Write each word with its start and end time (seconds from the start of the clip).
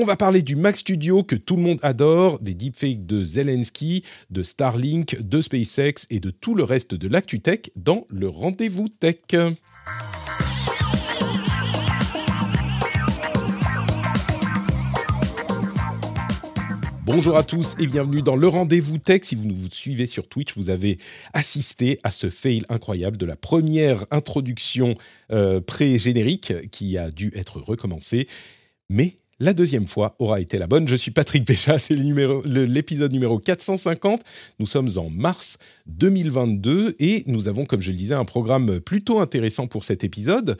On 0.00 0.04
va 0.04 0.14
parler 0.14 0.42
du 0.42 0.54
Mac 0.54 0.76
Studio 0.76 1.24
que 1.24 1.34
tout 1.34 1.56
le 1.56 1.62
monde 1.62 1.80
adore, 1.82 2.38
des 2.38 2.54
deepfakes 2.54 3.04
de 3.04 3.24
Zelensky, 3.24 4.04
de 4.30 4.44
Starlink, 4.44 5.20
de 5.20 5.40
SpaceX 5.40 6.06
et 6.08 6.20
de 6.20 6.30
tout 6.30 6.54
le 6.54 6.62
reste 6.62 6.94
de 6.94 7.08
l'ActuTech 7.08 7.72
dans 7.74 8.06
le 8.08 8.28
Rendez-vous 8.28 8.88
Tech. 8.88 9.16
Bonjour 17.04 17.36
à 17.36 17.42
tous 17.42 17.74
et 17.80 17.88
bienvenue 17.88 18.22
dans 18.22 18.36
le 18.36 18.46
rendez-vous 18.46 18.98
tech. 18.98 19.22
Si 19.24 19.34
vous 19.34 19.46
nous 19.46 19.68
suivez 19.68 20.06
sur 20.06 20.28
Twitch, 20.28 20.56
vous 20.56 20.70
avez 20.70 20.98
assisté 21.32 21.98
à 22.04 22.12
ce 22.12 22.30
fail 22.30 22.62
incroyable 22.68 23.16
de 23.16 23.26
la 23.26 23.34
première 23.34 24.06
introduction 24.12 24.94
euh, 25.32 25.60
pré-générique 25.60 26.70
qui 26.70 26.96
a 26.96 27.10
dû 27.10 27.32
être 27.34 27.60
recommencée. 27.60 28.28
Mais 28.90 29.16
la 29.40 29.52
deuxième 29.52 29.86
fois 29.86 30.16
aura 30.18 30.40
été 30.40 30.58
la 30.58 30.66
bonne. 30.66 30.88
Je 30.88 30.96
suis 30.96 31.10
Patrick 31.10 31.46
Béchat, 31.46 31.78
c'est 31.78 31.94
l'épisode 31.94 33.12
numéro 33.12 33.38
450. 33.38 34.22
Nous 34.58 34.66
sommes 34.66 34.90
en 34.96 35.10
mars 35.10 35.58
2022 35.86 36.96
et 36.98 37.22
nous 37.26 37.48
avons, 37.48 37.64
comme 37.64 37.80
je 37.80 37.90
le 37.90 37.96
disais, 37.96 38.14
un 38.14 38.24
programme 38.24 38.80
plutôt 38.80 39.20
intéressant 39.20 39.66
pour 39.66 39.84
cet 39.84 40.02
épisode 40.02 40.56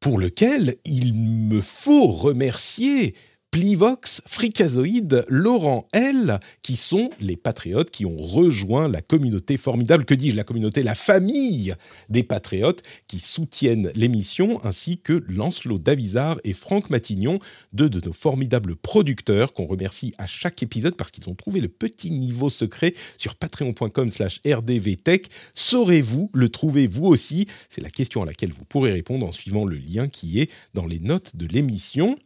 pour 0.00 0.18
lequel 0.18 0.76
il 0.84 1.14
me 1.14 1.60
faut 1.60 2.08
remercier 2.08 3.14
Plivox, 3.50 4.22
Fricazoïde, 4.26 5.24
Laurent 5.28 5.88
L, 5.92 6.38
qui 6.62 6.76
sont 6.76 7.10
les 7.20 7.36
patriotes 7.36 7.90
qui 7.90 8.06
ont 8.06 8.16
rejoint 8.16 8.86
la 8.86 9.02
communauté 9.02 9.56
formidable, 9.56 10.04
que 10.04 10.14
dis-je, 10.14 10.36
la 10.36 10.44
communauté, 10.44 10.84
la 10.84 10.94
famille 10.94 11.74
des 12.08 12.22
patriotes 12.22 12.82
qui 13.08 13.18
soutiennent 13.18 13.90
l'émission, 13.96 14.64
ainsi 14.64 14.98
que 14.98 15.24
Lancelot 15.28 15.78
Davizard 15.78 16.38
et 16.44 16.52
Franck 16.52 16.90
Matignon, 16.90 17.40
deux 17.72 17.90
de 17.90 18.00
nos 18.06 18.12
formidables 18.12 18.76
producteurs 18.76 19.52
qu'on 19.52 19.66
remercie 19.66 20.14
à 20.18 20.28
chaque 20.28 20.62
épisode 20.62 20.94
parce 20.94 21.10
qu'ils 21.10 21.28
ont 21.28 21.34
trouvé 21.34 21.60
le 21.60 21.68
petit 21.68 22.12
niveau 22.12 22.50
secret 22.50 22.94
sur 23.18 23.34
patreon.com 23.34 24.10
slash 24.10 24.40
rdvtech. 24.46 25.28
Saurez-vous 25.54 26.30
le 26.34 26.48
trouver 26.50 26.86
vous 26.86 27.06
aussi? 27.06 27.48
C'est 27.68 27.80
la 27.80 27.90
question 27.90 28.22
à 28.22 28.26
laquelle 28.26 28.52
vous 28.52 28.64
pourrez 28.64 28.92
répondre 28.92 29.26
en 29.26 29.32
suivant 29.32 29.66
le 29.66 29.76
lien 29.76 30.08
qui 30.08 30.40
est 30.40 30.50
dans 30.74 30.86
les 30.86 31.00
notes 31.00 31.34
de 31.34 31.46
l'émission 31.46 32.16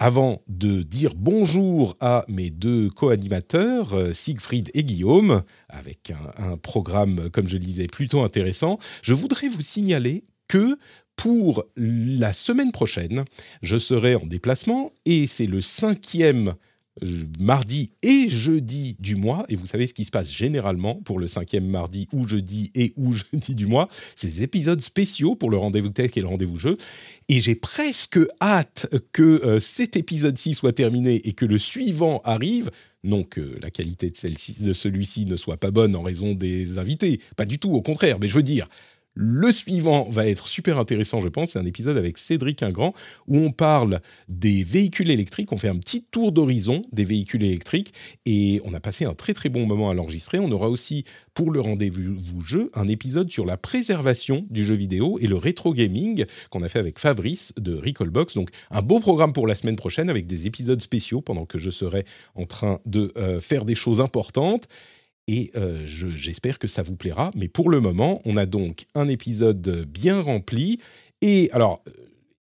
avant 0.00 0.42
de 0.48 0.82
dire 0.82 1.12
bonjour 1.14 1.94
à 2.00 2.24
mes 2.26 2.50
deux 2.50 2.88
co-animateurs, 2.88 3.92
euh, 3.92 4.12
Siegfried 4.14 4.70
et 4.72 4.82
Guillaume, 4.82 5.42
avec 5.68 6.10
un, 6.38 6.56
programme, 6.56 7.28
comme 7.30 7.46
je 7.46 7.58
le 7.58 7.62
disais, 7.62 7.86
plutôt 7.86 8.22
intéressant, 8.22 8.78
je 9.02 9.12
voudrais 9.12 9.48
vous 9.48 9.60
signaler 9.60 10.24
que 10.48 10.78
pour 11.16 11.64
la 11.76 12.32
semaine 12.32 12.72
prochaine, 12.72 13.24
je 13.60 13.76
serai 13.76 14.14
en 14.14 14.24
déplacement 14.24 14.90
et 15.04 15.26
c'est 15.26 15.46
le 15.46 15.60
cinquième 15.60 16.54
mardi 17.38 17.90
et 18.02 18.28
jeudi 18.28 18.96
du 19.00 19.16
mois. 19.16 19.44
Et 19.48 19.56
vous 19.56 19.66
savez 19.66 19.86
ce 19.86 19.94
qui 19.94 20.04
se 20.04 20.10
passe 20.10 20.32
généralement 20.32 20.96
pour 20.96 21.18
le 21.18 21.28
cinquième 21.28 21.66
mardi 21.66 22.08
ou 22.12 22.26
jeudi 22.26 22.70
et 22.74 22.92
ou 22.96 23.12
jeudi 23.32 23.54
du 23.54 23.66
mois. 23.66 23.88
C'est 24.16 24.32
des 24.34 24.42
épisodes 24.42 24.80
spéciaux 24.80 25.34
pour 25.34 25.50
le 25.50 25.56
rendez-vous 25.56 25.90
tech 25.90 26.12
et 26.16 26.20
le 26.20 26.26
rendez-vous 26.26 26.58
jeu. 26.58 26.76
Et 27.28 27.40
j'ai 27.40 27.54
presque 27.54 28.18
hâte 28.40 28.88
que 29.12 29.22
euh, 29.22 29.60
cet 29.60 29.96
épisode-ci 29.96 30.54
soit 30.54 30.72
terminé 30.72 31.16
et 31.26 31.32
que 31.32 31.44
le 31.44 31.58
suivant 31.58 32.20
arrive. 32.24 32.70
Non 33.02 33.24
que 33.24 33.56
la 33.62 33.70
qualité 33.70 34.10
de, 34.10 34.64
de 34.66 34.72
celui-ci 34.74 35.24
ne 35.24 35.36
soit 35.36 35.56
pas 35.56 35.70
bonne 35.70 35.96
en 35.96 36.02
raison 36.02 36.34
des 36.34 36.76
invités, 36.76 37.20
pas 37.34 37.46
du 37.46 37.58
tout, 37.58 37.72
au 37.72 37.80
contraire, 37.80 38.18
mais 38.20 38.28
je 38.28 38.34
veux 38.34 38.42
dire, 38.42 38.68
le 39.14 39.50
suivant 39.50 40.08
va 40.08 40.26
être 40.26 40.48
super 40.48 40.78
intéressant, 40.78 41.20
je 41.20 41.28
pense. 41.28 41.50
C'est 41.50 41.58
un 41.58 41.66
épisode 41.66 41.96
avec 41.96 42.16
Cédric 42.16 42.62
Ingrand 42.62 42.94
où 43.26 43.38
on 43.38 43.50
parle 43.50 44.00
des 44.28 44.62
véhicules 44.62 45.10
électriques. 45.10 45.52
On 45.52 45.58
fait 45.58 45.68
un 45.68 45.76
petit 45.76 46.04
tour 46.04 46.32
d'horizon 46.32 46.82
des 46.92 47.04
véhicules 47.04 47.42
électriques 47.42 47.92
et 48.24 48.60
on 48.64 48.72
a 48.72 48.80
passé 48.80 49.04
un 49.04 49.14
très 49.14 49.34
très 49.34 49.48
bon 49.48 49.66
moment 49.66 49.90
à 49.90 49.94
l'enregistrer. 49.94 50.38
On 50.38 50.50
aura 50.52 50.68
aussi 50.68 51.04
pour 51.34 51.50
le 51.50 51.60
rendez-vous 51.60 52.40
jeu 52.40 52.70
un 52.74 52.88
épisode 52.88 53.30
sur 53.30 53.44
la 53.44 53.56
préservation 53.56 54.46
du 54.48 54.64
jeu 54.64 54.74
vidéo 54.74 55.18
et 55.20 55.26
le 55.26 55.36
rétro 55.36 55.74
gaming 55.74 56.24
qu'on 56.50 56.62
a 56.62 56.68
fait 56.68 56.78
avec 56.78 56.98
Fabrice 56.98 57.52
de 57.58 57.74
Recallbox. 57.74 58.34
Donc 58.34 58.50
un 58.70 58.82
beau 58.82 59.00
programme 59.00 59.32
pour 59.32 59.46
la 59.46 59.54
semaine 59.54 59.76
prochaine 59.76 60.08
avec 60.08 60.26
des 60.26 60.46
épisodes 60.46 60.80
spéciaux 60.80 61.20
pendant 61.20 61.46
que 61.46 61.58
je 61.58 61.70
serai 61.70 62.04
en 62.36 62.44
train 62.44 62.80
de 62.86 63.12
euh, 63.16 63.40
faire 63.40 63.64
des 63.64 63.74
choses 63.74 64.00
importantes 64.00 64.68
et 65.26 65.50
euh, 65.56 65.82
j'espère 65.86 66.58
que 66.58 66.66
ça 66.66 66.82
vous 66.82 66.96
plaira. 66.96 67.30
Mais 67.34 67.48
pour 67.48 67.70
le 67.70 67.80
moment, 67.80 68.20
on 68.24 68.36
a 68.36 68.46
donc 68.46 68.86
un 68.94 69.08
épisode 69.08 69.86
bien 69.88 70.20
rempli. 70.20 70.78
Et 71.22 71.48
alors, 71.52 71.84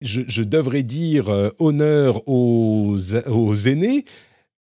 je, 0.02 0.44
devrais 0.44 0.84
dire 0.84 1.30
euh, 1.30 1.50
honneur 1.60 2.28
aux, 2.28 2.98
aux, 3.28 3.56
aînés, 3.56 4.06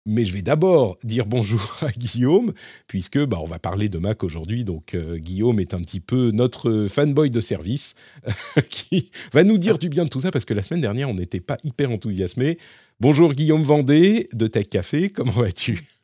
mais 0.05 0.23
je 0.23 0.31
vais 0.31 0.41
d'abord 0.41 0.97
dire 1.03 1.25
bonjour 1.25 1.77
à 1.81 1.91
Guillaume, 1.91 2.53
puisque 2.87 3.19
bah, 3.19 3.39
on 3.41 3.45
va 3.45 3.59
parler 3.59 3.89
de 3.89 3.97
Mac 3.97 4.23
aujourd'hui. 4.23 4.63
Donc 4.63 4.93
euh, 4.93 5.17
Guillaume 5.17 5.59
est 5.59 5.73
un 5.73 5.81
petit 5.81 5.99
peu 5.99 6.31
notre 6.31 6.87
fanboy 6.89 7.29
de 7.29 7.41
service, 7.41 7.95
qui 8.69 9.11
va 9.33 9.43
nous 9.43 9.57
dire 9.57 9.77
du 9.77 9.89
bien 9.89 10.05
de 10.05 10.09
tout 10.09 10.21
ça, 10.21 10.31
parce 10.31 10.45
que 10.45 10.53
la 10.53 10.63
semaine 10.63 10.81
dernière, 10.81 11.09
on 11.09 11.15
n'était 11.15 11.41
pas 11.41 11.57
hyper 11.63 11.91
enthousiasmé. 11.91 12.57
Bonjour 13.01 13.33
Guillaume 13.33 13.63
Vendée 13.63 14.29
de 14.31 14.47
Tech 14.47 14.69
Café, 14.69 15.09
comment 15.09 15.33
vas-tu? 15.33 15.94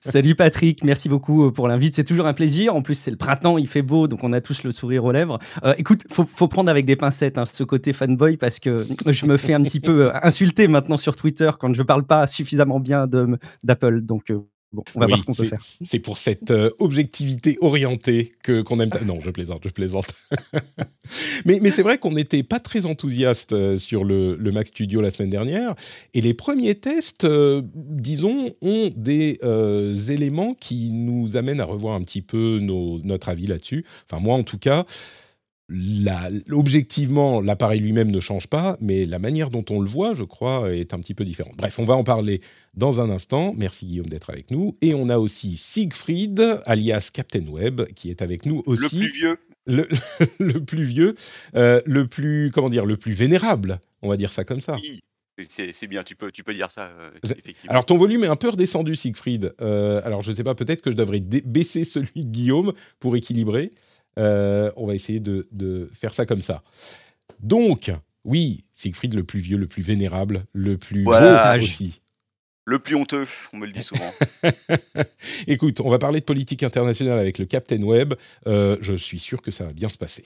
Salut 0.00 0.34
Patrick, 0.34 0.84
merci 0.84 1.08
beaucoup 1.08 1.46
euh, 1.46 1.50
pour 1.50 1.68
l'invite. 1.68 1.94
C'est 1.94 2.04
toujours 2.04 2.26
un 2.26 2.34
plaisir. 2.34 2.74
En 2.74 2.82
plus, 2.82 2.94
c'est 2.94 3.10
le 3.10 3.16
printemps, 3.16 3.58
il 3.58 3.66
fait 3.66 3.82
beau, 3.82 4.08
donc 4.08 4.24
on 4.24 4.32
a 4.32 4.40
tous 4.40 4.62
le 4.64 4.70
sourire 4.70 5.04
aux 5.04 5.12
lèvres. 5.12 5.38
Euh, 5.64 5.74
écoute, 5.78 6.04
faut, 6.10 6.24
faut 6.24 6.48
prendre 6.48 6.70
avec 6.70 6.84
des 6.84 6.96
pincettes 6.96 7.38
hein, 7.38 7.44
ce 7.50 7.64
côté 7.64 7.92
fanboy 7.92 8.36
parce 8.36 8.58
que 8.58 8.86
je 9.06 9.26
me 9.26 9.36
fais 9.36 9.54
un 9.54 9.62
petit 9.62 9.80
peu 9.80 10.06
euh, 10.06 10.12
insulter 10.22 10.68
maintenant 10.68 10.96
sur 10.96 11.16
Twitter 11.16 11.50
quand 11.58 11.74
je 11.74 11.82
parle 11.82 12.04
pas 12.04 12.26
suffisamment 12.26 12.80
bien 12.80 13.06
d'Apple. 13.62 14.02
Donc 14.02 14.32
Bon, 14.72 14.82
on 14.94 15.00
va 15.00 15.06
voir 15.06 15.18
ce 15.20 15.24
qu'on 15.24 15.34
peut 15.34 15.44
faire. 15.44 15.60
C'est 15.60 15.98
pour 15.98 16.16
cette 16.16 16.50
euh, 16.50 16.70
objectivité 16.78 17.58
orientée 17.60 18.32
que 18.42 18.62
qu'on 18.62 18.80
aime. 18.80 18.88
Non, 19.04 19.20
je 19.20 19.30
plaisante, 19.30 19.62
je 19.64 19.68
plaisante. 19.68 20.06
mais 21.44 21.58
mais 21.60 21.70
c'est 21.70 21.82
vrai 21.82 21.98
qu'on 21.98 22.12
n'était 22.12 22.42
pas 22.42 22.58
très 22.58 22.86
enthousiaste 22.86 23.52
euh, 23.52 23.76
sur 23.76 24.04
le, 24.04 24.36
le, 24.36 24.52
Mac 24.52 24.68
Studio 24.68 25.02
la 25.02 25.10
semaine 25.10 25.30
dernière. 25.30 25.74
Et 26.14 26.22
les 26.22 26.32
premiers 26.32 26.74
tests, 26.74 27.24
euh, 27.24 27.60
disons, 27.74 28.54
ont 28.62 28.90
des 28.96 29.38
éléments 30.08 30.54
qui 30.54 30.90
nous 30.90 31.36
amènent 31.36 31.60
à 31.60 31.64
revoir 31.64 31.94
un 31.94 32.02
petit 32.02 32.22
peu 32.22 32.58
nos, 32.60 32.98
notre 33.04 33.28
avis 33.28 33.46
là-dessus. 33.46 33.84
Enfin, 34.10 34.22
moi 34.22 34.36
en 34.36 34.42
tout 34.42 34.58
cas 34.58 34.86
objectivement, 36.50 37.40
l'appareil 37.40 37.80
lui-même 37.80 38.10
ne 38.10 38.20
change 38.20 38.46
pas, 38.46 38.76
mais 38.80 39.04
la 39.04 39.18
manière 39.18 39.50
dont 39.50 39.64
on 39.70 39.80
le 39.80 39.88
voit, 39.88 40.14
je 40.14 40.24
crois, 40.24 40.74
est 40.74 40.94
un 40.94 40.98
petit 40.98 41.14
peu 41.14 41.24
différente. 41.24 41.54
Bref, 41.56 41.78
on 41.78 41.84
va 41.84 41.94
en 41.94 42.04
parler 42.04 42.40
dans 42.74 43.00
un 43.00 43.10
instant. 43.10 43.54
Merci 43.56 43.86
Guillaume 43.86 44.08
d'être 44.08 44.30
avec 44.30 44.50
nous. 44.50 44.76
Et 44.80 44.94
on 44.94 45.08
a 45.08 45.18
aussi 45.18 45.56
Siegfried, 45.56 46.60
alias 46.66 47.10
Captain 47.12 47.46
Web, 47.46 47.82
qui 47.94 48.10
est 48.10 48.22
avec 48.22 48.46
nous 48.46 48.62
aussi. 48.66 48.82
Le 48.82 49.06
plus 49.06 49.12
vieux. 49.12 49.36
Le, 50.40 50.58
plus 50.64 50.82
vieux, 50.82 51.14
euh, 51.54 51.80
le 51.86 52.08
plus, 52.08 52.50
comment 52.52 52.68
dire, 52.68 52.84
le 52.84 52.96
plus 52.96 53.12
vénérable, 53.12 53.78
on 54.02 54.08
va 54.08 54.16
dire 54.16 54.32
ça 54.32 54.42
comme 54.42 54.60
ça. 54.60 54.74
Oui. 54.82 55.00
C'est 55.48 55.86
bien, 55.86 56.02
tu 56.02 56.14
peux, 56.14 56.30
tu 56.30 56.44
peux 56.44 56.52
dire 56.52 56.70
ça, 56.70 56.90
euh, 56.98 57.10
effectivement. 57.22 57.70
Alors, 57.70 57.86
ton 57.86 57.96
volume 57.96 58.24
est 58.24 58.28
un 58.28 58.36
peu 58.36 58.50
redescendu, 58.50 58.94
Siegfried. 58.94 59.54
Euh, 59.60 60.00
alors, 60.04 60.22
je 60.22 60.30
ne 60.30 60.36
sais 60.36 60.44
pas, 60.44 60.54
peut-être 60.54 60.82
que 60.82 60.90
je 60.90 60.96
devrais 60.96 61.20
baisser 61.20 61.84
celui 61.84 62.24
de 62.24 62.30
Guillaume 62.30 62.72
pour 63.00 63.16
équilibrer. 63.16 63.70
Euh, 64.18 64.70
on 64.76 64.86
va 64.86 64.94
essayer 64.94 65.20
de, 65.20 65.90
faire 65.92 66.14
ça 66.14 66.26
comme 66.26 66.40
ça. 66.40 66.62
Donc, 67.40 67.90
oui, 68.24 68.64
Siegfried 68.74 69.14
le 69.14 69.24
plus 69.24 69.40
vieux, 69.40 69.56
le 69.56 69.66
plus 69.66 69.82
vénérable, 69.82 70.44
le 70.52 70.78
plus 70.78 71.02
voilà. 71.02 71.56
aussi. 71.56 72.00
Le 72.64 72.78
plus 72.78 72.94
honteux, 72.94 73.26
on 73.52 73.56
me 73.56 73.66
le 73.66 73.72
dit 73.72 73.82
souvent. 73.82 74.12
Écoute, 75.48 75.80
on 75.80 75.90
va 75.90 75.98
parler 75.98 76.20
de 76.20 76.24
politique 76.24 76.62
internationale 76.62 77.18
avec 77.18 77.38
le 77.38 77.44
Captain 77.44 77.82
Web. 77.82 78.14
Euh, 78.46 78.76
je 78.80 78.94
suis 78.94 79.18
sûr 79.18 79.42
que 79.42 79.50
ça 79.50 79.64
va 79.64 79.72
bien 79.72 79.88
se 79.88 79.98
passer. 79.98 80.24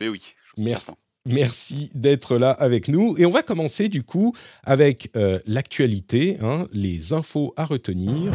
Mais 0.00 0.08
oui, 0.08 0.20
Merci. 0.58 0.86
Merci 1.26 1.90
d'être 1.94 2.38
là 2.38 2.50
avec 2.50 2.88
nous. 2.88 3.16
Et 3.18 3.26
on 3.26 3.30
va 3.30 3.42
commencer 3.42 3.88
du 3.88 4.04
coup 4.04 4.34
avec 4.62 5.10
euh, 5.16 5.40
l'actualité, 5.46 6.38
hein, 6.40 6.66
les 6.72 7.12
infos 7.12 7.52
à 7.56 7.64
retenir. 7.64 8.32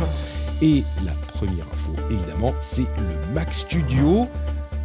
Et 0.61 0.83
la 1.05 1.13
première 1.33 1.67
info, 1.69 1.95
évidemment, 2.11 2.53
c'est 2.61 2.81
le 2.81 3.33
Mac 3.33 3.53
Studio 3.53 4.27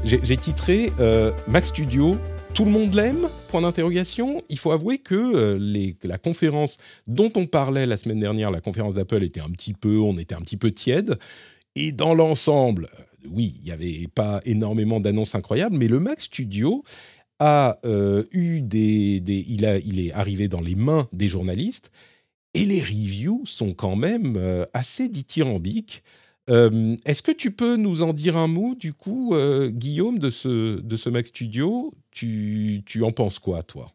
j'ai 0.04 0.36
titré 0.36 0.92
euh, 1.00 1.32
Mac 1.48 1.66
Studio 1.66 2.16
tout 2.56 2.64
le 2.64 2.70
monde 2.70 2.94
l'aime? 2.94 3.28
Point 3.48 3.60
d'interrogation. 3.60 4.42
Il 4.48 4.58
faut 4.58 4.72
avouer 4.72 4.96
que 4.96 5.14
euh, 5.14 5.58
les, 5.60 5.94
la 6.02 6.16
conférence 6.16 6.78
dont 7.06 7.30
on 7.36 7.44
parlait 7.44 7.84
la 7.84 7.98
semaine 7.98 8.18
dernière, 8.18 8.50
la 8.50 8.62
conférence 8.62 8.94
d'Apple, 8.94 9.22
était 9.24 9.42
un 9.42 9.50
petit 9.50 9.74
peu, 9.74 9.98
on 9.98 10.16
était 10.16 10.34
un 10.34 10.40
petit 10.40 10.56
peu 10.56 10.70
tiède. 10.70 11.18
Et 11.74 11.92
dans 11.92 12.14
l'ensemble, 12.14 12.88
euh, 12.98 13.02
oui, 13.28 13.56
il 13.58 13.66
n'y 13.66 13.72
avait 13.72 14.06
pas 14.14 14.40
énormément 14.46 15.00
d'annonces 15.00 15.34
incroyables, 15.34 15.76
mais 15.76 15.86
le 15.86 16.00
Mac 16.00 16.18
Studio 16.22 16.82
a 17.40 17.78
euh, 17.84 18.24
eu 18.32 18.62
des, 18.62 19.22
il, 19.26 19.64
est 19.66 20.12
arrivé 20.12 20.48
dans 20.48 20.62
les 20.62 20.76
mains 20.76 21.10
des 21.12 21.28
journalistes 21.28 21.90
et 22.54 22.64
les 22.64 22.80
reviews 22.80 23.42
sont 23.44 23.74
quand 23.74 23.96
même 23.96 24.40
assez 24.72 25.10
dithyrambiques. 25.10 26.02
Euh, 26.50 26.96
Est-ce 27.04 27.22
que 27.22 27.32
tu 27.32 27.50
peux 27.50 27.76
nous 27.76 28.02
en 28.02 28.12
dire 28.12 28.36
un 28.36 28.46
mot, 28.46 28.74
du 28.74 28.92
coup, 28.92 29.34
euh, 29.34 29.68
Guillaume, 29.68 30.18
de 30.18 30.30
ce, 30.30 30.80
de 30.80 30.96
ce 30.96 31.08
Mac 31.08 31.26
Studio? 31.26 31.92
Tu, 32.10 32.82
tu 32.86 33.02
en 33.02 33.10
penses 33.10 33.38
quoi, 33.38 33.62
toi? 33.62 33.92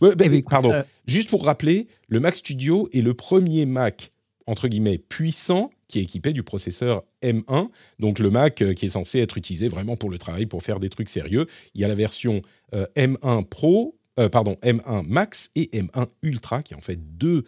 Ouais, 0.00 0.14
ben, 0.14 0.30
Eh 0.32 0.36
écoute, 0.36 0.50
Pardon, 0.50 0.72
euh, 0.72 0.82
juste 1.06 1.30
pour 1.30 1.44
rappeler, 1.44 1.86
le 2.08 2.20
Mac 2.20 2.36
Studio 2.36 2.88
est 2.92 3.00
le 3.00 3.14
premier 3.14 3.64
Mac, 3.64 4.10
entre 4.46 4.68
guillemets, 4.68 4.98
puissant 4.98 5.70
qui 5.86 6.00
est 6.00 6.02
équipé 6.02 6.34
du 6.34 6.42
processeur 6.42 7.02
M1, 7.22 7.70
donc 7.98 8.18
le 8.18 8.28
Mac 8.28 8.62
qui 8.74 8.84
est 8.84 8.90
censé 8.90 9.20
être 9.20 9.38
utilisé 9.38 9.68
vraiment 9.68 9.96
pour 9.96 10.10
le 10.10 10.18
travail, 10.18 10.44
pour 10.44 10.62
faire 10.62 10.80
des 10.80 10.90
trucs 10.90 11.08
sérieux. 11.08 11.46
Il 11.74 11.80
y 11.80 11.84
a 11.84 11.88
la 11.88 11.94
version 11.94 12.42
euh, 12.74 12.84
M1 12.94 13.46
Pro, 13.46 13.96
pardon, 14.30 14.56
M1 14.62 15.06
Max 15.06 15.48
et 15.54 15.70
M1 15.72 16.08
Ultra, 16.22 16.62
qui 16.62 16.74
est 16.74 16.76
en 16.76 16.82
fait 16.82 16.98
deux 17.16 17.44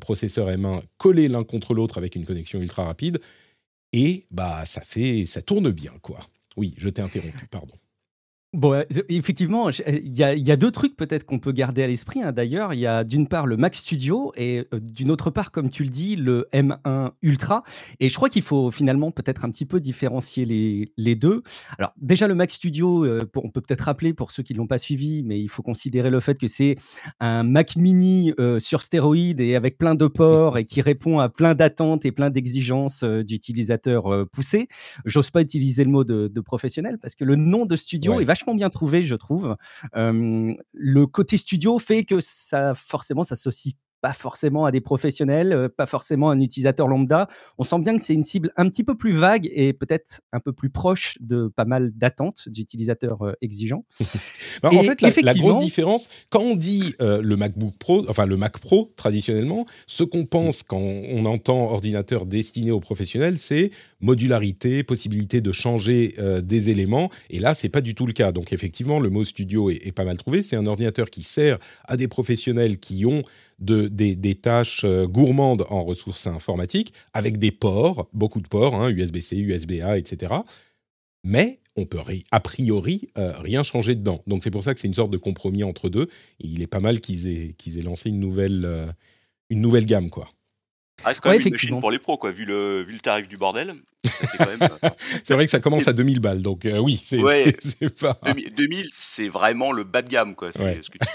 processeurs 0.00 0.48
M1 0.48 0.80
collés 0.96 1.28
l'un 1.28 1.42
contre 1.42 1.74
l'autre 1.74 1.98
avec 1.98 2.14
une 2.14 2.24
connexion 2.24 2.60
ultra 2.62 2.84
rapide. 2.84 3.18
Et 3.92 4.24
bah 4.30 4.64
ça 4.66 4.80
fait, 4.82 5.26
ça 5.26 5.42
tourne 5.42 5.70
bien 5.70 5.92
quoi. 6.02 6.26
Oui, 6.56 6.74
je 6.78 6.88
t'ai 6.88 7.02
interrompu, 7.02 7.46
pardon. 7.46 7.74
Bon, 8.54 8.74
euh, 8.74 8.82
effectivement, 9.08 9.68
euh, 9.68 9.72
il 9.88 10.14
y, 10.14 10.22
a- 10.22 10.34
il 10.34 10.46
y 10.46 10.52
a 10.52 10.56
deux 10.58 10.70
trucs 10.70 10.94
peut-être 10.94 11.24
qu'on 11.24 11.38
peut 11.38 11.52
garder 11.52 11.82
à 11.82 11.86
l'esprit. 11.86 12.22
hein. 12.22 12.32
D'ailleurs, 12.32 12.74
il 12.74 12.80
y 12.80 12.86
a 12.86 13.02
d'une 13.02 13.26
part 13.26 13.46
le 13.46 13.56
Mac 13.56 13.74
Studio 13.74 14.30
et 14.36 14.66
euh, 14.74 14.78
d'une 14.78 15.10
autre 15.10 15.30
part, 15.30 15.52
comme 15.52 15.70
tu 15.70 15.84
le 15.84 15.88
dis, 15.88 16.16
le 16.16 16.48
M1 16.52 17.12
Ultra. 17.22 17.62
Et 17.98 18.10
je 18.10 18.14
crois 18.14 18.28
qu'il 18.28 18.42
faut 18.42 18.70
finalement 18.70 19.10
peut-être 19.10 19.46
un 19.46 19.50
petit 19.50 19.64
peu 19.64 19.80
différencier 19.80 20.44
les, 20.44 20.92
les 20.98 21.14
deux. 21.16 21.42
Alors 21.78 21.94
déjà, 21.96 22.28
le 22.28 22.34
Mac 22.34 22.50
Studio, 22.50 23.06
euh, 23.06 23.20
pour- 23.24 23.46
on 23.46 23.48
peut 23.48 23.62
peut-être 23.62 23.80
rappeler 23.84 24.12
pour 24.12 24.32
ceux 24.32 24.42
qui 24.42 24.52
ne 24.52 24.58
l'ont 24.58 24.66
pas 24.66 24.76
suivi, 24.76 25.22
mais 25.22 25.40
il 25.40 25.48
faut 25.48 25.62
considérer 25.62 26.10
le 26.10 26.20
fait 26.20 26.38
que 26.38 26.46
c'est 26.46 26.76
un 27.20 27.44
Mac 27.44 27.74
mini 27.76 28.34
euh, 28.38 28.58
sur 28.58 28.82
stéroïdes 28.82 29.40
et 29.40 29.56
avec 29.56 29.78
plein 29.78 29.94
de 29.94 30.06
ports 30.06 30.58
et 30.58 30.66
qui 30.66 30.82
répond 30.82 31.20
à 31.20 31.30
plein 31.30 31.54
d'attentes 31.54 32.04
et 32.04 32.12
plein 32.12 32.28
d'exigences 32.28 33.02
d'utilisateurs 33.02 34.26
poussés. 34.30 34.68
J'ose 35.06 35.30
pas 35.30 35.40
utiliser 35.40 35.84
le 35.84 35.90
mot 35.90 36.04
de, 36.04 36.28
de 36.28 36.40
professionnel 36.42 36.98
parce 37.00 37.14
que 37.14 37.24
le 37.24 37.36
nom 37.36 37.64
de 37.64 37.76
studio 37.76 38.16
Ouais. 38.16 38.22
est 38.22 38.26
vachement 38.26 38.41
bien 38.54 38.70
trouvé, 38.70 39.02
je 39.02 39.16
trouve. 39.16 39.56
Le 39.92 41.04
côté 41.06 41.36
studio 41.36 41.78
fait 41.78 42.04
que 42.04 42.20
ça, 42.20 42.74
forcément, 42.74 43.22
s'associe 43.22 43.74
pas 44.02 44.12
forcément 44.12 44.66
à 44.66 44.70
des 44.72 44.82
professionnels, 44.82 45.52
euh, 45.52 45.68
pas 45.74 45.86
forcément 45.86 46.28
à 46.28 46.34
un 46.34 46.40
utilisateur 46.40 46.88
lambda. 46.88 47.28
On 47.56 47.64
sent 47.64 47.78
bien 47.78 47.96
que 47.96 48.02
c'est 48.02 48.12
une 48.12 48.24
cible 48.24 48.52
un 48.56 48.68
petit 48.68 48.84
peu 48.84 48.96
plus 48.96 49.12
vague 49.12 49.48
et 49.52 49.72
peut-être 49.72 50.20
un 50.32 50.40
peu 50.40 50.52
plus 50.52 50.68
proche 50.68 51.16
de 51.20 51.48
pas 51.48 51.64
mal 51.64 51.92
d'attentes 51.94 52.48
d'utilisateurs 52.48 53.22
euh, 53.22 53.32
exigeants. 53.40 53.84
Bah, 54.62 54.70
en 54.72 54.82
fait, 54.82 55.00
la, 55.00 55.10
la 55.22 55.34
grosse 55.34 55.58
différence, 55.58 56.08
quand 56.28 56.42
on 56.42 56.56
dit 56.56 56.94
euh, 57.00 57.22
le 57.22 57.36
MacBook 57.36 57.74
Pro, 57.78 58.04
enfin 58.08 58.26
le 58.26 58.36
Mac 58.36 58.58
Pro 58.58 58.92
traditionnellement, 58.96 59.66
ce 59.86 60.04
qu'on 60.04 60.26
pense 60.26 60.62
quand 60.62 60.78
on 60.80 61.24
entend 61.24 61.70
ordinateur 61.70 62.26
destiné 62.26 62.72
aux 62.72 62.80
professionnels, 62.80 63.38
c'est 63.38 63.70
modularité, 64.00 64.82
possibilité 64.82 65.40
de 65.40 65.52
changer 65.52 66.14
euh, 66.18 66.40
des 66.40 66.70
éléments. 66.70 67.08
Et 67.30 67.38
là, 67.38 67.54
c'est 67.54 67.68
pas 67.68 67.80
du 67.80 67.94
tout 67.94 68.06
le 68.06 68.12
cas. 68.12 68.32
Donc 68.32 68.52
effectivement, 68.52 68.98
le 68.98 69.10
mot 69.10 69.22
studio 69.22 69.70
est, 69.70 69.86
est 69.86 69.92
pas 69.92 70.04
mal 70.04 70.18
trouvé. 70.18 70.42
C'est 70.42 70.56
un 70.56 70.66
ordinateur 70.66 71.08
qui 71.08 71.22
sert 71.22 71.58
à 71.84 71.96
des 71.96 72.08
professionnels 72.08 72.78
qui 72.78 73.06
ont 73.06 73.22
de, 73.58 73.88
des, 73.88 74.16
des 74.16 74.34
tâches 74.34 74.82
euh, 74.84 75.06
gourmandes 75.06 75.64
en 75.70 75.84
ressources 75.84 76.26
informatiques, 76.26 76.92
avec 77.12 77.38
des 77.38 77.50
ports, 77.52 78.08
beaucoup 78.12 78.40
de 78.40 78.48
ports, 78.48 78.74
hein, 78.74 78.90
USB-C, 78.90 79.36
USB-A, 79.36 79.98
etc 79.98 80.34
mais 81.24 81.60
on 81.76 81.86
peut 81.86 81.98
a 82.32 82.40
priori 82.40 83.08
euh, 83.16 83.32
rien 83.38 83.62
changer 83.62 83.94
dedans. 83.94 84.22
Donc 84.26 84.42
c'est 84.42 84.50
pour 84.50 84.64
ça 84.64 84.74
que 84.74 84.80
c'est 84.80 84.88
une 84.88 84.94
sorte 84.94 85.12
de 85.12 85.18
compromis 85.18 85.62
entre 85.62 85.88
deux. 85.88 86.08
Et 86.40 86.48
il 86.48 86.62
est 86.62 86.66
pas 86.66 86.80
mal 86.80 87.00
qu'ils 87.00 87.28
aient, 87.28 87.54
qu'ils 87.56 87.78
aient 87.78 87.82
lancé 87.82 88.08
une 88.08 88.18
nouvelle, 88.18 88.64
euh, 88.64 88.86
une 89.48 89.60
nouvelle 89.60 89.86
gamme, 89.86 90.10
quoi. 90.10 90.28
Ah, 91.04 91.14
c'est 91.14 91.20
quand 91.20 91.30
Ouais, 91.30 91.38
même 91.38 91.46
une 91.46 91.52
machine 91.52 91.78
pour 91.80 91.92
les 91.92 92.00
pros, 92.00 92.18
quoi, 92.18 92.32
vu 92.32 92.44
le, 92.44 92.82
vu 92.82 92.92
le 92.94 92.98
tarif 92.98 93.28
du 93.28 93.36
bordel. 93.36 93.68
Même, 94.40 94.58
C'est 95.24 95.34
vrai 95.34 95.44
que 95.44 95.50
ça 95.52 95.60
commence 95.60 95.86
à 95.86 95.92
2000 95.92 96.18
balles, 96.18 96.42
donc 96.42 96.64
euh, 96.66 96.78
oui, 96.78 97.00
c'est 97.06 97.20
Ouais. 97.22 97.54
c'est- 97.62 97.76
c'est 97.80 97.98
pas... 98.00 98.18
2000, 98.24 98.52
2000, 98.56 98.88
c'est 98.92 99.28
vraiment 99.28 99.70
le 99.72 99.84
bas 99.84 100.02
de 100.02 100.08
gamme, 100.08 100.34
quoi. 100.34 100.50
C'est 100.52 100.64
Ouais. 100.64 100.78
ce 100.82 100.90
que 100.90 100.98
tu- 100.98 101.06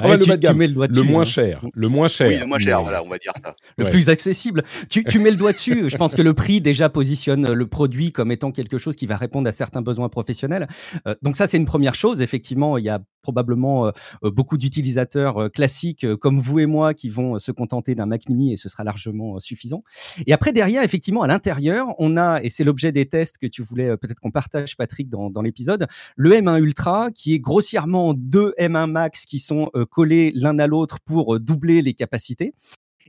Ah 0.00 0.08
ouais, 0.08 0.16
le 0.16 0.22
tu, 0.22 0.28
bas 0.28 0.36
de 0.36 0.40
tu 0.40 0.46
gamme, 0.46 0.56
mets 0.58 0.66
le 0.66 0.74
doigt 0.74 0.86
le 0.86 0.92
dessus. 0.92 1.04
moins 1.04 1.22
hein. 1.22 1.24
cher, 1.24 1.64
le 1.74 1.88
moins 1.88 2.08
cher. 2.08 2.28
Oui, 2.28 2.36
le 2.38 2.46
moins 2.46 2.58
cher, 2.58 2.78
mais- 2.78 2.82
voilà, 2.84 3.02
on 3.02 3.08
va 3.08 3.18
dire 3.18 3.32
ça. 3.42 3.54
le 3.76 3.84
Ouais. 3.84 3.90
plus 3.90 4.08
accessible. 4.08 4.62
Tu, 4.88 5.04
tu 5.04 5.18
mets 5.18 5.30
le 5.30 5.36
doigt 5.36 5.52
dessus. 5.52 5.88
Je 5.88 5.96
pense 5.96 6.14
que 6.14 6.22
le 6.22 6.34
prix 6.34 6.60
déjà 6.60 6.88
positionne 6.88 7.52
le 7.52 7.66
produit 7.66 8.12
comme 8.12 8.30
étant 8.32 8.50
quelque 8.52 8.78
chose 8.78 8.96
qui 8.96 9.06
va 9.06 9.16
répondre 9.16 9.48
à 9.48 9.52
certains 9.52 9.82
besoins 9.82 10.08
professionnels. 10.08 10.68
Euh, 11.06 11.14
donc 11.22 11.36
ça, 11.36 11.46
c'est 11.46 11.56
une 11.56 11.64
première 11.66 11.94
chose. 11.94 12.20
Effectivement, 12.22 12.78
il 12.78 12.84
y 12.84 12.88
a 12.88 13.00
probablement 13.22 13.86
euh, 13.86 13.90
euh, 14.24 14.30
beaucoup 14.30 14.56
d'utilisateurs 14.56 15.36
euh, 15.38 15.48
classiques 15.48 16.04
euh, 16.04 16.16
comme 16.16 16.38
vous 16.38 16.60
et 16.60 16.66
moi 16.66 16.94
qui 16.94 17.10
vont 17.10 17.34
euh, 17.34 17.38
se 17.38 17.52
contenter 17.52 17.94
d'un 17.94 18.06
Mac 18.06 18.28
Mini 18.28 18.52
et 18.54 18.56
ce 18.56 18.68
sera 18.68 18.84
largement 18.84 19.36
euh, 19.36 19.40
suffisant. 19.40 19.82
Et 20.26 20.32
après, 20.32 20.52
derrière, 20.52 20.82
effectivement, 20.82 21.22
à 21.22 21.26
l'intérieur, 21.26 21.88
on 21.98 22.16
a, 22.16 22.40
et 22.42 22.48
c'est 22.48 22.64
l'objet 22.64 22.90
des 22.90 23.06
tests 23.06 23.36
que 23.38 23.46
tu 23.46 23.62
voulais 23.62 23.90
euh, 23.90 23.96
peut-être 23.98 24.20
qu'on 24.20 24.30
partage, 24.30 24.76
Patrick, 24.76 25.08
dans, 25.10 25.28
dans 25.30 25.42
l'épisode, 25.42 25.86
le 26.16 26.30
M1 26.30 26.58
Ultra 26.60 27.10
qui 27.14 27.34
est 27.34 27.38
grossièrement 27.38 28.14
deux 28.14 28.54
M1 28.58 28.90
Max 28.90 29.17
qui 29.26 29.38
sont 29.38 29.70
euh, 29.74 29.84
collés 29.86 30.32
l'un 30.34 30.58
à 30.58 30.66
l'autre 30.66 30.98
pour 31.00 31.34
euh, 31.34 31.38
doubler 31.38 31.82
les 31.82 31.94
capacités. 31.94 32.54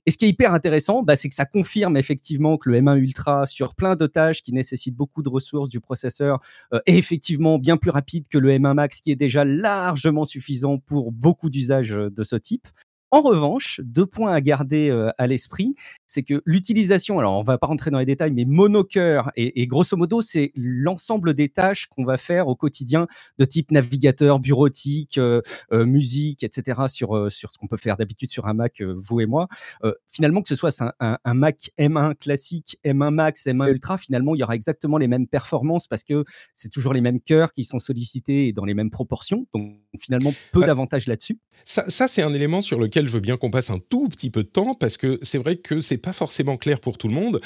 Et 0.05 0.11
ce 0.11 0.17
qui 0.17 0.25
est 0.25 0.29
hyper 0.29 0.53
intéressant, 0.53 1.03
bah, 1.03 1.15
c'est 1.15 1.29
que 1.29 1.35
ça 1.35 1.45
confirme 1.45 1.97
effectivement 1.97 2.57
que 2.57 2.69
le 2.69 2.79
M1 2.79 2.97
Ultra, 2.97 3.45
sur 3.45 3.75
plein 3.75 3.95
de 3.95 4.07
tâches 4.07 4.41
qui 4.41 4.53
nécessitent 4.53 4.95
beaucoup 4.95 5.21
de 5.21 5.29
ressources 5.29 5.69
du 5.69 5.79
processeur, 5.81 6.39
euh, 6.73 6.79
est 6.85 6.97
effectivement 6.97 7.59
bien 7.59 7.77
plus 7.77 7.91
rapide 7.91 8.27
que 8.27 8.37
le 8.37 8.49
M1 8.51 8.73
Max, 8.73 9.01
qui 9.01 9.11
est 9.11 9.17
déjà 9.17 9.43
largement 9.45 10.25
suffisant 10.25 10.77
pour 10.77 11.11
beaucoup 11.11 11.49
d'usages 11.49 11.95
de 11.95 12.23
ce 12.23 12.35
type. 12.35 12.67
En 13.11 13.21
revanche, 13.21 13.81
deux 13.83 14.05
points 14.05 14.31
à 14.33 14.39
garder 14.41 14.89
euh, 14.91 15.09
à 15.17 15.25
l'esprit, 15.25 15.73
c'est 16.05 16.21
que 16.23 16.41
l'utilisation, 16.45 17.17
alors 17.17 17.39
on 17.39 17.43
va 17.43 17.57
pas 17.57 17.65
rentrer 17.67 17.89
dans 17.89 17.97
les 17.97 18.05
détails, 18.05 18.31
mais 18.31 18.45
monocœur 18.45 19.31
et, 19.35 19.61
et 19.61 19.67
grosso 19.67 19.97
modo, 19.97 20.21
c'est 20.21 20.51
l'ensemble 20.55 21.33
des 21.33 21.49
tâches 21.49 21.87
qu'on 21.87 22.03
va 22.05 22.17
faire 22.17 22.47
au 22.47 22.55
quotidien 22.55 23.07
de 23.39 23.45
type 23.45 23.71
navigateur, 23.71 24.39
bureautique, 24.39 25.17
euh, 25.17 25.41
euh, 25.71 25.85
musique, 25.85 26.43
etc. 26.43 26.81
sur, 26.87 27.31
sur 27.31 27.49
ce 27.51 27.57
qu'on 27.57 27.67
peut 27.67 27.77
faire 27.77 27.97
d'habitude 27.97 28.29
sur 28.29 28.45
un 28.45 28.53
Mac, 28.53 28.81
vous 28.81 29.21
et 29.21 29.25
moi. 29.25 29.47
Finalement, 30.07 30.41
que 30.41 30.49
ce 30.49 30.55
soit 30.55 30.79
un, 30.81 30.91
un- 30.99 31.17
un 31.23 31.33
Mac 31.33 31.71
M1 31.79 32.15
classique, 32.15 32.77
M1 32.85 33.11
Max, 33.11 33.45
M1 33.47 33.69
Ultra, 33.71 33.97
finalement, 33.97 34.35
il 34.35 34.39
y 34.39 34.43
aura 34.43 34.55
exactement 34.55 34.97
les 34.97 35.07
mêmes 35.07 35.27
performances 35.27 35.87
parce 35.87 36.03
que 36.03 36.23
c'est 36.53 36.69
toujours 36.69 36.93
les 36.93 37.01
mêmes 37.01 37.19
cœurs 37.21 37.53
qui 37.53 37.63
sont 37.63 37.79
sollicités 37.79 38.47
et 38.47 38.53
dans 38.53 38.65
les 38.65 38.73
mêmes 38.73 38.91
proportions. 38.91 39.47
Donc 39.53 39.77
finalement, 39.99 40.31
peu 40.51 40.59
Ouais. 40.59 40.67
d'avantages 40.67 41.07
là-dessus. 41.07 41.39
Ça, 41.65 41.89
ça, 41.89 42.07
c'est 42.07 42.21
un 42.21 42.33
élément 42.33 42.61
sur 42.61 42.79
lequel 42.79 42.98
je 43.07 43.13
veux 43.13 43.19
bien 43.19 43.37
qu'on 43.37 43.51
passe 43.51 43.69
un 43.69 43.79
tout 43.79 44.09
petit 44.09 44.29
peu 44.29 44.43
de 44.43 44.49
temps 44.49 44.73
parce 44.73 44.97
que 44.97 45.19
c'est 45.21 45.37
vrai 45.37 45.57
que 45.57 45.81
c'est 45.81 45.97
pas 45.97 46.13
forcément 46.13 46.57
clair 46.57 46.79
pour 46.79 46.97
tout 46.97 47.07
le 47.07 47.13
monde. 47.13 47.41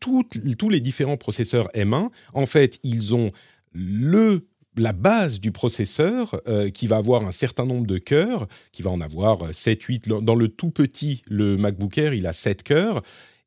Tous 0.00 0.68
les 0.68 0.80
différents 0.80 1.16
processeurs 1.16 1.68
M1, 1.74 2.10
en 2.32 2.46
fait, 2.46 2.78
ils 2.82 3.14
ont 3.14 3.30
le 3.72 4.46
la 4.76 4.92
base 4.92 5.40
du 5.40 5.52
processeur 5.52 6.40
euh, 6.48 6.70
qui 6.70 6.86
va 6.86 6.96
avoir 6.96 7.24
un 7.24 7.32
certain 7.32 7.64
nombre 7.64 7.86
de 7.86 7.98
cœurs, 7.98 8.48
qui 8.72 8.82
va 8.82 8.90
en 8.90 9.00
avoir 9.00 9.54
7, 9.54 9.80
8. 9.80 10.08
Dans 10.08 10.34
le 10.34 10.48
tout 10.48 10.70
petit, 10.70 11.22
le 11.28 11.56
MacBook 11.56 11.96
Air, 11.98 12.14
il 12.14 12.26
a 12.26 12.32
7 12.32 12.62
cœurs. 12.62 13.02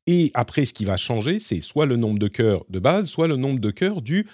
Et 0.06 0.30
après, 0.32 0.64
ce 0.64 0.72
qui 0.72 0.86
va 0.86 0.96
changer, 0.96 1.38
c'est 1.38 1.60
soit 1.60 1.84
le 1.84 1.96
nombre 1.96 2.18
de 2.18 2.28
cœurs 2.28 2.64
de 2.70 2.78
base, 2.78 3.08
soit 3.08 3.28
le 3.28 3.36
nombre 3.36 3.60
de 3.60 3.70
cœurs 3.70 4.00
du 4.00 4.26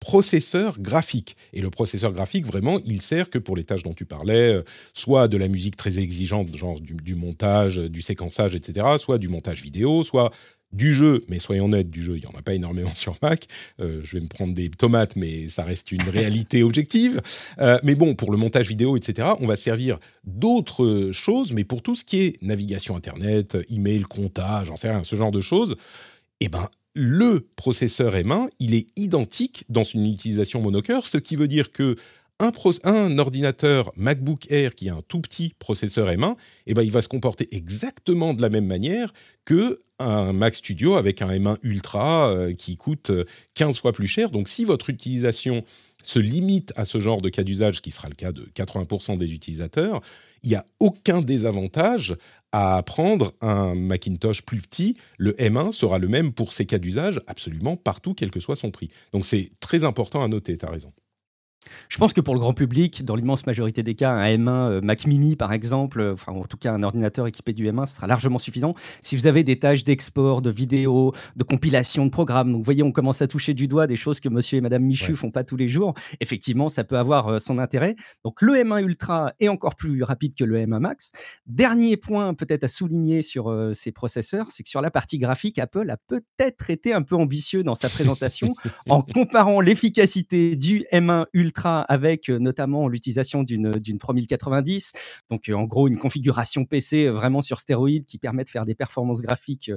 processeur 0.00 0.80
graphique. 0.80 1.36
Et 1.52 1.60
le 1.60 1.70
processeur 1.70 2.12
graphique, 2.12 2.46
vraiment, 2.46 2.78
il 2.84 3.00
sert 3.00 3.30
que 3.30 3.38
pour 3.38 3.56
les 3.56 3.64
tâches 3.64 3.82
dont 3.82 3.94
tu 3.94 4.04
parlais, 4.04 4.54
euh, 4.54 4.62
soit 4.94 5.28
de 5.28 5.36
la 5.36 5.48
musique 5.48 5.76
très 5.76 5.98
exigeante, 5.98 6.54
genre 6.56 6.80
du, 6.80 7.14
montage, 7.14 7.78
du 7.78 8.02
séquençage, 8.02 8.54
etc., 8.54 8.86
soit 8.98 9.18
du 9.18 9.28
montage 9.28 9.62
vidéo, 9.62 10.02
soit 10.04 10.30
du 10.70 10.92
jeu, 10.92 11.24
mais 11.28 11.38
soyons 11.38 11.64
honnêtes, 11.64 11.90
du 11.90 12.02
jeu, 12.02 12.16
il 12.16 12.20
n'y 12.20 12.26
en 12.26 12.38
a 12.38 12.42
pas 12.42 12.54
énormément 12.54 12.92
sur 12.94 13.16
Mac. 13.22 13.46
Euh, 13.80 14.00
je 14.04 14.16
vais 14.16 14.22
me 14.22 14.28
prendre 14.28 14.54
des 14.54 14.70
tomates, 14.70 15.16
mais 15.16 15.48
ça 15.48 15.64
reste 15.64 15.90
une 15.92 16.02
réalité 16.02 16.62
objective. 16.62 17.20
Euh, 17.58 17.78
mais 17.82 17.94
bon, 17.94 18.14
pour 18.14 18.30
le 18.30 18.36
montage 18.36 18.68
vidéo, 18.68 18.96
etc., 18.96 19.30
on 19.40 19.46
va 19.46 19.56
servir 19.56 19.98
d'autres 20.24 21.10
choses, 21.12 21.52
mais 21.52 21.64
pour 21.64 21.82
tout 21.82 21.94
ce 21.94 22.04
qui 22.04 22.20
est 22.20 22.42
navigation 22.42 22.96
Internet, 22.96 23.56
email, 23.70 24.02
comptage, 24.02 24.68
j'en 24.68 24.76
sais 24.76 24.90
rien, 24.90 25.04
ce 25.04 25.16
genre 25.16 25.30
de 25.30 25.40
choses, 25.40 25.76
eh 26.40 26.48
ben, 26.48 26.68
le 26.98 27.46
processeur 27.54 28.14
M1, 28.16 28.48
il 28.58 28.74
est 28.74 28.88
identique 28.96 29.64
dans 29.68 29.84
une 29.84 30.04
utilisation 30.04 30.60
monocœur, 30.60 31.06
ce 31.06 31.16
qui 31.16 31.36
veut 31.36 31.46
dire 31.46 31.70
que 31.70 31.94
un, 32.40 33.18
ordinateur 33.18 33.92
MacBook 33.96 34.50
Air 34.50 34.74
qui 34.74 34.88
a 34.88 34.94
un 34.94 35.02
tout 35.06 35.20
petit 35.20 35.54
processeur 35.58 36.08
M1, 36.08 36.36
eh 36.66 36.74
ben, 36.74 36.82
il 36.82 36.90
va 36.90 37.02
se 37.02 37.08
comporter 37.08 37.48
exactement 37.54 38.34
de 38.34 38.42
la 38.42 38.48
même 38.48 38.66
manière 38.66 39.12
que 39.44 39.78
un 40.00 40.32
Mac 40.32 40.54
Studio 40.54 40.94
avec 40.94 41.22
un 41.22 41.28
M1 41.28 41.58
Ultra 41.62 42.30
euh, 42.30 42.54
qui 42.54 42.76
coûte 42.76 43.10
euh, 43.10 43.24
15 43.54 43.80
fois 43.80 43.92
plus 43.92 44.06
cher. 44.06 44.30
Donc 44.30 44.48
si 44.48 44.64
votre 44.64 44.90
utilisation 44.90 45.64
se 46.04 46.20
limite 46.20 46.72
à 46.76 46.84
ce 46.84 47.00
genre 47.00 47.20
de 47.20 47.28
cas 47.28 47.42
d'usage, 47.42 47.82
qui 47.82 47.90
sera 47.90 48.08
le 48.08 48.14
cas 48.14 48.30
de 48.30 48.44
80% 48.54 49.18
des 49.18 49.32
utilisateurs, 49.32 50.00
il 50.44 50.50
n'y 50.50 50.54
a 50.54 50.64
aucun 50.78 51.20
désavantage 51.20 52.16
à 52.52 52.82
prendre 52.82 53.34
un 53.40 53.74
Macintosh 53.74 54.42
plus 54.42 54.60
petit. 54.60 54.96
Le 55.18 55.32
M1 55.32 55.72
sera 55.72 55.98
le 55.98 56.08
même 56.08 56.32
pour 56.32 56.52
ces 56.52 56.66
cas 56.66 56.78
d'usage 56.78 57.20
absolument 57.26 57.76
partout, 57.76 58.14
quel 58.14 58.30
que 58.30 58.40
soit 58.40 58.56
son 58.56 58.70
prix. 58.70 58.88
Donc 59.12 59.24
c'est 59.24 59.50
très 59.60 59.84
important 59.84 60.22
à 60.22 60.28
noter, 60.28 60.56
tu 60.56 60.64
as 60.64 60.70
raison. 60.70 60.92
Je 61.88 61.98
pense 61.98 62.12
que 62.12 62.20
pour 62.20 62.34
le 62.34 62.40
grand 62.40 62.54
public, 62.54 63.04
dans 63.04 63.14
l'immense 63.14 63.46
majorité 63.46 63.82
des 63.82 63.94
cas, 63.94 64.10
un 64.10 64.26
M1 64.26 64.48
euh, 64.48 64.80
Mac 64.80 65.06
Mini, 65.06 65.36
par 65.36 65.52
exemple, 65.52 66.00
euh, 66.00 66.12
enfin, 66.14 66.32
en 66.32 66.44
tout 66.44 66.56
cas 66.56 66.72
un 66.72 66.82
ordinateur 66.82 67.26
équipé 67.26 67.52
du 67.52 67.68
M1, 67.68 67.86
sera 67.86 68.06
largement 68.06 68.38
suffisant. 68.38 68.74
Si 69.00 69.16
vous 69.16 69.26
avez 69.26 69.44
des 69.44 69.58
tâches 69.58 69.84
d'export, 69.84 70.42
de 70.42 70.50
vidéo, 70.50 71.12
de 71.36 71.44
compilation 71.44 72.04
de 72.06 72.10
programmes, 72.10 72.52
donc 72.52 72.58
vous 72.58 72.64
voyez, 72.64 72.82
on 72.82 72.92
commence 72.92 73.22
à 73.22 73.26
toucher 73.26 73.54
du 73.54 73.68
doigt 73.68 73.86
des 73.86 73.96
choses 73.96 74.20
que 74.20 74.28
monsieur 74.28 74.58
et 74.58 74.60
madame 74.60 74.82
Michu 74.82 75.14
font 75.14 75.30
pas 75.30 75.44
tous 75.44 75.56
les 75.56 75.68
jours, 75.68 75.94
effectivement, 76.20 76.68
ça 76.68 76.84
peut 76.84 76.98
avoir 76.98 77.28
euh, 77.28 77.38
son 77.38 77.58
intérêt. 77.58 77.96
Donc 78.24 78.42
le 78.42 78.54
M1 78.54 78.82
Ultra 78.82 79.32
est 79.40 79.48
encore 79.48 79.76
plus 79.76 80.02
rapide 80.02 80.34
que 80.34 80.44
le 80.44 80.58
M1 80.58 80.80
Max. 80.80 81.12
Dernier 81.46 81.96
point 81.96 82.34
peut-être 82.34 82.64
à 82.64 82.68
souligner 82.68 83.22
sur 83.22 83.54
ces 83.72 83.92
processeurs, 83.92 84.50
c'est 84.50 84.62
que 84.62 84.68
sur 84.68 84.80
la 84.80 84.90
partie 84.90 85.18
graphique, 85.18 85.58
Apple 85.58 85.90
a 85.90 85.96
peut-être 85.96 86.70
été 86.70 86.92
un 86.92 87.02
peu 87.02 87.16
ambitieux 87.16 87.62
dans 87.62 87.74
sa 87.74 87.88
présentation 87.88 88.54
en 88.88 89.02
comparant 89.02 89.60
l'efficacité 89.60 90.56
du 90.56 90.84
M1 90.92 91.26
Ultra 91.32 91.57
avec 91.66 92.28
euh, 92.28 92.38
notamment 92.38 92.88
l'utilisation 92.88 93.42
d'une 93.42 93.98
3090. 93.98 94.92
Donc, 95.30 95.48
euh, 95.48 95.54
en 95.54 95.64
gros, 95.64 95.88
une 95.88 95.98
configuration 95.98 96.64
PC 96.64 97.06
euh, 97.06 97.10
vraiment 97.10 97.40
sur 97.40 97.58
stéroïdes 97.60 98.04
qui 98.04 98.18
permet 98.18 98.44
de 98.44 98.50
faire 98.50 98.64
des 98.64 98.74
performances 98.74 99.20
graphiques 99.20 99.70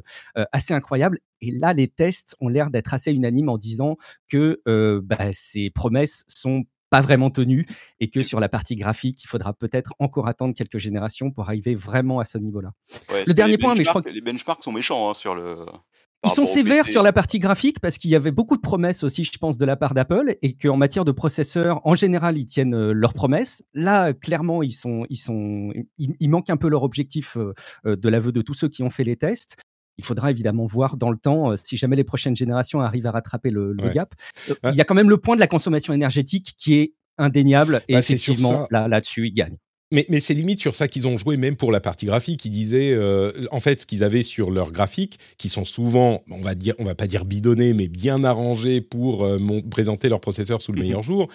assez 0.52 0.74
incroyables. 0.74 1.20
Et 1.42 1.52
là, 1.52 1.74
les 1.74 1.88
tests 1.88 2.36
ont 2.40 2.48
l'air 2.48 2.70
d'être 2.70 2.94
assez 2.94 3.12
unanimes 3.12 3.50
en 3.50 3.58
disant 3.58 3.98
que 4.28 4.62
bah, 5.04 5.34
ces 5.34 5.70
promesses 5.70 6.24
sont 6.28 6.64
pas 6.90 7.02
vraiment 7.02 7.30
tenues 7.30 7.66
et 8.00 8.10
que 8.10 8.22
sur 8.22 8.40
la 8.40 8.50
partie 8.50 8.76
graphique, 8.76 9.24
il 9.24 9.28
faudra 9.28 9.54
peut-être 9.54 9.94
encore 10.00 10.28
attendre 10.28 10.54
quelques 10.54 10.78
générations 10.78 11.32
pour 11.32 11.46
arriver 11.46 11.74
vraiment 11.74 12.20
à 12.20 12.26
ce 12.26 12.38
niveau-là. 12.38 12.72
le 13.10 13.34
dernier 13.34 13.58
point, 13.58 13.76
mais 13.76 13.84
je 13.84 13.90
crois 13.90 14.02
que 14.02 14.10
les 14.10 14.22
benchmarks 14.22 14.64
sont 14.64 14.74
méchants 14.74 15.10
hein, 15.10 15.14
sur 15.14 15.34
le 15.34 15.66
ils 16.24 16.30
sont 16.30 16.46
sévères 16.46 16.88
sur 16.88 17.02
la 17.02 17.14
partie 17.14 17.40
graphique 17.40 17.80
parce 17.80 17.98
qu'il 17.98 18.12
y 18.12 18.16
avait 18.16 18.32
beaucoup 18.32 18.56
de 18.56 18.62
promesses 18.62 19.04
aussi, 19.04 19.24
je 19.24 19.38
pense, 19.40 19.58
de 19.58 19.66
la 19.66 19.76
part 19.76 19.94
d'Apple 19.94 20.38
et 20.42 20.54
qu'en 20.54 20.78
matière 20.78 21.06
de 21.06 21.12
processeurs, 21.12 21.82
en 21.86 21.96
général, 21.96 22.38
ils 22.38 22.46
tiennent 22.46 22.76
euh, 22.76 22.94
leurs 22.94 23.14
promesses. 23.14 23.64
Là, 23.74 24.14
clairement, 24.14 24.62
ils 24.62 24.74
sont, 24.74 25.06
ils 25.10 25.18
sont, 25.18 25.72
ils, 25.98 26.30
manquent 26.30 26.50
un 26.50 26.58
peu 26.58 26.70
leur 26.70 26.84
objectif 26.84 27.38
euh, 27.38 27.54
euh, 27.86 27.96
de 27.96 28.10
l'aveu 28.10 28.32
de 28.32 28.42
tous 28.42 28.54
ceux 28.54 28.70
qui 28.70 28.84
ont 28.84 28.90
fait 28.90 29.04
les 29.04 29.16
tests. 29.16 29.58
Il 29.98 30.06
faudra 30.06 30.32
évidemment 30.32 30.66
voir 30.66 30.98
dans 30.98 31.12
le 31.12 31.18
temps 31.18 31.54
si 31.62 31.78
jamais 31.78 31.96
les 31.96 32.04
prochaines 32.04 32.36
générations 32.36 32.82
arrivent 32.82 33.08
à 33.08 33.12
rattraper 33.12 33.52
le, 33.52 33.76
gap. 33.94 34.16
Il 34.48 34.76
y 34.76 34.82
a 34.82 34.84
quand 34.84 34.96
même 34.96 35.10
le 35.10 35.18
point 35.18 35.36
de 35.36 35.42
la 35.42 35.48
consommation 35.48 35.94
énergétique 35.94 36.54
qui 36.58 36.76
est 36.76 36.94
indéniable 37.18 37.82
et 37.88 37.94
bah, 37.94 38.00
effectivement 38.00 38.66
là 38.72 38.88
là-dessus 38.88 39.28
ils 39.28 39.34
gagnent. 39.34 39.58
Mais, 39.92 40.06
mais 40.10 40.22
c'est 40.22 40.34
limite 40.34 40.62
sur 40.62 40.74
ça 40.74 40.88
qu'ils 40.88 41.08
ont 41.08 41.18
joué, 41.18 41.36
même 41.38 41.56
pour 41.56 41.72
la 41.72 41.82
partie 41.82 42.06
graphique. 42.06 42.46
Ils 42.46 42.52
disaient, 42.52 42.92
euh, 42.92 43.32
en 43.52 43.60
fait, 43.60 43.82
ce 43.82 43.86
qu'ils 43.86 44.04
avaient 44.04 44.24
sur 44.24 44.50
leurs 44.50 44.72
graphiques, 44.72 45.20
qui 45.38 45.50
sont 45.50 45.66
souvent, 45.66 46.24
on 46.30 46.42
va 46.42 46.56
dire, 46.56 46.76
on 46.80 46.86
va 46.86 46.96
pas 46.96 47.08
dire 47.08 47.26
bidonnés, 47.26 47.74
mais 47.74 47.88
bien 47.88 48.24
arrangés 48.24 48.80
pour 48.80 49.26
euh, 49.26 49.40
présenter 49.70 50.08
leur 50.08 50.22
processeur 50.22 50.62
sous 50.62 50.72
le 50.72 50.78
mhm. 50.78 50.84
meilleur 50.84 51.04
jour. 51.04 51.28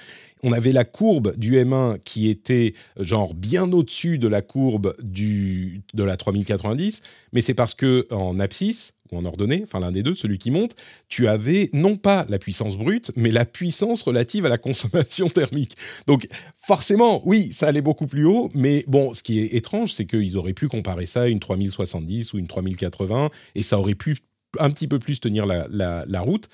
On 0.42 0.52
avait 0.52 0.72
la 0.72 0.84
courbe 0.84 1.36
du 1.36 1.56
M1 1.56 1.98
qui 2.04 2.28
était 2.28 2.74
genre 2.98 3.34
bien 3.34 3.70
au-dessus 3.72 4.18
de 4.18 4.28
la 4.28 4.42
courbe 4.42 4.94
du, 5.02 5.82
de 5.94 6.02
la 6.02 6.16
3090, 6.16 7.02
mais 7.32 7.40
c'est 7.40 7.54
parce 7.54 7.74
que 7.74 8.06
en 8.10 8.38
abscisse, 8.38 8.92
ou 9.10 9.18
en 9.18 9.24
ordonnée, 9.24 9.62
enfin 9.64 9.80
l'un 9.80 9.92
des 9.92 10.02
deux, 10.02 10.14
celui 10.14 10.38
qui 10.38 10.50
monte, 10.50 10.74
tu 11.08 11.28
avais 11.28 11.70
non 11.72 11.96
pas 11.96 12.26
la 12.28 12.38
puissance 12.38 12.76
brute, 12.76 13.12
mais 13.16 13.30
la 13.30 13.44
puissance 13.44 14.02
relative 14.02 14.46
à 14.46 14.48
la 14.48 14.58
consommation 14.58 15.28
thermique. 15.30 15.76
Donc 16.06 16.26
forcément, 16.56 17.22
oui, 17.26 17.52
ça 17.52 17.68
allait 17.68 17.82
beaucoup 17.82 18.06
plus 18.06 18.24
haut, 18.24 18.50
mais 18.54 18.84
bon, 18.86 19.12
ce 19.12 19.22
qui 19.22 19.40
est 19.40 19.54
étrange, 19.54 19.92
c'est 19.92 20.06
qu'ils 20.06 20.36
auraient 20.36 20.52
pu 20.52 20.68
comparer 20.68 21.06
ça 21.06 21.22
à 21.22 21.28
une 21.28 21.40
3070 21.40 22.32
ou 22.32 22.38
une 22.38 22.46
3080, 22.46 23.30
et 23.54 23.62
ça 23.62 23.78
aurait 23.78 23.94
pu 23.94 24.16
un 24.58 24.70
petit 24.70 24.88
peu 24.88 24.98
plus 24.98 25.20
tenir 25.20 25.46
la, 25.46 26.20
route. 26.20 26.48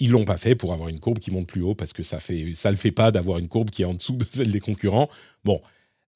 Ils 0.00 0.10
l'ont 0.10 0.24
pas 0.24 0.36
fait 0.36 0.54
pour 0.54 0.72
avoir 0.72 0.88
une 0.88 1.00
courbe 1.00 1.18
qui 1.18 1.30
monte 1.30 1.48
plus 1.48 1.62
haut, 1.62 1.74
parce 1.74 1.92
que 1.92 2.02
ça 2.02 2.20
fait, 2.20 2.52
ça 2.54 2.70
le 2.70 2.76
fait 2.76 2.92
pas 2.92 3.10
d'avoir 3.10 3.38
une 3.38 3.48
courbe 3.48 3.70
qui 3.70 3.82
est 3.82 3.86
en 3.86 3.94
dessous 3.94 4.16
de 4.16 4.26
celle 4.30 4.50
des 4.50 4.60
concurrents. 4.60 5.08
Bon, 5.44 5.60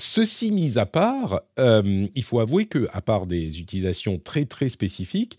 Ceci 0.04 0.50
mis 0.50 0.78
à 0.78 0.86
part, 0.86 1.42
euh, 1.60 2.08
il 2.16 2.24
faut 2.24 2.40
avouer 2.40 2.66
que, 2.66 2.88
à 2.92 3.00
part 3.00 3.26
des 3.26 3.60
utilisations 3.60 4.18
très 4.18 4.46
très 4.46 4.68
spécifiques, 4.68 5.38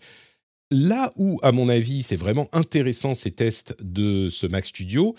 là 0.74 1.12
où, 1.16 1.38
à 1.42 1.52
mon 1.52 1.68
avis, 1.68 2.02
c'est 2.02 2.16
vraiment 2.16 2.48
intéressant 2.52 3.14
ces 3.14 3.30
tests 3.30 3.76
de 3.80 4.28
ce 4.28 4.46
Mac 4.46 4.66
Studio, 4.66 5.14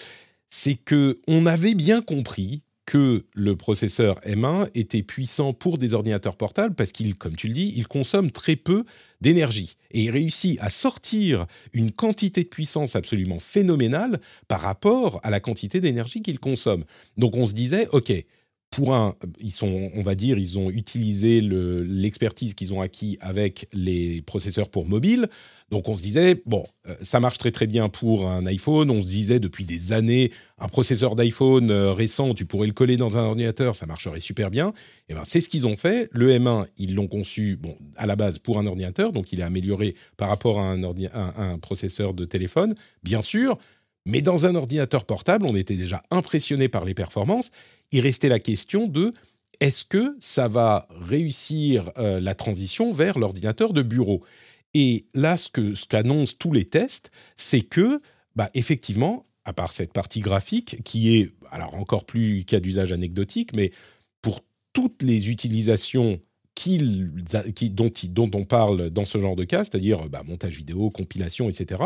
c'est 0.50 0.76
que 0.76 1.20
on 1.28 1.46
avait 1.46 1.76
bien 1.76 2.02
compris 2.02 2.62
que 2.86 3.26
le 3.34 3.56
processeur 3.56 4.20
M1 4.22 4.70
était 4.76 5.02
puissant 5.02 5.54
pour 5.54 5.80
des 5.80 5.96
ordinateurs 5.96 6.36
portables 6.36 6.76
parce 6.76 6.92
qu'il, 6.92 7.16
comme 7.16 7.36
tu 7.36 7.48
le 7.48 7.54
dis, 7.54 7.74
il 7.76 7.88
consomme 7.88 8.30
très 8.30 8.56
peu 8.56 8.84
d'énergie 9.22 9.76
et 9.90 10.04
il 10.04 10.12
réussit 10.12 10.60
à 10.62 10.70
sortir 10.70 11.48
une 11.74 11.92
quantité 11.92 12.44
de 12.44 12.50
puissance 12.50 12.96
absolument 12.96 13.40
phénoménale 13.40 14.20
par 14.48 14.62
rapport 14.62 15.20
à 15.24 15.32
la 15.32 15.40
quantité 15.40 15.82
d'énergie 15.82 16.22
qu'il 16.22 16.40
consomme. 16.40 16.84
Donc 17.18 17.36
on 17.36 17.48
se 17.48 17.54
disait, 17.54 17.88
ok, 17.92 18.14
pour 18.76 18.94
un, 18.94 19.16
ils 19.40 19.54
sont, 19.54 19.90
on 19.96 20.04
va 20.04 20.16
dire, 20.16 20.38
ils 20.38 20.60
ont 20.60 20.70
utilisé 20.70 21.40
l'expertise 21.40 22.54
qu'ils 22.56 22.74
ont 22.74 22.82
acquis 22.82 23.18
avec 23.22 23.70
les 23.72 24.22
processeurs 24.22 24.68
pour 24.68 24.86
mobile. 24.86 25.30
Donc 25.72 25.88
on 25.88 25.96
se 25.96 26.02
disait, 26.02 26.42
bon, 26.46 26.66
euh, 26.86 26.94
ça 27.02 27.22
marche 27.22 27.38
très 27.38 27.52
très 27.52 27.68
bien 27.68 27.88
pour 27.88 28.30
un 28.30 28.46
iPhone. 28.46 28.92
On 28.92 29.02
se 29.02 29.08
disait 29.08 29.40
depuis 29.40 29.64
des 29.64 29.94
années, 29.94 30.30
un 30.60 30.68
processeur 30.68 31.16
d'iPhone 31.16 31.72
euh, 31.72 31.94
récent, 31.94 32.34
tu 32.34 32.46
pourrais 32.46 32.68
le 32.68 32.74
coller 32.74 32.98
dans 32.98 33.18
un 33.18 33.24
ordinateur, 33.24 33.78
ça 33.78 33.86
marcherait 33.86 34.20
super 34.20 34.52
bien. 34.52 34.74
Et 35.08 35.14
ben 35.14 35.24
c'est 35.24 35.40
ce 35.40 35.48
qu'ils 35.48 35.66
ont 35.66 35.78
fait. 35.78 36.10
Le 36.12 36.38
M1, 36.38 36.66
ils 36.78 36.96
l'ont 36.96 37.08
conçu, 37.08 37.56
bon, 37.56 37.78
à 37.96 38.06
la 38.06 38.18
base 38.18 38.40
pour 38.40 38.60
un 38.60 38.66
ordinateur, 38.66 39.14
donc 39.14 39.32
il 39.32 39.40
est 39.40 39.44
amélioré 39.44 39.96
par 40.18 40.28
rapport 40.28 40.60
à 40.60 40.70
un, 40.70 40.84
un 40.84 41.60
processeur 41.60 42.14
de 42.14 42.26
téléphone, 42.26 42.76
bien 43.04 43.22
sûr. 43.22 43.58
Mais 44.08 44.22
dans 44.22 44.46
un 44.46 44.54
ordinateur 44.54 45.06
portable, 45.06 45.48
on 45.48 45.56
était 45.56 45.76
déjà 45.76 46.04
impressionné 46.12 46.68
par 46.68 46.86
les 46.86 46.94
performances 46.94 47.50
il 47.92 48.02
restait 48.02 48.30
la 48.30 48.40
question 48.40 48.88
de 48.88 49.14
est-ce 49.60 49.86
que 49.86 50.16
ça 50.20 50.48
va 50.48 50.88
réussir 50.90 51.92
euh, 51.98 52.20
la 52.20 52.36
transition 52.36 52.92
vers 52.92 53.18
l'ordinateur 53.18 53.74
de 53.74 53.82
bureau? 53.82 54.24
Et 54.74 55.06
là, 55.14 55.38
ce 55.38 55.50
ce 55.74 55.86
qu'annoncent 55.86 56.36
tous 56.38 56.52
les 56.52 56.66
tests, 56.66 57.12
c'est 57.38 57.62
que, 57.62 58.02
bah, 58.36 58.50
effectivement, 58.54 59.26
à 59.46 59.54
part 59.54 59.72
cette 59.72 59.94
partie 59.94 60.20
graphique, 60.20 60.84
qui 60.84 61.16
est 61.16 61.32
alors 61.52 61.76
encore 61.76 62.06
plus 62.06 62.44
cas 62.44 62.60
d'usage 62.60 62.92
anecdotique, 62.92 63.56
mais 63.56 63.72
pour 64.22 64.42
toutes 64.74 65.02
les 65.02 65.30
utilisations 65.30 66.20
dont, 67.70 68.32
on 68.34 68.44
parle 68.44 68.90
dans 68.90 69.06
ce 69.06 69.20
genre 69.20 69.36
de 69.36 69.44
cas, 69.44 69.64
c'est-à-dire 69.64 70.10
bah, 70.10 70.24
montage 70.26 70.56
vidéo, 70.56 70.90
compilation, 70.90 71.50
etc., 71.50 71.82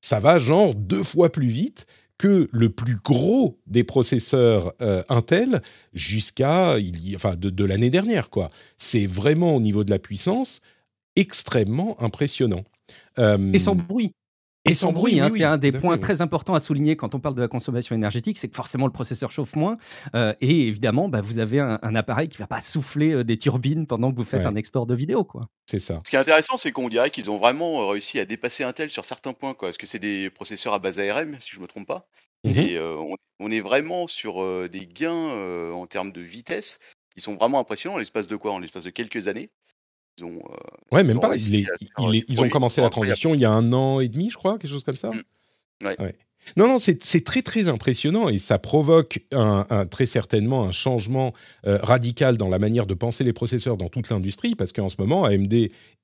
ça 0.00 0.20
va 0.20 0.38
genre 0.38 0.74
deux 0.74 1.02
fois 1.02 1.30
plus 1.30 1.48
vite 1.48 1.86
que 2.18 2.48
le 2.50 2.70
plus 2.70 2.96
gros 2.96 3.58
des 3.66 3.84
processeurs 3.84 4.72
euh, 4.80 5.02
Intel 5.08 5.62
jusqu'à 5.92 6.76
enfin 7.14 7.36
de, 7.36 7.64
l'année 7.64 7.90
dernière 7.90 8.30
quoi. 8.30 8.50
C'est 8.78 9.06
vraiment 9.06 9.54
au 9.54 9.60
niveau 9.60 9.84
de 9.84 9.90
la 9.90 9.98
puissance 9.98 10.60
extrêmement 11.14 12.00
impressionnant. 12.02 12.64
Euh, 13.18 13.52
Et 13.52 13.58
sans 13.58 13.74
bruit. 13.74 14.12
Et 14.66 14.74
sans 14.74 14.92
bruit, 14.92 15.20
hein, 15.20 15.28
c'est 15.30 15.44
un 15.44 15.58
des 15.58 15.72
points 15.72 15.98
très 15.98 16.20
importants 16.20 16.54
à 16.54 16.60
souligner 16.60 16.96
quand 16.96 17.14
on 17.14 17.20
parle 17.20 17.34
de 17.34 17.40
la 17.40 17.48
consommation 17.48 17.94
énergétique, 17.94 18.38
c'est 18.38 18.48
que 18.48 18.56
forcément 18.56 18.86
le 18.86 18.92
processeur 18.92 19.30
chauffe 19.30 19.56
moins, 19.56 19.74
euh, 20.14 20.32
et 20.40 20.66
évidemment, 20.66 21.08
bah, 21.08 21.20
vous 21.20 21.38
avez 21.38 21.60
un, 21.60 21.94
appareil 21.94 22.28
qui 22.28 22.38
va 22.38 22.46
pas 22.46 22.60
souffler 22.60 23.12
euh, 23.12 23.24
des 23.24 23.38
turbines 23.38 23.86
pendant 23.86 24.10
que 24.10 24.16
vous 24.16 24.24
faites 24.24 24.44
un 24.44 24.54
export 24.56 24.86
de 24.86 24.94
vidéo, 24.94 25.24
quoi. 25.24 25.48
C'est 25.66 25.78
ça. 25.78 26.00
Ce 26.04 26.10
qui 26.10 26.16
est 26.16 26.18
intéressant, 26.18 26.56
c'est 26.56 26.72
qu'on 26.72 26.88
dirait 26.88 27.10
qu'ils 27.10 27.30
ont 27.30 27.38
vraiment 27.38 27.82
euh, 27.82 27.86
réussi 27.86 28.18
à 28.18 28.24
dépasser 28.24 28.64
Intel 28.64 28.90
sur 28.90 29.04
certains 29.04 29.32
points, 29.32 29.54
quoi. 29.54 29.68
Parce 29.68 29.78
que 29.78 29.86
c'est 29.86 29.98
des 29.98 30.30
processeurs 30.30 30.74
à 30.74 30.78
base 30.78 30.98
ARM, 30.98 31.36
si 31.40 31.50
je 31.52 31.60
me 31.60 31.66
trompe 31.66 31.86
pas? 31.86 32.08
Mmh 32.44 32.50
et 32.50 32.78
on, 33.40 33.50
est 33.50 33.60
vraiment 33.60 34.06
sur 34.06 34.68
des 34.68 34.86
gains 34.86 35.72
en 35.72 35.86
termes 35.86 36.12
de 36.12 36.20
vitesse 36.20 36.78
qui 37.14 37.20
sont 37.20 37.34
vraiment 37.34 37.58
impressionnants, 37.58 37.96
en 37.96 37.98
l'espace 37.98 38.28
de 38.28 38.36
quoi? 38.36 38.52
En 38.52 38.58
l'espace 38.58 38.84
de 38.84 38.90
quelques 38.90 39.26
années. 39.28 39.50
Ils 40.18 40.24
ont, 40.24 40.38
euh, 40.50 40.94
ouais, 40.96 41.04
même 41.04 41.20
pas. 41.20 41.36
ils 41.36 42.40
ont 42.40 42.48
commencé 42.48 42.80
la 42.80 42.88
transition 42.88 43.34
il 43.34 43.40
y 43.40 43.44
a 43.44 43.50
un 43.50 43.72
an 43.72 44.00
et 44.00 44.08
demi, 44.08 44.30
je 44.30 44.36
crois, 44.36 44.58
quelque 44.58 44.70
chose 44.70 44.84
comme 44.84 44.96
ça. 44.96 45.10
Mmh. 45.10 45.22
Ouais. 45.84 46.16
Non, 46.56 46.68
non, 46.68 46.78
c'est 46.78 47.24
très 47.24 47.42
très 47.42 47.66
impressionnant 47.66 48.28
et 48.28 48.38
ça 48.38 48.58
provoque 48.58 49.24
un, 49.32 49.64
très 49.90 50.06
certainement 50.06 50.64
un 50.64 50.70
changement 50.70 51.34
euh, 51.66 51.78
radical 51.82 52.36
dans 52.36 52.48
la 52.48 52.58
manière 52.58 52.86
de 52.86 52.94
penser 52.94 53.24
les 53.24 53.32
processeurs 53.32 53.76
dans 53.76 53.88
toute 53.88 54.08
l'industrie 54.10 54.54
parce 54.54 54.72
qu'en 54.72 54.88
ce 54.88 54.96
moment, 54.98 55.24
AMD 55.24 55.52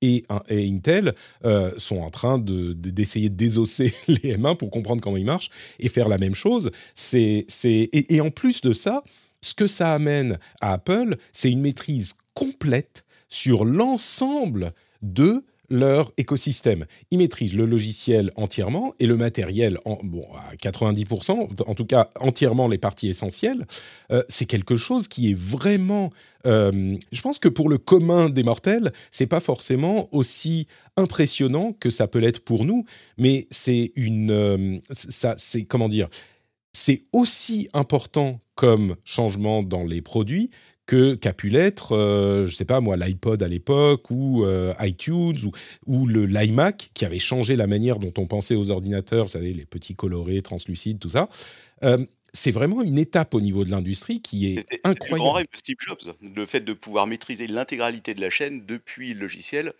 et, 0.01 0.23
Intel 0.49 1.15
euh, 1.45 1.71
sont 1.77 1.99
en 1.99 2.09
train 2.09 2.39
d'essayer 2.39 3.29
de, 3.29 3.35
désosser 3.35 3.93
les 4.07 4.37
M1 4.37 4.57
pour 4.57 4.69
comprendre 4.69 5.01
comment 5.01 5.17
ils 5.17 5.25
marchent 5.25 5.49
et 5.79 5.87
faire 5.87 6.09
la 6.09 6.17
même 6.17 6.35
chose. 6.35 6.71
C'est 6.93 7.45
et, 7.63 8.15
et 8.15 8.21
en 8.21 8.29
plus 8.29 8.61
de 8.61 8.73
ça, 8.73 9.03
ce 9.41 9.53
que 9.53 9.67
ça 9.67 9.93
amène 9.93 10.39
à 10.59 10.73
Apple, 10.73 11.15
c'est 11.31 11.51
une 11.51 11.61
maîtrise 11.61 12.13
complète 12.33 13.05
sur 13.33 13.65
l'ensemble 13.65 14.73
de 15.01 15.43
leur 15.69 16.11
écosystème. 16.17 16.85
Ils 17.09 17.17
maîtrisent 17.17 17.55
le 17.55 17.65
logiciel 17.65 18.31
entièrement 18.35 18.93
et 18.99 19.07
le 19.07 19.17
matériel, 19.17 19.79
en, 19.85 19.97
bon, 20.03 20.27
à 20.35 20.55
90%, 20.55 21.63
en 21.65 21.73
tout 21.73 21.85
cas 21.85 22.09
entièrement 22.19 22.67
les 22.67 22.77
parties 22.77 23.07
essentielles. 23.07 23.65
Euh, 24.11 24.21
c'est 24.27 24.45
quelque 24.45 24.77
chose 24.77 25.07
qui 25.07 25.31
est 25.31 25.37
vraiment... 25.37 26.11
Euh, 26.45 26.97
je 27.11 27.21
pense 27.21 27.39
que 27.39 27.47
pour 27.47 27.69
le 27.69 27.77
commun 27.77 28.29
des 28.29 28.43
mortels, 28.43 28.91
c'est 29.09 29.25
pas 29.25 29.39
forcément 29.39 30.09
aussi 30.13 30.67
impressionnant 30.95 31.73
que 31.73 31.89
ça 31.89 32.07
peut 32.07 32.19
l'être 32.19 32.43
pour 32.43 32.65
nous, 32.65 32.85
mais 33.17 33.47
c'est 33.49 33.93
une... 33.95 34.31
Euh, 34.31 34.77
ça, 34.91 35.35
c'est 35.39 35.63
comment 35.63 35.89
dire 35.89 36.09
c'est 36.73 37.03
aussi 37.13 37.69
important 37.73 38.41
comme 38.55 38.95
changement 39.03 39.63
dans 39.63 39.83
les 39.83 40.01
produits 40.01 40.49
que 40.85 41.15
qu'a 41.15 41.33
pu 41.33 41.49
l'être, 41.49 41.93
euh, 41.93 42.45
je 42.45 42.55
sais 42.55 42.65
pas 42.65 42.81
moi, 42.81 42.97
l'iPod 42.97 43.41
à 43.41 43.47
l'époque 43.47 44.11
ou 44.11 44.43
euh, 44.43 44.73
iTunes 44.81 45.37
ou, 45.45 45.51
ou 45.85 46.07
le 46.07 46.25
l'iMac 46.25 46.91
qui 46.93 47.05
avait 47.05 47.19
changé 47.19 47.55
la 47.55 47.67
manière 47.67 47.99
dont 47.99 48.13
on 48.17 48.27
pensait 48.27 48.55
aux 48.55 48.69
ordinateurs, 48.69 49.25
vous 49.25 49.31
savez, 49.31 49.53
les 49.53 49.65
petits 49.65 49.95
colorés, 49.95 50.41
translucides, 50.41 50.99
tout 50.99 51.09
ça. 51.09 51.29
Euh, 51.83 52.05
c'est 52.35 52.51
vraiment 52.51 52.81
une 52.81 52.97
étape 52.97 53.35
au 53.35 53.41
niveau 53.41 53.63
de 53.63 53.69
l'industrie 53.69 54.19
qui 54.19 54.47
est 54.47 54.65
incroyable. 54.83 55.11
Le 55.11 55.17
grand 55.17 55.31
rêve 55.33 55.45
de 55.51 55.57
Steve 55.57 55.75
Jobs, 55.79 56.15
le 56.19 56.45
fait 56.47 56.61
de 56.61 56.73
pouvoir 56.73 57.05
maîtriser 57.05 57.45
l'intégralité 57.45 58.15
de 58.15 58.21
la 58.21 58.31
chaîne 58.31 58.65
depuis 58.65 59.13
le 59.13 59.19
logiciel 59.19 59.73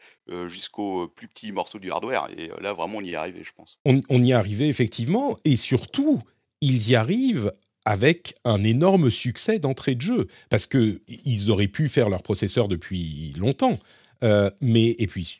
jusqu'au 0.45 1.07
plus 1.07 1.27
petit 1.27 1.51
morceau 1.51 1.79
du 1.79 1.91
hardware. 1.91 2.27
Et 2.37 2.51
là, 2.61 2.73
vraiment, 2.73 2.99
on 2.99 3.01
y 3.01 3.13
est 3.13 3.15
arrivé, 3.15 3.41
je 3.43 3.49
pense. 3.57 3.79
On, 3.85 4.03
on 4.07 4.21
y 4.21 4.29
est 4.29 4.35
arrivé, 4.35 4.67
effectivement. 4.67 5.35
Et 5.45 5.57
surtout, 5.57 6.21
ils 6.61 6.91
y 6.91 6.95
arrivent 6.95 7.51
avec 7.85 8.35
un 8.45 8.63
énorme 8.63 9.09
succès 9.09 9.59
d'entrée 9.59 9.95
de 9.95 10.01
jeu, 10.01 10.27
parce 10.49 10.67
qu'ils 10.67 11.51
auraient 11.51 11.67
pu 11.67 11.89
faire 11.89 12.09
leur 12.09 12.23
processeur 12.23 12.67
depuis 12.67 13.33
longtemps. 13.37 13.79
Euh, 14.23 14.49
mais 14.61 14.95
et 14.99 15.07
puis 15.07 15.39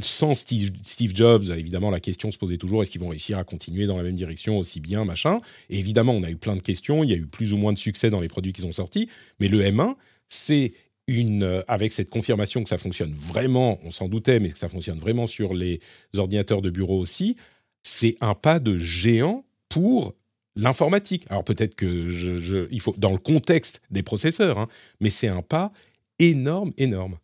sans 0.00 0.34
Steve, 0.34 0.70
Jobs, 1.14 1.44
évidemment, 1.56 1.90
la 1.90 2.00
question 2.00 2.32
se 2.32 2.38
posait 2.38 2.56
toujours 2.56 2.82
est-ce 2.82 2.90
qu'ils 2.90 3.00
vont 3.00 3.08
réussir 3.08 3.38
à 3.38 3.44
continuer 3.44 3.86
dans 3.86 3.96
la 3.96 4.02
même 4.02 4.16
direction 4.16 4.58
aussi 4.58 4.80
bien, 4.80 5.04
machin. 5.04 5.38
Évidemment, 5.70 6.12
on 6.12 6.24
a 6.24 6.30
eu 6.30 6.36
plein 6.36 6.56
de 6.56 6.62
questions. 6.62 7.04
Il 7.04 7.10
y 7.10 7.12
a 7.12 7.16
eu 7.16 7.26
plus 7.26 7.52
ou 7.52 7.56
moins 7.56 7.72
de 7.72 7.78
succès 7.78 8.10
dans 8.10 8.20
les 8.20 8.28
produits 8.28 8.52
qui 8.52 8.62
sont 8.62 8.72
sortis. 8.72 9.08
Mais 9.38 9.46
le 9.48 9.62
M1, 9.62 9.94
c'est 10.28 10.72
une 11.06 11.44
euh, 11.44 11.62
avec 11.68 11.92
cette 11.92 12.10
confirmation 12.10 12.64
que 12.64 12.68
ça 12.68 12.78
fonctionne 12.78 13.14
vraiment. 13.14 13.78
On 13.84 13.92
s'en 13.92 14.08
doutait, 14.08 14.40
mais 14.40 14.48
que 14.48 14.58
ça 14.58 14.68
fonctionne 14.68 14.98
vraiment 14.98 15.28
sur 15.28 15.54
les 15.54 15.80
ordinateurs 16.16 16.62
de 16.62 16.70
bureau 16.70 16.98
aussi. 16.98 17.36
C'est 17.84 18.16
un 18.20 18.34
pas 18.34 18.58
de 18.58 18.76
géant 18.76 19.44
pour 19.68 20.14
l'informatique. 20.56 21.26
Alors 21.28 21.44
peut-être 21.44 21.74
que 21.74 22.10
je, 22.10 22.66
il 22.70 22.80
faut 22.80 22.94
dans 22.98 23.12
le 23.12 23.18
contexte 23.18 23.80
des 23.90 24.02
processeurs, 24.02 24.58
hein, 24.58 24.68
mais 25.00 25.10
c'est 25.10 25.28
un 25.28 25.42
pas 25.42 25.72
énorme, 26.18 26.72
énorme. 26.78 27.18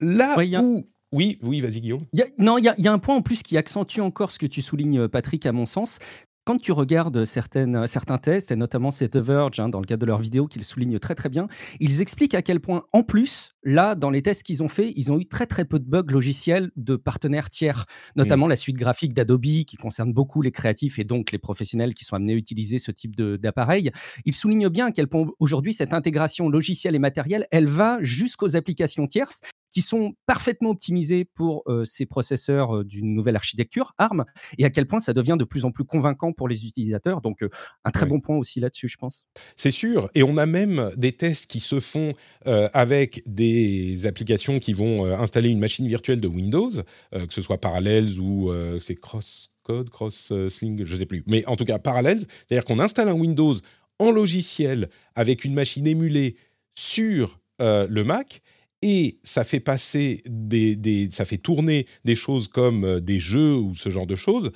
Là 0.00 0.36
où 0.62 0.88
oui, 1.10 1.38
oui, 1.42 1.62
vas-y 1.62 1.80
Guillaume. 1.80 2.04
non, 2.36 2.58
il 2.58 2.64
y, 2.64 2.82
y, 2.82 2.88
a 2.88 2.92
un 2.92 2.98
point 2.98 3.16
en 3.16 3.22
plus 3.22 3.42
qui 3.42 3.56
accentue 3.56 4.00
encore 4.00 4.30
ce 4.30 4.38
que 4.38 4.46
tu 4.46 4.60
soulignes, 4.60 5.08
Patrick, 5.08 5.46
à 5.46 5.52
mon 5.52 5.64
sens, 5.64 6.00
quand 6.48 6.56
tu 6.56 6.72
regardes 6.72 7.26
certaines, 7.26 7.86
certains 7.86 8.16
tests, 8.16 8.50
et 8.52 8.56
notamment 8.56 8.90
c'est 8.90 9.10
The 9.10 9.18
Verge, 9.18 9.60
hein, 9.60 9.68
dans 9.68 9.80
le 9.80 9.84
cadre 9.84 10.00
de 10.00 10.06
leur 10.06 10.16
vidéo, 10.16 10.46
qu'ils 10.46 10.64
soulignent 10.64 10.98
très 10.98 11.14
très 11.14 11.28
bien, 11.28 11.46
ils 11.78 12.00
expliquent 12.00 12.32
à 12.32 12.40
quel 12.40 12.58
point, 12.58 12.84
en 12.94 13.02
plus, 13.02 13.58
là, 13.64 13.94
dans 13.94 14.08
les 14.08 14.22
tests 14.22 14.44
qu'ils 14.44 14.62
ont 14.62 14.68
fait, 14.70 14.94
ils 14.96 15.12
ont 15.12 15.20
eu 15.20 15.26
très 15.26 15.44
très 15.44 15.66
peu 15.66 15.78
de 15.78 15.84
bugs 15.84 16.10
logiciels 16.10 16.70
de 16.76 16.96
partenaires 16.96 17.50
tiers, 17.50 17.84
notamment 18.16 18.48
la 18.48 18.56
suite 18.56 18.78
graphique 18.78 19.12
d'Adobe, 19.12 19.42
qui 19.42 19.76
concerne 19.76 20.14
beaucoup 20.14 20.40
les 20.40 20.50
créatifs 20.50 20.98
et 20.98 21.04
donc 21.04 21.32
les 21.32 21.38
professionnels 21.38 21.92
qui 21.92 22.06
sont 22.06 22.16
amenés 22.16 22.32
à 22.32 22.36
utiliser 22.36 22.78
ce 22.78 22.92
type 22.92 23.14
d'appareil. 23.14 23.90
Ils 24.24 24.32
soulignent 24.32 24.70
bien 24.70 24.86
à 24.86 24.90
quel 24.90 25.06
point 25.06 25.26
aujourd'hui, 25.40 25.74
cette 25.74 25.92
intégration 25.92 26.48
logicielle 26.48 26.94
et 26.94 26.98
matérielle, 26.98 27.46
elle 27.50 27.66
va 27.66 27.98
jusqu'aux 28.00 28.56
applications 28.56 29.06
tierces 29.06 29.42
qui 29.70 29.82
sont 29.82 30.14
parfaitement 30.26 30.70
optimisés 30.70 31.24
pour 31.24 31.62
euh, 31.66 31.84
ces 31.84 32.06
processeurs 32.06 32.78
euh, 32.78 32.84
d'une 32.84 33.14
nouvelle 33.14 33.36
architecture 33.36 33.94
ARM 33.98 34.24
et 34.56 34.64
à 34.64 34.70
quel 34.70 34.86
point 34.86 35.00
ça 35.00 35.12
devient 35.12 35.36
de 35.38 35.44
plus 35.44 35.64
en 35.64 35.70
plus 35.70 35.84
convaincant 35.84 36.32
pour 36.32 36.48
les 36.48 36.66
utilisateurs. 36.66 37.20
Donc, 37.20 37.42
euh, 37.42 37.50
un 37.84 37.90
très 37.90 38.06
bon 38.06 38.20
point 38.20 38.36
aussi 38.36 38.60
là-dessus, 38.60 38.88
je 38.88 38.96
pense. 38.96 39.24
C'est 39.56 39.70
sûr. 39.70 40.08
Et 40.14 40.22
on 40.22 40.36
a 40.36 40.46
même 40.46 40.90
des 40.96 41.12
tests 41.12 41.46
qui 41.46 41.60
se 41.60 41.80
font 41.80 42.14
avec 42.44 43.22
des 43.26 44.06
applications 44.06 44.58
qui 44.58 44.72
vont 44.72 45.04
installer 45.06 45.48
une 45.50 45.58
machine 45.58 45.86
virtuelle 45.86 46.20
de 46.20 46.28
Windows, 46.28 46.70
que 47.12 47.32
ce 47.32 47.40
soit 47.40 47.60
Parallels 47.60 48.18
ou 48.20 48.52
c'est 48.80 48.94
Cross 48.94 49.50
Code, 49.62 49.90
Cross 49.90 50.32
Sling, 50.48 50.84
je 50.84 50.92
ne 50.92 50.98
sais 50.98 51.06
plus. 51.06 51.22
Mais 51.26 51.44
en 51.46 51.56
tout 51.56 51.64
cas, 51.64 51.78
Parallels, 51.78 52.20
c'est-à-dire 52.20 52.64
qu'on 52.64 52.80
installe 52.80 53.08
un 53.08 53.14
Windows 53.14 53.54
en 53.98 54.10
logiciel 54.10 54.88
avec 55.14 55.44
une 55.44 55.54
machine 55.54 55.86
émulée 55.86 56.36
sur 56.74 57.40
le 57.60 58.02
Mac 58.02 58.42
et 58.82 59.18
ça 59.22 59.44
fait 59.44 59.60
passer 59.60 60.22
des, 60.26 61.08
ça 61.10 61.24
fait 61.24 61.38
tourner 61.38 61.86
des 62.04 62.14
choses 62.14 62.48
comme 62.48 62.84
euh, 62.84 63.00
des 63.00 63.18
jeux 63.20 63.54
ou 63.54 63.74
ce 63.74 63.90
genre 63.90 64.06
de 64.06 64.16
choses 64.16 64.52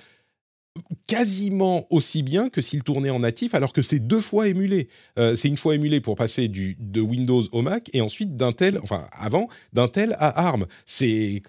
quasiment 1.07 1.87
aussi 1.91 2.23
bien 2.23 2.49
que 2.49 2.63
s'il 2.63 2.83
tournait 2.83 3.11
en 3.11 3.21
natif, 3.21 3.55
alors 3.55 3.73
que 3.73 3.83
c'est 3.83 3.99
deux 3.99 4.21
fois 4.21 4.49
émulé. 4.49 4.89
Euh, 5.19 5.35
c'est 5.37 5.49
une 5.49 5.57
fois 5.57 5.75
émulé 5.75 6.01
pour 6.01 6.17
passer 6.17 6.49
du, 6.49 6.77
de 6.79 7.01
Windows 7.01 7.43
au 7.53 7.63
Mac 7.63 7.91
et 7.93 8.01
ensuite 8.01 8.37
d'Intel, 8.37 8.79
enfin 8.83 9.07
avant, 9.13 9.49
d'Intel 9.73 10.17
à 10.19 10.49
ARM. 10.49 10.67
C'est 10.87 11.43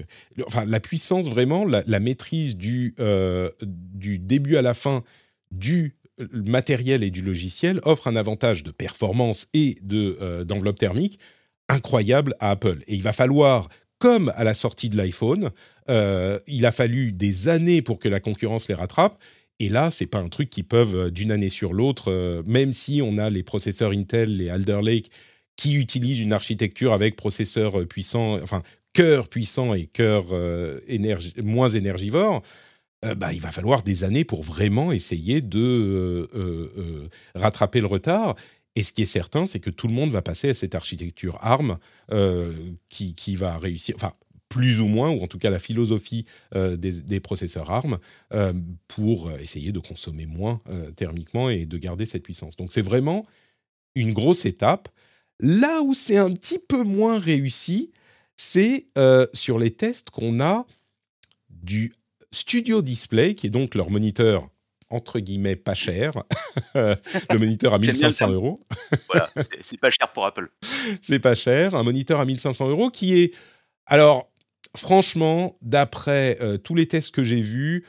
enfin, 0.46 0.66
la 0.66 0.80
puissance 0.80 1.28
vraiment, 1.28 1.66
la, 1.66 2.00
maîtrise 2.00 2.58
du, 2.58 2.96
euh, 3.00 3.50
du 3.62 4.20
début 4.20 4.58
à 4.58 4.62
la 4.62 4.74
fin 4.74 5.04
du 5.52 5.96
matériel 6.32 7.02
et 7.04 7.10
du 7.10 7.22
logiciel 7.22 7.80
offre 7.84 8.08
un 8.08 8.16
avantage 8.16 8.64
de 8.64 8.72
performance 8.72 9.48
et 9.54 9.78
de, 9.82 10.44
d'enveloppe 10.44 10.80
thermique 10.80 11.18
incroyable 11.70 12.36
à 12.40 12.52
Apple. 12.52 12.84
Et 12.88 12.96
il 12.96 13.04
va 13.04 13.14
falloir, 13.14 13.70
comme 14.00 14.32
à 14.36 14.44
la 14.44 14.54
sortie 14.54 14.90
de 14.90 14.98
l'iPhone, 14.98 15.52
euh, 15.90 16.40
il 16.48 16.66
a 16.66 16.72
fallu 16.72 17.12
des 17.12 17.48
années 17.50 17.82
pour 17.82 18.00
que 18.00 18.10
la 18.10 18.20
concurrence 18.20 18.68
les 18.68 18.76
rattrape. 18.76 19.22
Et 19.60 19.70
là, 19.70 19.92
c'est 19.92 20.08
pas 20.08 20.20
un 20.20 20.30
truc 20.30 20.50
qu'ils 20.50 20.66
peuvent 20.66 20.96
euh, 20.96 21.12
d'une 21.12 21.32
année 21.32 21.50
sur 21.50 21.74
l'autre, 21.74 22.12
euh, 22.12 22.44
même 22.46 22.74
si 22.74 23.02
on 23.04 23.18
a 23.18 23.30
les 23.30 23.44
processeurs 23.44 23.92
Intel, 23.92 24.38
les 24.38 24.50
Alder 24.50 24.80
Lake, 24.84 25.12
qui 25.56 25.76
utilisent 25.76 26.20
une 26.20 26.34
architecture 26.34 26.94
avec 26.94 27.16
processeurs 27.16 27.86
puissants, 27.88 28.40
enfin 28.42 28.64
cœur 28.94 29.28
puissant 29.28 29.74
et 29.74 29.86
cœur 29.86 30.26
moins 31.44 31.70
énergivore. 31.70 32.44
bah, 33.18 33.34
il 33.34 33.40
va 33.40 33.52
falloir 33.52 33.84
des 33.84 34.04
années 34.04 34.24
pour 34.24 34.44
vraiment 34.44 34.92
essayer 34.92 35.42
de 35.42 36.28
rattraper 37.36 37.82
le 37.82 37.88
retard. 37.88 38.36
Et 38.76 38.84
ce 38.84 38.92
qui 38.92 39.04
est 39.04 39.06
certain, 39.06 39.46
c'est 39.46 39.60
que 39.60 39.70
tout 39.70 39.88
le 39.88 39.94
monde 39.94 40.12
va 40.12 40.22
passer 40.22 40.50
à 40.50 40.54
cette 40.54 40.76
architecture 40.76 41.38
ARM 41.42 41.78
euh, 42.12 42.54
qui, 42.90 43.14
qui, 43.14 43.36
va 43.36 43.58
réussir, 43.58 43.96
enfin 43.96 44.14
plus 44.50 44.82
ou 44.82 44.88
moins, 44.88 45.10
ou 45.10 45.22
en 45.22 45.28
tout 45.28 45.40
cas 45.40 45.50
la 45.50 45.60
philosophie 45.60 46.26
euh, 46.56 46.76
des, 46.76 47.20
processeurs 47.20 47.70
ARM, 47.72 47.98
euh, 48.34 48.54
pour 48.88 49.32
essayer 49.32 49.72
de 49.72 49.80
consommer 49.80 50.26
moins 50.26 50.62
thermiquement 50.96 51.50
et 51.50 51.66
de 51.66 51.78
garder 51.78 52.06
cette 52.06 52.24
puissance. 52.24 52.56
Donc 52.56 52.72
c'est 52.72 52.82
vraiment 52.82 53.26
une 53.96 54.14
grosse 54.14 54.46
étape. 54.46 54.90
Là 55.40 55.82
où 55.82 55.94
c'est 55.94 56.18
un 56.18 56.32
petit 56.32 56.60
peu 56.60 56.84
moins 56.84 57.20
réussi, 57.20 57.92
c'est 58.36 58.88
sur 59.34 59.58
les 59.60 59.72
tests 59.72 60.10
qu'on 60.10 60.40
a 60.40 60.66
du 61.50 61.94
Studio 62.32 62.82
Display, 62.82 63.36
qui 63.36 63.48
est 63.48 63.52
donc 63.52 63.76
leur 63.76 63.90
moniteur 63.90 64.50
entre 64.94 65.20
guillemets 65.20 65.56
pas 65.56 65.74
cher. 65.74 66.24
le 66.76 67.38
moniteur 67.38 67.74
à 67.74 67.80
1500 67.80 68.32
euros. 68.32 68.60
voilà, 69.12 69.30
c'est 69.62 69.80
pas 69.80 69.90
cher 69.90 70.12
pour 70.14 70.26
Apple. 70.26 70.50
c'est 71.02 71.20
pas 71.20 71.36
cher. 71.36 71.76
Un 71.76 71.84
moniteur 71.84 72.20
à 72.20 72.26
1500 72.26 72.70
euros 72.70 72.90
qui 72.90 73.16
est. 73.16 73.36
Alors, 73.86 74.32
franchement, 74.78 75.58
d'après 75.62 76.38
euh, 76.42 76.58
tous 76.58 76.76
les 76.76 76.88
tests 76.88 77.14
que 77.14 77.24
j'ai 77.24 77.42
vus, 77.42 77.86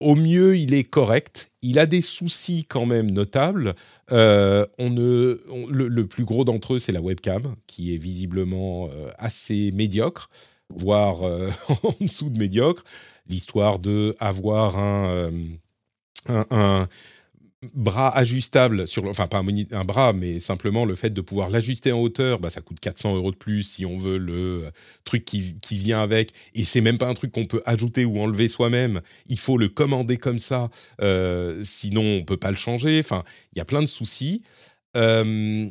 au 0.00 0.16
mieux, 0.16 0.56
il 0.56 0.74
est 0.74 0.84
correct. 0.84 1.50
Il 1.62 1.78
a 1.78 1.86
des 1.86 2.02
soucis 2.02 2.66
quand 2.68 2.84
même 2.84 3.10
notables. 3.10 3.74
Euh, 4.12 4.66
on 4.78 4.90
ne, 4.90 5.40
le, 5.70 6.06
plus 6.06 6.24
gros 6.24 6.44
d'entre 6.44 6.74
eux, 6.74 6.78
c'est 6.78 6.92
la 6.92 7.00
webcam, 7.00 7.54
qui 7.66 7.94
est 7.94 7.98
visiblement 7.98 8.90
euh, 8.92 9.08
assez 9.18 9.70
médiocre, 9.72 10.28
voire 10.68 11.22
en 11.82 11.94
dessous 12.00 12.28
de 12.28 12.38
médiocre. 12.38 12.84
L'histoire 13.26 13.78
de 13.78 14.14
avoir 14.18 14.76
un 14.76 15.30
un, 16.28 16.88
bras 17.72 18.10
ajustable 18.16 18.86
sur 18.86 19.06
enfin 19.06 19.26
pas 19.26 19.38
un, 19.38 19.84
bras 19.84 20.12
mais 20.12 20.38
simplement 20.38 20.84
le 20.84 20.94
fait 20.94 21.10
de 21.10 21.20
pouvoir 21.20 21.50
l'ajuster 21.50 21.92
en 21.92 22.00
hauteur 22.00 22.38
bah 22.38 22.50
ça 22.50 22.60
coûte 22.60 22.80
400 22.80 23.16
euros 23.16 23.30
de 23.30 23.36
plus 23.36 23.62
si 23.62 23.86
on 23.86 23.96
veut 23.96 24.18
le 24.18 24.70
truc 25.04 25.24
qui, 25.24 25.56
vient 25.70 26.00
avec. 26.00 26.32
Et 26.54 26.64
c'est 26.64 26.80
même 26.80 26.98
pas 26.98 27.08
un 27.08 27.14
truc 27.14 27.32
qu'on 27.32 27.46
peut 27.46 27.62
ajouter 27.66 28.04
ou 28.04 28.20
enlever 28.20 28.48
soi-même. 28.48 29.00
Il 29.26 29.38
faut 29.38 29.58
le 29.58 29.68
commander 29.68 30.16
comme 30.16 30.38
ça 30.38 30.70
euh, 31.00 31.60
sinon 31.64 32.02
on 32.02 32.24
peut 32.24 32.36
pas 32.36 32.50
le 32.50 32.56
changer. 32.56 32.98
Enfin 32.98 33.24
il 33.52 33.58
y 33.58 33.60
a 33.60 33.64
plein 33.64 33.80
de 33.80 33.86
soucis. 33.86 34.42
Euh, 34.96 35.68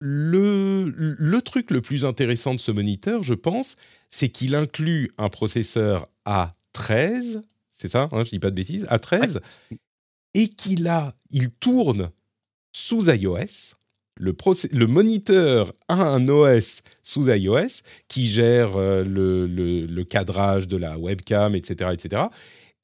le, 0.00 0.92
le 0.96 1.42
truc 1.42 1.70
le 1.70 1.80
plus 1.80 2.04
intéressant 2.04 2.54
de 2.54 2.60
ce 2.60 2.72
moniteur 2.72 3.22
je 3.22 3.34
pense 3.34 3.76
c'est 4.10 4.30
qu'il 4.30 4.56
inclut 4.56 5.12
un 5.16 5.28
processeur 5.28 6.08
A13 6.26 7.40
c'est 7.82 7.88
ça, 7.88 8.08
hein, 8.12 8.24
je 8.24 8.30
dis 8.30 8.38
pas 8.38 8.50
de 8.50 8.54
bêtises, 8.54 8.86
à 8.88 8.98
13, 8.98 9.40
et 10.34 10.48
qu'il 10.48 10.86
a, 10.86 11.14
il 11.30 11.50
tourne 11.50 12.10
sous 12.72 13.10
iOS, 13.10 13.74
le, 14.16 14.34
le, 14.72 14.86
moniteur 14.86 15.72
a 15.88 15.94
un 15.94 16.28
OS 16.28 16.82
sous 17.02 17.28
iOS 17.28 17.82
qui 18.08 18.28
gère 18.28 18.76
euh, 18.76 19.02
le, 19.02 19.46
le, 19.46 20.04
cadrage 20.04 20.68
de 20.68 20.76
la 20.76 20.98
webcam, 20.98 21.54
etc., 21.54 21.90
etc. 21.92 22.22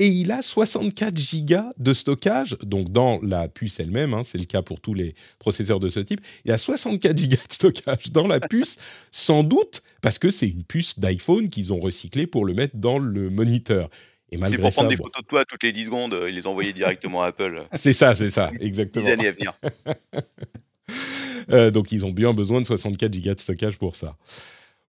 Et 0.00 0.06
il 0.06 0.30
a 0.30 0.42
64 0.42 1.16
gigas 1.16 1.70
de 1.76 1.92
stockage, 1.92 2.56
donc 2.62 2.92
dans 2.92 3.20
la 3.20 3.48
puce 3.48 3.80
elle-même, 3.80 4.14
hein, 4.14 4.22
c'est 4.24 4.38
le 4.38 4.44
cas 4.44 4.62
pour 4.62 4.80
tous 4.80 4.94
les 4.94 5.14
processeurs 5.38 5.80
de 5.80 5.90
ce 5.90 6.00
type. 6.00 6.20
Il 6.44 6.52
a 6.52 6.58
64 6.58 7.18
gigas 7.18 7.46
de 7.48 7.52
stockage 7.52 8.10
dans 8.12 8.26
la 8.26 8.40
puce, 8.40 8.78
sans 9.10 9.42
doute 9.42 9.82
parce 10.00 10.18
que 10.18 10.30
c'est 10.30 10.48
une 10.48 10.64
puce 10.64 10.98
d'iPhone 10.98 11.48
qu'ils 11.48 11.72
ont 11.72 11.80
recyclée 11.80 12.26
pour 12.26 12.44
le 12.44 12.54
mettre 12.54 12.76
dans 12.76 12.98
le 12.98 13.28
moniteur. 13.28 13.90
C'est 14.30 14.58
pour 14.58 14.70
prendre 14.70 14.88
des 14.90 14.96
photos 14.96 15.22
de 15.22 15.26
toi 15.26 15.44
toutes 15.44 15.62
les 15.62 15.72
10 15.72 15.86
secondes 15.86 16.14
et 16.26 16.30
les 16.30 16.46
envoyer 16.46 16.72
directement 16.72 17.22
à 17.22 17.28
Apple. 17.28 17.66
C'est 17.72 17.92
ça, 17.92 18.14
c'est 18.14 18.30
ça, 18.30 18.50
exactement. 18.60 19.04
10 19.04 19.10
années 19.10 19.28
à 19.28 19.32
venir. 19.32 19.52
Euh, 21.50 21.70
donc 21.70 21.92
ils 21.92 22.04
ont 22.04 22.10
bien 22.10 22.34
besoin 22.34 22.60
de 22.60 22.66
64 22.66 23.10
gigas 23.10 23.34
de 23.34 23.40
stockage 23.40 23.78
pour 23.78 23.96
ça. 23.96 24.16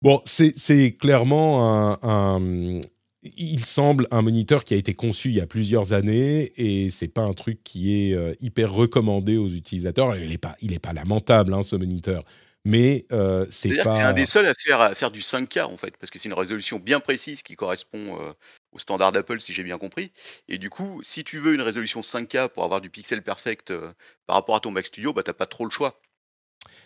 Bon, 0.00 0.22
c'est 0.24 0.96
clairement 0.98 1.98
un, 2.02 2.80
Il 3.22 3.64
semble 3.64 4.08
un 4.10 4.22
moniteur 4.22 4.64
qui 4.64 4.72
a 4.72 4.78
été 4.78 4.94
conçu 4.94 5.28
il 5.28 5.34
y 5.34 5.40
a 5.42 5.46
plusieurs 5.46 5.92
années 5.92 6.52
et 6.56 6.88
c'est 6.88 7.08
pas 7.08 7.22
un 7.22 7.34
truc 7.34 7.62
qui 7.62 7.92
est 7.94 8.14
euh, 8.14 8.32
hyper 8.40 8.72
recommandé 8.72 9.36
aux 9.36 9.48
utilisateurs. 9.48 10.16
Il 10.16 10.30
n'est 10.30 10.38
pas, 10.38 10.56
il 10.62 10.72
est 10.72 10.78
pas 10.78 10.94
lamentable, 10.94 11.52
hein, 11.52 11.62
ce 11.62 11.76
moniteur 11.76 12.24
mais 12.66 13.06
euh, 13.12 13.46
c'est 13.48 13.76
pas. 13.76 13.94
C'est 13.94 14.02
un 14.02 14.12
des 14.12 14.26
seuls 14.26 14.46
à 14.46 14.52
faire, 14.54 14.80
à 14.80 14.94
faire 14.96 15.12
du 15.12 15.20
5K 15.20 15.62
en 15.62 15.76
fait, 15.76 15.96
parce 15.98 16.10
que 16.10 16.18
c'est 16.18 16.28
une 16.28 16.34
résolution 16.34 16.80
bien 16.80 16.98
précise 16.98 17.42
qui 17.44 17.54
correspond 17.54 18.20
euh, 18.20 18.32
au 18.76 18.78
standard 18.78 19.10
d'Apple, 19.10 19.40
si 19.40 19.52
j'ai 19.52 19.64
bien 19.64 19.78
compris. 19.78 20.12
Et 20.48 20.58
du 20.58 20.70
coup, 20.70 21.00
si 21.02 21.24
tu 21.24 21.38
veux 21.38 21.54
une 21.54 21.62
résolution 21.62 22.00
5K 22.02 22.48
pour 22.48 22.62
avoir 22.62 22.80
du 22.80 22.90
pixel 22.90 23.22
perfect 23.22 23.70
euh, 23.70 23.92
par 24.26 24.36
rapport 24.36 24.54
à 24.54 24.60
ton 24.60 24.70
Mac 24.70 24.86
Studio, 24.86 25.12
bah 25.12 25.22
t'as 25.22 25.32
pas 25.32 25.46
trop 25.46 25.64
le 25.64 25.70
choix. 25.70 26.00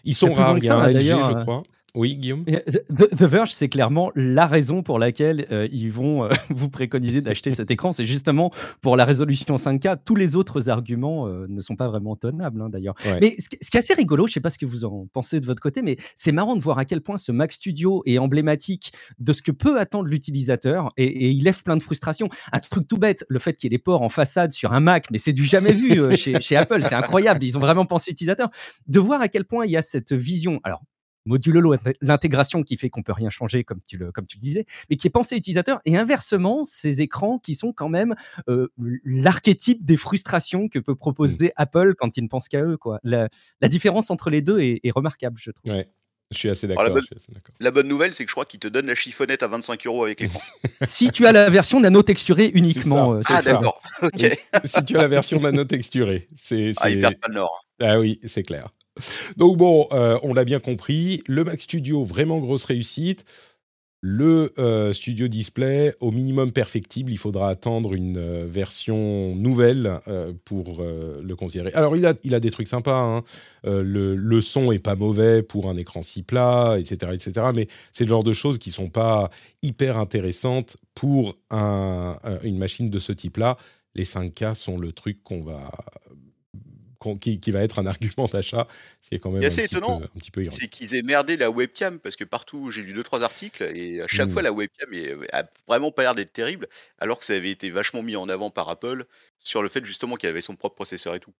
Ils 0.04 0.14
sont 0.14 0.32
rares, 0.32 0.56
il 0.58 0.64
y 0.64 0.68
a 0.68 0.76
un 0.76 0.88
LG, 0.88 1.02
je 1.02 1.42
crois. 1.42 1.62
Oui, 1.94 2.16
Guillaume 2.16 2.44
The, 2.44 3.22
Verge, 3.22 3.52
c'est 3.52 3.68
clairement 3.68 4.10
la 4.14 4.46
raison 4.46 4.82
pour 4.82 4.98
laquelle 4.98 5.46
euh, 5.50 5.68
ils 5.72 5.90
vont 5.90 6.24
euh, 6.24 6.28
vous 6.50 6.68
préconiser 6.68 7.20
d'acheter 7.20 7.52
cet 7.52 7.70
écran. 7.70 7.92
C'est 7.92 8.06
justement 8.06 8.50
pour 8.80 8.96
la 8.96 9.04
résolution 9.04 9.56
5K. 9.56 9.98
Tous 10.04 10.14
les 10.14 10.36
autres 10.36 10.68
arguments 10.68 11.26
euh, 11.26 11.46
ne 11.48 11.60
sont 11.60 11.76
pas 11.76 11.88
vraiment 11.88 12.16
tenables, 12.16 12.60
hein, 12.62 12.68
d'ailleurs. 12.68 12.94
Mais 13.20 13.36
ce, 13.38 13.48
qui 13.48 13.56
est 13.56 13.76
assez 13.76 13.94
rigolo, 13.94 14.26
je 14.26 14.30
ne 14.30 14.34
sais 14.34 14.40
pas 14.40 14.50
ce 14.50 14.58
que 14.58 14.66
vous 14.66 14.84
en 14.84 15.06
pensez 15.12 15.40
de 15.40 15.46
votre 15.46 15.60
côté, 15.60 15.82
mais 15.82 15.96
c'est 16.14 16.32
marrant 16.32 16.56
de 16.56 16.60
voir 16.60 16.78
à 16.78 16.84
quel 16.84 17.00
point 17.00 17.18
ce 17.18 17.32
Mac 17.32 17.52
Studio 17.52 18.02
est 18.06 18.18
emblématique 18.18 18.92
de 19.18 19.32
ce 19.32 19.42
que 19.42 19.52
peut 19.52 19.78
attendre 19.78 20.08
l'utilisateur 20.08 20.90
et, 20.96 21.30
il 21.30 21.44
lève 21.44 21.62
plein 21.62 21.76
de 21.76 21.82
frustrations. 21.82 22.28
Un 22.52 22.58
truc 22.60 22.86
tout 22.86 22.98
bête, 22.98 23.24
le 23.28 23.38
fait 23.38 23.54
qu'il 23.54 23.70
y 23.70 23.74
ait 23.74 23.76
des 23.76 23.82
ports 23.82 24.02
en 24.02 24.08
façade 24.08 24.52
sur 24.52 24.72
un 24.72 24.80
Mac, 24.80 25.10
mais 25.10 25.18
c'est 25.18 25.32
du 25.32 25.44
jamais 25.44 25.72
vu 25.72 26.16
chez, 26.16 26.40
chez 26.40 26.56
Apple. 26.56 26.82
C'est 26.82 26.94
incroyable. 26.94 27.42
Ils 27.44 27.56
ont 27.56 27.60
vraiment 27.60 27.86
pensé 27.86 28.10
utilisateur. 28.10 28.50
De 28.86 29.00
voir 29.00 29.20
à 29.20 29.28
quel 29.28 29.44
point 29.44 29.66
il 29.66 29.72
y 29.72 29.76
a 29.76 29.82
cette 29.82 30.12
vision. 30.12 30.60
Alors, 30.64 30.82
modulo 31.30 31.74
l'intégration 32.00 32.62
qui 32.62 32.76
fait 32.76 32.90
qu'on 32.90 33.02
peut 33.02 33.12
rien 33.12 33.30
changer 33.30 33.64
comme 33.64 33.80
tu 33.86 33.96
le 33.96 34.12
comme 34.12 34.26
tu 34.26 34.38
disais, 34.38 34.66
mais 34.88 34.96
qui 34.96 35.06
est 35.06 35.10
pensé 35.10 35.36
utilisateur 35.36 35.80
et 35.84 35.96
inversement 35.96 36.64
ces 36.64 37.00
écrans 37.00 37.38
qui 37.38 37.54
sont 37.54 37.72
quand 37.72 37.88
même 37.88 38.14
euh, 38.48 38.68
l'archétype 39.04 39.84
des 39.84 39.96
frustrations 39.96 40.68
que 40.68 40.78
peut 40.78 40.96
proposer 40.96 41.48
mmh. 41.48 41.52
Apple 41.56 41.94
quand 41.96 42.16
il 42.16 42.24
ne 42.24 42.28
pense 42.28 42.48
qu'à 42.48 42.62
eux 42.62 42.76
quoi. 42.76 42.98
La, 43.04 43.28
différence 43.68 44.10
entre 44.10 44.30
les 44.30 44.42
deux 44.42 44.58
est, 44.60 44.80
remarquable 44.94 45.38
je 45.38 45.52
trouve. 45.52 45.72
Ouais. 45.72 45.88
Je 46.32 46.38
suis 46.38 46.48
assez 46.48 46.68
d'accord. 46.68 46.86
La, 47.58 47.70
bonne 47.72 47.88
nouvelle, 47.88 48.14
c'est 48.14 48.24
que 48.24 48.30
je 48.30 48.34
crois 48.34 48.44
qu'il 48.44 48.60
te 48.60 48.68
donne 48.68 48.86
la 48.86 48.94
chiffonnette 48.94 49.42
à 49.42 49.48
25 49.48 49.84
euros 49.88 50.04
avec 50.04 50.20
l'écran. 50.20 50.40
si 50.82 51.10
tu 51.10 51.26
as 51.26 51.32
la 51.32 51.50
version 51.50 51.80
nano 51.80 52.04
texturée 52.04 52.52
uniquement. 52.54 53.14
Euh, 53.14 53.20
ah 53.26 53.42
d'accord. 53.42 53.82
Ok. 54.02 54.38
si 54.64 54.84
tu 54.84 54.96
as 54.96 55.02
la 55.02 55.08
version 55.08 55.40
nano 55.40 55.64
texturée, 55.64 56.28
c'est. 56.36 56.72
Ah, 56.76 56.88
il 56.88 57.00
perd 57.00 57.18
pas 57.18 57.28
le 57.28 57.34
nord. 57.34 57.64
Ah 57.80 57.98
oui, 57.98 58.20
c'est 58.26 58.44
clair. 58.44 58.68
Donc 59.36 59.56
bon, 59.56 59.86
euh, 59.92 60.18
on 60.22 60.34
l'a 60.34 60.44
bien 60.44 60.60
compris. 60.60 61.22
Le 61.26 61.44
Mac 61.44 61.60
Studio, 61.60 62.04
vraiment 62.04 62.38
grosse 62.38 62.64
réussite. 62.64 63.24
Le 64.02 64.50
euh, 64.58 64.94
Studio 64.94 65.28
Display, 65.28 65.94
au 66.00 66.10
minimum 66.10 66.52
perfectible, 66.52 67.12
il 67.12 67.18
faudra 67.18 67.50
attendre 67.50 67.92
une 67.92 68.16
euh, 68.16 68.46
version 68.46 69.36
nouvelle 69.36 70.00
pour 70.46 70.82
le 70.82 71.34
considérer. 71.34 71.70
Alors, 71.74 71.96
il 71.96 72.06
a, 72.06 72.14
il 72.24 72.34
a 72.34 72.40
des 72.40 72.50
trucs 72.50 72.68
sympas. 72.68 72.98
Hein. 72.98 73.22
Le, 73.64 74.40
son 74.40 74.72
est 74.72 74.78
pas 74.78 74.96
mauvais 74.96 75.42
pour 75.42 75.68
un 75.68 75.76
écran 75.76 76.00
si 76.00 76.22
plat, 76.22 76.76
etc. 76.78 77.12
etc. 77.12 77.48
mais 77.54 77.68
c'est 77.92 78.04
le 78.04 78.10
genre 78.10 78.24
de 78.24 78.32
choses 78.32 78.58
qui 78.58 78.70
sont 78.70 78.88
pas 78.88 79.28
hyper 79.62 79.98
intéressantes 79.98 80.78
pour 80.94 81.36
un, 81.50 82.18
une 82.42 82.56
machine 82.56 82.88
de 82.88 82.98
ce 82.98 83.12
type-là. 83.12 83.58
Les 83.94 84.04
5K 84.04 84.54
sont 84.54 84.78
le 84.78 84.92
truc 84.92 85.22
qu'on 85.22 85.42
va 85.42 85.70
qui, 87.20 87.50
va 87.50 87.62
être 87.62 87.78
un 87.78 87.86
argument 87.86 88.26
d'achat, 88.26 88.66
c'est 89.00 89.18
quand 89.18 89.30
même 89.30 89.42
assez 89.42 89.64
étonnant. 89.64 90.00
Petit 90.14 90.30
peu, 90.30 90.42
c'est 90.44 90.68
qu'ils 90.68 90.94
aient 90.94 91.02
merdé 91.02 91.36
la 91.36 91.50
webcam 91.50 91.98
parce 91.98 92.16
que 92.16 92.24
partout 92.24 92.70
j'ai 92.70 92.82
lu 92.82 92.92
deux 92.92 93.02
trois 93.02 93.22
articles 93.22 93.62
et 93.74 94.02
à 94.02 94.06
chaque 94.06 94.28
mmh. 94.28 94.32
fois 94.32 94.42
la 94.42 94.52
webcam 94.52 94.92
est, 94.92 95.16
a 95.32 95.44
vraiment 95.66 95.90
pas 95.92 96.02
l'air 96.02 96.14
d'être 96.14 96.32
terrible, 96.32 96.68
alors 96.98 97.18
que 97.18 97.24
ça 97.24 97.34
avait 97.34 97.50
été 97.50 97.70
vachement 97.70 98.02
mis 98.02 98.16
en 98.16 98.28
avant 98.28 98.50
par 98.50 98.68
Apple 98.68 99.06
sur 99.38 99.62
le 99.62 99.68
fait 99.68 99.84
justement 99.84 100.16
qu'il 100.16 100.28
avait 100.28 100.40
son 100.40 100.56
propre 100.56 100.74
processeur 100.74 101.14
et 101.14 101.20
tout. 101.20 101.32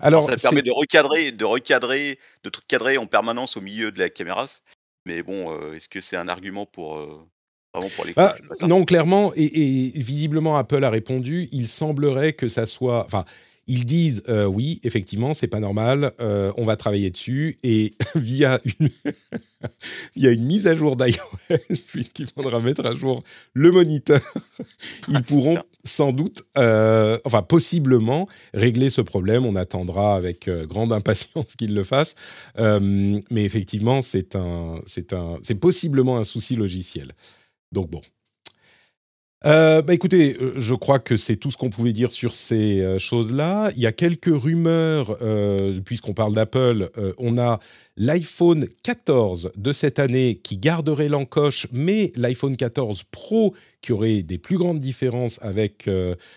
Alors, 0.00 0.24
ça 0.24 0.36
permet 0.36 0.62
de 0.62 0.70
recadrer, 0.70 1.30
de 1.30 1.44
recadrer, 1.44 2.18
de 2.42 2.50
cadrer 2.68 2.96
en 2.96 3.06
permanence 3.06 3.58
au 3.58 3.60
milieu 3.60 3.92
de 3.92 3.98
la 3.98 4.08
caméra. 4.08 4.46
Mais 5.04 5.22
bon, 5.22 5.52
euh, 5.52 5.74
est-ce 5.74 5.88
que 5.88 6.00
c'est 6.00 6.16
un 6.16 6.28
argument 6.28 6.64
pour 6.64 6.96
euh, 6.96 7.22
Vraiment 7.74 7.90
pour 7.96 8.04
les 8.04 8.12
ah, 8.16 8.36
non, 8.62 8.84
clairement, 8.84 9.32
et, 9.34 9.44
et, 9.44 10.00
visiblement 10.00 10.56
Apple 10.56 10.84
a 10.84 10.90
répondu. 10.90 11.48
Il 11.50 11.66
semblerait 11.66 12.32
que 12.32 12.46
ça 12.46 12.66
soit, 12.66 13.04
enfin, 13.04 13.24
ils 13.66 13.86
disent 13.86 14.22
euh, 14.28 14.46
oui, 14.46 14.80
effectivement, 14.84 15.34
c'est 15.34 15.46
pas 15.46 15.60
normal, 15.60 16.12
euh, 16.20 16.52
on 16.56 16.64
va 16.64 16.76
travailler 16.76 17.10
dessus 17.10 17.58
et 17.62 17.94
via 18.14 18.58
une 18.64 18.88
via 20.16 20.30
une 20.30 20.44
mise 20.44 20.66
à 20.66 20.76
jour 20.76 20.96
d'iOS, 20.96 21.56
puisqu'il 21.88 22.26
faudra 22.26 22.60
mettre 22.60 22.84
à 22.86 22.94
jour 22.94 23.22
le 23.52 23.70
moniteur, 23.70 24.20
ils 25.08 25.22
pourront 25.22 25.58
sans 25.84 26.12
doute, 26.12 26.44
euh, 26.58 27.18
enfin 27.24 27.42
possiblement, 27.42 28.28
régler 28.52 28.90
ce 28.90 29.00
problème. 29.00 29.46
On 29.46 29.56
attendra 29.56 30.16
avec 30.16 30.48
grande 30.48 30.92
impatience 30.92 31.56
qu'ils 31.56 31.74
le 31.74 31.84
fassent, 31.84 32.14
mais 32.58 33.44
effectivement, 33.44 34.02
c'est 34.02 34.36
un, 34.36 34.80
c'est 34.86 35.12
un, 35.12 35.38
c'est 35.42 35.54
possiblement 35.54 36.18
un 36.18 36.24
souci 36.24 36.56
logiciel. 36.56 37.12
Donc 37.72 37.90
bon, 37.90 38.02
euh, 39.46 39.82
bah 39.82 39.92
écoutez, 39.92 40.38
euh, 40.40 40.54
je 40.56 40.74
crois 40.74 40.98
que 40.98 41.18
c'est 41.18 41.36
tout 41.36 41.50
ce 41.50 41.58
qu'on 41.58 41.68
pouvait 41.68 41.92
dire 41.92 42.12
sur 42.12 42.32
ces 42.32 42.80
euh, 42.80 42.98
choses-là. 42.98 43.70
Il 43.76 43.82
y 43.82 43.86
a 43.86 43.92
quelques 43.92 44.32
rumeurs, 44.32 45.18
puisqu'on 45.84 46.14
parle 46.14 46.34
d'Apple. 46.34 46.90
on 47.18 47.36
a 47.38 47.58
l'iPhone 47.96 48.66
14 48.82 49.52
de 49.56 49.72
cette 49.72 49.98
année 49.98 50.40
qui 50.42 50.56
garderait 50.56 51.08
l'encoche, 51.08 51.66
mais 51.72 52.12
l'iPhone 52.16 52.56
14 52.56 53.04
Pro 53.10 53.54
qui 53.82 53.92
aurait 53.92 54.22
des 54.22 54.38
plus 54.38 54.56
grandes 54.56 54.80
différences 54.80 55.38
avec 55.42 55.88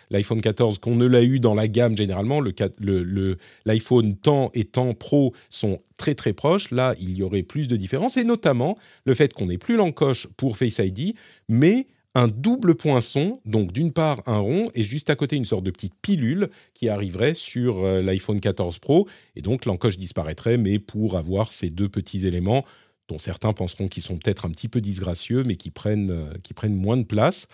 l'iPhone 0.10 0.42
14 0.42 0.80
qu'on 0.80 0.96
ne 0.96 1.06
l'a 1.06 1.24
eu 1.24 1.40
dans 1.40 1.54
la 1.54 1.68
gamme 1.68 1.96
généralement. 1.96 2.42
L'iPhone 2.42 4.16
le, 4.16 4.60
et 4.60 4.66
temps 4.66 4.94
Pro 4.94 5.34
sont 5.50 5.80
très 5.98 6.16
très 6.16 6.34
proches. 6.34 6.72
Là, 6.72 6.94
il 7.00 7.16
y 7.16 7.24
aurait 7.24 7.44
plus 7.44 7.68
de 7.68 7.76
différences, 7.76 8.18
et 8.18 8.24
notamment 8.24 8.78
le 9.06 9.14
fait 9.14 9.34
qu'on 9.34 9.48
n'ait 9.48 9.58
plus 9.58 9.76
l'encoche 9.76 10.28
pour 10.38 10.58
Face 10.58 10.80
ID, 10.80 11.16
mais 11.50 11.88
un 12.18 12.28
double 12.28 12.74
poinçon, 12.74 13.34
donc 13.46 13.72
d'une 13.72 13.92
part 13.92 14.24
un 14.26 14.40
rond 14.40 14.72
et 14.74 14.84
juste 14.84 15.12
à 15.12 15.16
côté 15.16 15.36
une 15.36 15.46
sorte 15.46 15.64
de 15.64 15.70
petite 15.70 15.94
pilule 16.02 16.50
qui 16.74 16.90
arriverait 16.90 17.36
sur 17.36 17.86
euh, 17.86 18.02
l'iPhone 18.02 18.42
14 18.42 18.80
Pro. 18.80 19.08
Et 19.36 19.44
donc 19.44 19.66
l'encoche 19.66 20.00
disparaîtrait, 20.00 20.58
mais 20.58 20.80
pour 20.80 21.16
avoir 21.16 21.52
ces 21.52 21.70
deux 21.70 21.90
petits 21.90 22.26
éléments 22.26 22.66
dont 23.08 23.20
certains 23.20 23.54
penseront 23.54 23.88
qu'ils 23.88 24.02
sont 24.02 24.18
peut-être 24.18 24.46
un 24.46 24.50
petit 24.50 24.68
peu 24.68 24.82
disgracieux, 24.82 25.44
mais 25.46 25.58
qui 25.58 25.70
prennent, 25.70 26.10
euh, 26.10 26.34
qui 26.42 26.56
prennent 26.56 26.76
moins 26.76 26.98
de 26.98 27.04
place. 27.04 27.48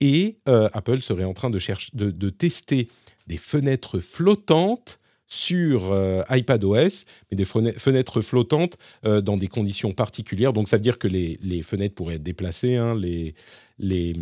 Et 0.00 0.36
euh, 0.48 0.68
Apple 0.72 1.00
serait 1.00 1.24
en 1.24 1.34
train 1.34 1.50
de, 1.50 1.58
chercher, 1.58 1.90
de, 1.92 2.30
tester 2.30 2.86
des 3.26 3.36
fenêtres 3.36 3.98
flottantes 3.98 5.00
sur 5.26 5.92
iPadOS, 6.30 7.06
mais 7.30 7.36
des 7.36 7.46
fenêtres 7.46 8.20
flottantes 8.20 8.76
dans 9.02 9.36
des 9.36 9.48
conditions 9.48 9.92
particulières. 9.92 10.52
Donc 10.52 10.68
ça 10.68 10.76
veut 10.76 10.82
dire 10.82 10.98
que 10.98 11.08
les, 11.08 11.62
fenêtres 11.62 11.94
pourraient 11.94 12.16
être 12.16 12.22
déplacées, 12.22 12.76
hein, 12.76 12.94
les, 12.94 13.34
les 13.78 14.14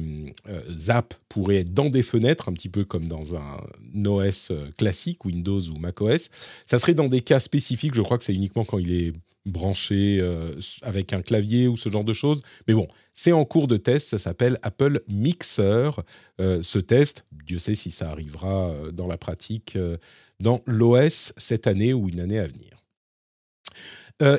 euh, 0.48 0.62
apps 0.88 1.18
pourraient 1.28 1.58
être 1.58 1.74
dans 1.74 1.90
des 1.90 2.02
fenêtres, 2.02 2.48
un 2.48 2.52
petit 2.52 2.68
peu 2.68 2.84
comme 2.84 3.06
dans 3.06 3.34
un 3.34 3.58
OS 4.04 4.50
euh, 4.50 4.70
classique, 4.78 5.24
Windows 5.24 5.60
ou 5.60 5.78
macOS. 5.78 6.30
Ça 6.66 6.78
serait 6.78 6.94
dans 6.94 7.08
des 7.08 7.20
cas 7.20 7.40
spécifiques, 7.40 7.94
je 7.94 8.02
crois 8.02 8.18
que 8.18 8.24
c'est 8.24 8.34
uniquement 8.34 8.64
quand 8.64 8.78
il 8.78 8.92
est 8.92 9.12
branché 9.44 10.18
euh, 10.20 10.54
avec 10.82 11.12
un 11.12 11.20
clavier 11.20 11.68
ou 11.68 11.76
ce 11.76 11.90
genre 11.90 12.04
de 12.04 12.12
choses. 12.12 12.42
Mais 12.66 12.74
bon, 12.74 12.88
c'est 13.12 13.32
en 13.32 13.44
cours 13.44 13.68
de 13.68 13.76
test, 13.76 14.08
ça 14.08 14.18
s'appelle 14.18 14.58
Apple 14.62 15.02
Mixer. 15.08 15.90
ce 16.38 16.78
test, 16.78 17.26
Dieu 17.44 17.58
sait 17.58 17.74
si 17.74 17.90
ça 17.90 18.10
arrivera 18.10 18.74
dans 18.92 19.06
la 19.06 19.18
pratique 19.18 19.76
dans 20.40 20.62
l'OS 20.66 21.32
cette 21.36 21.66
année 21.66 21.92
ou 21.92 22.08
une 22.08 22.20
année 22.20 22.38
à 22.38 22.46
venir. 22.46 22.82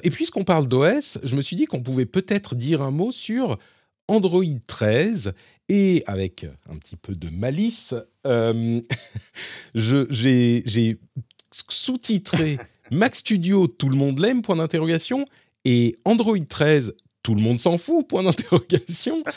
et 0.04 0.10
puisqu'on 0.10 0.46
parle 0.46 0.68
d'OS, 0.68 1.20
je 1.24 1.36
me 1.36 1.42
suis 1.42 1.56
dit 1.56 1.66
qu'on 1.66 1.84
pouvait 1.84 2.06
peut-être 2.06 2.56
dire 2.56 2.82
un 2.82 2.92
mot 2.92 3.12
sur 3.12 3.58
Android 4.08 4.44
13 4.68 5.34
et 5.70 6.04
avec 6.08 6.46
un 6.68 6.78
petit 6.78 6.96
peu 6.96 7.16
de 7.16 7.30
malice, 7.30 7.94
euh, 8.28 8.82
j'ai 9.76 10.98
sous-titré 11.52 12.60
Mac 12.92 13.16
Studio, 13.16 13.68
tout 13.68 13.90
le 13.90 13.96
monde 13.96 14.20
l'aime, 14.20 14.42
point 14.42 14.56
d'interrogation. 14.56 15.26
Et 15.66 15.98
Android 16.04 16.38
13, 16.38 16.96
tout 17.24 17.36
le 17.36 17.42
monde 17.42 17.60
s'en 17.60 17.78
fout, 17.78 18.08
point 18.08 18.24
d'interrogation. 18.24 19.24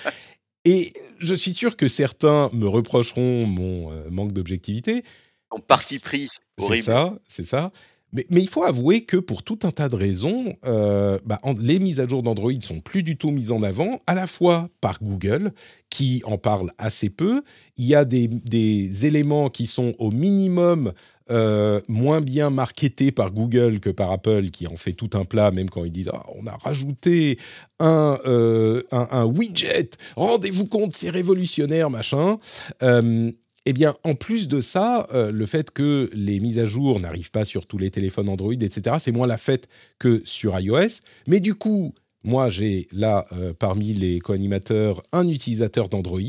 Et 0.64 0.94
je 1.18 1.34
suis 1.34 1.54
sûr 1.54 1.76
que 1.76 1.86
certains 1.86 2.50
me 2.52 2.66
reprocheront 2.66 3.46
mon 3.46 3.92
euh, 3.92 4.10
manque 4.10 4.32
d'objectivité. 4.32 5.04
En 5.50 5.60
parti 5.60 6.00
pris, 6.00 6.28
C'est 6.58 6.82
ça, 6.82 7.16
c'est 7.28 7.44
ça. 7.44 7.70
Mais, 8.12 8.24
il 8.30 8.48
faut 8.48 8.62
avouer 8.62 9.02
que 9.02 9.16
pour 9.16 9.42
tout 9.42 9.58
un 9.64 9.70
tas 9.70 9.88
de 9.88 9.96
raisons, 9.96 10.54
euh, 10.64 11.18
bah, 11.24 11.40
les 11.60 11.78
mises 11.78 12.00
à 12.00 12.06
jour 12.06 12.22
d'Android 12.22 12.52
sont 12.60 12.80
plus 12.80 13.02
du 13.02 13.16
tout 13.16 13.30
mises 13.30 13.50
en 13.50 13.62
avant, 13.62 14.00
à 14.06 14.14
la 14.14 14.26
fois 14.26 14.68
par 14.80 15.02
Google, 15.02 15.52
qui 15.90 16.22
en 16.24 16.38
parle 16.38 16.70
assez 16.78 17.10
peu. 17.10 17.42
Il 17.76 17.84
y 17.84 17.94
a 17.94 18.04
des, 18.04 19.06
éléments 19.06 19.50
qui 19.50 19.66
sont 19.66 19.94
au 19.98 20.10
minimum 20.10 20.92
euh, 21.30 21.80
moins 21.88 22.20
bien 22.20 22.50
marketés 22.50 23.10
par 23.10 23.32
Google 23.32 23.80
que 23.80 23.90
par 23.90 24.12
Apple, 24.12 24.50
qui 24.50 24.66
en 24.68 24.76
fait 24.76 24.92
tout 24.92 25.10
un 25.14 25.24
plat, 25.24 25.50
même 25.50 25.68
quand 25.68 25.84
ils 25.84 25.90
disent 25.90 26.10
ah, 26.12 26.24
on 26.40 26.46
a 26.46 26.56
rajouté 26.56 27.38
euh, 27.82 28.82
un, 28.92 29.24
widget, 29.24 29.90
rendez-vous 30.14 30.66
compte, 30.66 30.94
c'est 30.94 31.10
révolutionnaire, 31.10 31.90
machin. 31.90 32.38
Eh 33.68 33.72
bien, 33.72 33.96
en 34.04 34.14
plus 34.14 34.46
de 34.46 34.60
ça, 34.60 35.08
euh, 35.12 35.32
le 35.32 35.44
fait 35.44 35.72
que 35.72 36.08
les 36.12 36.38
mises 36.38 36.60
à 36.60 36.66
jour 36.66 37.00
n'arrivent 37.00 37.32
pas 37.32 37.44
sur 37.44 37.66
tous 37.66 37.78
les 37.78 37.90
téléphones 37.90 38.28
Android, 38.28 38.52
etc., 38.52 38.96
c'est 39.00 39.10
moins 39.10 39.26
la 39.26 39.38
fête 39.38 39.68
que 39.98 40.22
sur 40.24 40.58
iOS. 40.58 41.00
Mais 41.26 41.40
du 41.40 41.56
coup, 41.56 41.92
moi, 42.22 42.48
j'ai 42.48 42.86
là, 42.92 43.26
euh, 43.32 43.52
parmi 43.52 43.92
les 43.92 44.20
co-animateurs, 44.20 45.02
un 45.10 45.26
utilisateur 45.28 45.88
d'Android. 45.88 46.20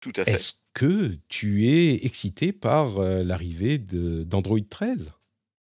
Tout 0.00 0.12
à 0.16 0.24
fait. 0.24 0.32
Est-ce 0.32 0.54
que 0.74 1.12
tu 1.28 1.68
es 1.68 2.04
excité 2.04 2.50
par 2.50 2.98
euh, 2.98 3.22
l'arrivée 3.22 3.78
d'Android 3.78 4.58
13 4.68 5.12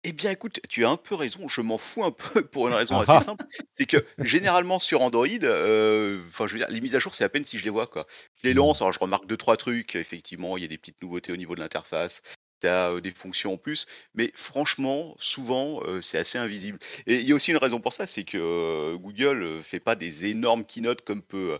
eh 0.04 0.12
bien, 0.12 0.32
écoute, 0.32 0.60
tu 0.68 0.84
as 0.84 0.90
un 0.90 0.96
peu 0.96 1.14
raison. 1.14 1.48
Je 1.48 1.60
m'en 1.60 1.78
fous 1.78 2.04
un 2.04 2.10
peu 2.10 2.42
pour 2.46 2.68
une 2.68 2.74
raison 2.74 2.98
assez 2.98 3.24
simple. 3.24 3.44
C'est 3.72 3.86
que 3.86 4.04
généralement 4.18 4.78
sur 4.78 5.00
Android, 5.02 5.26
euh, 5.42 6.20
enfin, 6.28 6.46
je 6.46 6.54
veux 6.54 6.58
dire, 6.58 6.68
les 6.70 6.80
mises 6.80 6.96
à 6.96 6.98
jour, 6.98 7.14
c'est 7.14 7.24
à 7.24 7.28
peine 7.28 7.44
si 7.44 7.58
je 7.58 7.64
les 7.64 7.70
vois, 7.70 7.86
quoi. 7.86 8.06
Je 8.42 8.48
les 8.48 8.54
lance, 8.54 8.82
alors 8.82 8.92
je 8.92 8.98
remarque 8.98 9.26
deux 9.26 9.36
trois 9.36 9.56
trucs. 9.56 9.94
Effectivement, 9.94 10.56
il 10.56 10.62
y 10.62 10.64
a 10.64 10.68
des 10.68 10.78
petites 10.78 11.00
nouveautés 11.02 11.32
au 11.32 11.36
niveau 11.36 11.54
de 11.54 11.60
l'interface. 11.60 12.22
Tu 12.60 12.68
as 12.68 12.90
euh, 12.90 13.00
des 13.00 13.12
fonctions 13.12 13.54
en 13.54 13.56
plus, 13.56 13.86
mais 14.14 14.32
franchement, 14.34 15.14
souvent, 15.18 15.82
euh, 15.84 16.00
c'est 16.00 16.18
assez 16.18 16.38
invisible. 16.38 16.78
Et 17.06 17.16
il 17.16 17.28
y 17.28 17.32
a 17.32 17.34
aussi 17.34 17.50
une 17.50 17.56
raison 17.56 17.80
pour 17.80 17.92
ça, 17.92 18.06
c'est 18.06 18.24
que 18.24 18.96
Google 18.96 19.62
fait 19.62 19.80
pas 19.80 19.94
des 19.94 20.26
énormes 20.26 20.64
keynotes 20.64 21.02
comme 21.02 21.22
peut 21.22 21.58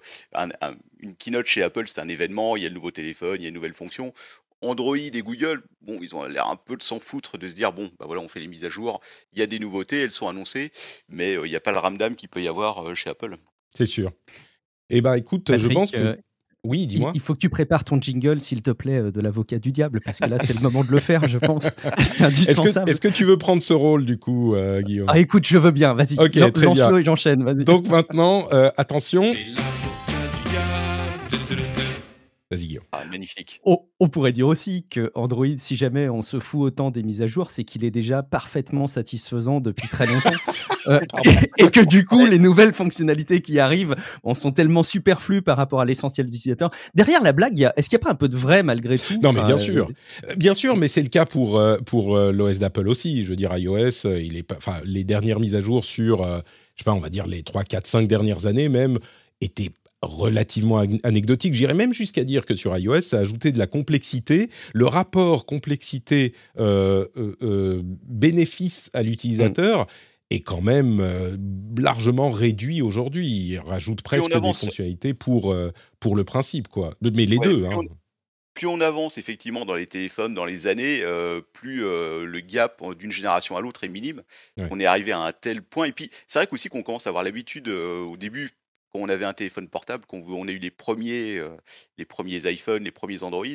une 1.03 1.17
keynote 1.17 1.47
chez 1.47 1.63
Apple, 1.63 1.85
c'est 1.89 2.01
un 2.01 2.09
événement, 2.09 2.57
il 2.57 2.63
y 2.63 2.67
a 2.67 2.69
le 2.69 2.75
nouveau 2.75 2.93
téléphone, 2.93 3.37
il 3.41 3.43
y 3.43 3.47
a 3.47 3.49
une 3.49 3.55
nouvelle 3.55 3.75
fonction. 3.75 4.15
Android 4.63 4.97
et 4.97 5.23
Google, 5.23 5.63
bon, 5.81 5.99
ils 6.01 6.15
ont 6.15 6.25
l'air 6.25 6.49
un 6.49 6.57
peu 6.57 6.77
de 6.77 6.83
s'en 6.83 6.99
foutre, 6.99 7.39
de 7.39 7.49
se 7.49 7.55
dire 7.55 7.73
bon, 7.73 7.91
bah 7.99 8.07
voilà, 8.07 8.23
on 8.23 8.29
fait 8.29 8.41
les 8.41 8.47
mises 8.47 8.65
à 8.65 8.71
jour, 8.71 9.01
il 9.33 9.39
y 9.39 9.43
a 9.43 9.47
des 9.47 9.59
nouveautés, 9.59 10.01
elles 10.01 10.13
sont 10.13 10.29
annoncées, 10.29 10.73
mais 11.09 11.35
il 11.35 11.49
n'y 11.49 11.57
a 11.57 11.61
pas 11.61 11.73
le 11.73 11.79
ramdam 11.79 12.15
qu'il 12.17 12.29
peut 12.29 12.43
y 12.43 12.49
avoir 12.49 12.95
chez 12.97 13.11
Apple. 13.11 13.37
C'est 13.75 13.87
sûr. 13.87 14.13
Eh 14.91 15.01
bah 15.01 15.19
écoute, 15.19 15.57
je 15.57 15.69
pense 15.69 15.91
que. 15.91 16.19
oui, 16.65 16.87
dis-moi. 16.87 17.13
Il 17.15 17.21
faut 17.21 17.35
que 17.35 17.39
tu 17.39 17.49
prépares 17.49 17.85
ton 17.85 18.01
jingle, 18.01 18.41
s'il 18.41 18.63
te 18.63 18.71
plaît, 18.71 19.11
de 19.11 19.21
l'avocat 19.21 19.59
du 19.59 19.73
diable, 19.73 20.01
parce 20.05 20.19
que 20.19 20.29
là, 20.29 20.39
c'est 20.39 20.55
le 20.55 20.61
moment 20.61 20.85
de 20.85 20.91
le 20.91 21.01
faire, 21.01 21.27
je 21.27 21.39
pense. 21.39 21.71
C'est 21.99 22.23
indispensable. 22.23 22.91
Est-ce 22.91 23.01
que, 23.01 23.09
tu 23.09 23.25
veux 23.25 23.39
prendre 23.39 23.63
ce 23.63 23.73
rôle, 23.73 24.05
du 24.05 24.19
coup, 24.19 24.55
Guillaume? 24.81 25.09
Ah, 25.11 25.19
écoute, 25.19 25.47
je 25.47 25.59
veux 25.59 25.71
bien, 25.71 25.95
vas-y. 25.95 26.19
Ok, 26.19 26.33
très 26.33 26.51
bien. 26.51 26.97
et 26.97 27.05
j'enchaîne. 27.05 27.43
Donc 27.65 27.89
maintenant, 27.89 28.47
attention. 28.77 29.25
Ah, 32.93 33.05
magnifique. 33.11 33.61
On, 33.65 34.09
pourrait 34.09 34.33
dire 34.33 34.47
aussi 34.47 34.87
que 34.91 35.11
Android, 35.15 35.47
si 35.57 35.77
jamais 35.77 36.09
on 36.09 36.23
se 36.23 36.39
fout 36.39 36.61
autant 36.61 36.91
des 36.91 37.03
mises 37.03 37.23
à 37.23 37.27
jour, 37.27 37.51
c'est 37.51 37.65
qu'il 37.65 37.85
est 37.85 37.91
déjà 37.91 38.23
parfaitement 38.23 38.87
satisfaisant 38.87 39.61
depuis 39.61 39.89
très 39.89 40.07
longtemps. 40.07 40.31
Euh, 40.89 40.99
et, 41.59 41.71
que 41.71 41.79
du 41.79 42.05
coup, 42.05 42.27
les 42.27 42.41
nouvelles 42.41 42.73
fonctionnalités 42.73 43.41
qui 43.41 43.61
arrivent 43.61 43.95
on 44.25 44.35
sont 44.35 44.51
tellement 44.51 44.83
superflues 44.83 45.41
par 45.41 45.57
rapport 45.57 45.81
à 45.81 45.85
l'essentiel 45.85 46.27
des 46.27 46.35
utilisateurs. 46.35 46.73
Derrière 46.93 47.23
la 47.23 47.31
blague, 47.31 47.71
est-ce 47.77 47.89
qu'il 47.89 47.99
n'y 47.99 48.03
a 48.03 48.07
pas 48.07 48.11
un 48.11 48.17
peu 48.17 48.27
de 48.27 48.35
vrai 48.35 48.65
malgré 48.65 48.99
tout? 48.99 49.15
Non, 49.23 49.33
mais 49.33 49.45
bien 49.45 49.59
sûr. 49.59 49.89
Euh, 50.29 50.35
bien 50.35 50.55
sûr, 50.55 50.77
mais 50.77 50.89
c'est 50.89 51.03
le 51.03 51.09
cas 51.09 51.25
pour, 51.25 51.57
euh, 51.57 51.79
pour 51.87 52.19
l'OS 52.19 52.59
d'Apple 52.59 52.89
aussi. 52.89 53.25
Je 53.25 53.31
veux 53.31 53.37
dire, 53.37 53.57
iOS, 53.57 54.07
il 54.07 54.37
est 54.37 54.53
les 54.85 55.05
dernières 55.05 55.39
mises 55.39 55.55
à 55.55 55.61
jour 55.61 55.85
sur, 55.85 56.25
je 56.25 56.43
sais 56.77 56.85
pas, 56.85 56.95
on 56.95 56.99
va 56.99 57.11
dire 57.11 57.29
les 57.29 57.45
3, 57.45 57.63
4, 57.63 57.87
5 57.87 58.09
dernières 58.09 58.47
années 58.47 58.69
même, 58.69 58.99
étaient 59.41 59.71
relativement 60.03 60.79
anecdotique. 61.05 61.55
J'irais 61.55 61.75
même 61.75 61.95
jusqu'à 61.95 62.25
dire 62.25 62.45
que 62.45 62.55
sur 62.57 62.77
iOS, 62.77 63.03
ça 63.03 63.19
a 63.19 63.21
ajouté 63.21 63.53
de 63.53 63.59
la 63.59 63.67
complexité. 63.67 64.51
Le 64.75 64.87
rapport 64.87 65.47
complexité-bénéfice 65.47 66.51
euh, 66.59 67.07
euh, 67.15 67.83
euh, 68.97 68.99
à 68.99 69.03
l'utilisateur 69.03 69.87
est 70.31 70.41
quand 70.41 70.63
même 70.63 71.07
largement 71.79 72.31
réduit 72.31 72.83
aujourd'hui. 72.83 73.29
Il 73.29 73.59
rajoute 73.59 74.03
presque 74.03 74.33
des 74.33 74.41
fonctionnalités 74.41 75.15
pour, 75.15 75.55
pour 76.01 76.17
le 76.17 76.25
principe. 76.25 76.69
Quoi. 76.69 76.95
Mais 77.03 77.27
les 77.27 77.39
deux. 77.39 77.61
Plus, 77.61 77.67
hein. 77.67 77.73
on, 77.75 77.87
plus, 78.55 78.67
on, 78.67 78.81
avance 78.81 79.19
effectivement 79.19 79.67
dans 79.67 79.75
les 79.75 79.87
téléphones, 79.87 80.33
dans 80.33 80.47
les 80.47 80.67
années, 80.67 81.05
plus 81.53 81.83
le 81.83 82.41
gap 82.41 82.83
d'une 82.99 83.13
génération 83.13 83.59
à 83.59 83.61
l'autre 83.61 83.85
est 83.85 83.89
minime. 83.89 84.23
On 84.57 84.81
est 84.81 84.87
arrivé 84.87 85.13
à 85.13 85.21
un 85.21 85.33
tel 85.33 85.61
point. 85.63 85.85
Et 85.85 85.93
puis, 85.93 86.11
c'est 86.29 86.39
vrai 86.39 86.47
qu'aussi 86.47 86.71
qu'on 86.71 86.83
commence 86.83 87.07
à 87.07 87.11
avoir 87.11 87.25
l'habitude 87.25 87.69
au 87.69 88.17
début 88.17 88.53
quand 88.93 89.01
on 89.01 89.09
avait 89.09 89.25
un 89.25 89.33
téléphone 89.33 89.69
portable, 89.69 90.05
quand 90.07 90.19
on 90.19 90.47
a 90.47 90.53
eu 90.53 90.59
les 90.59 90.71
premiers, 90.71 91.39
euh, 91.39 91.57
les 91.97 92.05
premiers 92.05 92.51
iPhones, 92.51 92.85
les 92.85 92.91
premiers 92.91 93.23
Android, 93.23 93.47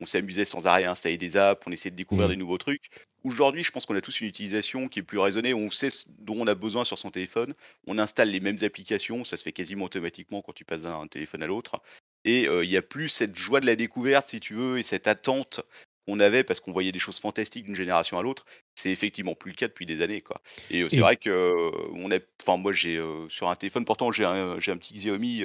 on 0.00 0.06
s'amusait 0.06 0.44
sans 0.44 0.66
arrêt 0.66 0.84
à 0.84 0.90
installer 0.90 1.16
des 1.16 1.36
apps, 1.36 1.62
on 1.66 1.72
essayait 1.72 1.90
de 1.90 1.96
découvrir 1.96 2.28
mmh. 2.28 2.32
des 2.32 2.36
nouveaux 2.36 2.58
trucs. 2.58 2.90
Aujourd'hui, 3.24 3.64
je 3.64 3.70
pense 3.70 3.86
qu'on 3.86 3.94
a 3.94 4.00
tous 4.00 4.20
une 4.20 4.26
utilisation 4.26 4.88
qui 4.88 4.98
est 4.98 5.02
plus 5.02 5.18
raisonnée, 5.18 5.54
on 5.54 5.70
sait 5.70 5.90
ce 5.90 6.04
dont 6.08 6.40
on 6.40 6.46
a 6.46 6.54
besoin 6.54 6.84
sur 6.84 6.98
son 6.98 7.10
téléphone, 7.10 7.54
on 7.86 7.98
installe 7.98 8.30
les 8.30 8.40
mêmes 8.40 8.58
applications, 8.62 9.24
ça 9.24 9.36
se 9.36 9.44
fait 9.44 9.52
quasiment 9.52 9.86
automatiquement 9.86 10.42
quand 10.42 10.52
tu 10.52 10.64
passes 10.64 10.82
d'un 10.82 11.06
téléphone 11.06 11.42
à 11.42 11.46
l'autre. 11.46 11.80
Et 12.24 12.46
euh, 12.46 12.64
il 12.64 12.70
n'y 12.70 12.76
a 12.76 12.82
plus 12.82 13.08
cette 13.08 13.36
joie 13.36 13.60
de 13.60 13.66
la 13.66 13.76
découverte, 13.76 14.28
si 14.28 14.40
tu 14.40 14.54
veux, 14.54 14.78
et 14.78 14.82
cette 14.82 15.06
attente 15.06 15.60
qu'on 16.06 16.20
avait 16.20 16.44
parce 16.44 16.60
qu'on 16.60 16.72
voyait 16.72 16.92
des 16.92 16.98
choses 16.98 17.18
fantastiques 17.18 17.64
d'une 17.64 17.76
génération 17.76 18.18
à 18.18 18.22
l'autre, 18.22 18.44
c'est 18.74 18.90
effectivement 18.90 19.34
plus 19.34 19.52
le 19.52 19.56
cas 19.56 19.68
depuis 19.68 19.86
des 19.86 20.02
années. 20.02 20.20
Quoi. 20.20 20.40
Et 20.70 20.84
c'est 20.88 21.00
vrai 21.00 21.16
que 21.16 21.70
on 21.94 22.10
est, 22.10 22.26
enfin 22.42 22.56
moi 22.56 22.72
j'ai 22.72 23.00
sur 23.28 23.48
un 23.48 23.56
téléphone, 23.56 23.84
pourtant 23.84 24.12
j'ai 24.12 24.24
un, 24.24 24.58
j'ai 24.58 24.72
un 24.72 24.76
petit 24.76 24.94
Xiaomi 24.94 25.42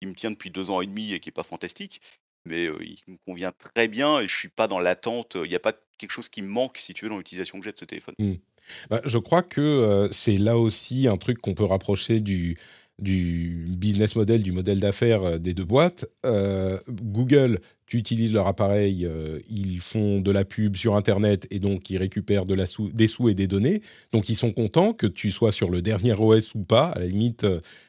qui 0.00 0.06
me 0.06 0.14
tient 0.14 0.30
depuis 0.30 0.50
deux 0.50 0.70
ans 0.70 0.80
et 0.80 0.86
demi 0.86 1.12
et 1.12 1.20
qui 1.20 1.28
est 1.28 1.32
pas 1.32 1.42
fantastique, 1.42 2.00
mais 2.44 2.66
il 2.66 2.98
me 3.08 3.16
convient 3.26 3.52
très 3.52 3.88
bien 3.88 4.20
et 4.20 4.28
je 4.28 4.36
suis 4.36 4.48
pas 4.48 4.68
dans 4.68 4.78
l'attente. 4.78 5.36
Il 5.42 5.48
n'y 5.48 5.56
a 5.56 5.60
pas 5.60 5.74
quelque 5.98 6.12
chose 6.12 6.28
qui 6.28 6.42
me 6.42 6.48
manque 6.48 6.78
si 6.78 6.94
tu 6.94 7.04
veux 7.04 7.10
dans 7.10 7.18
l'utilisation 7.18 7.58
que 7.58 7.64
j'ai 7.64 7.72
de 7.72 7.78
ce 7.78 7.84
téléphone. 7.84 8.14
Mmh. 8.18 8.34
Bah, 8.90 9.00
je 9.04 9.18
crois 9.18 9.42
que 9.42 10.08
c'est 10.12 10.36
là 10.36 10.58
aussi 10.58 11.08
un 11.08 11.16
truc 11.16 11.38
qu'on 11.38 11.54
peut 11.54 11.64
rapprocher 11.64 12.20
du 12.20 12.56
du 13.02 13.66
business 13.68 14.16
model, 14.16 14.42
du 14.42 14.52
modèle 14.52 14.80
d'affaires 14.80 15.24
euh, 15.24 15.38
des 15.38 15.54
deux 15.54 15.64
boîtes. 15.64 16.06
Euh, 16.24 16.78
Google, 16.88 17.60
tu 17.86 17.98
utilises 17.98 18.32
leur 18.32 18.46
appareil, 18.46 19.04
euh, 19.04 19.40
ils 19.50 19.80
font 19.80 20.20
de 20.20 20.30
la 20.30 20.44
pub 20.44 20.76
sur 20.76 20.94
Internet 20.94 21.46
et 21.50 21.58
donc 21.58 21.90
ils 21.90 21.98
récupèrent 21.98 22.44
de 22.44 22.54
la 22.54 22.64
des 22.94 23.06
sous 23.08 23.28
et 23.28 23.34
des 23.34 23.46
données. 23.46 23.82
Donc 24.12 24.28
ils 24.28 24.36
sont 24.36 24.52
contents 24.52 24.92
que 24.92 25.06
tu 25.06 25.30
sois 25.32 25.52
sur 25.52 25.68
le 25.68 25.82
dernier 25.82 26.12
OS 26.12 26.54
ou 26.54 26.62
pas. 26.62 26.86
À 26.86 27.00
la 27.00 27.06
limite, 27.06 27.44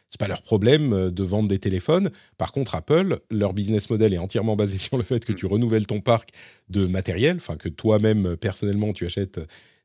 c'est 0.09 0.19
pas 0.19 0.27
leur 0.27 0.41
problème 0.41 1.11
de 1.11 1.23
vendre 1.23 1.47
des 1.47 1.59
téléphones. 1.59 2.09
Par 2.37 2.51
contre, 2.51 2.75
Apple, 2.75 3.19
leur 3.29 3.53
business 3.53 3.89
model 3.89 4.13
est 4.13 4.17
entièrement 4.17 4.55
basé 4.55 4.77
sur 4.79 4.97
le 4.97 5.03
fait 5.03 5.23
que 5.23 5.33
tu 5.33 5.45
renouvelles 5.45 5.87
ton 5.87 6.01
parc 6.01 6.29
de 6.69 6.85
matériel, 6.85 7.37
enfin 7.37 7.55
que 7.55 7.69
toi-même 7.69 8.35
personnellement 8.35 8.93
tu 8.93 9.05
achètes 9.05 9.39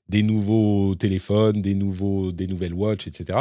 des 0.09 0.23
nouveaux 0.23 0.95
téléphones, 0.95 1.61
des 1.61 1.75
nouveaux, 1.75 2.33
des 2.33 2.47
nouvelles 2.47 2.75
watches, 2.75 3.07
etc. 3.07 3.39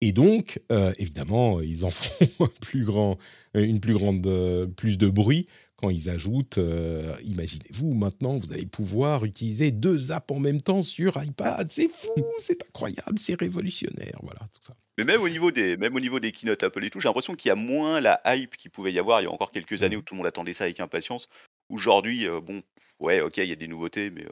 Et 0.00 0.12
donc, 0.12 0.60
euh, 0.70 0.92
évidemment, 0.98 1.60
ils 1.60 1.84
en 1.84 1.90
font 1.90 2.26
un 2.40 2.50
plus 2.60 2.84
grand, 2.84 3.18
une 3.54 3.80
plus 3.80 3.94
grande, 3.94 4.26
euh, 4.26 4.66
plus 4.66 4.96
de 4.98 5.08
bruit 5.08 5.46
quand 5.76 5.90
ils 5.90 6.08
ajoutent. 6.10 6.58
Euh, 6.58 7.14
imaginez-vous, 7.24 7.94
maintenant, 7.94 8.36
vous 8.36 8.52
allez 8.52 8.66
pouvoir 8.66 9.24
utiliser 9.24 9.70
deux 9.72 10.12
apps 10.12 10.30
en 10.30 10.40
même 10.40 10.60
temps 10.60 10.82
sur 10.82 11.22
iPad. 11.22 11.70
C'est 11.72 11.90
fou, 11.92 12.24
c'est 12.40 12.62
incroyable, 12.64 13.18
c'est 13.18 13.38
révolutionnaire, 13.38 14.18
voilà 14.22 14.40
tout 14.52 14.62
ça. 14.62 14.74
Mais 14.98 15.04
même 15.04 15.20
au 15.20 15.28
niveau 15.28 15.52
des, 15.52 15.76
même 15.76 15.94
au 15.94 16.00
niveau 16.00 16.18
des 16.18 16.32
keynotes 16.32 16.64
Apple 16.64 16.84
et 16.84 16.90
tout, 16.90 16.98
j'ai 16.98 17.08
l'impression 17.08 17.36
qu'il 17.36 17.48
y 17.48 17.52
a 17.52 17.54
moins 17.54 18.00
la 18.00 18.20
hype 18.26 18.56
qu'il 18.56 18.72
pouvait 18.72 18.92
y 18.92 18.98
avoir 18.98 19.20
il 19.20 19.24
y 19.24 19.26
a 19.28 19.30
encore 19.30 19.52
quelques 19.52 19.84
années 19.84 19.94
mmh. 19.94 20.00
où 20.00 20.02
tout 20.02 20.14
le 20.14 20.18
monde 20.18 20.26
attendait 20.26 20.54
ça 20.54 20.64
avec 20.64 20.80
impatience. 20.80 21.28
Aujourd'hui, 21.68 22.26
bon, 22.46 22.62
ouais, 22.98 23.20
ok, 23.20 23.36
il 23.38 23.48
y 23.48 23.52
a 23.52 23.56
des 23.56 23.68
nouveautés, 23.68 24.10
mais. 24.10 24.24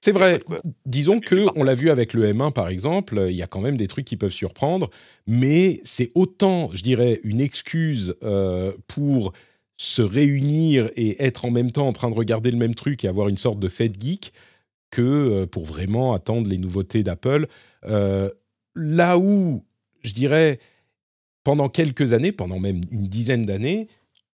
c'est 0.00 0.12
vrai. 0.12 0.40
Disons 0.86 1.20
que 1.20 1.46
on 1.56 1.62
l'a 1.62 1.74
vu 1.74 1.90
avec 1.90 2.14
le 2.14 2.32
M1 2.32 2.52
par 2.52 2.68
exemple, 2.68 3.26
il 3.28 3.36
y 3.36 3.42
a 3.42 3.46
quand 3.46 3.60
même 3.60 3.76
des 3.76 3.86
trucs 3.86 4.06
qui 4.06 4.16
peuvent 4.16 4.30
surprendre, 4.30 4.90
mais 5.26 5.80
c'est 5.84 6.10
autant, 6.14 6.70
je 6.72 6.82
dirais, 6.82 7.20
une 7.22 7.40
excuse 7.40 8.14
pour 8.86 9.32
se 9.76 10.02
réunir 10.02 10.90
et 10.96 11.22
être 11.24 11.46
en 11.46 11.50
même 11.50 11.72
temps 11.72 11.88
en 11.88 11.92
train 11.92 12.10
de 12.10 12.14
regarder 12.14 12.50
le 12.50 12.58
même 12.58 12.74
truc 12.74 13.04
et 13.04 13.08
avoir 13.08 13.28
une 13.28 13.38
sorte 13.38 13.58
de 13.58 13.68
fête 13.68 14.00
geek 14.00 14.32
que 14.90 15.44
pour 15.46 15.64
vraiment 15.64 16.14
attendre 16.14 16.48
les 16.48 16.58
nouveautés 16.58 17.02
d'Apple. 17.02 17.46
là 18.74 19.18
où, 19.18 19.64
je 20.02 20.12
dirais, 20.12 20.58
pendant 21.44 21.68
quelques 21.68 22.12
années, 22.12 22.32
pendant 22.32 22.58
même 22.58 22.80
une 22.90 23.06
dizaine 23.06 23.46
d'années, 23.46 23.88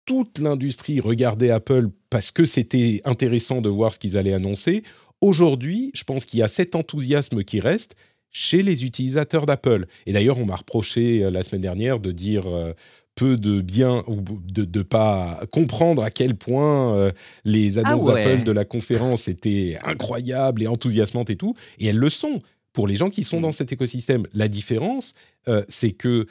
toute 0.05 0.39
l'industrie 0.39 0.99
regardait 0.99 1.51
Apple 1.51 1.89
parce 2.09 2.31
que 2.31 2.45
c'était 2.45 3.01
intéressant 3.05 3.61
de 3.61 3.69
voir 3.69 3.93
ce 3.93 3.99
qu'ils 3.99 4.17
allaient 4.17 4.33
annoncer. 4.33 4.83
aujourd'hui, 5.21 5.91
je 5.93 6.03
pense 6.03 6.25
qu'il 6.25 6.39
y 6.39 6.43
a 6.43 6.47
cet 6.47 6.75
enthousiasme 6.75 7.43
qui 7.43 7.59
reste 7.59 7.95
chez 8.31 8.63
les 8.63 8.85
utilisateurs 8.85 9.45
d'Apple. 9.45 9.85
Et 10.05 10.13
d'ailleurs, 10.13 10.39
on 10.39 10.45
m'a 10.45 10.55
reproché 10.55 11.29
la 11.29 11.43
semaine 11.43 11.61
dernière 11.61 11.99
de 11.99 12.11
dire 12.11 12.45
peu 13.15 13.37
de 13.37 13.61
bien 13.61 14.03
ou 14.07 14.21
de 14.21 14.79
ne 14.79 14.83
pas 14.83 15.41
comprendre 15.51 16.03
à 16.03 16.11
quel 16.11 16.35
point 16.35 16.95
euh, 16.95 17.11
les 17.43 17.77
ah 17.77 17.83
annonces 17.85 18.05
d'Apple 18.05 18.43
de 18.43 18.51
la 18.51 18.65
conférence 18.65 19.27
étaient 19.27 19.77
incroyables 19.83 20.63
et 20.63 20.67
enthousiasmantes 20.67 21.29
et 21.29 21.35
tout. 21.35 21.55
Et 21.79 21.87
elles 21.87 21.97
le 21.97 22.09
sont 22.09 22.39
pour 22.73 22.87
les 22.87 22.95
gens 22.95 23.09
qui 23.09 23.23
sont 23.23 23.39
mm. 23.39 23.43
dans 23.43 23.51
cet 23.51 23.71
écosystème. 23.71 24.23
La 24.33 24.47
différence, 24.47 25.13
euh, 25.47 25.63
c'est 25.67 25.91
que 25.91 26.25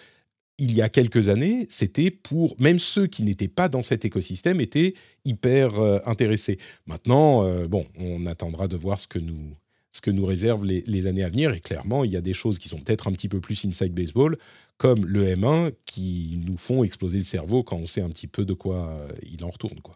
il 0.61 0.73
y 0.73 0.83
a 0.83 0.89
quelques 0.89 1.29
années, 1.29 1.67
c'était 1.69 2.11
pour 2.11 2.55
même 2.61 2.79
ceux 2.79 3.07
qui 3.07 3.25
n'étaient 3.25 3.49
pas 3.49 3.69
dans 3.69 3.83
cet 3.83 4.05
écosystème 4.05 4.61
étaient 4.61 4.95
hyper 5.25 5.81
euh, 5.81 5.99
intéressés. 6.07 6.59
Maintenant, 6.87 7.45
bon, 7.67 7.87
on 7.99 8.27
attendra 8.27 8.69
de 8.69 8.77
voir 8.77 9.01
ce 9.01 9.09
que 9.09 9.19
nous 9.19 9.57
ce 9.93 10.01
que 10.01 10.11
nous 10.13 10.25
réservent 10.25 10.65
les, 10.65 10.85
les, 10.87 11.07
années 11.07 11.25
à 11.25 11.29
venir. 11.29 11.53
Et 11.53 11.61
clairement, 11.61 12.05
il 12.05 12.13
y 12.13 12.17
a 12.17 12.21
des 12.21 12.33
choses 12.33 12.61
qui 12.61 12.69
sont 12.69 12.79
peut-être 12.79 13.09
un 13.09 13.13
petit 13.13 13.29
peu 13.29 13.41
plus 13.41 13.65
inside 13.65 13.93
baseball, 13.93 14.37
comme 14.81 15.05
le 15.05 15.35
M1 15.35 15.73
qui 15.85 16.41
nous 16.47 16.57
font 16.57 16.85
exploser 16.85 17.19
le 17.19 17.25
cerveau 17.25 17.63
quand 17.63 17.77
on 17.77 17.87
sait 17.87 18.01
un 18.01 18.09
petit 18.09 18.27
peu 18.27 18.45
de 18.45 18.55
quoi 18.55 18.89
euh, 18.89 19.09
il 19.31 19.45
en 19.45 19.51
retourne. 19.51 19.81
Quoi. 19.81 19.95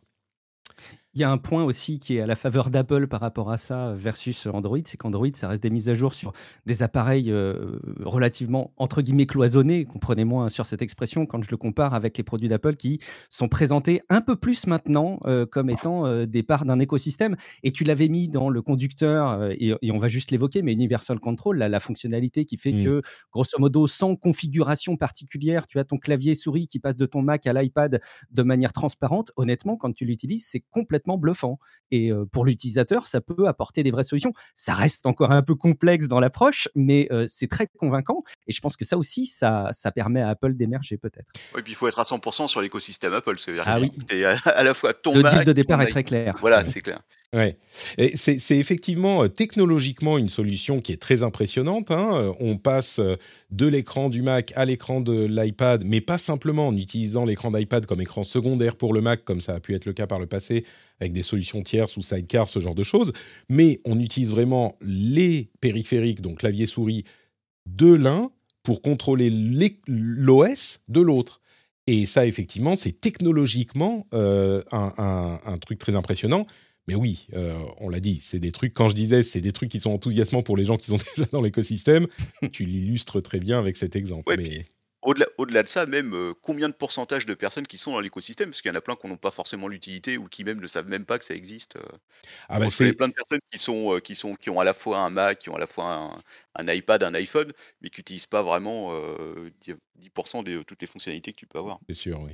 Il 1.17 1.21
y 1.21 1.25
a 1.25 1.31
un 1.31 1.39
point 1.39 1.63
aussi 1.63 2.01
qui 2.01 2.17
est 2.17 2.21
à 2.21 2.27
la 2.27 2.35
faveur 2.35 2.71
d'Apple 2.71 3.07
par 3.07 3.21
rapport 3.21 3.53
à 3.53 3.57
ça 3.57 3.95
versus 3.95 4.49
Android, 4.49 4.81
c'est 4.85 4.97
qu'Android, 4.97 5.29
ça 5.35 5.47
reste 5.47 5.63
des 5.63 5.71
mises 5.71 5.89
à 5.89 5.95
jour 5.95 6.13
sur 6.13 6.33
des 6.67 6.83
appareils 6.83 7.31
euh, 7.31 7.79
relativement, 8.01 8.73
entre 8.79 9.01
guillemets, 9.01 9.27
cloisonnés, 9.27 9.85
comprenez-moi 9.85 10.51
sur 10.51 10.67
cette 10.67 10.83
expression, 10.83 11.25
quand 11.25 11.41
je 11.45 11.51
le 11.53 11.57
compare 11.57 11.95
avec 11.95 12.19
les 12.19 12.25
produits 12.25 12.49
d'Apple 12.49 12.75
qui 12.75 12.99
sont 13.31 13.47
présentés 13.47 14.03
un 14.09 14.23
peu 14.23 14.35
plus 14.35 14.67
maintenant 14.67 15.21
euh, 15.27 15.47
comme 15.47 15.71
étant 15.71 16.05
euh, 16.05 16.27
des 16.27 16.43
parts 16.43 16.65
d'un 16.65 16.81
écosystème. 16.81 17.37
Et 17.63 17.71
tu 17.71 17.85
l'avais 17.85 18.09
mis 18.09 18.29
dans 18.29 18.49
le 18.49 18.61
conducteur, 18.61 19.53
et, 19.53 19.73
on 19.93 19.99
va 19.99 20.09
juste 20.09 20.33
l'évoquer, 20.33 20.63
mais 20.63 20.73
Universal 20.73 21.21
Control, 21.21 21.59
la, 21.59 21.79
fonctionnalité 21.79 22.45
qui 22.45 22.57
fait 22.57 22.73
mmh. 22.73 22.85
que, 22.85 23.03
grosso 23.33 23.57
modo, 23.61 23.87
sans 23.87 24.17
configuration 24.17 24.97
particulière, 24.97 25.69
tu 25.69 25.79
as 25.79 25.85
ton 25.85 25.99
clavier 25.99 26.35
souris 26.35 26.67
qui 26.67 26.81
passe 26.81 26.97
de 26.97 27.07
ton 27.07 27.23
Mac 27.23 27.47
à 27.47 27.53
l'iPad 27.53 28.01
de 28.33 28.43
manière 28.43 28.73
transparente. 28.73 29.31
Honnêtement, 29.37 29.77
quand 29.77 29.93
tu 29.93 30.05
l'utilises, 30.05 30.49
c'est 30.51 30.65
complètement 30.71 31.04
bluffant. 31.07 31.59
Et 31.91 32.11
pour 32.33 32.45
l'utilisateur, 32.45 33.07
ça 33.07 33.21
peut 33.21 33.47
apporter 33.47 33.83
des 33.83 33.93
vraies 33.93 34.05
solutions. 34.05 34.33
Ça 34.57 34.75
reste 34.75 35.07
encore 35.07 35.31
un 35.31 35.43
peu 35.43 35.55
complexe 35.55 36.09
dans 36.09 36.19
l'approche, 36.19 36.69
mais 36.75 37.09
c'est 37.29 37.49
très 37.49 37.69
convaincant. 37.79 38.25
Et 38.49 38.53
je 38.53 38.61
pense 38.61 38.77
que 38.77 38.85
ça 38.85 38.99
aussi, 38.99 39.27
ça, 39.27 39.69
ça 39.73 39.93
permet 39.93 40.21
à 40.21 40.31
Apple 40.31 40.55
d'émerger 40.55 40.97
peut-être. 40.97 41.29
Oui, 41.55 41.63
puis 41.63 41.73
il 41.73 41.77
faut 41.77 41.87
être 41.87 41.99
à 41.99 42.03
100% 42.03 42.49
sur 42.49 42.61
l'écosystème 42.61 43.15
Apple. 43.15 43.39
C'est 43.39 43.55
ah 43.65 43.79
oui. 43.81 43.93
à, 44.25 44.63
la 44.63 44.75
fois 44.75 44.95
ton 44.95 45.15
Le 45.15 45.23
deal 45.23 45.45
de 45.45 45.53
départ 45.53 45.81
est 45.83 45.89
très 45.89 46.05
clair. 46.05 46.37
Voilà, 46.41 46.65
c'est 46.65 46.81
clair. 46.81 47.01
Ouais. 47.35 47.57
C'est 48.15 48.57
effectivement 48.57 49.29
technologiquement 49.29 50.19
une 50.19 50.29
solution 50.29 50.81
qui 50.81 50.93
est 50.93 51.03
très 51.03 51.25
impressionnante. 51.25 51.91
Hein. 51.91 52.33
On 52.39 52.57
passe 52.57 53.01
de 53.51 53.67
l'écran 53.67 54.09
du 54.09 54.23
Mac 54.23 54.53
à 54.55 54.65
l'écran 54.65 55.01
de 55.01 55.25
l'iPad, 55.25 55.83
mais 55.85 56.01
pas 56.01 56.19
simplement 56.19 56.69
en 56.69 56.77
utilisant 56.77 57.25
l'écran 57.25 57.51
d'iPad 57.51 57.87
comme 57.87 58.01
écran 58.01 58.23
secondaire 58.23 58.77
pour 58.77 58.95
le 58.95 59.01
Mac, 59.01 59.25
comme 59.25 59.41
ça 59.41 59.55
a 59.55 59.61
pu 59.61 59.75
être 59.75 59.85
le 59.85 59.93
cas 59.93 60.07
par 60.07 60.21
le 60.21 60.27
passé, 60.27 60.65
avec 61.01 61.13
des 61.13 61.25
solutions 61.25 61.63
tierces 61.63 61.97
ou 61.97 62.03
sidecar, 62.03 62.47
ce 62.47 62.61
genre 62.61 62.77
de 62.77 62.85
choses. 62.85 63.13
Mais 63.49 63.81
on 63.85 63.99
utilise 63.99 64.31
vraiment 64.31 64.79
les 64.81 65.51
périphériques, 65.61 66.21
donc 66.21 66.39
clavier-souris, 66.39 67.05
de 67.67 67.93
l'un 67.93 68.31
pour 68.63 68.81
contrôler 68.81 69.31
l'OS 69.87 70.81
de 70.89 71.01
l'autre. 71.01 71.41
Et 71.87 72.07
ça, 72.07 72.27
effectivement, 72.27 72.77
c'est 72.77 72.99
technologiquement 73.01 74.07
euh, 74.15 74.63
un, 74.73 75.59
truc 75.61 75.79
très 75.79 75.97
impressionnant. 75.97 76.47
Mais 76.87 76.95
oui, 76.95 77.27
euh, 77.35 77.59
on 77.79 77.89
l'a 77.89 78.01
dit, 78.01 78.21
c'est 78.23 78.39
des 78.39 78.53
trucs, 78.53 78.75
quand 78.75 78.89
je 78.89 78.95
disais, 78.95 79.23
c'est 79.23 79.41
des 79.41 79.53
trucs 79.53 79.71
qui 79.71 79.81
sont 79.81 79.93
enthousiasmants 79.93 80.43
pour 80.43 80.57
les 80.57 80.65
gens 80.65 80.77
qui 80.77 80.87
sont 80.87 80.99
déjà 81.17 81.29
dans 81.33 81.41
l'écosystème, 81.41 82.07
tu 82.53 82.65
l'illustres 82.65 83.23
très 83.23 83.41
bien 83.41 83.59
avec 83.59 83.77
cet 83.77 83.97
exemple. 83.97 84.35
mais 84.37 84.67
au-delà, 85.03 85.63
de 85.63 85.69
ça, 85.69 85.85
même 85.85 86.15
euh, 86.15 86.33
combien 86.41 86.69
de 86.69 86.75
pourcentage 86.75 87.27
de 87.27 87.35
personnes 87.35 87.67
qui 87.67 87.77
sont 87.77 87.93
dans 87.93 88.01
l'écosystème 88.01 88.49
Parce 88.49 88.63
qu'il 88.63 88.71
y 88.71 88.73
en 88.73 88.79
a 88.79 88.81
plein 88.81 88.97
qui 88.97 89.07
n'ont 89.07 89.19
pas 89.19 89.31
forcément 89.31 89.69
l'utilité 89.69 90.17
ou 90.17 90.29
qui 90.29 90.45
même 90.45 90.61
ne 90.61 90.67
savent 90.67 90.89
même 90.89 91.05
pas 91.05 91.19
que 91.19 91.27
ça 91.27 91.35
existe. 91.35 91.77
Euh. 91.77 91.83
Ah 92.49 92.59
bah 92.59 92.71
c'est 92.71 92.95
plein 92.95 93.09
de 93.09 93.13
personnes 93.13 93.41
qui 93.53 93.59
sont, 93.59 94.01
qui 94.03 94.15
sont 94.17 94.35
qui 94.35 94.49
ont 94.49 94.61
à 94.61 94.65
la 94.65 94.73
fois 94.73 95.01
un 95.01 95.11
Mac, 95.11 95.41
qui 95.41 95.51
ont 95.51 95.57
à 95.57 95.59
la 95.59 95.67
fois 95.67 96.17
un, 96.55 96.69
iPad, 96.69 97.03
un 97.03 97.13
iPhone, 97.15 97.53
mais 97.83 97.91
qui 97.91 98.01
n'utilisent 98.01 98.25
pas 98.25 98.43
vraiment 98.43 98.95
10% 100.01 100.43
de 100.43 100.63
toutes 100.63 100.81
les 100.81 100.87
fonctionnalités 100.87 101.33
que 101.33 101.39
tu 101.39 101.47
peux 101.47 101.59
avoir. 101.59 101.81
C'est 101.87 101.95
sûr, 101.95 102.21
oui. 102.23 102.33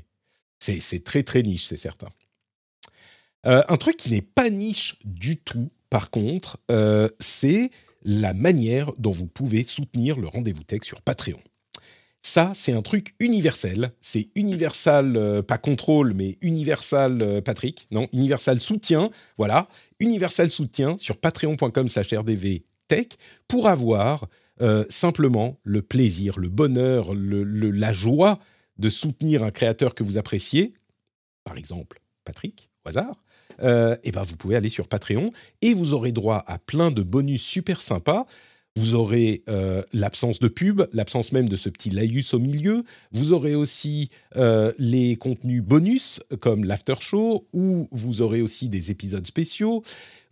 C'est, 0.61 1.03
très 1.03 1.23
très 1.23 1.43
niche, 1.43 1.65
c'est 1.65 1.77
certain. 1.77 2.09
Un 3.45 3.77
truc 3.77 3.97
qui 3.97 4.11
n'est 4.11 4.23
pas 4.23 4.51
niche 4.51 4.99
du 5.05 5.37
tout, 5.37 5.71
par 5.89 6.11
contre, 6.11 6.59
c'est 7.19 7.71
la 8.03 8.35
manière 8.35 8.93
dont 8.99 9.13
vous 9.13 9.27
pouvez 9.27 9.65
soutenir 9.65 10.19
le 10.19 10.29
rendez-vous 10.29 10.63
tech 10.63 10.83
sur 10.85 11.03
Patreon. 11.03 11.41
Ça, 12.23 12.53
c'est 12.55 12.73
un 12.73 12.83
truc 12.83 13.15
universel. 13.19 13.93
C'est 14.03 14.29
universal, 14.35 15.17
euh, 15.17 15.43
pas 15.43 15.57
contrôle, 15.57 16.13
mais 16.13 16.37
universal 16.43 17.23
euh, 17.23 17.41
Patrick. 17.41 17.87
Non, 17.91 18.09
universal 18.13 18.61
soutien. 18.61 19.11
Voilà, 19.39 19.67
universal 20.01 20.51
soutien 20.51 20.97
sur 20.99 21.17
patreon.com 21.17 21.89
slash 21.89 22.13
rdvtech 22.13 23.17
pour 23.49 23.69
avoir 23.69 24.29
euh, 24.61 24.85
simplement 24.91 25.59
le 25.65 25.81
plaisir, 25.81 26.39
le 26.39 26.51
bonheur, 26.51 27.15
la 27.15 27.93
joie 27.95 28.39
de 28.77 28.91
soutenir 28.91 29.43
un 29.43 29.51
créateur 29.51 29.95
que 29.95 30.03
vous 30.03 30.19
appréciez. 30.19 30.75
Par 31.45 31.57
exemple, 31.57 32.01
Patrick, 32.25 32.69
au 32.85 32.91
hasard. 32.91 33.17
Et 33.59 34.13
ben 34.13 34.23
vous 34.23 34.37
pouvez 34.37 34.57
aller 34.57 34.69
sur 34.69 34.89
Patreon 34.89 35.31
et 35.63 35.75
vous 35.75 35.95
aurez 35.95 36.13
droit 36.13 36.43
à 36.47 36.59
plein 36.59 36.91
de 36.91 37.03
bonus 37.03 37.43
super 37.43 37.81
sympas. 37.81 38.27
Vous 38.77 38.95
aurez 38.95 39.43
euh, 39.49 39.83
l'absence 39.93 40.39
de 40.39 40.47
pub, 40.47 40.83
l'absence 40.93 41.33
même 41.33 41.49
de 41.49 41.57
ce 41.57 41.69
petit 41.69 41.91
laïus 41.91 42.35
au 42.35 42.39
milieu. 42.39 42.85
Vous 43.11 43.33
aurez 43.33 43.57
aussi 43.57 44.11
euh, 44.37 44.73
les 44.79 45.17
contenus 45.17 45.63
bonus 45.63 46.21
comme 46.41 46.65
l'after 46.65 46.95
show, 47.01 47.49
où 47.53 47.89
vous 47.91 48.23
aurez 48.23 48.43
aussi 48.43 48.69
des 48.69 48.93
épisodes 48.93 49.27
spéciaux. 49.27 49.83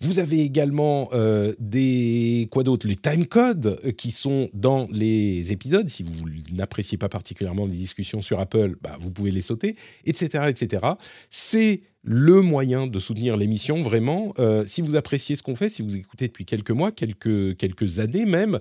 Vous 0.01 0.21
avez 0.21 0.43
également 0.43 1.09
euh, 1.13 1.55
des 1.59 2.47
quoi 2.53 2.63
d'autre? 2.63 2.87
Les 2.87 2.95
time 2.95 3.27
codes 3.27 3.81
qui 3.97 4.13
sont 4.13 4.49
dans 4.55 4.87
les 4.93 5.51
épisodes. 5.51 5.89
Si 5.89 6.05
vous 6.05 6.13
n'appréciez 6.53 6.97
pas 6.97 7.09
particulièrement 7.09 7.67
les 7.67 7.75
discussions 7.75 8.23
sur 8.23 8.39
Apple, 8.39 8.77
bah, 8.81 8.97
vous 9.01 9.11
pouvez 9.11 9.33
les 9.33 9.43
sauter, 9.43 9.75
etc., 10.05 10.45
etc. 10.49 10.87
C'est 11.31 11.83
le 12.03 12.43
moyen 12.43 12.87
de 12.87 12.99
soutenir 13.01 13.37
l'émission, 13.37 13.83
vraiment. 13.83 14.35
Euh, 14.39 14.65
si 14.67 14.83
vous 14.83 14.95
appréciez 14.95 15.35
ce 15.35 15.43
qu'on 15.43 15.57
fait, 15.57 15.69
si 15.69 15.83
vous 15.83 15.97
écoutez 15.97 16.29
depuis 16.29 16.45
quelques 16.45 16.71
mois, 16.71 16.93
quelques, 16.93 17.57
quelques 17.57 17.99
années 17.99 18.25
même, 18.25 18.61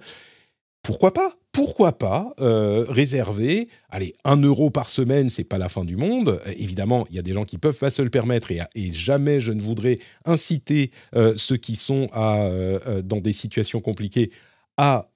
pourquoi 0.82 1.14
pas? 1.14 1.38
Pourquoi 1.58 1.98
pas 1.98 2.36
euh, 2.40 2.86
réserver, 2.88 3.68
allez, 3.90 4.14
un 4.24 4.38
euro 4.38 4.70
par 4.70 4.90
semaine, 4.90 5.32
c'est 5.32 5.44
pas 5.44 5.58
la 5.58 5.70
fin 5.70 5.84
du 5.84 5.96
monde. 5.96 6.40
Euh, 6.46 6.52
évidemment, 6.56 7.08
il 7.10 7.16
y 7.16 7.20
a 7.20 7.24
des 7.24 7.34
gens 7.34 7.46
qui 7.46 7.58
peuvent 7.58 7.80
pas 7.80 7.90
se 7.90 8.04
le 8.04 8.12
permettre 8.12 8.52
et, 8.52 8.94
jamais 8.94 9.40
je 9.40 9.52
ne 9.52 9.60
voudrais 9.60 9.98
inciter 10.26 10.92
ceux 11.36 11.58
qui 11.58 11.76
sont 11.76 12.10
dans 12.14 13.22
des 13.22 13.34
situations 13.34 13.82
compliquées 13.82 14.30
à 14.78 15.10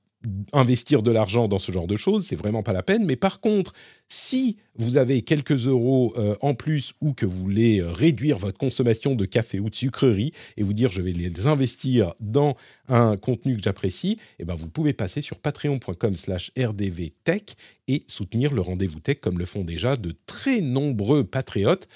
investir 0.54 1.02
de 1.02 1.12
l'argent 1.12 1.48
dans 1.48 1.60
ce 1.60 1.72
genre 1.72 1.88
de 1.88 1.96
choses, 1.96 2.26
c'est 2.26 2.36
vraiment 2.36 2.64
pas 2.64 2.74
la 2.74 2.84
peine. 2.84 3.06
Mais 3.06 3.16
par 3.16 3.40
contre, 3.40 3.74
si 4.08 4.58
vous 4.78 4.98
avez 4.98 5.22
quelques 5.22 5.68
euros 5.68 6.14
euh, 6.18 6.36
en 6.42 6.54
plus 6.54 6.94
ou 7.02 7.14
que 7.14 7.26
vous 7.26 7.42
voulez 7.42 7.80
euh, 7.80 7.92
réduire 7.92 8.38
votre 8.38 8.58
consommation 8.58 9.16
de 9.16 9.26
café 9.26 9.60
ou 9.60 9.70
de 9.70 9.76
sucrerie 9.76 10.32
et 10.58 10.64
vous 10.64 10.74
dire 10.74 10.92
je 10.92 11.02
vais 11.02 11.12
les 11.12 11.48
investir 11.48 12.14
dans 12.20 12.56
un 12.88 13.18
contenu 13.18 13.56
que 13.56 13.64
j'apprécie, 13.64 14.18
eh 14.40 14.46
ben 14.46 14.56
vous 14.56 14.70
pouvez 14.70 14.94
passer 14.94 15.22
sur 15.22 15.40
patreon.com/slash 15.40 16.52
rdvtech 16.58 17.56
et 17.88 18.04
soutenir 18.08 18.54
le 18.54 18.62
rendez-vous 18.62 19.00
tech 19.00 19.20
comme 19.22 19.40
le 19.40 19.46
font 19.46 19.64
déjà 19.64 19.96
de 19.96 20.16
très 20.26 20.62
nombreux 20.62 21.24
patriotes 21.24 21.88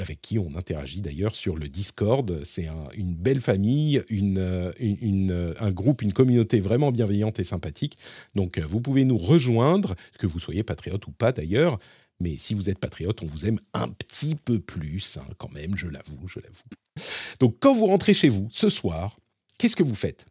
avec 0.00 0.20
qui 0.20 0.38
on 0.38 0.54
interagit 0.56 1.00
d'ailleurs 1.00 1.34
sur 1.34 1.56
le 1.56 1.68
Discord. 1.68 2.42
C'est 2.44 2.68
une 2.94 3.14
belle 3.14 3.40
famille, 3.40 4.02
un 4.08 5.70
groupe, 5.70 6.02
une 6.02 6.12
communauté 6.12 6.60
vraiment 6.60 6.92
bienveillante 6.92 7.38
et 7.38 7.44
sympathique. 7.44 7.98
Donc 8.34 8.58
euh, 8.58 8.64
vous 8.66 8.80
pouvez 8.80 9.04
nous 9.04 9.18
rejoindre, 9.18 9.94
que 10.18 10.26
vous 10.26 10.38
soyez 10.38 10.62
patriote 10.62 11.06
ou 11.06 11.12
pas 11.12 11.32
d'ailleurs. 11.32 11.78
Mais 12.20 12.36
si 12.36 12.54
vous 12.54 12.68
êtes 12.68 12.78
patriote, 12.78 13.22
on 13.22 13.26
vous 13.26 13.46
aime 13.46 13.58
un 13.72 13.88
petit 13.88 14.34
peu 14.34 14.60
plus, 14.60 15.16
hein, 15.16 15.26
quand 15.38 15.50
même, 15.52 15.76
je 15.76 15.88
l'avoue, 15.88 16.28
je 16.28 16.40
l'avoue. 16.40 17.08
Donc 17.40 17.56
quand 17.60 17.74
vous 17.74 17.86
rentrez 17.86 18.12
chez 18.12 18.28
vous 18.28 18.48
ce 18.52 18.68
soir, 18.68 19.18
qu'est-ce 19.56 19.76
que 19.76 19.82
vous 19.82 19.94
faites? 19.94 20.26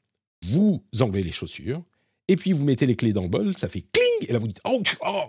Vous 0.45 0.83
enlevez 0.99 1.23
les 1.23 1.31
chaussures, 1.31 1.83
et 2.27 2.35
puis 2.35 2.53
vous 2.53 2.63
mettez 2.63 2.85
les 2.85 2.95
clés 2.95 3.11
dans 3.11 3.23
le 3.23 3.27
bol, 3.27 3.57
ça 3.57 3.67
fait 3.67 3.81
cling, 3.81 4.29
et 4.29 4.33
là 4.33 4.39
vous 4.39 4.47
dites 4.47 4.61
Oh, 4.65 4.83
oh 5.05 5.23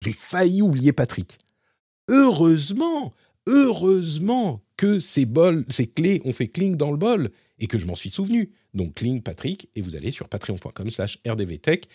j'ai 0.00 0.12
failli 0.12 0.62
oublier 0.62 0.92
Patrick. 0.92 1.36
Heureusement, 2.08 3.12
heureusement 3.48 4.62
que 4.76 5.00
ces, 5.00 5.26
clés 5.94 6.22
ont 6.24 6.32
fait 6.32 6.48
cling 6.48 6.76
dans 6.76 6.92
le 6.92 6.96
bol 6.96 7.30
et 7.58 7.66
que 7.66 7.78
je 7.78 7.86
m'en 7.86 7.96
suis 7.96 8.10
souvenu. 8.10 8.52
Donc 8.74 8.94
cling 8.94 9.22
Patrick 9.22 9.68
et 9.74 9.80
vous 9.80 9.96
allez 9.96 10.12
sur 10.12 10.28
patreon.com 10.28 10.90
slash 10.90 11.18
rdvtech. 11.26 11.88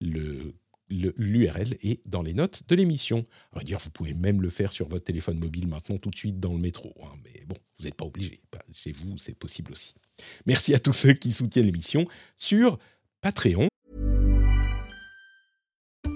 L'URL 0.00 1.76
est 1.82 2.08
dans 2.08 2.22
les 2.22 2.32
notes 2.34 2.62
de 2.66 2.74
l'émission. 2.74 3.24
On 3.52 3.58
va 3.58 3.64
dire, 3.64 3.78
vous 3.78 3.90
pouvez 3.90 4.14
même 4.14 4.42
le 4.42 4.50
faire 4.50 4.72
sur 4.72 4.88
votre 4.88 5.04
téléphone 5.04 5.38
mobile 5.38 5.68
maintenant 5.68 5.98
tout 5.98 6.10
de 6.10 6.16
suite 6.16 6.40
dans 6.40 6.52
le 6.52 6.58
métro. 6.58 6.94
Hein, 7.04 7.14
mais 7.24 7.44
bon, 7.46 7.56
vous 7.78 7.84
n'êtes 7.84 7.94
pas 7.94 8.06
obligé. 8.06 8.40
Chez 8.72 8.92
vous, 8.92 9.18
c'est 9.18 9.34
possible 9.34 9.72
aussi. 9.72 9.94
Merci 10.46 10.74
à 10.74 10.80
tous 10.80 10.94
ceux 10.94 11.12
qui 11.12 11.32
soutiennent 11.32 11.66
l'émission 11.66 12.06
sur 12.36 12.78
Patreon. 13.20 13.68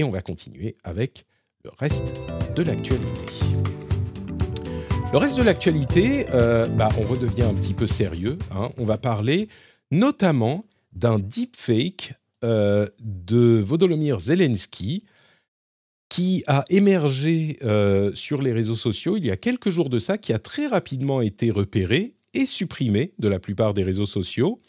Et 0.00 0.02
on 0.02 0.10
va 0.10 0.22
continuer 0.22 0.78
avec 0.82 1.26
le 1.62 1.70
reste 1.78 2.14
de 2.56 2.62
l'actualité. 2.62 3.20
Le 5.12 5.18
reste 5.18 5.36
de 5.36 5.42
l'actualité, 5.42 6.24
euh, 6.32 6.66
bah, 6.68 6.88
on 6.98 7.02
redevient 7.02 7.42
un 7.42 7.52
petit 7.52 7.74
peu 7.74 7.86
sérieux. 7.86 8.38
hein. 8.50 8.70
On 8.78 8.86
va 8.86 8.96
parler 8.96 9.48
notamment 9.90 10.64
d'un 10.94 11.18
deepfake 11.18 12.14
euh, 12.44 12.86
de 13.00 13.60
Volodymyr 13.62 14.20
Zelensky 14.20 15.04
qui 16.08 16.44
a 16.46 16.64
émergé 16.70 17.58
euh, 17.62 18.10
sur 18.14 18.40
les 18.40 18.52
réseaux 18.52 18.76
sociaux 18.76 19.18
il 19.18 19.26
y 19.26 19.30
a 19.30 19.36
quelques 19.36 19.68
jours 19.68 19.90
de 19.90 19.98
ça, 19.98 20.16
qui 20.16 20.32
a 20.32 20.38
très 20.38 20.66
rapidement 20.66 21.20
été 21.20 21.50
repéré 21.50 22.14
et 22.32 22.46
supprimé 22.46 23.12
de 23.18 23.28
la 23.28 23.38
plupart 23.38 23.74
des 23.74 23.82
réseaux 23.82 24.06
sociaux. 24.06 24.62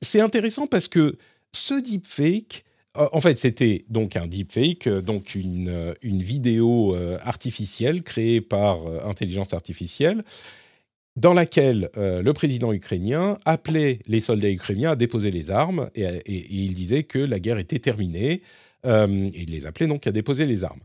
C'est 0.00 0.22
intéressant 0.22 0.66
parce 0.66 0.88
que 0.88 1.18
ce 1.52 1.74
deepfake, 1.74 2.64
en 2.94 3.20
fait, 3.20 3.38
c'était 3.38 3.84
donc 3.88 4.16
un 4.16 4.26
deepfake, 4.26 4.86
euh, 4.88 5.00
donc 5.00 5.34
une, 5.34 5.68
euh, 5.68 5.94
vidéo 6.02 6.94
euh, 6.96 7.18
artificielle 7.22 8.02
créée 8.02 8.40
par 8.40 8.86
euh, 8.86 9.00
intelligence 9.04 9.54
artificielle, 9.54 10.24
dans 11.16 11.34
laquelle 11.34 11.90
euh, 11.96 12.22
le 12.22 12.32
président 12.32 12.72
ukrainien 12.72 13.36
appelait 13.44 14.00
les 14.06 14.20
soldats 14.20 14.50
ukrainiens 14.50 14.92
à 14.92 14.96
déposer 14.96 15.30
les 15.30 15.50
armes 15.50 15.90
et, 15.94 16.06
il 16.26 16.74
disait 16.74 17.02
que 17.02 17.18
la 17.18 17.38
guerre 17.40 17.58
était 17.58 17.78
terminée. 17.78 18.42
euh, 18.86 19.28
et 19.34 19.42
il 19.42 19.50
les 19.50 19.66
appelait 19.66 19.86
donc 19.86 20.06
à 20.06 20.12
déposer 20.12 20.46
les 20.46 20.64
armes. 20.64 20.80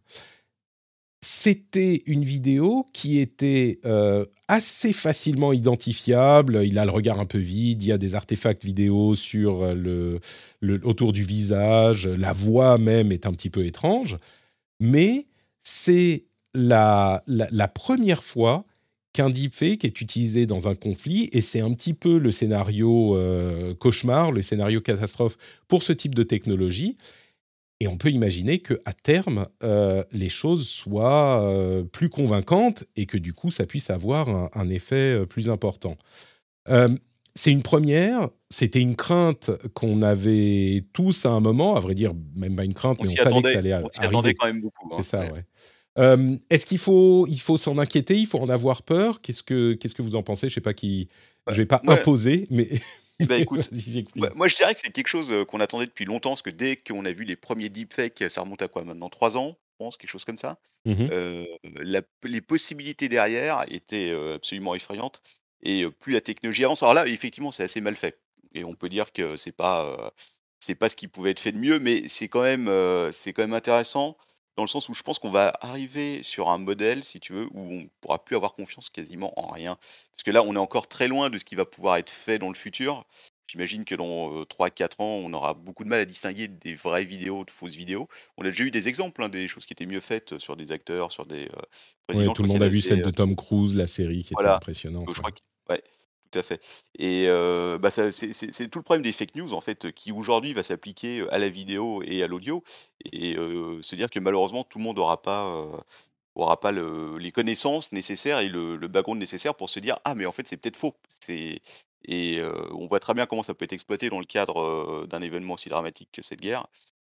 C'était 1.28 2.04
une 2.06 2.24
vidéo 2.24 2.86
qui 2.94 3.18
était 3.18 3.80
euh, 3.84 4.28
assez 4.48 4.94
facilement 4.94 5.54
identifiable. 5.54 6.62
Il 6.64 6.78
a 6.78 6.86
le 6.86 6.92
regard 6.92 7.20
un 7.20 7.26
peu 7.26 7.40
vide. 7.40 7.82
Il 7.82 7.88
y 7.88 7.92
a 7.92 7.98
des 7.98 8.14
artefacts 8.14 8.64
vidéo 8.64 9.16
sur 9.16 9.64
euh, 9.64 10.20
le, 10.62 10.80
autour 10.84 11.14
du 11.14 11.24
visage. 11.24 12.08
La 12.08 12.32
voix 12.32 12.78
même 12.78 13.12
est 13.12 13.26
un 13.26 13.34
petit 13.34 13.50
peu 13.50 13.66
étrange. 13.66 14.20
Mais 14.80 15.26
c'est 15.62 16.26
la, 16.54 17.24
la, 17.26 17.48
la 17.50 17.68
première 17.68 18.24
fois 18.24 18.64
qu'un 19.12 19.32
deepfake 19.32 19.84
est 19.84 20.02
utilisé 20.02 20.46
dans 20.46 20.68
un 20.68 20.76
conflit. 20.76 21.30
Et 21.32 21.42
c'est 21.42 21.62
un 21.62 21.74
petit 21.74 21.96
peu 21.96 22.20
le 22.20 22.32
scénario 22.32 23.16
euh, 23.16 23.74
cauchemar, 23.74 24.32
le 24.32 24.44
scénario 24.44 24.80
catastrophe 24.80 25.38
pour 25.68 25.82
ce 25.82 25.92
type 25.92 26.14
de 26.14 26.22
technologie. 26.22 26.98
Et 27.82 27.88
on 27.88 27.98
peut 27.98 28.10
imaginer 28.10 28.60
que 28.60 28.80
à 28.86 28.94
terme, 28.94 29.48
euh, 29.64 30.04
les 30.12 30.30
choses 30.30 30.68
soient 30.70 31.42
euh, 31.44 31.84
plus 31.84 32.08
convaincantes 32.10 32.86
et 32.96 33.06
que 33.06 33.18
du 33.18 33.34
coup, 33.34 33.52
ça 33.52 33.66
puisse 33.66 33.90
avoir 33.90 34.30
un, 34.30 34.50
un 34.54 34.70
effet 34.70 35.20
euh, 35.20 35.26
plus 35.26 35.50
important. 35.50 35.98
Euh, 36.70 36.88
c'est 37.36 37.52
une 37.52 37.64
première. 37.64 38.30
C'était 38.50 38.80
une 38.80 38.96
crainte 38.96 39.52
qu'on 39.74 40.02
avait 40.02 40.86
tous 40.94 41.26
à 41.26 41.32
un 41.32 41.42
moment, 41.42 41.76
à 41.76 41.82
vrai 41.82 41.96
dire, 41.96 42.14
même 42.36 42.56
pas 42.56 42.64
une 42.64 42.74
crainte, 42.74 42.98
On 43.02 43.04
mais 43.04 43.10
on 43.10 43.24
savait 43.24 43.42
que 43.42 43.52
ça 43.52 43.58
allait 43.60 43.74
on 43.74 43.90
s'y 43.90 44.00
arriver. 44.00 44.08
attendait 44.16 44.34
quand 44.36 44.48
même 44.48 44.62
beaucoup. 44.62 44.88
hein. 44.94 44.98
C'est 45.02 45.10
ça, 45.10 45.20
Ouais. 45.26 45.32
ouais. 45.34 45.46
Euh, 45.98 46.36
Est-ce 46.50 46.66
qu'il 46.66 46.78
faut, 46.78 47.26
il 47.28 47.40
faut 47.40 47.58
s'en 47.58 47.78
inquiéter? 47.78 48.18
Il 48.18 48.26
faut 48.26 48.40
en 48.40 48.50
avoir 48.50 48.84
peur? 48.84 49.22
Qu'est-ce 49.22 49.44
que, 49.44 49.74
qu'est-ce 49.74 49.96
que 49.96 50.02
vous 50.02 50.16
en 50.16 50.24
pensez? 50.24 50.48
Je 50.50 50.54
sais 50.56 50.62
pas 50.62 50.74
qui. 50.74 51.08
Bah, 51.46 51.52
je 51.54 51.58
vais 51.58 51.66
pas 51.66 51.82
ouais. 51.86 51.94
imposer, 51.94 52.48
mais. 52.50 52.68
Eh 53.20 53.26
ben, 53.26 53.40
écoute, 53.40 53.70
explique. 53.72 54.10
Ouais, 54.20 54.30
moi, 54.36 54.48
je 54.48 54.56
dirais 54.56 54.74
que 54.74 54.80
c'est 54.82 54.92
quelque 54.92 55.08
chose 55.08 55.32
euh, 55.32 55.46
qu'on 55.46 55.60
attendait 55.60 55.86
depuis 55.86 56.06
longtemps, 56.06 56.32
parce 56.32 56.42
que 56.42 56.50
dès 56.50 56.76
qu'on 56.78 57.06
a 57.06 57.12
vu 57.12 57.24
les 57.24 57.36
premiers 57.36 57.70
deepfakes, 57.70 58.24
ça 58.30 58.42
remonte 58.42 58.62
à 58.62 58.68
quoi 58.68 58.84
maintenant 58.84 59.10
Trois 59.10 59.38
ans, 59.38 59.58
je 59.72 59.76
pense, 59.78 59.98
quelque 59.98 60.10
chose 60.10 60.26
comme 60.26 60.38
ça. 60.38 60.60
Mhm. 60.86 61.10
Euh, 61.12 61.46
la- 61.64 62.02
les 62.24 62.42
possibilités 62.42 63.10
derrière 63.10 63.64
étaient 63.70 64.12
euh, 64.12 64.36
absolument 64.36 64.76
effrayantes. 64.76 65.22
Et 65.62 65.90
plus 65.90 66.14
la 66.14 66.22
technologie 66.22 66.64
avance, 66.66 66.84
alors 66.84 66.94
là, 66.94 67.08
effectivement, 67.08 67.52
c'est 67.52 67.64
assez 67.64 67.82
mal 67.82 67.96
fait. 67.96 68.22
Et 68.54 68.64
on 68.64 68.76
peut 68.76 68.90
dire 68.90 69.12
que 69.14 69.36
c'est 69.36 69.52
pas, 69.52 69.86
euh, 69.86 70.10
c'est 70.60 70.76
pas 70.76 70.90
ce 70.90 70.96
qui 70.96 71.08
pouvait 71.08 71.32
être 71.32 71.40
fait 71.40 71.52
de 71.52 71.58
mieux, 71.58 71.80
mais 71.80 72.08
c'est 72.08 72.28
quand 72.30 72.42
même, 72.44 72.68
euh, 72.68 73.12
c'est 73.12 73.34
quand 73.34 73.44
même 73.44 73.54
intéressant 73.54 74.18
dans 74.58 74.64
le 74.64 74.68
sens 74.68 74.88
où 74.90 74.94
je 74.94 75.04
pense 75.04 75.20
qu'on 75.20 75.32
va 75.32 75.54
arriver 75.62 76.24
sur 76.24 76.50
un 76.50 76.58
modèle, 76.58 77.04
si 77.04 77.20
tu 77.20 77.34
veux, 77.34 77.48
où 77.54 77.60
on 77.74 77.90
pourra 78.02 78.24
plus 78.24 78.36
avoir 78.36 78.54
confiance 78.54 78.90
quasiment 78.90 79.38
en 79.40 79.48
rien. 79.52 79.78
Parce 80.12 80.24
que 80.24 80.32
là, 80.32 80.44
on 80.44 80.56
est 80.56 80.60
encore 80.60 80.88
très 80.88 81.08
loin 81.08 81.30
de 81.30 81.38
ce 81.38 81.46
qui 81.46 81.56
va 81.56 81.66
pouvoir 81.66 81.98
être 81.98 82.10
fait 82.10 82.40
dans 82.40 82.50
le 82.50 82.56
futur. 82.56 83.06
J'imagine 83.48 83.86
que 83.86 83.94
dans 83.94 84.44
3-4 84.46 85.02
ans, 85.02 85.06
on 85.24 85.32
aura 85.34 85.54
beaucoup 85.54 85.84
de 85.84 85.90
mal 85.90 86.00
à 86.00 86.06
distinguer 86.06 86.48
des 86.48 86.74
vraies 86.74 87.04
vidéos 87.06 87.46
de 87.46 87.52
fausses 87.52 87.76
vidéos. 87.76 88.08
On 88.38 88.42
a 88.44 88.46
déjà 88.46 88.64
eu 88.64 88.72
des 88.72 88.88
exemples, 88.88 89.22
hein, 89.24 89.30
des 89.30 89.48
choses 89.48 89.66
qui 89.66 89.74
étaient 89.74 89.86
mieux 89.86 90.00
faites 90.00 90.40
sur 90.40 90.56
des 90.56 90.72
acteurs, 90.72 91.12
sur 91.12 91.26
des 91.26 91.44
euh, 91.46 91.50
Ouais, 92.10 92.14
présidents. 92.14 92.34
tout 92.34 92.42
le 92.44 92.48
monde 92.50 92.64
a 92.64 92.68
vu 92.68 92.82
celle 92.82 93.02
de 93.04 93.12
Tom 93.12 93.36
Cruise, 93.36 93.76
la 93.76 93.88
série 93.88 94.24
qui 94.24 94.34
était 94.34 94.46
impressionnante. 94.48 95.10
euh, 95.10 95.14
je 95.14 95.22
ouais. 95.22 95.22
crois 95.22 95.32
que- 95.32 95.74
ouais, 95.74 95.84
tout 96.32 96.40
à 96.40 96.44
fait. 96.44 96.62
Et 96.98 97.26
euh, 97.28 97.78
bah, 97.78 97.92
c'est 97.92 98.70
tout 98.70 98.80
le 98.80 98.84
problème 98.84 99.04
des 99.04 99.12
fake 99.12 99.36
news, 99.36 99.54
en 99.54 99.62
fait, 99.62 99.92
qui 99.92 100.12
aujourd'hui 100.12 100.54
va 100.54 100.64
s'appliquer 100.64 101.26
à 101.30 101.38
la 101.38 101.50
vidéo 101.50 102.02
et 102.04 102.24
à 102.24 102.28
l'audio. 102.28 102.64
Et 103.12 103.36
se 103.36 103.96
dire 103.96 104.10
que 104.10 104.20
malheureusement, 104.20 104.64
tout 104.64 104.78
le 104.78 104.84
monde 104.84 104.98
n'aura 104.98 105.22
pas, 105.22 105.52
aura 106.36 106.60
pas 106.60 106.72
le- 106.72 107.18
les 107.18 107.32
connaissances 107.32 107.92
nécessaires 107.92 108.40
et 108.40 108.50
le, 108.50 108.76
le 108.76 108.88
background 108.88 109.20
nécessaire 109.20 109.56
pour 109.56 109.70
se 109.70 109.80
dire 109.80 109.98
Ah, 110.04 110.16
mais 110.16 110.26
en 110.26 110.32
fait, 110.32 110.48
c'est 110.48 110.58
peut-être 110.58 110.78
faux. 110.78 110.96
Et 112.08 112.42
on 112.72 112.88
voit 112.88 113.00
très 113.00 113.14
bien 113.14 113.26
comment 113.26 113.44
ça 113.44 113.54
peut 113.54 113.66
être 113.66 113.74
exploité 113.74 114.10
dans 114.10 114.20
le 114.20 114.26
cadre 114.26 115.06
d'un 115.08 115.22
événement 115.22 115.54
aussi 115.54 115.70
dramatique 115.70 116.10
que 116.12 116.24
cette 116.24 116.42
guerre. 116.42 116.68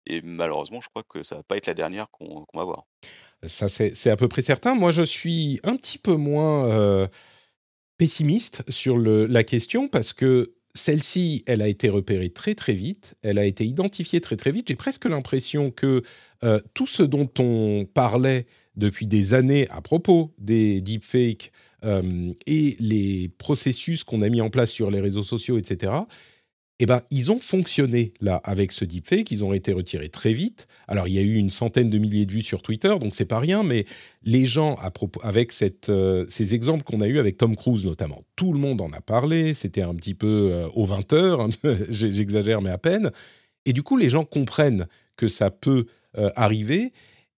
Et 0.08 0.22
malheureusement, 0.22 0.82
je 0.82 0.90
crois 0.90 1.04
que 1.04 1.24
ça 1.24 1.38
va 1.38 1.44
pas 1.44 1.58
être 1.58 1.66
la 1.66 1.74
dernière 1.74 2.10
qu'on 2.12 2.46
va 2.54 2.64
voir. 2.64 2.84
Ça, 3.44 3.68
c'est 3.68 4.10
à 4.10 4.16
peu 4.16 4.28
près 4.28 4.42
certain. 4.42 4.76
Moi, 4.76 4.92
je 4.92 5.02
suis 5.02 5.60
un 5.64 5.76
petit 5.76 5.98
peu 5.98 6.16
moins 6.16 7.08
pessimiste 7.98 8.64
sur 8.70 8.98
la 8.98 9.44
question 9.44 9.88
parce 9.88 10.14
que 10.14 10.54
celle-ci, 10.76 11.44
elle 11.48 11.62
a 11.62 11.68
été 11.68 11.88
repérée 11.90 12.30
très 12.30 12.54
très 12.54 12.74
vite, 12.74 13.16
elle 13.22 13.40
a 13.40 13.46
été 13.46 13.66
identifiée 13.66 14.20
très 14.20 14.36
très 14.36 14.52
vite. 14.52 14.68
J'ai 14.68 14.76
presque 14.76 15.06
l'impression 15.06 15.72
que 15.72 16.04
euh, 16.44 16.60
tout 16.74 16.88
ce 16.88 17.02
dont 17.02 17.30
on 17.40 17.88
parlait 17.92 18.46
depuis 18.76 19.08
des 19.08 19.34
années 19.34 19.70
à 19.70 19.82
propos 19.82 20.34
des 20.38 20.82
deepfakes 20.82 21.52
euh, 21.86 22.34
et 22.46 22.76
les 22.80 23.30
processus 23.38 24.04
qu'on 24.04 24.22
a 24.22 24.30
mis 24.30 24.42
en 24.42 24.50
place 24.50 24.70
sur 24.70 24.92
les 24.92 25.00
réseaux 25.00 25.24
sociaux, 25.24 25.58
etc., 25.58 25.94
eh 26.80 26.86
ben, 26.86 27.02
ils 27.10 27.32
ont 27.32 27.40
fonctionné 27.40 28.14
là 28.20 28.42
avec 28.44 28.74
ce 28.74 28.84
deepfake. 28.84 29.32
Ils 29.32 29.46
ont 29.46 29.54
été 29.54 29.72
retirés 29.72 30.10
très 30.10 30.34
vite. 30.34 30.68
Alors, 30.88 31.08
il 31.08 31.14
y 31.14 31.20
a 31.20 31.22
eu 31.22 31.36
une 31.36 31.50
centaine 31.50 31.90
de 31.90 31.98
milliers 31.98 32.26
de 32.26 32.34
vues 32.34 32.44
sur 32.44 32.62
Twitter, 32.62 32.94
donc 33.00 33.16
c'est 33.16 33.26
pas 33.26 33.40
rien. 33.40 33.64
Mais 33.64 33.86
les 34.24 34.46
gens, 34.46 34.76
à 34.76 34.92
propos, 34.92 35.22
avec 35.24 35.54
euh, 35.88 36.26
ces 36.28 36.54
exemples 36.54 36.84
qu'on 36.84 37.00
a 37.00 37.08
eu 37.08 37.18
avec 37.18 37.38
Tom 37.38 37.56
Cruise 37.56 37.86
notamment, 37.86 38.24
tout 38.36 38.52
le 38.52 38.60
monde 38.60 38.82
en 38.82 38.92
a 38.92 39.00
parlé. 39.00 39.54
C'était 39.54 39.84
un 39.84 39.96
petit 39.96 40.16
peu 40.16 40.50
euh, 40.52 40.68
aux 40.76 40.86
20 40.86 41.14
heures. 41.14 41.42
hein, 41.42 41.50
J'exagère, 41.90 42.62
mais 42.62 42.72
à 42.72 42.78
peine. 42.78 43.12
Et 43.66 43.72
du 43.72 43.82
coup, 43.82 43.96
les 43.96 44.10
gens 44.10 44.26
comprennent 44.26 44.88
que 45.16 45.30
ça 45.30 45.52
peut 45.52 45.86
euh, 46.18 46.30
arriver. 46.36 46.92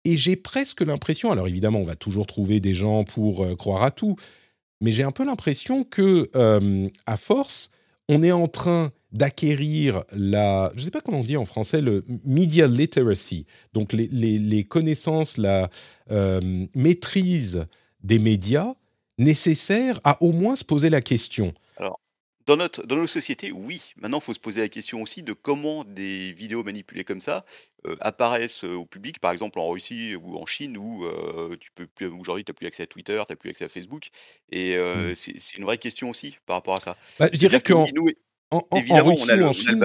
Et 0.06 0.16
j'ai 0.16 0.38
presque 0.38 0.82
l'impression, 0.82 1.32
alors 1.32 1.48
évidemment, 1.48 1.80
on 1.80 1.84
va 1.86 1.96
toujours 1.96 2.26
trouver 2.26 2.62
des 2.62 2.74
gens 2.74 3.04
pour 3.04 3.58
croire 3.58 3.82
à 3.82 3.90
tout, 3.90 4.16
mais 4.80 4.92
j'ai 4.92 5.02
un 5.02 5.12
peu 5.12 5.26
l'impression 5.26 5.84
que, 5.84 6.30
à 7.08 7.18
force, 7.18 7.72
on 8.10 8.22
est 8.24 8.32
en 8.32 8.48
train 8.48 8.92
d'acquérir 9.12 10.04
la, 10.12 10.72
je 10.76 10.82
ne 10.82 10.86
sais 10.86 10.92
pas 10.92 11.02
comment 11.02 11.20
on 11.20 11.24
dit 11.24 11.38
en 11.38 11.46
français, 11.46 11.82
le 11.82 12.04
media 12.26 12.68
literacy, 12.68 13.46
donc 13.74 13.94
les, 13.94 14.64
connaissances, 14.66 15.38
la 15.38 15.70
euh, 16.12 16.66
maîtrise 16.76 17.66
des 18.04 18.20
médias 18.20 18.74
nécessaires 19.18 20.00
à 20.04 20.22
au 20.22 20.34
moins 20.34 20.56
se 20.56 20.66
poser 20.66 20.90
la 20.90 21.02
question. 21.02 21.54
Dans, 22.48 22.58
notre, 22.58 22.86
dans 22.86 22.96
nos 22.96 23.08
sociétés, 23.08 23.52
oui. 23.52 23.82
Maintenant, 23.98 24.20
il 24.20 24.24
faut 24.24 24.34
se 24.34 24.40
poser 24.40 24.62
la 24.62 24.70
question 24.70 25.02
aussi 25.02 25.24
de 25.24 25.34
comment 25.34 25.84
des 25.84 26.32
vidéos 26.34 26.64
manipulées 26.64 27.04
comme 27.04 27.22
ça 27.22 27.44
euh, 27.88 27.96
apparaissent 28.02 28.64
euh, 28.66 28.74
au 28.76 28.86
public, 28.86 29.20
par 29.20 29.32
exemple 29.32 29.58
en 29.60 29.68
Russie 29.70 30.16
ou 30.16 30.38
en 30.38 30.46
Chine, 30.46 30.78
où 30.78 31.06
euh, 31.06 31.56
tu 31.60 31.72
peux 31.72 31.88
plus, 31.88 32.06
aujourd'hui, 32.08 32.44
tu 32.44 32.52
n'as 32.52 32.56
plus 32.56 32.68
accès 32.68 32.84
à 32.84 32.88
Twitter, 32.88 33.20
tu 33.26 33.32
n'as 33.32 33.36
plus 33.36 33.50
accès 33.50 33.66
à 33.66 33.70
Facebook. 33.70 34.10
Et 34.52 34.76
euh, 34.76 35.12
Mm. 35.12 35.16
c'est 35.16 35.58
une 35.58 35.64
vraie 35.64 35.78
question 35.80 36.10
aussi 36.10 36.38
par 36.46 36.58
rapport 36.58 36.76
à 36.76 36.80
ça. 36.80 36.98
Bah, 37.20 37.30
je 37.34 37.38
dirais 37.40 37.62
qu'en 37.62 37.88
nous, 37.96 38.10
en, 38.52 38.58
en- 38.58 38.68
en 38.70 38.78
évidemment, 38.78 39.10
on 39.10 39.14
Russie 39.16 39.32
ou 39.32 39.34
en 39.34 39.38
on 39.38 39.40
a 39.40 39.48
le 39.48 39.54
Chine... 39.54 39.80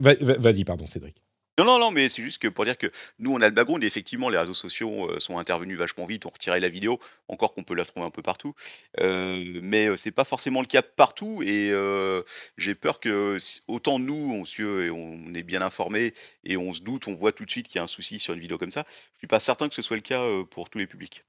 va- 0.00 0.14
Vas-y, 0.38 0.64
pardon, 0.64 0.86
Cédric. 0.86 1.22
Non, 1.56 1.64
non, 1.64 1.78
non, 1.78 1.90
mais 1.92 2.08
c'est 2.08 2.20
juste 2.22 2.38
que 2.42 2.48
pour 2.48 2.64
dire 2.64 2.76
que 2.76 2.90
nous, 3.20 3.32
on 3.32 3.40
a 3.40 3.46
le 3.48 3.54
background 3.54 3.84
et 3.84 3.86
effectivement, 3.86 4.28
les 4.28 4.38
réseaux 4.38 4.54
sociaux 4.54 5.08
euh, 5.08 5.20
sont 5.20 5.38
intervenus 5.38 5.78
vachement 5.78 6.04
vite, 6.04 6.26
ont 6.26 6.30
retiré 6.30 6.58
la 6.58 6.68
vidéo, 6.68 6.98
encore 7.28 7.54
qu'on 7.54 7.62
peut 7.62 7.76
la 7.76 7.84
trouver 7.84 8.04
un 8.04 8.10
peu 8.10 8.22
partout. 8.22 8.54
Euh, 9.00 9.60
mais 9.62 9.86
euh, 9.86 9.96
c'est 9.96 10.10
pas 10.10 10.24
forcément 10.24 10.60
le 10.62 10.66
cas 10.66 10.82
partout 10.82 11.42
et 11.44 11.70
euh, 11.70 12.22
j'ai 12.58 12.74
peur 12.74 12.98
que 12.98 13.36
autant 13.68 14.00
nous, 14.00 14.14
on, 14.34 14.44
se- 14.44 14.90
on 14.90 15.32
est 15.32 15.44
bien 15.44 15.62
informés 15.62 16.12
et 16.42 16.56
on 16.56 16.72
se 16.74 16.80
doute, 16.82 17.06
on 17.06 17.14
voit 17.14 17.30
tout 17.30 17.44
de 17.44 17.50
suite 17.50 17.68
qu'il 17.68 17.76
y 17.76 17.78
a 17.80 17.84
un 17.84 17.88
souci 17.88 18.18
sur 18.18 18.34
une 18.34 18.40
vidéo 18.40 18.58
comme 18.58 18.72
ça. 18.72 18.84
Je 19.12 19.18
suis 19.18 19.26
pas 19.28 19.38
certain 19.38 19.68
que 19.68 19.76
ce 19.76 19.82
soit 19.82 19.96
le 19.96 20.02
cas 20.02 20.22
euh, 20.22 20.42
pour 20.42 20.70
tous 20.70 20.78
les 20.78 20.88
publics. 20.88 21.24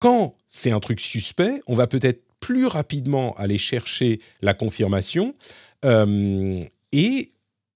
Quand 0.03 0.35
c'est 0.49 0.71
un 0.71 0.81
truc 0.81 0.99
suspect, 0.99 1.61
on 1.65 1.75
va 1.75 1.87
peut-être 1.87 2.25
plus 2.41 2.65
rapidement 2.65 3.31
aller 3.35 3.57
chercher 3.57 4.19
la 4.41 4.53
confirmation. 4.53 5.31
euh, 5.85 6.61
et 6.91 7.29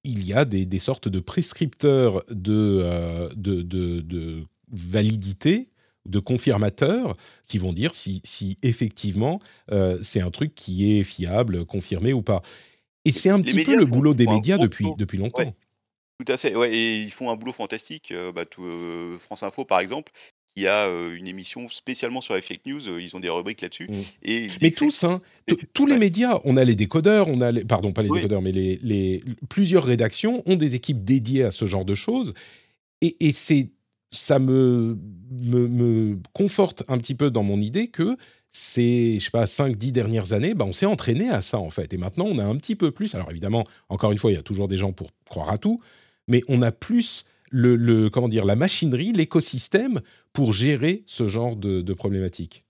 il 0.03 0.25
y 0.25 0.34
a 0.34 0.43
des, 0.43 0.65
des 0.65 0.80
sortes 0.80 1.07
de 1.07 1.21
prescripteurs 1.21 2.25
de, 2.30 2.82
euh, 2.84 3.30
de, 3.38 3.61
de- 3.61 4.01
de 4.01 4.43
validité, 4.69 5.69
de 6.05 6.19
confirmateurs, 6.19 7.15
qui 7.47 7.59
vont 7.59 7.71
dire 7.71 7.95
si, 7.95 8.21
si 8.25 8.57
effectivement 8.61 9.39
euh, 9.71 9.97
c'est 10.01 10.19
un 10.19 10.30
truc 10.30 10.53
qui 10.53 10.97
est 10.99 11.03
fiable, 11.03 11.65
confirmé 11.65 12.11
ou 12.11 12.21
pas. 12.21 12.41
Et 13.05 13.13
c'est 13.13 13.30
un 13.30 13.38
Les 13.38 13.43
petit 13.53 13.63
peu 13.63 13.75
le 13.78 13.86
boulot 13.86 14.13
des 14.13 14.28
médias 14.28 14.57
depuis, 14.57 14.88
depuis 14.97 15.17
longtemps. 15.17 15.43
Ouais. 15.43 15.53
Tout 16.25 16.34
à 16.34 16.38
fait, 16.38 16.55
ouais, 16.55 16.73
et 16.73 17.01
ils 17.03 17.11
font 17.11 17.30
un 17.30 17.38
boulot 17.38 17.53
fantastique. 17.53 18.11
euh, 18.11 18.34
bah, 18.34 18.45
tout, 18.45 18.65
euh, 18.65 19.17
France 19.19 19.43
Info, 19.43 19.63
par 19.63 19.80
exemple, 19.80 20.11
qui 20.58 20.66
a 20.66 20.88
euh, 20.88 21.16
une 21.16 21.28
émission 21.28 21.70
spécialement 21.70 22.20
sur 22.20 22.34
les 22.36 22.41
fake 22.41 22.66
news. 22.66 22.88
euh, 22.88 22.99
ils 22.99 23.16
ont 23.16 23.20
des 23.20 23.30
rubriques 23.30 23.62
là-dessus. 23.62 23.88
Mm. 23.89 24.01
Et 24.24 24.36
ils 24.45 24.51
Mais 24.62 24.72
tous, 24.72 25.03
hein, 25.03 25.20
tous 25.74 25.86
les 25.86 25.97
médias, 25.99 26.39
on 26.45 26.58
a 26.58 26.64
les 26.64 26.76
décodeurs, 26.76 27.28
on 27.28 27.41
a 27.41 27.51
les, 27.51 27.64
pardon, 27.64 27.91
pas 27.91 28.01
les 28.01 28.10
Oui. 28.10 28.18
décodeurs, 28.20 28.41
mais 28.41 28.51
les, 28.51 28.80
les- 28.82 29.24
plusieurs 29.49 29.84
rédactions 29.84 30.41
ont 30.47 30.55
des 30.55 30.74
équipes 30.74 31.03
dédiées 31.05 31.43
à 31.43 31.51
ce 31.51 31.68
genre 31.68 31.86
de 31.86 31.93
choses. 31.93 32.34
Et, 33.01 33.16
et 33.20 33.32
c'est, 33.34 33.70
ça 34.10 34.39
me, 34.39 34.97
me, 35.32 35.68
me 35.68 36.16
conforte 36.34 36.84
un 36.88 36.97
petit 36.97 37.14
peu 37.14 37.30
dans 37.30 37.43
mon 37.43 37.62
idée 37.62 37.89
que 37.89 38.18
ces, 38.51 39.20
je 39.20 39.26
sais 39.26 39.30
pas, 39.30 39.45
5-10 39.45 39.91
dernières 39.91 40.34
années, 40.34 40.55
bah, 40.55 40.66
on 40.68 40.74
s'est 40.74 40.88
entraîné 40.88 41.30
à 41.30 41.43
ça, 41.43 41.60
en 41.60 41.70
fait. 41.70 41.93
Et 41.93 41.97
maintenant, 41.97 42.26
on 42.26 42.39
a 42.39 42.43
un 42.43 42.55
petit 42.55 42.76
peu 42.76 42.89
plus. 42.89 43.14
Alors, 43.14 43.30
évidemment, 43.30 43.64
encore 43.89 44.12
une 44.12 44.18
fois, 44.18 44.32
il 44.32 44.36
y 44.36 44.39
a 44.39 44.41
toujours 44.41 44.68
des 44.68 44.78
gens 44.78 44.91
pour 44.91 45.12
croire 45.30 45.51
à 45.51 45.60
tout, 45.60 45.80
mais 46.28 46.41
on 46.47 46.64
a 46.64 46.72
plus 46.72 47.26
le, 47.52 47.76
le- 47.76 48.10
comment 48.10 48.30
dire, 48.30 48.45
la 48.45 48.56
machinerie, 48.56 49.14
l'écosystème 49.14 50.02
pour 50.34 50.54
gérer 50.54 51.04
ce 51.06 51.28
genre 51.28 51.56
de, 51.56 51.82
de 51.82 51.93
problématiques. 51.93 52.66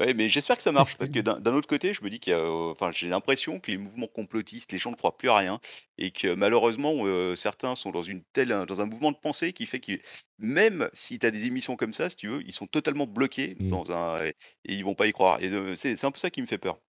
Ouais, 0.00 0.14
mais 0.14 0.28
j'espère 0.30 0.56
que 0.56 0.62
ça 0.62 0.72
marche 0.72 0.92
ce 0.92 0.96
parce 0.96 1.10
que- 1.10 1.20
d'un 1.20 1.54
autre 1.54 1.68
côté, 1.68 1.92
je 1.92 2.02
me 2.02 2.08
dis 2.08 2.18
qu'il 2.18 2.30
y 2.32 2.34
a, 2.34 2.38
euh, 2.38 2.70
enfin, 2.72 2.90
j'ai 2.92 3.08
l'impression 3.08 3.60
que 3.60 3.70
les 3.70 3.76
mouvements 3.76 4.06
complotistes, 4.06 4.72
les 4.72 4.78
gens 4.78 4.90
ne 4.90 4.96
croient 4.96 5.18
plus 5.18 5.28
à 5.28 5.36
rien 5.36 5.60
et 5.98 6.10
que 6.10 6.34
malheureusement, 6.34 7.06
euh, 7.06 7.36
certains 7.36 7.74
sont 7.74 7.90
dans 7.90 8.02
une 8.02 8.22
telle, 8.32 8.48
dans 8.66 8.80
un 8.80 8.86
mouvement 8.86 9.12
de 9.12 9.18
pensée 9.18 9.52
qui 9.52 9.66
fait 9.66 9.80
que 9.80 9.92
même 10.38 10.88
si 10.94 11.18
tu 11.18 11.26
as 11.26 11.30
des 11.30 11.44
émissions 11.46 11.76
comme 11.76 11.92
ça, 11.92 12.08
si 12.08 12.16
tu 12.16 12.28
veux, 12.28 12.42
ils 12.46 12.54
sont 12.54 12.66
totalement 12.66 13.06
bloqués 13.06 13.56
Mm. 13.60 13.68
dans 13.70 13.92
un 13.92 14.24
et, 14.24 14.30
et 14.64 14.74
ils 14.74 14.84
vont 14.84 14.94
pas 14.94 15.06
y 15.06 15.12
croire. 15.12 15.42
Et 15.42 15.52
euh, 15.52 15.74
c'est 15.74 15.94
c'est 15.96 16.06
un 16.06 16.10
peu 16.10 16.18
ça 16.18 16.30
qui 16.30 16.40
me 16.40 16.46
fait 16.46 16.58
peur. 16.58 16.80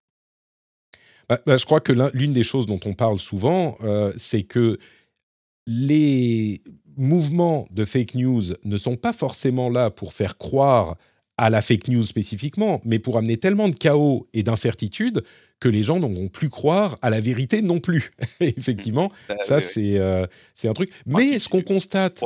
Bah, 1.28 1.40
bah, 1.46 1.56
je 1.56 1.64
crois 1.64 1.80
que 1.80 1.92
l'un- 1.92 2.10
l'une 2.14 2.32
des 2.32 2.42
choses 2.44 2.66
dont 2.66 2.80
on 2.84 2.94
parle 2.94 3.18
souvent, 3.18 3.76
euh, 3.82 4.12
c'est 4.16 4.42
que 4.42 4.78
les 5.66 6.62
mouvements 6.96 7.66
de 7.70 7.84
fake 7.84 8.14
news 8.14 8.42
ne 8.64 8.76
sont 8.78 8.96
pas 8.96 9.12
forcément 9.12 9.68
là 9.68 9.90
pour 9.90 10.12
faire 10.12 10.36
croire 10.38 10.96
à 11.36 11.50
la 11.50 11.62
fake 11.62 11.88
news 11.88 12.04
spécifiquement, 12.04 12.80
mais 12.84 12.98
pour 13.00 13.18
amener 13.18 13.36
tellement 13.36 13.68
de 13.68 13.74
chaos 13.74 14.24
et 14.34 14.42
d'incertitude 14.44 15.24
que 15.58 15.68
les 15.68 15.82
gens 15.82 15.98
n'auront 15.98 16.28
plus 16.28 16.48
croire 16.48 16.98
à 17.02 17.10
la 17.10 17.20
vérité 17.20 17.60
non 17.62 17.80
plus. 17.80 18.12
Effectivement, 18.40 19.10
Euh, 19.30 19.34
ça 19.42 19.58
euh, 19.78 20.26
c'est 20.54 20.68
un 20.68 20.72
truc. 20.74 20.92
Mais 21.06 21.38
ce 21.38 21.48
qu'on 21.48 21.62
constate, 21.62 22.20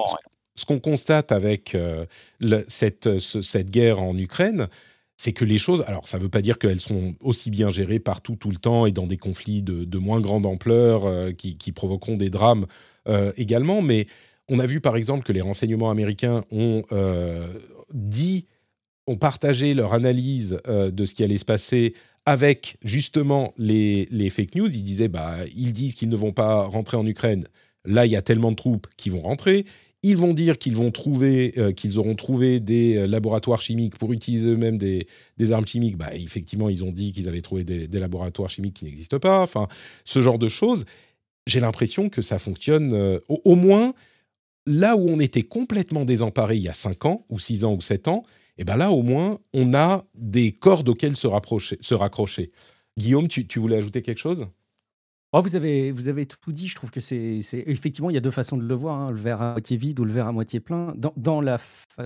ce 0.57 0.65
qu'on 0.67 0.81
constate 0.81 1.33
avec 1.33 1.75
euh, 1.75 2.05
le- 2.41 2.65
cette, 2.69 3.19
ce- 3.19 3.41
cette 3.43 3.71
guerre 3.71 4.03
en 4.03 4.17
Ukraine, 4.19 4.67
c'est 5.17 5.33
que 5.33 5.45
les 5.45 5.59
choses, 5.59 5.83
alors 5.87 6.07
ça 6.07 6.19
ne 6.19 6.23
veut 6.25 6.29
pas 6.29 6.43
dire 6.43 6.59
qu'elles 6.59 6.81
sont 6.81 7.15
aussi 7.21 7.51
bien 7.51 7.71
gérées 7.71 7.99
partout 8.01 8.37
tout 8.37 8.51
le 8.51 8.57
temps 8.57 8.85
et 8.87 8.93
dans 8.93 9.07
des 9.07 9.17
conflits 9.17 9.63
de, 9.63 9.85
de 9.85 9.99
moins 9.99 10.21
grande 10.21 10.45
ampleur 10.47 11.07
euh, 11.07 11.33
qui, 11.33 11.57
qui 11.57 11.73
provoqueront 11.73 12.17
des 12.17 12.31
drames 12.31 12.67
euh, 13.09 13.33
également, 13.37 13.81
mais 13.83 14.07
on 14.49 14.59
a 14.59 14.67
vu 14.67 14.81
par 14.81 14.97
exemple 14.97 15.25
que 15.25 15.33
les 15.33 15.41
renseignements 15.41 15.91
américains 15.91 16.43
ont 16.51 16.83
euh, 16.93 17.47
dit, 17.93 18.47
ont 19.07 19.17
partagé 19.17 19.75
leur 19.75 19.93
analyse 19.93 20.59
euh, 20.67 20.91
de 20.91 21.05
ce 21.05 21.15
qui 21.15 21.25
allait 21.25 21.39
se 21.39 21.45
passer 21.45 21.95
avec 22.25 22.77
justement 22.83 23.55
les, 23.57 24.09
les 24.11 24.31
fake 24.31 24.55
news. 24.55 24.69
Ils 24.69 24.83
disaient, 24.83 25.09
bah, 25.09 25.37
ils 25.55 25.73
disent 25.73 25.95
qu'ils 25.95 26.09
ne 26.09 26.17
vont 26.17 26.33
pas 26.33 26.65
rentrer 26.65 26.97
en 26.97 27.07
Ukraine. 27.07 27.47
Là, 27.85 28.07
il 28.07 28.13
y 28.13 28.17
a 28.17 28.23
tellement 28.23 28.51
de 28.51 28.57
troupes 28.57 28.87
qui 28.97 29.11
vont 29.11 29.23
rentrer. 29.23 29.65
Ils 30.03 30.17
vont 30.17 30.33
dire 30.33 30.59
qu'ils 30.59 30.77
vont 30.77 30.91
trouver, 30.91 31.55
euh, 31.59 31.73
qu'ils 31.73 31.99
auront 31.99 32.15
trouvé 32.15 32.61
des 32.61 33.07
laboratoires 33.07 33.61
chimiques 33.61 33.99
pour 33.99 34.13
utiliser 34.13 34.49
eux-mêmes 34.49 34.79
des, 34.79 35.09
des 35.39 35.53
armes 35.53 35.67
chimiques. 35.67 35.97
Bah, 35.97 36.15
effectivement, 36.15 36.69
ils 36.69 36.85
ont 36.85 36.93
dit 36.93 37.13
qu'ils 37.13 37.29
avaient 37.29 37.43
trouvé 37.43 37.65
des, 37.65 37.99
laboratoires 37.99 38.51
chimiques 38.51 38.75
qui 38.75 38.85
n'existent 38.85 39.19
pas. 39.19 39.43
Enfin, 39.43 39.69
ce 40.05 40.23
genre 40.23 40.39
de 40.39 40.49
choses. 40.49 40.85
J'ai 41.47 41.61
l'impression 41.61 42.11
que 42.11 42.21
ça 42.21 42.39
fonctionne 42.39 43.21
au 43.27 43.55
moins 43.55 43.95
là 44.69 44.97
où 44.97 45.09
on 45.09 45.19
était 45.19 45.43
complètement 45.43 46.05
désemparé 46.05 46.57
il 46.57 46.63
y 46.63 46.69
a 46.69 46.75
5 46.75 47.07
ans, 47.07 47.27
ou 47.31 47.39
6 47.39 47.65
ans, 47.65 47.75
ou 47.75 47.81
7 47.81 48.09
ans. 48.09 48.23
Et 48.59 48.65
ben 48.65 48.77
là, 48.77 48.91
au 48.91 49.03
moins, 49.03 49.39
on 49.55 49.73
a 49.75 50.05
des 50.15 50.53
cordes 50.53 50.89
auxquelles 50.89 51.17
se, 51.17 51.29
se 51.81 51.95
raccrocher. 51.95 52.51
Guillaume, 52.99 53.29
tu, 53.29 53.47
tu 53.47 53.61
voulais 53.61 53.77
ajouter 53.77 54.03
quelque 54.03 54.19
chose? 54.19 54.49
Oh, 55.35 55.43
vous, 55.43 55.57
avez, 55.57 55.93
vous 55.93 56.09
avez 56.09 56.25
tout 56.25 56.53
dit. 56.53 56.69
Je 56.69 56.75
trouve 56.75 56.91
que 56.91 57.01
c'est. 57.01 57.39
Effectivement, 57.67 58.09
il 58.09 58.15
y 58.15 58.17
a 58.17 58.21
deux 58.21 58.31
façons 58.31 58.57
de 58.57 58.63
le 58.65 58.75
voir 58.75 58.99
hein, 58.99 59.11
le 59.11 59.19
verre 59.19 59.43
à 59.43 59.53
moitié 59.53 59.77
vide 59.77 60.01
ou 60.01 60.07
le 60.07 60.13
verre 60.13 60.27
à 60.27 60.33
moitié 60.33 60.59
plein. 60.59 60.95
Dans, 60.97 61.13
dans, 61.19 61.43
la, 61.43 61.59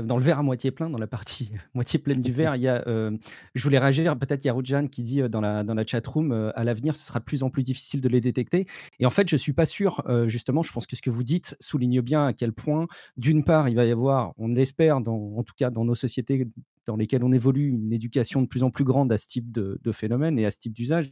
dans 0.03 0.17
le 0.17 0.23
verre 0.25 0.41
à 0.41 0.43
moitié 0.43 0.73
plein, 0.73 0.91
dans 0.91 0.99
la 0.99 1.07
partie 1.07 1.53
moitié 1.75 2.01
pleine 2.01 2.19
du 2.19 2.33
verre, 2.33 2.57
il 2.57 2.63
y 2.63 2.69
a. 2.69 2.83
euh, 2.89 3.17
je 3.55 3.63
voulais 3.63 3.79
réagir. 3.79 4.19
Peut-être 4.19 4.43
il 4.43 4.49
y 4.49 4.51
a 4.51 4.53
Rujan 4.53 4.89
qui 4.89 5.05
dit 5.05 5.23
euh, 5.23 5.29
dans 5.29 5.41
la, 5.41 5.63
dans 5.63 5.75
la 5.75 5.87
chatroom 5.87 6.33
euh, 6.33 6.51
à 6.57 6.65
l'avenir, 6.65 6.97
ce 6.97 7.05
sera 7.07 7.21
de 7.21 7.25
plus 7.25 7.45
en 7.45 7.51
plus 7.51 7.63
difficile 7.63 8.01
de 8.01 8.09
les 8.09 8.21
détecter. 8.21 8.67
Et 8.99 9.07
en 9.07 9.11
fait, 9.11 9.29
je 9.29 9.37
ne 9.37 9.39
suis 9.39 9.53
pas 9.53 9.67
sûr. 9.67 10.03
euh, 10.09 10.27
justement, 10.27 10.63
je 10.63 10.73
pense 10.73 10.87
que 10.89 10.97
ce 10.97 11.03
que 11.03 11.11
vous 11.11 11.23
dites 11.23 11.57
souligne 11.61 12.01
bien 12.01 12.27
à 12.27 12.33
quel 12.33 12.53
point, 12.53 12.89
d'une 13.17 13.45
part, 13.45 13.69
il 13.69 13.77
va 13.77 13.85
y 13.85 13.93
avoir, 13.93 14.33
on 14.37 14.49
l'espère, 14.49 14.97
en 14.97 15.03
tout 15.45 15.55
cas 15.57 15.71
dans 15.71 15.85
nos 15.85 15.95
sociétés 15.95 16.49
dans 16.87 16.97
lesquelles 16.97 17.25
on 17.25 17.33
évolue, 17.33 17.69
une 17.69 17.93
éducation 17.93 18.43
de 18.43 18.47
plus 18.47 18.63
en 18.63 18.71
plus 18.71 18.85
grande 18.85 19.13
à 19.13 19.19
ce 19.19 19.27
type 19.27 19.53
de, 19.53 19.79
de 19.83 19.93
phénomène 19.93 20.39
et 20.39 20.47
à 20.47 20.51
ce 20.51 20.59
type 20.59 20.73
d'usage. 20.73 21.11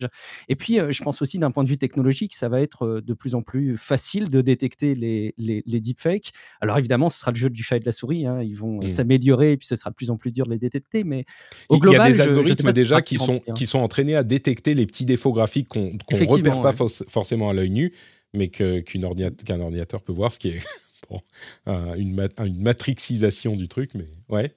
Et 0.48 0.56
puis, 0.56 0.80
euh, 0.80 0.90
je 0.90 1.02
pense 1.02 1.22
aussi 1.22 1.38
d'un 1.38 1.50
point 1.50 1.62
de 1.64 1.68
vue 1.68 1.78
technologique, 1.78 2.34
ça 2.34 2.48
va 2.48 2.60
être 2.60 2.86
euh, 2.86 3.00
de 3.00 3.14
plus 3.14 3.34
en 3.34 3.42
plus 3.42 3.76
facile 3.76 4.28
de 4.28 4.40
détecter 4.40 4.94
les, 4.94 5.34
les, 5.38 5.62
les 5.66 5.80
deepfakes. 5.80 6.32
Alors 6.60 6.78
évidemment, 6.78 7.08
ce 7.08 7.18
sera 7.20 7.30
le 7.30 7.36
jeu 7.36 7.50
du 7.50 7.62
chat 7.62 7.76
et 7.76 7.80
de 7.80 7.86
la 7.86 7.92
souris. 7.92 8.26
hein, 8.26 8.42
Ils 8.42 8.54
vont 8.56 8.80
s'améliorer 8.88 9.52
et 9.52 9.56
puis 9.56 9.66
ce 9.66 9.76
sera 9.76 9.90
de 9.90 9.94
plus 9.94 10.10
en 10.10 10.16
plus 10.16 10.32
dur 10.32 10.46
de 10.46 10.50
les 10.50 10.58
détecter. 10.58 11.04
Mais 11.04 11.24
au 11.68 11.76
Il 11.76 11.90
y 11.92 11.96
a 11.96 12.06
des 12.08 12.12
je- 12.12 12.18
je 12.18 12.22
sais 12.22 12.28
algorithmes 12.28 12.72
déjà 12.72 13.00
qui 13.02 13.16
sont, 13.16 13.38
pire. 13.40 13.54
qui 13.54 13.66
sont 13.66 13.78
entraînés 13.78 14.14
à 14.16 14.22
détecter 14.24 14.74
les 14.74 14.86
petits 14.86 15.04
défauts 15.06 15.32
graphiques 15.32 15.68
qu'on 15.68 15.92
Effectivement, 16.10 16.56
repère 16.60 16.74
pas 16.74 16.86
forcément 17.08 17.50
à 17.50 17.54
l'œil 17.54 17.70
nu, 17.70 17.92
mais 18.34 18.48
qu'un 18.48 19.02
ordinateur 19.02 20.02
peut 20.02 20.12
voir, 20.12 20.32
ce 20.32 20.38
qui 20.38 20.48
est 20.48 20.60
bon, 21.10 21.20
une, 21.66 22.28
une 22.44 22.62
matrixisation 22.62 23.56
du 23.56 23.68
truc. 23.68 23.92
Mais 23.94 24.06
ouais. 24.28 24.54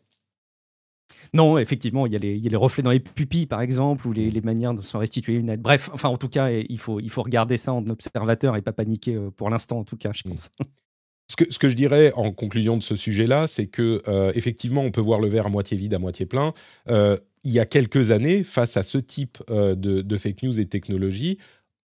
Non, 1.34 1.57
effectivement, 1.57 2.05
il 2.05 2.14
y, 2.14 2.16
a 2.16 2.20
les, 2.20 2.36
il 2.36 2.43
y, 2.43 2.47
a 2.47 2.49
les, 2.51 2.55
reflets 2.55 2.84
dans 2.84 2.91
les 2.91 2.99
pupilles, 2.99 3.47
par 3.47 3.61
exemple, 3.61 4.07
ou 4.07 4.14
les, 4.14 4.30
les 4.30 4.41
manières 4.41 4.74
de 4.74 4.82
s'en 4.82 4.99
restituer 4.99 5.36
une 5.36 5.49
aide. 5.49 5.61
Bref, 5.61 5.89
enfin, 5.93 6.09
en 6.09 6.18
tout 6.18 6.30
cas, 6.30 6.49
il 6.49 6.80
faut, 6.80 6.99
il 6.99 7.09
faut 7.09 7.24
regarder 7.24 7.57
ça 7.57 7.74
en 7.74 7.86
observateur 7.88 8.57
et 8.57 8.61
pas 8.61 8.74
paniquer 8.74 9.18
pour 9.36 9.49
l'instant, 9.49 9.80
en 9.80 9.84
tout 9.84 9.97
cas, 9.97 10.11
je 10.14 10.24
pense. 10.24 10.49
Ce 11.30 11.36
que, 11.36 11.51
ce 11.51 11.57
que, 11.57 11.70
je 11.70 11.76
dirais 11.76 12.11
en 12.16 12.32
conclusion 12.32 12.78
de 12.78 12.84
ce 12.84 12.95
sujet-là, 12.95 13.47
c'est 13.47 13.68
que 13.68 14.01
euh, 14.07 14.32
effectivement, 14.36 14.82
on 14.82 14.91
peut 14.91 15.01
voir 15.01 15.20
le 15.20 15.28
verre 15.28 15.47
à 15.47 15.49
moitié 15.49 15.78
vide, 15.78 15.93
à 15.93 15.99
moitié 15.99 16.26
plein. 16.26 16.53
Euh, 16.89 17.18
il 17.43 17.51
y 17.51 17.59
a 17.59 17.66
quelques 17.66 18.11
années, 18.11 18.43
face 18.43 18.78
à 18.78 18.84
ce 18.84 18.97
type 18.97 19.38
euh, 19.49 19.74
de, 19.76 20.01
de, 20.01 20.18
fake 20.18 20.43
news 20.43 20.59
et 20.59 20.66
de 20.66 20.70
technologie, 20.70 21.38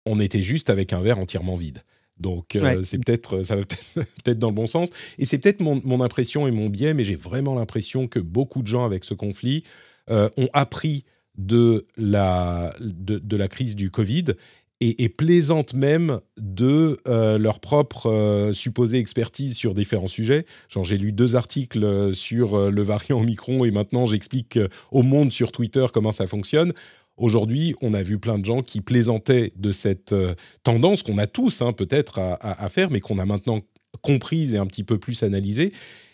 on 0.07 0.21
était 0.21 0.43
juste 0.43 0.71
avec 0.71 0.93
un 0.93 1.01
verre 1.01 1.19
entièrement 1.19 1.57
vide. 1.57 1.83
Donc 2.19 2.57
euh, 2.57 2.83
c'est 2.85 2.99
peut-être 2.99 3.43
ça 3.43 3.57
va 3.57 3.65
peut-être 3.95 4.39
dans 4.39 4.49
le 4.49 4.55
bon 4.55 4.67
sens. 4.67 4.91
Et 5.19 5.25
c'est 5.25 5.39
peut-être 5.39 5.61
mon, 5.61 5.81
mon, 5.85 6.01
impression 6.03 6.47
et 6.47 6.51
mon 6.51 6.69
biais, 6.69 6.95
mais 6.95 7.05
j'ai 7.05 7.17
vraiment 7.17 7.55
l'impression 7.55 8.07
que 8.07 8.19
beaucoup 8.19 8.63
de 8.63 8.67
gens 8.67 8.85
avec 8.85 9.05
ce 9.05 9.15
conflit 9.15 9.65
euh, 10.11 10.29
ont 10.37 10.49
appris 10.53 11.05
de 11.39 11.87
la, 11.97 12.75
de, 12.81 13.19
de, 13.19 13.37
la 13.37 13.49
crise 13.49 13.75
du 13.75 13.91
Covid 13.91 14.35
et, 14.83 15.05
et 15.05 15.09
plaisantent 15.09 15.75
même 15.75 16.19
de 16.37 16.99
euh, 17.07 17.39
leur 17.39 17.61
propre 17.61 18.11
euh, 18.11 18.53
supposée 18.53 18.99
expertise 18.99 19.57
sur 19.57 19.75
différents 19.75 20.09
sujets. 20.09 20.45
Genre, 20.69 20.83
j'ai 20.83 20.99
lu 20.99 21.13
deux 21.13 21.37
articles 21.37 22.15
sur 22.15 22.57
euh, 22.57 22.71
le 22.71 22.83
variant 22.83 23.21
Omicron 23.21 23.65
et 23.65 23.71
maintenant 23.71 24.07
j'explique 24.07 24.59
au 24.91 25.03
monde 25.03 25.31
sur 25.31 25.53
Twitter 25.53 25.87
comment 25.93 26.11
ça 26.11 26.27
fonctionne. 26.27 26.73
Aujourd'hui, 27.17 27.75
on 27.83 27.95
a 27.95 28.03
vu 28.03 28.19
plein 28.19 28.39
de 28.39 28.45
gens 28.45 28.63
qui 28.63 28.81
plaisantaient 28.81 29.53
de 29.57 29.71
cette 29.71 30.13
euh, 30.13 30.35
tendance 30.63 31.03
qu'on 31.03 31.19
a 31.19 31.27
tous 31.27 31.63
hein, 31.63 31.73
peut-être 31.73 32.19
à, 32.19 32.69
faire, 32.69 32.91
mais 32.91 33.01
qu'on 33.01 33.19
a 33.19 33.27
maintenant 33.27 33.61
comprise 34.01 34.55
et 34.55 34.59
un 34.59 34.67
petit 34.67 34.85
peu 34.85 34.99
plus 34.99 35.23
analysée 35.23 35.73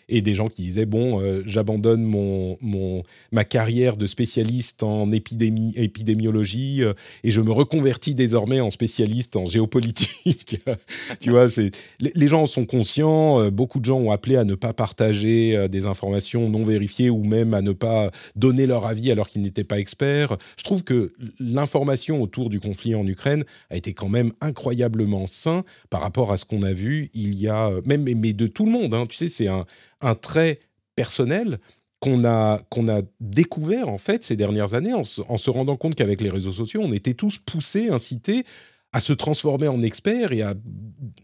et 0.09 0.21
des 0.21 0.35
gens 0.35 0.49
qui 0.49 0.63
disaient 0.63 0.85
bon, 0.85 1.21
euh, 1.21 1.41
j'abandonne 1.45 2.03
mon, 2.03 2.57
mon, 2.61 3.03
ma 3.31 3.43
carrière 3.43 3.95
de 3.95 4.05
spécialiste 4.05 4.83
en 4.83 5.11
épidémie, 5.11 5.73
épidémiologie 5.75 6.83
euh, 6.83 6.93
et 7.23 7.31
je 7.31 7.41
me 7.41 7.51
reconvertis 7.51 8.15
désormais 8.15 8.59
en 8.59 8.69
spécialiste 8.69 9.35
en 9.35 9.45
géopolitique. 9.45 10.59
tu 11.19 11.31
vois, 11.31 11.47
c'est 11.47 11.71
les, 11.99 12.11
les, 12.15 12.27
gens 12.27 12.45
sont 12.45 12.65
conscients. 12.65 13.39
Euh, 13.39 13.51
beaucoup 13.51 13.79
de 13.79 13.85
gens 13.85 13.99
ont 13.99 14.11
appelé 14.11 14.35
à 14.35 14.43
ne 14.43 14.55
pas 14.55 14.73
partager 14.73 15.67
des 15.69 15.85
informations 15.85 16.49
non 16.49 16.63
vérifiées 16.63 17.09
ou 17.09 17.23
même 17.23 17.53
à 17.53 17.61
ne 17.61 17.71
pas 17.71 18.11
donner 18.35 18.65
leur 18.65 18.85
avis 18.85 19.11
alors 19.11 19.29
qu'ils 19.29 19.41
n'étaient 19.41 19.63
pas 19.63 19.79
experts. 19.79 20.37
Je 20.57 20.63
trouve 20.63 20.83
que 20.83 21.11
l'information 21.39 22.21
autour 22.21 22.49
du 22.49 22.59
conflit 22.59 22.95
en 22.95 23.05
Ukraine 23.07 23.43
a 23.69 23.77
été 23.77 23.93
quand 23.93 24.09
même 24.09 24.31
incroyablement 24.41 25.27
sain 25.27 25.63
par 25.89 26.01
rapport 26.01 26.31
à 26.31 26.37
ce 26.37 26.45
qu'on 26.45 26.63
a 26.63 26.73
vu 26.73 27.09
il 27.13 27.35
y 27.35 27.47
a 27.47 27.71
même 27.85 28.03
mais 28.03 28.33
de 28.33 28.47
tout 28.47 28.65
le 28.65 28.71
monde. 28.71 28.93
Hein. 28.93 29.05
Tu 29.07 29.15
sais, 29.15 29.27
c'est 29.27 29.47
un 29.47 29.65
un 30.01 30.15
trait 30.15 30.59
personnel 30.95 31.59
qu'on 31.99 32.23
a, 32.23 32.61
qu'on 32.69 32.87
a 32.87 33.01
découvert 33.19 33.89
en 33.89 33.97
fait 33.97 34.23
ces 34.23 34.35
dernières 34.35 34.73
années 34.73 34.93
en 34.93 35.03
se, 35.03 35.21
en 35.27 35.37
se 35.37 35.49
rendant 35.49 35.75
compte 35.75 35.95
qu'avec 35.95 36.21
les 36.21 36.29
réseaux 36.29 36.51
sociaux, 36.51 36.81
on 36.83 36.93
était 36.93 37.13
tous 37.13 37.37
poussés, 37.37 37.89
incités 37.89 38.45
à 38.91 38.99
se 38.99 39.13
transformer 39.13 39.67
en 39.67 39.81
experts 39.81 40.31
et 40.31 40.41
à 40.41 40.55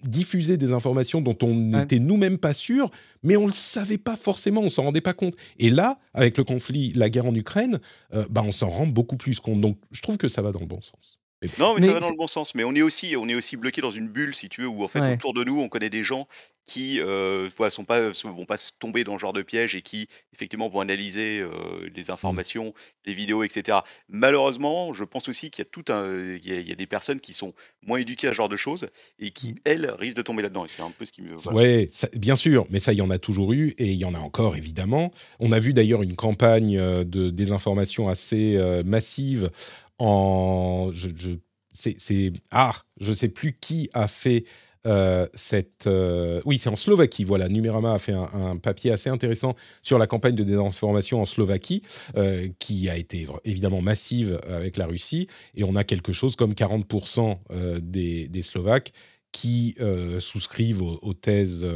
diffuser 0.03 0.55
des 0.57 0.71
informations 0.71 1.21
dont 1.21 1.37
on 1.41 1.55
n'était 1.55 1.95
ouais. 1.95 2.01
nous-mêmes 2.01 2.37
pas 2.37 2.53
sûr, 2.53 2.91
mais 3.23 3.37
on 3.37 3.43
ne 3.43 3.47
le 3.47 3.53
savait 3.53 3.97
pas 3.97 4.15
forcément, 4.15 4.61
on 4.61 4.69
s'en 4.69 4.83
rendait 4.83 5.01
pas 5.01 5.13
compte. 5.13 5.35
Et 5.57 5.71
là, 5.71 5.97
avec 6.13 6.37
le 6.37 6.43
conflit, 6.43 6.91
la 6.93 7.09
guerre 7.09 7.25
en 7.25 7.33
Ukraine, 7.33 7.79
euh, 8.13 8.23
bah 8.29 8.43
on 8.45 8.51
s'en 8.51 8.69
rend 8.69 8.85
beaucoup 8.85 9.17
plus 9.17 9.39
compte. 9.39 9.61
Donc 9.61 9.79
je 9.91 10.01
trouve 10.01 10.17
que 10.17 10.27
ça 10.27 10.43
va 10.43 10.51
dans 10.51 10.59
le 10.59 10.67
bon 10.67 10.81
sens. 10.81 11.19
Non, 11.59 11.73
mais, 11.73 11.81
mais 11.81 11.87
ça 11.87 11.93
va 11.93 11.99
dans 11.99 12.09
le 12.09 12.15
bon 12.15 12.27
sens. 12.27 12.55
Mais 12.55 12.63
on 12.63 12.73
est 12.73 12.81
aussi, 12.81 13.15
on 13.17 13.27
est 13.27 13.35
aussi 13.35 13.57
bloqué 13.57 13.81
dans 13.81 13.91
une 13.91 14.07
bulle, 14.07 14.33
si 14.33 14.49
tu 14.49 14.61
veux, 14.61 14.67
où 14.67 14.83
en 14.83 14.87
fait 14.87 15.01
ouais. 15.01 15.13
autour 15.13 15.33
de 15.33 15.43
nous, 15.43 15.59
on 15.59 15.69
connaît 15.69 15.89
des 15.89 16.03
gens 16.03 16.27
qui 16.67 16.99
euh, 16.99 17.47
sont 17.69 17.85
pas, 17.85 18.09
vont 18.09 18.45
pas 18.45 18.57
tomber 18.79 19.03
dans 19.03 19.15
ce 19.17 19.21
genre 19.21 19.33
de 19.33 19.43
piège 19.43 19.75
et 19.75 19.83
qui 19.83 20.07
effectivement 20.33 20.67
vont 20.67 20.79
analyser 20.79 21.39
euh, 21.39 21.49
les 21.95 22.05
Mmh. 22.05 22.11
informations, 22.11 22.73
les 23.05 23.13
vidéos, 23.13 23.43
etc. 23.43 23.79
Malheureusement, 24.09 24.93
je 24.93 25.03
pense 25.03 25.29
aussi 25.29 25.51
qu'il 25.51 25.63
y 25.63 25.67
a 25.67 25.69
tout 25.69 25.91
un, 25.91 26.35
il 26.35 26.47
y 26.47 26.53
a, 26.53 26.59
il 26.59 26.67
y 26.67 26.71
a 26.71 26.75
des 26.75 26.87
personnes 26.87 27.19
qui 27.19 27.33
sont 27.33 27.53
moins 27.83 27.99
éduquées 27.99 28.27
à 28.27 28.31
ce 28.31 28.35
genre 28.37 28.49
de 28.49 28.57
choses 28.57 28.89
et 29.19 29.31
qui 29.31 29.53
Mmh. 29.53 29.55
elles 29.65 29.91
risquent 29.99 30.17
de 30.17 30.21
tomber 30.23 30.41
là-dedans. 30.41 30.65
Et 30.65 30.67
c'est 30.67 30.81
un 30.81 30.89
peu 30.91 31.05
ce 31.05 31.11
qui 31.11 31.21
me. 31.21 31.35
Voilà. 31.35 31.59
Ouais, 31.59 31.89
ça, 31.91 32.07
bien 32.13 32.35
sûr, 32.35 32.65
mais 32.71 32.79
ça, 32.79 32.93
il 32.93 32.97
y 32.97 33.01
en 33.01 33.11
a 33.11 33.19
toujours 33.19 33.53
eu 33.53 33.75
et 33.77 33.91
il 33.91 33.97
y 33.97 34.05
en 34.05 34.15
a 34.15 34.19
encore 34.19 34.55
évidemment. 34.55 35.11
On 35.39 35.51
a 35.51 35.59
vu 35.59 35.73
d'ailleurs 35.73 36.01
une 36.01 36.15
campagne 36.15 36.77
euh, 36.79 37.03
de 37.03 37.29
désinformation 37.29 38.09
assez 38.09 38.55
euh, 38.55 38.81
massive 38.83 39.51
en, 39.99 40.89
je, 40.93 41.09
je 41.15 41.31
c'est 41.71 42.31
ah, 42.51 42.73
je 42.99 43.13
sais 43.13 43.29
plus 43.29 43.57
qui 43.59 43.89
a 43.93 44.07
fait 44.07 44.45
euh, 44.85 45.27
cette. 45.33 45.87
Euh, 45.87 46.41
oui, 46.45 46.57
c'est 46.59 46.69
en 46.69 46.75
Slovaquie. 46.75 47.23
Voilà, 47.23 47.49
Numérama 47.49 47.93
a 47.93 47.99
fait 47.99 48.13
un, 48.13 48.57
papier 48.57 48.91
assez 48.91 49.09
intéressant 49.09 49.55
sur 49.81 49.97
la 49.97 50.07
campagne 50.07 50.35
de 50.35 50.43
désinformation 50.43 51.21
en 51.21 51.25
Slovaquie, 51.25 51.81
euh, 52.17 52.47
qui 52.59 52.89
a 52.89 52.97
été 52.97 53.27
évidemment 53.43 53.81
massive 53.81 54.39
avec 54.47 54.77
la 54.77 54.85
Russie. 54.85 55.27
Et 55.55 55.63
on 55.63 55.75
a 55.75 55.83
quelque 55.83 56.13
chose 56.13 56.35
comme 56.35 56.53
40% 56.53 57.37
euh, 57.51 57.79
des, 57.81 58.27
des, 58.27 58.41
Slovaques 58.41 58.93
qui 59.31 59.75
souscrivent 60.21 60.81
aux, 60.81 61.13
thèses 61.13 61.67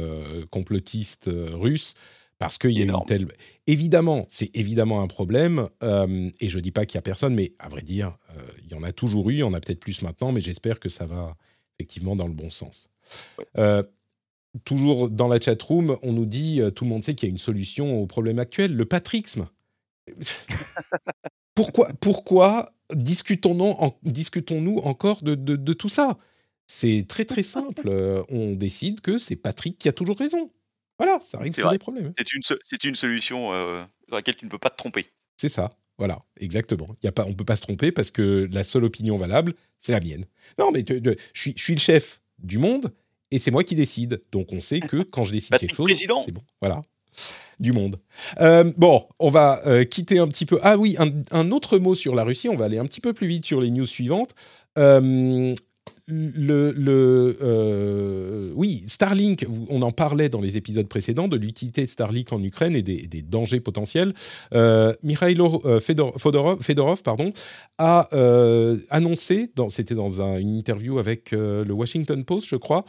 complotistes 0.48 1.28
russes 1.52 1.94
parce 2.40 2.56
qu'il 2.56 2.70
y 2.70 2.80
a 2.80 2.84
une 2.86 3.04
telle. 3.06 3.28
Évidemment, 3.66 4.24
c'est 4.30 4.50
évidemment 4.54 5.02
un 5.02 5.06
problème, 5.06 5.68
euh, 5.82 6.30
et 6.40 6.48
je 6.48 6.56
ne 6.56 6.62
dis 6.62 6.70
pas 6.72 6.86
qu'il 6.86 6.96
n'y 6.96 7.00
a 7.00 7.02
personne, 7.02 7.34
mais 7.34 7.52
à 7.58 7.68
vrai 7.68 7.82
dire, 7.82 8.16
euh, 8.30 8.40
il 8.64 8.72
y 8.72 8.74
en 8.74 8.82
a 8.82 8.92
toujours 8.92 9.28
eu, 9.28 9.34
il 9.34 9.38
y 9.40 9.42
en 9.42 9.52
a 9.52 9.60
peut-être 9.60 9.78
plus 9.78 10.00
maintenant, 10.00 10.32
mais 10.32 10.40
j'espère 10.40 10.80
que 10.80 10.88
ça 10.88 11.04
va 11.04 11.36
effectivement 11.78 12.16
dans 12.16 12.26
le 12.26 12.32
bon 12.32 12.48
sens. 12.48 12.88
Ouais. 13.38 13.44
Euh, 13.58 13.82
toujours 14.64 15.10
dans 15.10 15.28
la 15.28 15.38
chat 15.38 15.62
room, 15.62 15.98
on 16.00 16.14
nous 16.14 16.24
dit, 16.24 16.62
tout 16.74 16.84
le 16.84 16.90
monde 16.90 17.04
sait 17.04 17.14
qu'il 17.14 17.28
y 17.28 17.30
a 17.30 17.32
une 17.32 17.36
solution 17.38 18.00
au 18.02 18.06
problème 18.06 18.38
actuel, 18.38 18.74
le 18.74 18.86
patrixme. 18.86 19.46
pourquoi, 21.54 21.90
pourquoi 22.00 22.72
discutons-nous 22.94 23.64
en, 23.78 23.94
discutons 24.02 24.78
encore 24.78 25.22
de, 25.22 25.34
de, 25.34 25.56
de 25.56 25.72
tout 25.74 25.90
ça? 25.90 26.16
C'est 26.66 27.04
très 27.06 27.26
très 27.26 27.42
simple. 27.42 27.90
on 28.30 28.54
décide 28.54 29.02
que 29.02 29.18
c'est 29.18 29.36
Patrick 29.36 29.76
qui 29.76 29.90
a 29.90 29.92
toujours 29.92 30.16
raison. 30.16 30.50
Voilà, 31.00 31.18
ça 31.24 31.38
règle 31.38 31.54
tous 31.54 31.70
les 31.70 31.78
problèmes. 31.78 32.12
C'est 32.18 32.34
une, 32.34 32.42
c'est 32.42 32.84
une 32.84 32.94
solution 32.94 33.54
euh, 33.54 33.82
dans 34.08 34.16
laquelle 34.16 34.36
tu 34.36 34.44
ne 34.44 34.50
peux 34.50 34.58
pas 34.58 34.68
te 34.68 34.76
tromper. 34.76 35.06
C'est 35.38 35.48
ça, 35.48 35.70
voilà, 35.96 36.18
exactement. 36.38 36.94
Y 37.02 37.06
a 37.06 37.12
pas, 37.12 37.24
on 37.24 37.30
ne 37.30 37.34
peut 37.34 37.44
pas 37.44 37.56
se 37.56 37.62
tromper 37.62 37.90
parce 37.90 38.10
que 38.10 38.46
la 38.52 38.64
seule 38.64 38.84
opinion 38.84 39.16
valable, 39.16 39.54
c'est 39.78 39.92
la 39.92 40.00
mienne. 40.00 40.26
Non, 40.58 40.70
mais 40.70 40.84
je 40.86 41.14
suis, 41.32 41.74
le 41.74 41.80
chef 41.80 42.20
du 42.38 42.58
monde 42.58 42.92
et 43.30 43.38
c'est 43.38 43.50
moi 43.50 43.64
qui 43.64 43.74
décide. 43.74 44.20
Donc 44.30 44.52
on 44.52 44.60
sait 44.60 44.80
que 44.80 44.98
quand 45.02 45.24
je 45.24 45.32
décide 45.32 45.56
quelque 45.56 45.74
chose, 45.74 45.90
c'est 45.94 46.32
bon. 46.32 46.42
Voilà, 46.60 46.82
du 47.60 47.72
monde. 47.72 47.98
Euh, 48.40 48.70
bon, 48.76 49.06
on 49.18 49.30
va 49.30 49.62
euh, 49.66 49.84
quitter 49.84 50.18
un 50.18 50.28
petit 50.28 50.44
peu. 50.44 50.58
Ah 50.62 50.76
oui, 50.76 50.96
un, 50.98 51.10
un, 51.30 51.50
autre 51.50 51.78
mot 51.78 51.94
sur 51.94 52.14
la 52.14 52.24
Russie. 52.24 52.50
On 52.50 52.56
va 52.56 52.66
aller 52.66 52.78
un 52.78 52.84
petit 52.84 53.00
peu 53.00 53.14
plus 53.14 53.26
vite 53.26 53.46
sur 53.46 53.62
les 53.62 53.70
news 53.70 53.86
suivantes. 53.86 54.34
Euh, 54.76 55.54
le, 56.10 56.72
le 56.72 57.36
euh, 57.42 58.50
oui, 58.54 58.84
Starlink, 58.86 59.46
on 59.68 59.82
en 59.82 59.90
parlait 59.90 60.28
dans 60.28 60.40
les 60.40 60.56
épisodes 60.56 60.88
précédents 60.88 61.28
de 61.28 61.36
l'utilité 61.36 61.82
de 61.82 61.88
Starlink 61.88 62.32
en 62.32 62.42
Ukraine 62.42 62.74
et 62.76 62.82
des, 62.82 63.22
dangers 63.22 63.60
potentiels. 63.60 64.12
Euh, 64.54 64.92
Mikhailo 65.02 65.62
Fedor, 65.80 66.14
Fedorov, 66.18 67.02
pardon, 67.02 67.32
a 67.78 68.08
euh, 68.12 68.78
annoncé, 68.90 69.50
c'était 69.68 69.94
dans 69.94 70.22
un, 70.22 70.38
une 70.38 70.56
interview 70.56 70.98
avec 70.98 71.32
euh, 71.32 71.64
le 71.64 71.72
Washington 71.72 72.24
Post, 72.24 72.48
je 72.48 72.56
crois, 72.56 72.84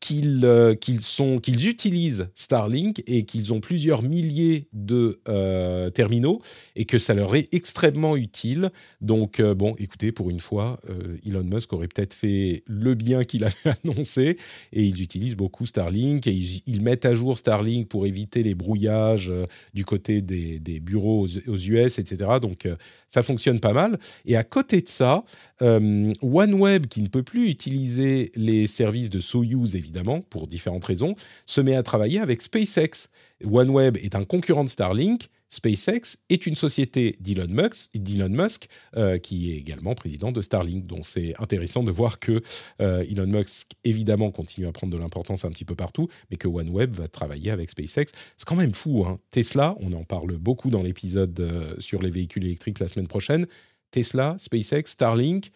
qu'ils 0.00 0.44
euh, 0.44 0.74
qu 0.74 0.92
qu'ils 1.40 1.68
utilisent 1.68 2.28
Starlink 2.34 3.02
et 3.06 3.24
qu'ils 3.24 3.52
ont 3.52 3.60
plusieurs 3.60 4.02
milliers 4.02 4.68
de 4.72 5.20
euh, 5.28 5.90
terminaux 5.90 6.42
et 6.76 6.84
que 6.84 6.98
ça 6.98 7.14
leur 7.14 7.34
est 7.34 7.52
extrêmement 7.52 8.16
utile. 8.16 8.70
Donc 9.00 9.40
euh, 9.40 9.54
bon, 9.54 9.74
écoutez, 9.78 10.12
pour 10.12 10.30
une 10.30 10.40
fois, 10.40 10.78
Elon 11.26 11.44
Musk 11.44 11.72
aurait 11.72 11.88
peut-être 11.88 12.14
fait 12.14 12.62
le 12.66 12.94
bien 12.94 13.24
qu'il 13.24 13.44
avait 13.44 13.54
annoncé 13.84 14.36
et 14.72 14.82
ils 14.84 15.02
utilisent 15.02 15.36
beaucoup 15.36 15.66
Starlink 15.66 16.26
et 16.26 16.32
ils, 16.32 16.62
ils, 16.66 16.82
mettent 16.82 17.06
à 17.06 17.14
jour 17.14 17.36
Starlink 17.36 17.88
pour 17.88 18.06
éviter 18.06 18.42
les 18.42 18.54
brouillages 18.54 19.32
du 19.74 19.84
côté 19.84 20.22
des, 20.22 20.60
des 20.60 20.78
bureaux 20.78 21.26
aux, 21.26 21.50
aux, 21.50 21.56
US, 21.56 21.98
etc. 21.98 22.30
Donc 22.40 22.68
ça 23.10 23.22
fonctionne 23.22 23.60
pas 23.60 23.72
mal. 23.72 23.98
Et 24.24 24.36
à 24.36 24.44
côté 24.44 24.80
de 24.82 24.88
ça, 24.88 25.24
OneWeb, 25.60 26.86
qui 26.86 27.02
ne 27.02 27.08
peut 27.08 27.22
plus 27.22 27.48
utiliser 27.48 28.30
les 28.36 28.66
services 28.66 29.10
de 29.10 29.20
Soyuz, 29.20 29.74
évidemment, 29.74 29.95
pour 30.30 30.46
différentes 30.46 30.84
raisons, 30.84 31.14
se 31.46 31.60
met 31.60 31.76
à 31.76 31.82
travailler 31.82 32.20
avec 32.20 32.42
SpaceX. 32.42 33.08
OneWeb 33.44 33.96
est 33.98 34.14
un 34.14 34.24
concurrent 34.24 34.64
de 34.64 34.68
Starlink. 34.68 35.28
SpaceX 35.48 36.18
est 36.28 36.46
une 36.46 36.56
société 36.56 37.16
d'Elon 37.20 37.46
Musk, 37.48 37.92
Musk 37.94 38.68
euh, 38.96 39.18
qui 39.18 39.52
est 39.52 39.56
également 39.56 39.94
président 39.94 40.32
de 40.32 40.40
Starlink. 40.40 40.86
Donc 40.86 41.06
c'est 41.06 41.34
intéressant 41.40 41.82
de 41.82 41.90
voir 41.90 42.18
que 42.18 42.42
euh, 42.80 43.04
Elon 43.08 43.26
Musk, 43.26 43.72
évidemment, 43.84 44.30
continue 44.30 44.66
à 44.66 44.72
prendre 44.72 44.92
de 44.92 44.98
l'importance 44.98 45.44
un 45.44 45.50
petit 45.50 45.64
peu 45.64 45.76
partout, 45.76 46.08
mais 46.30 46.36
que 46.36 46.48
OneWeb 46.48 46.94
va 46.94 47.08
travailler 47.08 47.50
avec 47.50 47.70
SpaceX. 47.70 48.06
C'est 48.36 48.46
quand 48.46 48.56
même 48.56 48.74
fou. 48.74 49.04
Hein 49.06 49.20
Tesla, 49.30 49.76
on 49.80 49.92
en 49.92 50.04
parle 50.04 50.36
beaucoup 50.36 50.70
dans 50.70 50.82
l'épisode 50.82 51.38
euh, 51.38 51.74
sur 51.78 52.02
les 52.02 52.10
véhicules 52.10 52.44
électriques 52.44 52.80
la 52.80 52.88
semaine 52.88 53.08
prochaine. 53.08 53.46
Tesla, 53.92 54.36
SpaceX, 54.38 54.90
Starlink, 54.90 55.50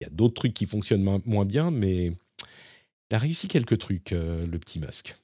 il 0.00 0.04
y 0.04 0.06
a 0.06 0.10
d'autres 0.10 0.34
trucs 0.34 0.54
qui 0.54 0.66
fonctionnent 0.66 1.20
moins 1.24 1.44
bien, 1.44 1.70
mais 1.70 2.12
il 3.10 3.14
a 3.14 3.18
réussi 3.18 3.48
quelques 3.48 3.78
trucs, 3.78 4.12
euh, 4.12 4.46
le 4.46 4.58
petit 4.58 4.78
Musk. 4.80 5.16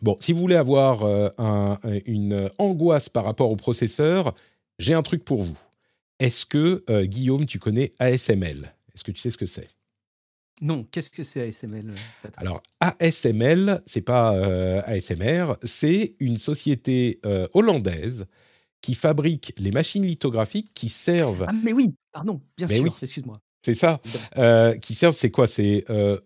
Bon, 0.00 0.16
si 0.20 0.32
vous 0.32 0.38
voulez 0.40 0.54
avoir 0.56 1.02
euh, 1.02 1.28
un- 1.38 1.78
une 2.06 2.50
angoisse 2.58 3.08
par 3.08 3.24
rapport 3.24 3.50
au 3.50 3.56
processeur, 3.56 4.34
j'ai 4.78 4.94
un 4.94 5.02
truc 5.02 5.24
pour 5.24 5.42
vous. 5.42 5.58
Est-ce 6.20 6.46
que, 6.46 6.84
euh, 6.88 7.04
Guillaume, 7.04 7.46
tu 7.46 7.58
connais 7.58 7.92
ASML 7.98 8.72
Est-ce 8.94 9.02
que 9.04 9.10
tu 9.10 9.20
sais 9.20 9.30
ce 9.30 9.38
que 9.38 9.46
c'est? 9.46 9.68
Non, 10.60 10.84
qu'est-ce 10.90 11.10
que 11.10 11.22
c'est 11.22 11.42
ASML 11.42 11.90
euh, 11.90 11.94
Patrick? 12.22 12.40
Alors, 12.40 12.62
ASML, 12.80 13.80
c'est 13.86 14.00
pas 14.00 14.34
euh, 14.36 14.80
ASMR, 14.84 15.54
c'est 15.62 16.14
une 16.20 16.38
société 16.38 17.20
euh, 17.26 17.46
hollandaise 17.54 18.26
qui 18.80 18.94
fabrique 18.94 19.52
les 19.58 19.70
machines 19.72 20.04
lithographiques 20.06 20.70
qui 20.74 20.88
servent. 20.88 21.44
Ah, 21.48 21.52
mais 21.52 21.72
oui, 21.72 21.94
pardon, 22.12 22.40
bien 22.56 22.66
Mais 22.68 22.74
sûr, 22.76 22.84
oui. 22.84 22.90
excuse-moi. 23.02 23.40
C'est 23.62 23.74
ça. 23.74 24.00
Euh, 24.36 24.76
qui 24.76 24.94
servent, 24.94 25.14
c'est 25.14 25.30
quoi? 25.30 25.46
C'est 25.46 25.84
euh, 25.90 26.18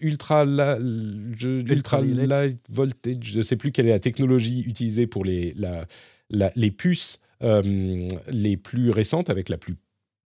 ultra, 0.00 0.44
la- 0.44 0.78
je- 0.78 1.48
ultra 1.60 2.00
Ultraviolet. 2.00 2.26
light 2.26 2.58
voltage. 2.68 3.16
Je 3.22 3.38
ne 3.38 3.42
sais 3.42 3.56
plus 3.56 3.72
quelle 3.72 3.86
est 3.86 3.90
la 3.90 3.98
technologie 4.00 4.62
utilisée 4.66 5.06
pour 5.06 5.24
les, 5.24 5.54
la- 5.56 5.86
la- 6.30 6.52
les 6.56 6.70
puces 6.70 7.20
euh, 7.42 8.08
les 8.30 8.56
plus 8.56 8.90
récentes 8.90 9.30
avec 9.30 9.48
la 9.48 9.56
plus 9.58 9.76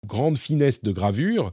grande 0.07 0.37
finesse 0.37 0.81
de 0.81 0.91
gravure. 0.93 1.51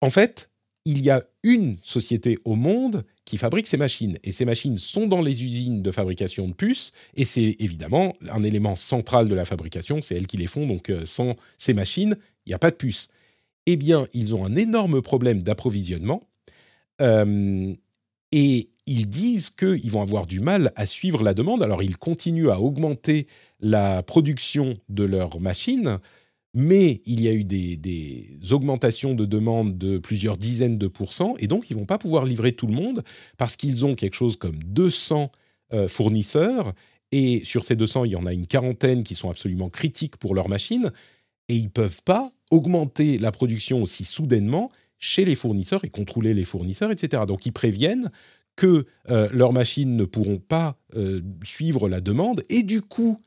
En 0.00 0.10
fait, 0.10 0.50
il 0.84 1.00
y 1.00 1.10
a 1.10 1.22
une 1.44 1.76
société 1.82 2.38
au 2.44 2.56
monde 2.56 3.04
qui 3.24 3.36
fabrique 3.36 3.68
ces 3.68 3.76
machines. 3.76 4.18
Et 4.24 4.32
ces 4.32 4.44
machines 4.44 4.76
sont 4.76 5.06
dans 5.06 5.22
les 5.22 5.44
usines 5.44 5.80
de 5.82 5.90
fabrication 5.92 6.48
de 6.48 6.54
puces. 6.54 6.90
Et 7.14 7.24
c'est 7.24 7.54
évidemment 7.60 8.14
un 8.32 8.42
élément 8.42 8.74
central 8.74 9.28
de 9.28 9.34
la 9.34 9.44
fabrication. 9.44 10.02
C'est 10.02 10.16
elles 10.16 10.26
qui 10.26 10.38
les 10.38 10.48
font. 10.48 10.66
Donc, 10.66 10.90
sans 11.04 11.36
ces 11.56 11.72
machines, 11.72 12.16
il 12.46 12.50
n'y 12.50 12.54
a 12.54 12.58
pas 12.58 12.70
de 12.72 12.76
puces 12.76 13.08
eh 13.72 13.76
bien, 13.76 14.06
ils 14.12 14.34
ont 14.34 14.44
un 14.44 14.56
énorme 14.56 15.02
problème 15.02 15.42
d'approvisionnement 15.42 16.22
euh, 17.00 17.72
et 18.32 18.70
ils 18.86 19.08
disent 19.08 19.50
qu'ils 19.50 19.90
vont 19.90 20.02
avoir 20.02 20.26
du 20.26 20.40
mal 20.40 20.72
à 20.76 20.86
suivre 20.86 21.22
la 21.22 21.34
demande. 21.34 21.62
Alors, 21.62 21.82
ils 21.82 21.98
continuent 21.98 22.50
à 22.50 22.60
augmenter 22.60 23.26
la 23.60 24.02
production 24.02 24.74
de 24.88 25.04
leurs 25.04 25.40
machines, 25.40 25.98
mais 26.54 27.00
il 27.06 27.22
y 27.22 27.28
a 27.28 27.32
eu 27.32 27.44
des, 27.44 28.26
augmentations 28.50 29.14
de 29.14 29.24
demande 29.24 29.78
de 29.78 29.98
plusieurs 29.98 30.36
dizaines 30.36 30.78
de 30.78 30.88
pourcents 30.88 31.34
et 31.38 31.46
donc 31.46 31.70
ils 31.70 31.76
vont 31.76 31.86
pas 31.86 31.98
pouvoir 31.98 32.24
livrer 32.24 32.52
tout 32.52 32.66
le 32.66 32.72
monde 32.72 33.04
parce 33.36 33.54
qu'ils 33.56 33.86
ont 33.86 33.94
quelque 33.94 34.16
chose 34.16 34.36
comme 34.36 34.56
200 34.64 35.30
euh, 35.72 35.86
fournisseurs 35.86 36.72
et 37.12 37.44
sur 37.44 37.64
ces 37.64 37.76
200, 37.76 38.06
il 38.06 38.12
y 38.12 38.16
en 38.16 38.26
a 38.26 38.32
une 38.32 38.46
quarantaine 38.46 39.04
qui 39.04 39.14
sont 39.14 39.30
absolument 39.30 39.68
critiques 39.68 40.16
pour 40.16 40.34
leurs 40.34 40.48
machines 40.48 40.90
et 41.48 41.54
ils 41.54 41.70
peuvent 41.70 42.02
pas 42.04 42.32
augmenter 42.50 43.18
la 43.18 43.32
production 43.32 43.82
aussi 43.82 44.04
soudainement 44.04 44.70
chez 44.98 45.24
les 45.24 45.34
fournisseurs 45.34 45.84
et 45.84 45.88
contrôler 45.88 46.34
les 46.34 46.44
fournisseurs, 46.44 46.90
etc. 46.90 47.22
Donc 47.26 47.46
ils 47.46 47.52
préviennent 47.52 48.10
que 48.56 48.86
euh, 49.08 49.28
leurs 49.32 49.52
machines 49.52 49.96
ne 49.96 50.04
pourront 50.04 50.38
pas 50.38 50.78
euh, 50.94 51.22
suivre 51.42 51.88
la 51.88 52.00
demande 52.00 52.44
et 52.48 52.62
du 52.62 52.82
coup, 52.82 53.18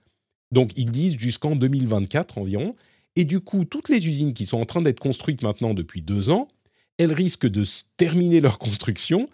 donc 0.52 0.72
ils 0.78 0.92
disent 0.92 1.18
jusqu'en 1.18 1.56
2024 1.56 2.38
environ, 2.38 2.76
et 3.16 3.26
du 3.26 3.40
coup 3.40 3.66
toutes 3.66 3.90
les 3.90 4.08
usines 4.08 4.34
qui 4.34 4.46
sont 4.46 4.60
en 4.60 4.66
train 4.66 4.82
d'être 4.82 5.00
construites 5.00 5.42
maintenant 5.42 5.74
depuis 5.74 6.02
deux 6.02 6.30
ans, 6.30 6.48
elles 6.98 7.14
risquent 7.14 7.50
de 7.50 7.64
terminer 7.98 8.42
leur 8.42 8.60
construction 8.60 9.26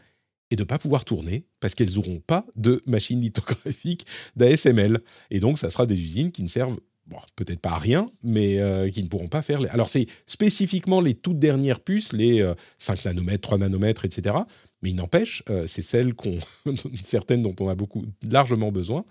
et 0.51 0.55
de 0.55 0.61
ne 0.61 0.67
pas 0.67 0.79
pouvoir 0.79 1.05
tourner 1.05 1.45
parce 1.59 1.75
qu'elles 1.75 1.95
n'auront 1.95 2.21
pas 2.25 2.45
de 2.55 2.81
machines 2.85 3.21
lithographiques 3.21 4.05
d'ASML. 4.35 5.01
Et 5.31 5.39
donc 5.39 5.59
ça 5.59 5.69
sera 5.69 5.85
des 5.85 5.99
usines 5.99 6.31
qui 6.31 6.43
ne 6.43 6.47
servent 6.47 6.79
bon, 7.09 7.17
peut-être 7.35 7.59
pas 7.59 7.71
à 7.71 7.77
rien, 7.77 8.07
mais 8.23 8.59
euh, 8.59 8.89
qui 8.89 9.03
ne 9.03 9.07
pourront 9.07 9.27
pas 9.27 9.41
faire. 9.41 9.59
Alors, 9.71 9.89
c'est 9.89 10.05
spécifiquement 10.25 11.01
les 11.01 11.15
toutes 11.15 11.39
dernières 11.39 11.79
puces, 11.79 12.13
les 12.13 12.41
euh, 12.41 12.53
5 12.77 13.05
nanomètres, 13.05 13.41
3 13.41 13.57
nanomètres, 13.57 14.05
etc. 14.05 14.37
Mais 14.81 14.91
il 14.91 14.95
n'empêche, 14.95 15.43
euh, 15.49 15.67
c'est 15.67 15.81
celles 15.81 16.13
qu'on, 16.13 16.39
certaines 16.99 17.41
dont 17.41 17.55
on 17.59 17.67
a 17.67 17.75
beaucoup, 17.75 18.05
largement 18.23 18.71
besoin. 18.71 19.03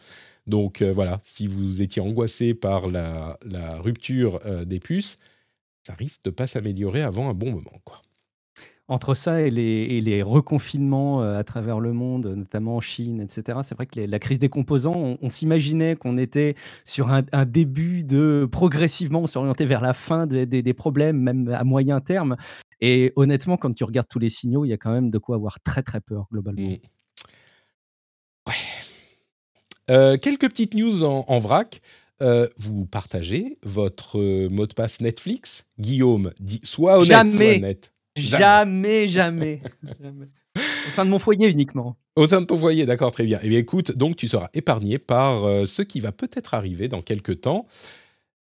Donc 0.47 0.81
euh, 0.81 0.93
voilà, 0.93 1.21
si 1.25 1.47
vous 1.47 1.83
étiez 1.83 2.01
angoissé 2.01 2.55
par 2.55 2.87
la, 2.87 3.39
la 3.45 3.79
rupture 3.79 4.41
des 4.65 4.81
puces, 4.81 5.19
ça 5.83 5.95
risque 5.95 6.21
de 6.25 6.31
pas 6.31 6.47
s'améliorer 6.47 7.03
avant 7.03 7.29
un 7.29 7.35
bon 7.35 7.51
moment, 7.51 7.81
quoi. 7.85 8.03
Entre 8.91 9.13
ça 9.13 9.43
et 9.43 9.51
les, 9.51 9.63
et 9.63 10.01
les 10.01 10.23
reconfinements 10.23 11.23
euh, 11.23 11.39
à 11.39 11.45
travers 11.45 11.79
le 11.79 11.93
monde, 11.93 12.27
notamment 12.35 12.77
en 12.77 12.81
Chine, 12.81 13.21
etc., 13.21 13.59
c'est 13.63 13.75
vrai 13.75 13.85
que 13.85 14.01
les- 14.01 14.07
la 14.07 14.19
crise 14.19 14.39
des 14.39 14.49
composants, 14.49 14.95
on, 14.97 15.19
on 15.21 15.29
s'imaginait 15.29 15.95
qu'on 15.95 16.17
était 16.17 16.55
sur 16.87 17.11
un, 17.13 17.23
un 17.33 17.45
début 17.45 18.03
de 18.03 18.49
progressivement 18.51 19.27
s'orienter 19.27 19.67
vers 19.67 19.83
la 19.83 19.93
fin 19.93 20.27
des, 20.27 20.47
des- 20.47 20.63
des 20.63 20.73
problèmes, 20.73 21.19
même 21.21 21.49
à 21.51 21.65
moyen 21.65 22.01
terme. 22.01 22.37
Et 22.81 23.13
honnêtement, 23.17 23.59
quand 23.59 23.75
tu 23.75 23.85
regardes 23.85 24.09
tous 24.09 24.21
les 24.21 24.31
signaux, 24.31 24.65
il 24.65 24.69
y 24.69 24.73
a 24.73 24.79
quand 24.79 24.93
même 24.93 25.11
de 25.11 25.19
quoi 25.19 25.37
avoir 25.37 25.61
très 25.61 25.83
très 25.83 26.01
peur 26.01 26.27
globalement. 26.33 26.71
Mm. 26.71 26.77
Euh, 29.91 30.17
quelques 30.17 30.49
petites 30.49 30.75
news 30.75 31.05
en, 31.05 31.25
en 31.29 31.39
vrac. 31.39 31.81
Euh, 32.21 32.49
vous 32.59 32.85
partagez 32.85 33.59
votre 33.63 34.49
mot 34.49 34.67
de 34.67 34.75
passe 34.75 35.01
Netflix? 35.01 35.67
Guillaume, 35.79 36.33
dis, 36.41 36.59
sois 36.65 36.97
honnête, 36.97 37.07
Jamais. 37.07 37.31
sois 37.31 37.47
honnête. 37.59 37.93
Jamais, 38.19 39.09
jamais. 39.09 39.63
jamais. 40.01 40.29
Au 40.89 40.91
sein 40.91 41.05
de 41.05 41.11
mon 41.11 41.19
foyer 41.19 41.49
uniquement. 41.49 41.97
Au 42.17 42.27
sein 42.27 42.41
de 42.41 42.47
ton 42.47 42.59
foyer, 42.59 42.85
d'accord, 42.85 43.13
très 43.13 43.25
bien. 43.25 43.39
Eh 43.43 43.49
bien, 43.49 43.59
écoute, 43.59 43.97
donc 43.97 44.17
tu 44.17 44.27
seras 44.27 44.49
épargné 44.55 44.99
par 44.99 45.45
euh, 45.45 45.67
ce 45.67 45.83
qui 45.83 46.01
va 46.01 46.11
peut-être 46.13 46.55
arriver 46.55 46.89
dans 46.89 47.03
quelques 47.03 47.43
temps. 47.43 47.67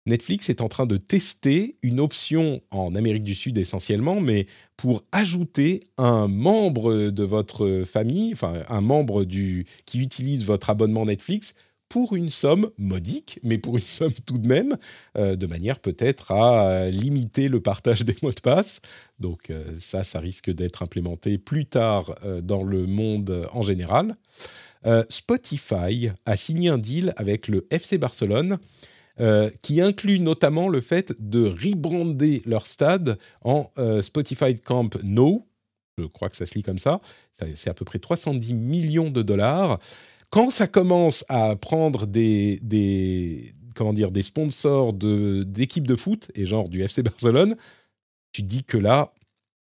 Netflix 0.05 0.49
est 0.49 0.61
en 0.61 0.67
train 0.67 0.85
de 0.85 0.97
tester 0.97 1.77
une 1.81 1.99
option 1.99 2.61
en 2.71 2.93
Amérique 2.93 3.23
du 3.23 3.35
Sud 3.35 3.57
essentiellement, 3.57 4.19
mais 4.19 4.45
pour 4.75 5.03
ajouter 5.13 5.79
un 5.97 6.27
membre 6.27 7.09
de 7.09 7.23
votre 7.23 7.83
famille, 7.85 8.33
enfin 8.33 8.53
un 8.67 8.81
membre 8.81 9.23
du, 9.23 9.65
qui 9.85 9.99
utilise 9.99 10.45
votre 10.45 10.69
abonnement 10.69 11.05
Netflix 11.05 11.53
pour 11.93 12.15
une 12.15 12.31
somme 12.31 12.71
modique, 12.79 13.39
mais 13.43 13.59
pour 13.59 13.77
une 13.77 13.83
somme 13.99 14.13
tout 14.25 14.39
de 14.39 14.47
même, 14.47 14.77
euh, 15.15 15.35
de 15.35 15.45
manière 15.45 15.77
peut-être 15.77 16.31
à 16.31 16.67
euh, 16.67 16.89
limiter 16.89 17.49
le 17.49 17.61
partage 17.61 18.01
des 18.03 18.17
mots 18.23 18.31
de 18.31 18.39
passe. 18.41 18.79
Donc 19.19 19.51
euh, 19.51 19.63
ça, 19.77 20.03
ça 20.03 20.19
risque 20.19 20.49
d'être 20.51 20.81
implémenté 20.81 21.37
plus 21.37 21.67
tard 21.67 22.15
dans 22.41 22.63
le 22.63 22.87
monde 22.87 23.47
en 23.53 23.61
général. 23.61 24.15
Spotify 25.07 26.09
a 26.25 26.35
signé 26.35 26.69
un 26.69 26.79
deal 26.79 27.13
avec 27.15 27.47
le 27.47 27.67
FC 27.69 27.97
Barcelone 27.99 28.57
qui 29.61 29.79
inclut 29.79 30.19
notamment 30.19 30.67
le 30.67 30.81
fait 30.81 31.13
de 31.19 31.45
rebrander 31.47 32.41
leur 32.45 32.65
stade 32.65 33.17
en 33.43 33.71
Spotify 34.01 34.57
Camp 34.59 34.89
Nou. 35.03 35.45
Je 35.99 36.05
crois 36.05 36.27
que 36.29 36.35
ça 36.35 36.45
se 36.45 36.55
lit 36.55 36.63
comme. 36.63 36.79
Ça- 36.79 36.99
C'est 37.55 37.69
à 37.69 37.73
peu 37.73 37.85
près 37.85 37.99
310 37.99 38.55
millions 38.55 39.09
de 39.11 39.21
dollars. 39.21 39.79
Quand 40.33 40.49
ça 40.49 40.65
commence 40.65 41.23
à 41.29 41.55
prendre 41.55 42.07
des, 42.07 43.53
comment 43.75 43.93
dire, 43.93 44.09
des 44.09 44.23
sponsors 44.23 44.91
d'équipes 44.91 45.85
de, 45.85 45.95
foot, 45.95 46.31
et 46.33 46.47
genre 46.47 46.69
du 46.69 46.81
FC 46.81 47.03
Barcelone, 47.03 47.55
tu 48.31 48.41
dis 48.41 48.63
que 48.63 48.79
là, 48.79 49.13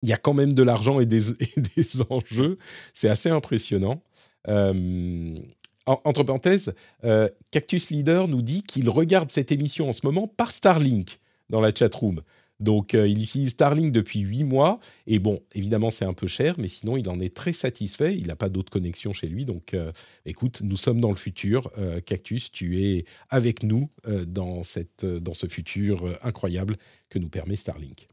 il 0.04 0.10
y 0.10 0.14
a 0.14 0.18
quand 0.18 0.36
même 0.36 0.54
de 0.54 0.62
l'argent 0.62 1.00
et 1.00 1.08
des, 1.08 1.32
et 1.42 1.60
des 1.76 2.02
enjeux. 2.08 2.60
C'est 2.94 3.10
assez 3.10 3.32
impressionnant. 3.32 4.04
Euh, 4.48 5.40
en- 5.88 6.00
entre 6.04 6.22
parenthèses, 6.22 6.76
euh, 7.04 7.28
Cactus 7.50 7.90
Leader 7.90 8.28
nous 8.28 8.44
dit 8.44 8.62
qu'il 8.62 8.92
regarde 8.92 9.32
cette 9.32 9.52
émission 9.52 9.90
en 9.90 9.92
ce 9.92 10.02
moment 10.06 10.28
par 10.28 10.52
Starlink 10.52 11.20
dans 11.50 11.62
la 11.62 11.74
chatroom. 11.74 12.22
Donc, 12.64 12.94
euh, 12.94 13.08
il 13.08 13.22
utilise 13.22 13.50
Starlink 13.50 13.92
depuis 13.92 14.22
8 14.22 14.46
mois. 14.46 14.80
Et 15.06 15.20
bon, 15.20 15.40
évidemment, 15.54 15.90
c'est 15.90 16.06
un 16.06 16.14
peu 16.14 16.28
cher, 16.28 16.56
mais 16.58 16.70
sinon, 16.70 16.96
il 16.96 17.10
en 17.10 17.20
est 17.20 17.36
très 17.36 17.52
satisfait. 17.52 18.16
Il 18.18 18.28
n'a 18.28 18.38
pas 18.38 18.50
d'autres 18.50 18.72
connexions 18.72 19.12
chez 19.12 19.28
lui. 19.28 19.46
Donc, 19.46 19.74
euh, 19.74 19.92
écoute, 20.26 20.62
nous 20.64 20.78
sommes 20.78 21.02
dans 21.02 21.10
le 21.10 21.18
futur. 21.18 21.70
Euh, 21.78 22.00
Cactus, 22.00 22.52
tu 22.52 22.82
es 22.82 23.06
avec 23.30 23.64
nous 23.64 23.90
dans, 24.28 24.62
dans 25.02 25.34
ce 25.34 25.48
futur 25.48 26.06
incroyable 26.22 26.78
que 27.10 27.20
nous 27.20 27.30
permet 27.30 27.56
Starlink. 27.56 28.08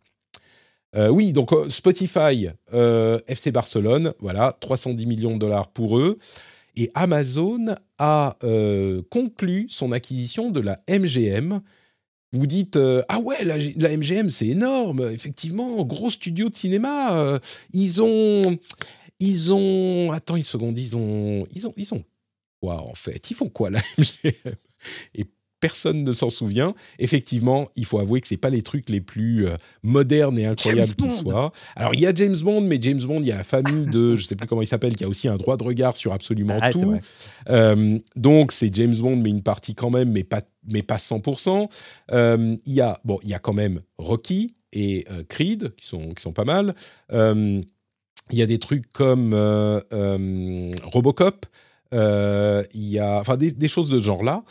Oui, 0.96 1.32
donc 1.32 1.52
Spotify, 1.68 2.48
FC 3.28 3.52
Barcelone, 3.52 4.12
voilà, 4.18 4.56
310 4.60 5.06
millions 5.06 5.34
de 5.34 5.38
dollars 5.38 5.68
pour 5.68 5.98
eux. 5.98 6.18
Et 6.76 6.90
Amazon 6.94 7.76
a 7.98 8.36
conclu 9.10 9.66
son 9.68 9.92
acquisition 9.92 10.50
de 10.50 10.60
la 10.60 10.80
MGM. 10.88 11.60
Vous 12.32 12.46
dites 12.46 12.76
euh, 12.76 13.02
ah 13.08 13.18
ouais 13.18 13.44
la, 13.44 13.96
MGM 13.96 14.30
c'est 14.30 14.46
énorme. 14.46 15.10
Effectivement 15.12 15.84
gros 15.84 16.10
studio 16.10 16.48
de 16.48 16.54
cinéma 16.54 17.18
euh, 17.18 17.38
ils 17.72 18.00
ont 18.00 18.58
ils 19.18 19.52
ont 19.52 20.12
attends 20.12 20.36
une 20.36 20.44
seconde 20.44 20.78
ils 20.78 20.96
ont 20.96 21.46
ils 21.52 21.66
ont 21.66 21.74
ils 21.76 21.92
ont 21.92 22.04
quoi 22.60 22.82
en 22.82 22.94
fait? 22.94 23.30
Ils 23.30 23.34
font 23.34 23.48
quoi 23.48 23.70
la 23.70 23.80
MGM 23.98 24.54
personne 25.60 26.02
ne 26.04 26.12
s'en 26.12 26.30
souvient 26.30 26.74
effectivement 26.98 27.68
il 27.76 27.84
faut 27.84 27.98
avouer 27.98 28.20
que 28.20 28.26
c'est 28.26 28.36
pas 28.36 28.50
les 28.50 28.62
trucs 28.62 28.88
les 28.88 29.00
plus 29.00 29.46
euh, 29.46 29.56
modernes 29.82 30.38
et 30.38 30.46
incroyables 30.46 30.94
qui 30.94 31.10
soient 31.12 31.52
alors 31.76 31.94
il 31.94 32.00
y 32.00 32.06
a 32.06 32.14
James 32.14 32.36
Bond 32.42 32.62
mais 32.62 32.78
James 32.80 33.00
Bond 33.00 33.20
il 33.20 33.28
y 33.28 33.32
a 33.32 33.36
la 33.36 33.44
famille 33.44 33.86
de 33.86 34.16
je 34.16 34.24
sais 34.24 34.36
plus 34.36 34.46
comment 34.46 34.62
il 34.62 34.66
s'appelle 34.66 34.96
qui 34.96 35.04
a 35.04 35.08
aussi 35.08 35.28
un 35.28 35.36
droit 35.36 35.56
de 35.56 35.64
regard 35.64 35.96
sur 35.96 36.12
absolument 36.12 36.58
Ah, 36.60 36.70
tout 36.70 36.96
euh, 37.48 37.98
donc 38.16 38.52
c'est 38.52 38.74
James 38.74 38.94
Bond, 38.96 39.16
mais 39.16 39.30
une 39.30 39.42
partie 39.42 39.74
quand 39.74 39.90
même, 39.90 40.10
mais 40.10 40.24
pas, 40.24 40.42
mais 40.70 40.82
pas 40.82 40.96
100%. 40.96 41.68
Euh, 42.12 42.56
Il 42.66 42.72
y 42.72 42.80
a 42.80 43.00
bon, 43.04 43.18
il 43.22 43.30
y 43.30 43.34
a 43.34 43.38
quand 43.38 43.52
même 43.52 43.80
Rocky 43.98 44.54
et 44.72 45.06
Creed 45.28 45.74
qui 45.76 45.86
sont 45.86 46.14
qui 46.14 46.22
sont 46.22 46.32
pas 46.32 46.44
mal. 46.44 46.74
Il 47.12 48.38
y 48.38 48.42
a 48.42 48.46
des 48.46 48.58
trucs 48.58 48.90
comme 48.92 49.34
Robocop. 50.84 51.46
il 51.92 52.68
y 52.74 52.98
a, 52.98 53.20
enfin, 53.20 53.36
des, 53.36 53.50
des, 53.50 53.68
choses 53.68 53.90
de 53.90 53.98
ce 53.98 54.04
genre-là. 54.04 54.44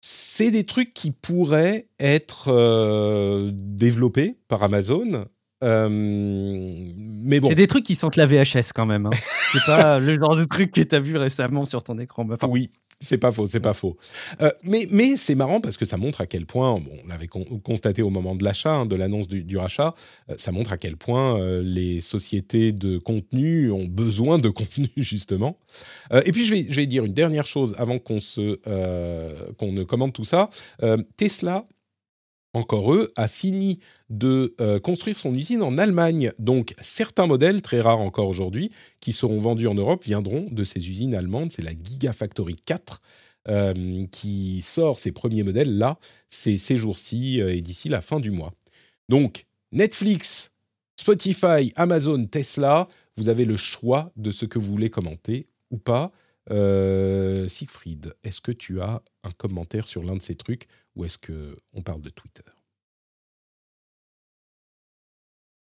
C'est 0.00 0.50
des 0.50 0.64
trucs 0.64 0.94
qui 0.94 1.10
pourraient 1.10 1.88
être 1.98 3.50
développés 3.52 4.36
par 4.48 4.62
Amazon. 4.62 5.26
mais 5.62 7.40
bon. 7.40 7.48
C'est 7.48 7.54
des 7.54 7.66
trucs 7.66 7.84
qui 7.84 7.94
sentent 7.94 8.16
la 8.16 8.26
VHS 8.26 8.72
quand 8.74 8.86
même. 8.86 9.06
Hein. 9.06 9.10
c'est 9.52 9.64
pas 9.66 9.98
le 9.98 10.14
genre 10.14 10.36
de 10.36 10.44
truc 10.44 10.72
que 10.72 10.80
tu 10.80 10.94
as 10.94 11.00
vu 11.00 11.16
récemment 11.16 11.64
sur 11.64 11.82
ton 11.82 11.98
écran. 11.98 12.26
Enfin, 12.30 12.48
oui, 12.48 12.70
c'est 13.00 13.18
pas 13.18 13.32
faux, 13.32 13.46
c'est 13.46 13.60
pas 13.60 13.72
faux. 13.72 13.96
Euh, 14.42 14.50
mais 14.62 14.86
mais 14.90 15.16
c'est 15.16 15.34
marrant 15.34 15.60
parce 15.60 15.76
que 15.76 15.86
ça 15.86 15.96
montre 15.96 16.20
à 16.20 16.26
quel 16.26 16.44
point, 16.44 16.74
bon, 16.74 16.90
on 17.02 17.08
l'avait 17.08 17.28
constaté 17.28 18.02
au 18.02 18.10
moment 18.10 18.34
de 18.34 18.44
l'achat, 18.44 18.74
hein, 18.74 18.86
de 18.86 18.94
l'annonce 18.94 19.26
du, 19.26 19.56
rachat, 19.56 19.94
euh, 20.28 20.34
ça 20.38 20.52
montre 20.52 20.72
à 20.72 20.76
quel 20.76 20.96
point 20.96 21.40
euh, 21.40 21.62
les 21.62 22.00
sociétés 22.02 22.72
de 22.72 22.98
contenu 22.98 23.70
ont 23.70 23.86
besoin 23.86 24.38
de 24.38 24.50
contenu 24.50 24.90
justement. 24.98 25.56
et 26.12 26.30
puis 26.32 26.44
je 26.44 26.54
vais, 26.54 26.66
je 26.68 26.76
vais 26.76 26.86
dire 26.86 27.04
une 27.04 27.14
dernière 27.14 27.46
chose 27.46 27.74
avant 27.78 27.98
qu'on 27.98 28.18
qu'on 28.20 29.72
ne 29.72 29.82
commande 29.82 30.12
tout 30.12 30.24
ça. 30.24 30.50
Tesla 31.16 31.66
encore 32.52 32.92
eux, 32.94 33.12
a 33.16 33.28
fini 33.28 33.78
de 34.08 34.54
euh, 34.60 34.80
construire 34.80 35.16
son 35.16 35.34
usine 35.34 35.62
en 35.62 35.78
Allemagne. 35.78 36.32
Donc 36.38 36.74
certains 36.80 37.26
modèles, 37.26 37.62
très 37.62 37.80
rares 37.80 38.00
encore 38.00 38.28
aujourd'hui, 38.28 38.70
qui 39.00 39.12
seront 39.12 39.38
vendus 39.38 39.66
en 39.66 39.74
Europe, 39.74 40.04
viendront 40.04 40.46
de 40.50 40.64
ces 40.64 40.88
usines 40.88 41.14
allemandes. 41.14 41.52
C'est 41.52 41.62
la 41.62 41.72
Gigafactory 41.72 42.56
4 42.56 43.00
euh, 43.48 44.06
qui 44.10 44.62
sort 44.62 44.98
ses 44.98 45.12
premiers 45.12 45.42
modèles 45.42 45.78
là, 45.78 45.98
ces 46.28 46.76
jours-ci 46.76 47.40
euh, 47.40 47.54
et 47.54 47.62
d'ici 47.62 47.88
la 47.88 48.00
fin 48.00 48.20
du 48.20 48.30
mois. 48.30 48.52
Donc 49.08 49.46
Netflix, 49.72 50.52
Spotify, 50.96 51.72
Amazon, 51.76 52.24
Tesla, 52.26 52.88
vous 53.16 53.28
avez 53.28 53.44
le 53.44 53.56
choix 53.56 54.12
de 54.16 54.30
ce 54.30 54.44
que 54.44 54.58
vous 54.58 54.72
voulez 54.72 54.90
commenter 54.90 55.46
ou 55.70 55.78
pas. 55.78 56.10
Siegfried, 57.46 58.12
est-ce 58.24 58.40
que 58.40 58.50
tu 58.50 58.80
as 58.80 59.02
un 59.22 59.30
commentaire 59.30 59.86
sur 59.86 60.02
l'un 60.02 60.16
de 60.16 60.20
ces 60.20 60.34
trucs 60.34 60.66
ou 60.96 61.04
est-ce 61.04 61.18
qu'on 61.18 61.82
parle 61.82 62.02
de 62.02 62.10
Twitter? 62.10 62.42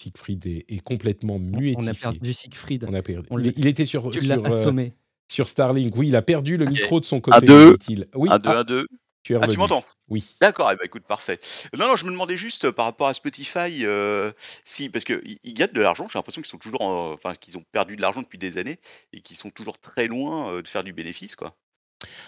Siegfried 0.02 0.46
est, 0.46 0.82
complètement 0.82 1.38
muetifié. 1.38 1.76
On 1.78 1.86
a 1.86 1.94
perdu 1.94 2.32
Siegfried. 2.32 2.84
On 2.88 2.94
a 2.94 3.02
perdu. 3.02 3.28
il, 3.56 3.66
était 3.66 3.86
sur, 3.86 4.12
sur, 4.12 4.46
euh, 4.46 4.88
sur, 5.28 5.48
Starlink. 5.48 5.94
Oui, 5.96 6.08
il 6.08 6.16
a 6.16 6.22
perdu 6.22 6.56
le 6.56 6.66
micro 6.66 6.98
de 6.98 7.04
son 7.04 7.20
côté. 7.20 7.36
À 7.36 7.40
deux. 7.40 7.76
Oui. 8.14 8.28
À 8.30 8.38
deux, 8.38 8.50
à 8.50 8.64
deux. 8.64 8.86
Tu, 9.22 9.36
ah, 9.36 9.46
tu 9.46 9.56
m'entends? 9.56 9.84
Oui. 10.08 10.34
D'accord, 10.40 10.72
eh 10.72 10.74
ben, 10.74 10.84
écoute, 10.84 11.04
parfait. 11.04 11.38
Non, 11.78 11.86
non, 11.86 11.94
je 11.94 12.04
me 12.04 12.10
demandais 12.10 12.36
juste 12.36 12.64
euh, 12.64 12.72
par 12.72 12.86
rapport 12.86 13.06
à 13.06 13.14
Spotify, 13.14 13.84
euh, 13.84 14.32
si, 14.64 14.88
parce 14.88 15.04
qu'ils 15.04 15.38
gagnent 15.44 15.72
de 15.72 15.80
l'argent, 15.80 16.08
j'ai 16.12 16.18
l'impression 16.18 16.42
qu'ils 16.42 16.50
sont 16.50 16.58
toujours, 16.58 16.82
enfin, 16.82 17.36
qu'ils 17.36 17.56
ont 17.56 17.64
perdu 17.70 17.94
de 17.94 18.02
l'argent 18.02 18.22
depuis 18.22 18.38
des 18.38 18.58
années 18.58 18.80
et 19.12 19.20
qu'ils 19.20 19.36
sont 19.36 19.50
toujours 19.50 19.78
très 19.78 20.08
loin 20.08 20.60
de 20.60 20.66
faire 20.66 20.82
du 20.82 20.92
bénéfice, 20.92 21.36
quoi. 21.36 21.56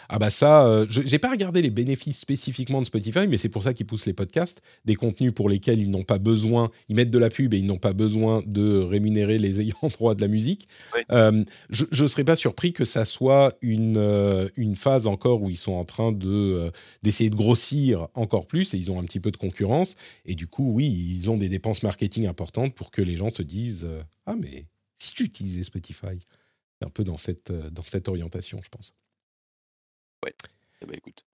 Ah 0.09 0.19
bah 0.19 0.31
ça, 0.31 0.67
euh, 0.67 0.87
je 0.89 1.03
j'ai 1.05 1.19
pas 1.19 1.31
regardé 1.31 1.63
les 1.63 1.71
bénéfices 1.71 2.19
spécifiquement 2.19 2.81
de 2.81 2.87
Spotify, 2.87 3.27
mais 3.27 3.39
c'est 3.39 3.49
pour 3.49 3.63
ça 3.63 3.75
qu'ils 3.75 3.87
poussent 3.87 4.07
les 4.07 4.13
podcasts, 4.13 4.63
des 4.85 4.95
contenus 4.95 5.33
pour 5.33 5.49
lesquels 5.49 5.81
ils 5.81 5.91
n'ont 5.91 6.05
pas 6.05 6.19
besoin, 6.19 6.71
ils 6.89 6.97
mettent 6.97 7.11
de 7.11 7.19
la 7.19 7.31
pub 7.31 7.55
et 7.55 7.59
ils 7.59 7.67
n'ont 7.67 7.79
pas 7.79 7.93
besoin 7.93 8.43
de 8.47 8.79
rémunérer 8.79 9.39
les 9.39 9.61
ayants 9.61 9.77
droit 9.93 10.15
de 10.15 10.21
la 10.21 10.29
musique. 10.29 10.69
Euh, 11.11 11.45
je 11.71 12.03
ne 12.03 12.09
serais 12.09 12.25
pas 12.25 12.37
surpris 12.37 12.73
que 12.73 12.85
ça 12.85 13.05
soit 13.05 13.57
une, 13.61 13.97
euh, 13.97 14.49
une 14.57 14.77
phase 14.77 15.07
encore 15.07 15.43
où 15.43 15.51
ils 15.51 15.57
sont 15.57 15.73
en 15.73 15.85
train 15.85 16.13
de 16.13 16.71
d'essayer 17.03 17.31
de 17.31 17.37
grossir 17.37 18.09
encore 18.15 18.47
plus 18.47 18.75
et 18.75 18.79
ils 18.79 18.91
ont 18.91 18.99
un 18.99 19.05
petit 19.05 19.21
peu 19.21 19.31
de 19.31 19.37
concurrence 19.37 19.97
et 20.25 20.35
du 20.35 20.47
coup 20.47 20.73
oui 20.73 20.87
ils 20.87 21.31
ont 21.31 21.37
des 21.37 21.49
dépenses 21.49 21.83
marketing 21.83 22.27
importantes 22.27 22.75
pour 22.75 22.91
que 22.91 23.03
les 23.03 23.17
gens 23.17 23.31
se 23.31 23.43
disent 23.43 23.87
ah 24.27 24.35
mais 24.37 24.67
si 24.97 25.13
j'utilisais 25.17 25.63
Spotify, 25.63 26.21
c'est 26.79 26.87
un 26.87 26.91
peu 26.91 27.05
dans 27.05 27.19
cette 27.19 27.53
dans 27.53 27.85
cette 27.85 28.09
orientation 28.09 28.61
je 28.63 28.69
pense. 28.69 28.95
Ouais. 30.25 30.35
Eh 30.81 30.87
ben, 30.87 30.97
écoute. 30.97 31.25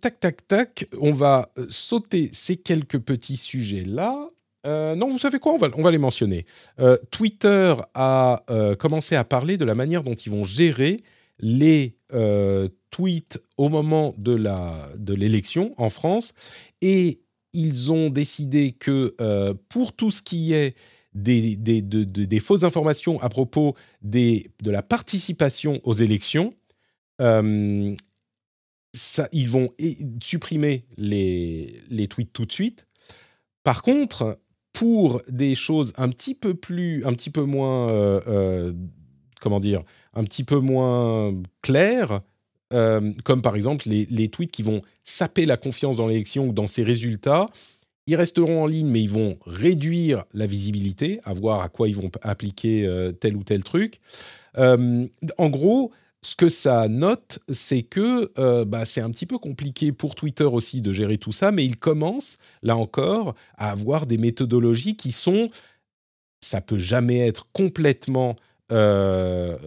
tac, 0.00 0.20
tac, 0.20 0.46
tac. 0.48 0.86
On 0.98 1.12
va 1.12 1.52
euh, 1.58 1.66
sauter 1.68 2.30
ces 2.32 2.56
quelques 2.56 2.98
petits 2.98 3.36
sujets-là. 3.36 4.30
Euh, 4.66 4.94
non, 4.94 5.10
vous 5.10 5.18
savez 5.18 5.38
quoi? 5.38 5.52
On 5.52 5.58
va, 5.58 5.68
on 5.74 5.82
va 5.82 5.90
les 5.90 5.98
mentionner. 5.98 6.46
Euh, 6.80 6.96
Twitter 7.10 7.74
a 7.92 8.42
commencé 8.78 9.14
à 9.14 9.24
parler 9.24 9.58
de 9.58 9.66
la 9.66 9.74
manière 9.74 10.02
dont 10.02 10.14
ils 10.14 10.30
vont 10.30 10.44
gérer 10.44 11.02
les 11.38 11.98
tweets 12.90 13.42
au 13.58 13.68
moment 13.68 14.14
de 14.16 15.12
l'élection 15.12 15.66
de 15.66 15.74
en 15.76 15.90
France. 15.90 16.32
Et 16.80 17.20
ils 17.52 17.92
ont 17.92 18.08
décidé 18.08 18.72
que 18.72 19.14
pour 19.68 19.92
tout 19.92 20.10
ce 20.10 20.22
qui 20.22 20.54
est 20.54 20.74
des, 21.12 21.56
des, 21.56 21.82
des 21.82 22.40
fausses 22.40 22.64
informations 22.64 23.20
à 23.20 23.28
propos 23.28 23.74
des, 24.00 24.50
de 24.62 24.70
la 24.70 24.82
participation 24.82 25.80
aux 25.84 25.92
élections, 25.92 26.54
ils 29.32 29.48
vont 29.48 29.70
supprimer 30.22 30.84
les, 30.96 31.80
les 31.90 32.08
tweets 32.08 32.32
tout 32.32 32.46
de 32.46 32.52
suite. 32.52 32.86
Par 33.62 33.82
contre, 33.82 34.38
pour 34.72 35.22
des 35.28 35.54
choses 35.54 35.92
un 35.96 36.08
petit 36.10 36.34
peu 36.34 36.54
plus, 36.54 37.06
un 37.06 37.12
petit 37.14 37.30
peu 37.30 37.42
moins, 37.42 37.88
euh, 37.88 38.20
euh, 38.26 38.72
comment 39.40 39.60
dire, 39.60 39.82
un 40.12 40.24
petit 40.24 40.44
peu 40.44 40.58
moins 40.58 41.34
claires, 41.62 42.20
comme 42.70 43.40
par 43.40 43.54
exemple 43.54 43.88
les, 43.88 44.04
les, 44.10 44.28
tweets 44.28 44.50
qui 44.50 44.64
vont 44.64 44.82
saper 45.04 45.46
la 45.46 45.56
confiance 45.56 45.94
dans 45.94 46.08
l'élection 46.08 46.48
ou 46.48 46.52
dans 46.52 46.66
ses 46.66 46.82
résultats, 46.82 47.46
ils 48.08 48.16
resteront 48.16 48.64
en 48.64 48.66
ligne, 48.66 48.88
mais 48.88 49.00
ils 49.00 49.08
vont 49.08 49.38
réduire 49.46 50.24
la 50.34 50.46
visibilité, 50.46 51.20
à 51.22 51.34
voir 51.34 51.60
à 51.60 51.68
quoi 51.68 51.88
ils 51.88 51.94
vont 51.94 52.10
appliquer 52.22 53.12
tel 53.20 53.36
ou 53.36 53.44
tel 53.44 53.62
truc. 53.62 54.00
en 54.56 55.50
gros, 55.50 55.92
ce 56.24 56.36
que 56.36 56.48
ça 56.48 56.88
note, 56.88 57.38
c'est 57.52 57.82
que 57.82 58.32
euh, 58.38 58.64
bah, 58.64 58.86
c'est 58.86 59.02
un 59.02 59.10
petit 59.10 59.26
peu 59.26 59.36
compliqué 59.36 59.92
pour 59.92 60.14
Twitter 60.14 60.44
aussi 60.44 60.80
de 60.80 60.90
gérer 60.92 61.18
tout 61.18 61.32
ça, 61.32 61.52
mais 61.52 61.66
il 61.66 61.76
commence, 61.76 62.38
là 62.62 62.78
encore, 62.78 63.34
à 63.58 63.70
avoir 63.70 64.06
des 64.06 64.16
méthodologies 64.16 64.96
qui 64.96 65.12
sont, 65.12 65.50
ça 66.40 66.62
peut 66.62 66.78
jamais 66.78 67.18
être 67.18 67.46
complètement 67.52 68.36
euh, 68.72 69.58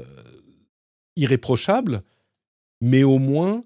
irréprochable, 1.15 2.01
mais 2.81 3.03
au 3.03 3.19
moins 3.19 3.63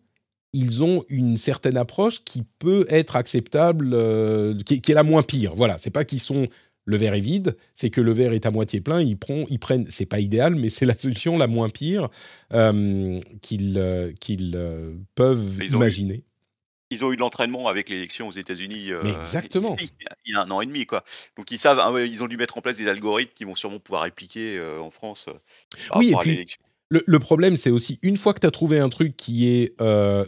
ils 0.51 0.83
ont 0.83 1.05
une 1.07 1.37
certaine 1.37 1.77
approche 1.77 2.25
qui 2.25 2.43
peut 2.59 2.85
être 2.89 3.15
acceptable, 3.15 3.91
euh, 3.93 4.53
qui, 4.65 4.81
qui, 4.81 4.91
est 4.91 4.95
la 4.95 5.03
moins 5.03 5.23
pire. 5.23 5.53
Voilà, 5.55 5.77
c'est 5.77 5.91
pas 5.91 6.03
qu'ils 6.03 6.19
sont 6.19 6.49
le 6.91 6.97
verre 6.97 7.13
est 7.13 7.21
vide, 7.21 7.55
c'est 7.73 7.89
que 7.89 8.01
le 8.01 8.11
verre 8.11 8.33
est 8.33 8.45
à 8.45 8.51
moitié 8.51 8.81
plein, 8.81 9.01
ils, 9.01 9.17
prennent, 9.17 9.45
ils 9.49 9.59
prennent 9.59 9.85
c'est 9.89 10.05
pas 10.05 10.19
idéal, 10.19 10.55
mais 10.55 10.69
c'est 10.69 10.85
la 10.85 10.97
solution 10.97 11.37
la 11.37 11.47
moins 11.47 11.69
pire 11.69 12.09
euh, 12.53 13.19
qu'ils 13.41 13.77
euh, 13.77 14.11
euh, 14.29 14.93
peuvent 15.15 15.63
imaginer. 15.71 16.23
ils 16.89 17.05
ont 17.05 17.13
eu 17.13 17.15
de 17.15 17.21
l'entraînement 17.21 17.69
avec 17.69 17.87
l'élection 17.89 18.27
aux 18.27 18.33
États-Unis. 18.33 18.89
exactement. 19.19 19.77
Il 19.79 20.33
y 20.33 20.35
a 20.35 20.41
un 20.41 20.51
an 20.51 20.61
et 20.61 20.65
demi, 20.65 20.85
quoi. 20.85 21.03
Donc 21.37 21.49
ils 21.51 21.59
savent, 21.59 21.79
ah 21.79 21.91
ils 22.01 22.21
ont 22.21 22.27
dû 22.27 22.37
mettre 22.37 22.57
en 22.57 22.61
place 22.61 22.77
des 22.77 22.87
algorithmes 22.87 23.31
qui 23.35 23.45
vont 23.45 23.55
sûrement 23.55 23.79
pouvoir 23.79 24.03
répliquer 24.03 24.61
en 24.79 24.91
France. 24.91 25.27
oui, 25.95 26.11
et 26.11 26.17
puis 26.19 26.45
le, 26.89 27.01
le, 27.07 27.19
problème, 27.19 27.55
c'est 27.55 27.69
aussi 27.69 27.99
une 28.01 28.17
fois 28.17 28.33
que 28.33 28.41
tu 28.41 28.47
as 28.47 28.51
trouvé 28.51 28.79
un 28.81 28.89
truc 28.89 29.15
qui 29.15 29.47
est 29.47 29.73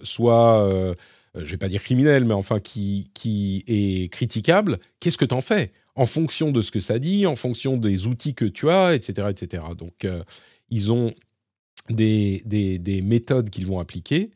soit 0.04 0.96
je 1.36 1.52
vais 1.52 1.58
pas 1.58 1.68
dire 1.68 1.82
criminel, 1.82 2.24
mais 2.24 2.34
enfin 2.34 2.60
qui, 2.60 3.10
qui 3.14 3.64
est 3.68 4.12
critiquable, 4.12 4.78
qu'est-ce 5.02 5.18
que 5.18 5.26
tu 5.26 5.36
en 5.36 5.42
fais? 5.42 5.74
En 5.96 6.06
fonction 6.06 6.52
de 6.52 6.62
ce 6.62 6.72
que 6.72 6.80
ça 6.80 7.00
dit, 7.00 7.26
en 7.26 7.36
fonction 7.36 7.78
des 7.78 8.08
outils 8.08 8.34
que 8.34 8.46
tu 8.46 8.70
as, 8.70 8.96
etc. 8.96 9.28
etc. 9.30 9.64
Donc, 9.78 10.06
euh, 10.06 10.24
ils 10.70 10.92
ont 10.92 11.14
des, 11.90 12.42
des, 12.46 13.02
méthodes 13.02 13.50
qu'ils 13.50 13.68
vont 13.68 13.80
appliquer. 13.80 14.32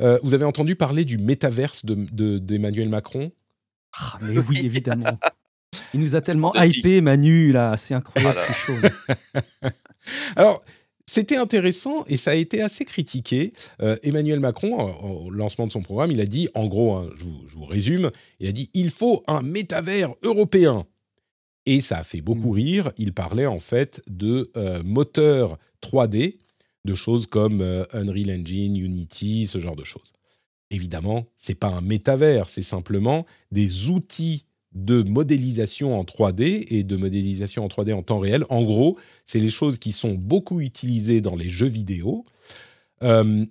Euh, 0.00 0.18
vous 0.22 0.34
avez 0.34 0.44
entendu 0.44 0.74
parler 0.74 1.04
du 1.04 1.18
métaverse 1.18 1.84
d'Emmanuel 1.84 2.86
de, 2.86 2.90
Macron? 2.90 3.32
Ah, 3.96 4.18
Mais 4.22 4.38
oui, 4.38 4.60
évidemment. 4.64 5.18
Il 5.92 6.00
nous 6.00 6.16
a 6.16 6.20
tellement 6.20 6.52
hypé, 6.54 7.00
Manu, 7.00 7.52
là, 7.52 7.76
c'est 7.76 7.94
incroyable, 7.94 8.38
c'est 8.46 8.54
chaud. 8.54 8.74
Alors, 10.36 10.62
c'était 11.06 11.36
intéressant 11.36 12.04
et 12.06 12.16
ça 12.16 12.30
a 12.30 12.34
été 12.34 12.62
assez 12.62 12.84
critiqué. 12.84 13.52
Euh, 13.82 13.96
Emmanuel 14.02 14.40
Macron, 14.40 14.94
au 15.02 15.30
lancement 15.30 15.66
de 15.66 15.72
son 15.72 15.82
programme, 15.82 16.10
il 16.10 16.20
a 16.20 16.26
dit, 16.26 16.48
en 16.54 16.66
gros, 16.66 16.94
hein, 16.94 17.10
je, 17.16 17.56
vous, 17.56 17.66
résume, 17.66 18.10
il 18.40 18.48
a 18.48 18.52
dit 18.52 18.70
il 18.74 18.90
faut 18.90 19.22
un 19.26 19.42
métavers 19.42 20.14
européen. 20.22 20.86
Et 21.66 21.80
ça 21.80 21.98
a 21.98 22.04
fait 22.04 22.20
beaucoup 22.20 22.52
mmh. 22.52 22.56
rire. 22.56 22.92
Il 22.98 23.12
parlait 23.12 23.46
en 23.46 23.60
fait 23.60 24.02
de 24.08 24.50
euh, 24.56 24.82
moteurs 24.82 25.58
3D, 25.82 26.38
de 26.84 26.94
choses 26.94 27.26
comme 27.26 27.60
euh, 27.60 27.84
Unreal 27.92 28.30
Engine, 28.30 28.76
Unity, 28.76 29.46
ce 29.46 29.60
genre 29.60 29.76
de 29.76 29.84
choses. 29.84 30.12
Évidemment, 30.70 31.24
c'est 31.36 31.54
pas 31.54 31.68
un 31.68 31.80
métavers, 31.80 32.48
c'est 32.48 32.62
simplement 32.62 33.26
des 33.52 33.90
outils 33.90 34.44
de 34.74 35.02
modélisation 35.02 35.98
en 35.98 36.04
3D 36.04 36.66
et 36.68 36.82
de 36.82 36.96
modélisation 36.96 37.64
en 37.64 37.68
3D 37.68 37.94
en 37.94 38.02
temps 38.02 38.18
réel. 38.18 38.44
En 38.48 38.62
gros, 38.62 38.98
c'est 39.26 39.38
les 39.38 39.50
choses 39.50 39.78
qui 39.78 39.92
sont 39.92 40.14
beaucoup 40.14 40.60
utilisées 40.60 41.20
dans 41.20 41.36
les 41.36 41.48
jeux 41.48 41.68
vidéo. 41.68 42.24
Euh, 43.02 43.44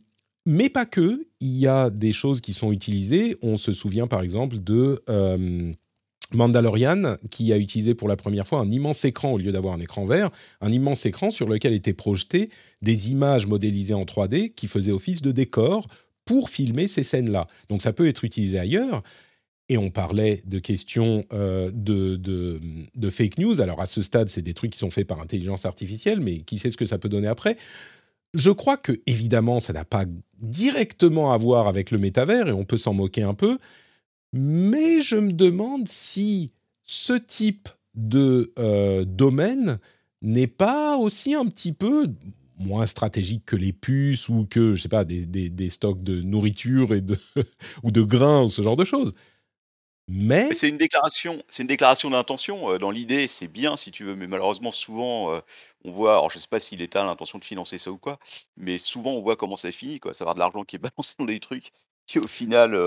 mais 0.45 0.69
pas 0.69 0.85
que, 0.85 1.25
il 1.39 1.57
y 1.57 1.67
a 1.67 1.89
des 1.89 2.11
choses 2.11 2.41
qui 2.41 2.53
sont 2.53 2.71
utilisées. 2.71 3.37
On 3.41 3.57
se 3.57 3.71
souvient 3.71 4.07
par 4.07 4.21
exemple 4.21 4.59
de, 4.59 5.01
euh, 5.09 5.73
Mandalorian, 6.33 7.17
qui 7.29 7.53
a 7.53 7.57
utilisé 7.57 7.95
pour 7.95 8.07
la 8.07 8.15
première 8.15 8.47
fois 8.47 8.59
un 8.59 8.69
immense 8.69 9.05
écran 9.05 9.33
au 9.33 9.37
lieu 9.37 9.51
d'avoir 9.51 9.73
un 9.75 9.79
écran 9.79 10.05
vert, 10.05 10.31
un 10.61 10.71
immense 10.71 11.05
écran 11.05 11.31
sur 11.31 11.47
lequel 11.47 11.73
étaient 11.73 11.93
projetées 11.93 12.49
des 12.81 13.11
images 13.11 13.45
modélisées 13.45 13.93
en 13.93 14.03
3D 14.03 14.53
qui 14.53 14.67
faisaient 14.67 14.91
office 14.91 15.21
de 15.21 15.31
décor 15.31 15.87
pour 16.25 16.49
filmer 16.49 16.87
ces 16.87 17.03
scènes-là. 17.03 17.47
Donc 17.69 17.81
ça 17.81 17.93
peut 17.93 18.07
être 18.07 18.23
utilisé 18.23 18.57
ailleurs. 18.57 19.03
Et 19.69 19.77
on 19.77 19.89
parlait 19.89 20.43
de 20.45 20.59
questions 20.59 21.23
euh, 21.31 21.71
de, 21.73 22.17
de, 22.17 23.09
fake 23.09 23.37
news. 23.37 23.61
Alors 23.61 23.79
à 23.79 23.85
ce 23.85 24.01
stade, 24.01 24.29
c'est 24.29 24.41
des 24.41 24.53
trucs 24.53 24.71
qui 24.71 24.77
sont 24.77 24.89
faits 24.89 25.07
par 25.07 25.21
intelligence 25.21 25.65
artificielle, 25.65 26.19
mais 26.19 26.39
qui 26.39 26.59
sait 26.59 26.69
ce 26.69 26.77
que 26.77 26.85
ça 26.85 26.97
peut 26.97 27.09
donner 27.09 27.27
après? 27.27 27.57
Je 28.33 28.51
crois 28.51 28.77
que 28.77 28.91
évidemment, 29.05 29.59
ça 29.59 29.73
n'a 29.73 29.85
pas 29.85 30.05
directement 30.39 31.31
à 31.31 31.37
voir 31.37 31.67
avec 31.67 31.91
le 31.91 31.97
métavers 31.97 32.49
et 32.49 32.51
on 32.51 32.65
peut 32.65 32.77
s'en 32.77 32.93
moquer 32.93 33.23
un 33.23 33.35
peu. 33.35 33.57
Mais 34.33 35.01
je 35.01 35.15
me 35.15 35.31
demande 35.31 35.87
si 35.87 36.49
ce 36.83 37.13
type 37.13 37.69
de 37.95 38.51
euh, 38.59 39.05
domaine 39.05 39.79
n'est 40.21 40.47
pas 40.47 40.97
aussi 40.97 41.35
un 41.35 41.45
petit 41.45 41.73
peu 41.73 42.07
moins 42.57 42.85
stratégique 42.85 43.43
que 43.45 43.55
les 43.55 43.73
puces 43.73 44.29
ou 44.29 44.47
que, 44.49 44.75
je 44.75 44.81
sais 44.81 44.89
pas, 44.89 45.05
des, 45.05 45.25
des, 45.25 45.69
stocks 45.69 46.03
de 46.03 46.21
nourriture 46.21 46.93
et 46.93 47.01
de 47.01 47.17
ou 47.83 47.91
de 47.91 48.01
grains 48.01 48.43
ou 48.43 48.47
ce 48.47 48.61
genre 48.61 48.77
de 48.77 48.85
choses. 48.85 49.13
Mais, 50.09 50.53
c'est 50.53 50.67
une 50.67 50.77
déclaration, 50.77 51.43
c'est 51.47 51.63
une 51.63 51.67
déclaration 51.67 52.09
d'intention. 52.09 52.71
Euh, 52.71 52.77
dans 52.77 52.91
l'idée, 52.91 53.27
c'est 53.29 53.47
bien 53.47 53.77
si 53.77 53.91
tu 53.91 54.03
veux, 54.03 54.15
mais 54.15 54.27
malheureusement 54.27 54.71
souvent, 54.71 55.33
euh, 55.33 55.39
on 55.85 55.91
voit. 55.91 56.13
Alors 56.13 56.29
je 56.29 56.39
sais 56.39 56.47
pas 56.49 56.59
si 56.59 56.75
l'État 56.75 57.03
a 57.03 57.05
l'intention 57.05 57.39
de 57.39 57.45
financer 57.45 57.77
ça 57.77 57.89
ou 57.89 57.97
quoi, 57.97 58.19
mais 58.57 58.77
souvent 58.77 59.11
on 59.11 59.21
voit 59.21 59.37
comment 59.37 59.55
ça 59.55 59.71
finit, 59.71 59.99
quoi. 59.99 60.13
Ça 60.13 60.25
va 60.25 60.33
de 60.33 60.39
l'argent 60.39 60.63
qui 60.65 60.75
est 60.75 60.79
balancé 60.97 61.15
dans 61.17 61.25
des 61.25 61.39
trucs 61.39 61.71
qui 62.05 62.19
au 62.19 62.27
final 62.27 62.77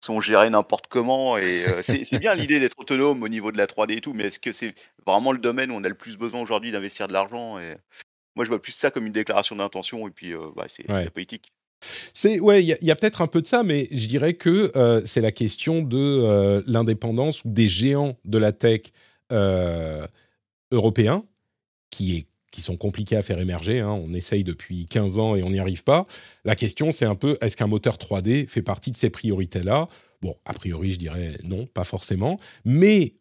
sont 0.00 0.20
gérés 0.20 0.48
n'importe 0.50 0.86
comment. 0.86 1.36
Et 1.36 1.66
c'est 1.82 2.18
bien 2.20 2.34
l'idée 2.36 2.60
d'être 2.60 2.78
autonome 2.78 3.24
au 3.24 3.28
niveau 3.28 3.50
de 3.50 3.58
la 3.58 3.66
3D 3.66 3.96
et 3.96 4.00
tout, 4.00 4.12
mais 4.12 4.26
est-ce 4.26 4.38
que 4.38 4.52
c'est 4.52 4.74
vraiment 5.04 5.32
le 5.32 5.38
domaine 5.38 5.72
où 5.72 5.74
on 5.74 5.82
a 5.82 5.88
le 5.88 5.96
plus 5.96 6.16
besoin 6.16 6.40
aujourd'hui 6.40 6.70
d'investir 6.70 7.08
de 7.08 7.12
l'argent 7.12 7.58
et... 7.58 7.74
Moi, 8.36 8.44
je 8.44 8.50
vois 8.50 8.60
plus 8.60 8.72
ça 8.72 8.90
comme 8.90 9.06
une 9.06 9.14
déclaration 9.14 9.56
d'intention, 9.56 10.06
et 10.06 10.10
puis 10.10 10.34
bah, 10.54 10.66
c'est 10.68 10.86
la 10.86 11.10
politique. 11.10 11.54
C'est 12.12 12.40
ouais, 12.40 12.64
il 12.64 12.76
y 12.80 12.90
a, 12.90 12.96
peut-être 12.96 13.20
un 13.20 13.26
peu 13.26 13.42
de 13.42 13.46
ça, 13.46 13.62
mais 13.62 13.88
je 13.90 14.06
dirais 14.06 14.34
que 14.34 14.72
c'est 15.04 15.20
la 15.20 15.32
question 15.32 15.82
de 15.82 16.62
l'indépendance 16.66 17.44
ou 17.44 17.50
des 17.50 17.68
géants 17.68 18.16
de 18.24 18.38
la 18.38 18.52
tech 18.52 18.92
européens 20.72 21.24
qui 21.90 22.16
est 22.16 22.26
qui 22.56 22.62
sont 22.62 22.78
compliqués 22.78 23.16
à 23.16 23.22
faire 23.22 23.38
émerger. 23.38 23.80
Hein. 23.80 23.90
On 23.90 24.14
essaye 24.14 24.42
depuis 24.42 24.86
15 24.86 25.18
ans 25.18 25.36
et 25.36 25.42
on 25.42 25.50
n'y 25.50 25.58
arrive 25.58 25.84
pas. 25.84 26.06
La 26.46 26.56
question, 26.56 26.90
c'est 26.90 27.04
un 27.04 27.14
peu, 27.14 27.36
est-ce 27.42 27.54
qu'un 27.54 27.66
moteur 27.66 27.98
3D 27.98 28.48
fait 28.48 28.62
partie 28.62 28.90
de 28.90 28.96
ces 28.96 29.10
priorités-là? 29.10 29.88
Bon, 30.22 30.34
a 30.46 30.54
priori, 30.54 30.92
je 30.92 30.98
dirais 30.98 31.36
non, 31.44 31.66
pas 31.66 31.84
forcément. 31.84 32.40
Mais 32.64 33.12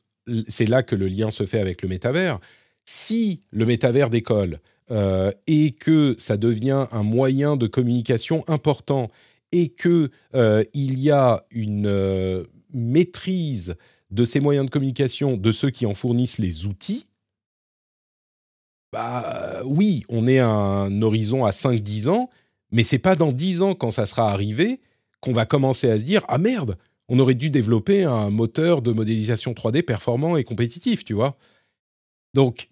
c'est 0.47 0.67
là 0.67 0.83
que 0.83 0.95
le 0.95 1.09
lien 1.09 1.31
se 1.31 1.45
fait 1.45 1.59
avec 1.59 1.81
le 1.81 1.89
métavers. 1.89 2.39
Si 2.85 3.41
le 3.51 3.65
métavers 3.65 4.09
décolle 4.09 4.59
euh, 4.91 5.31
et 5.47 5.71
que 5.71 6.15
ça 6.17 6.37
devient 6.37 6.85
un 6.91 7.03
moyen 7.03 7.57
de 7.57 7.65
communication 7.65 8.43
important 8.47 9.09
et 9.51 9.69
que 9.69 10.11
euh, 10.35 10.63
y 10.73 11.09
a 11.09 11.43
une 11.49 11.87
euh, 11.87 12.43
maîtrise 12.73 13.75
de 14.11 14.25
ces 14.25 14.39
moyens 14.39 14.67
de 14.67 14.71
communication 14.71 15.37
de 15.37 15.51
ceux 15.51 15.71
qui 15.71 15.85
en 15.85 15.95
fournissent 15.95 16.37
les 16.37 16.67
outils, 16.67 17.07
bah 18.93 19.61
oui, 19.65 20.03
on 20.07 20.27
est 20.27 20.39
à 20.39 20.49
un 20.49 21.01
horizon 21.01 21.45
à 21.45 21.49
5-10 21.49 22.09
ans, 22.09 22.29
mais 22.71 22.83
c'est 22.83 22.99
pas 22.99 23.15
dans 23.15 23.31
10 23.31 23.61
ans 23.61 23.75
quand 23.75 23.91
ça 23.91 24.05
sera 24.05 24.31
arrivé 24.31 24.79
qu'on 25.19 25.33
va 25.33 25.45
commencer 25.45 25.89
à 25.89 25.97
se 25.97 26.03
dire 26.03 26.23
ah 26.27 26.37
merde, 26.37 26.77
on 27.09 27.17
aurait 27.19 27.33
dû 27.33 27.49
développer 27.49 28.03
un 28.03 28.29
moteur 28.29 28.81
de 28.81 28.91
modélisation 28.91 29.53
3D 29.53 29.81
performant 29.81 30.37
et 30.37 30.43
compétitif, 30.43 31.03
tu 31.03 31.13
vois. 31.13 31.37
Donc 32.33 32.69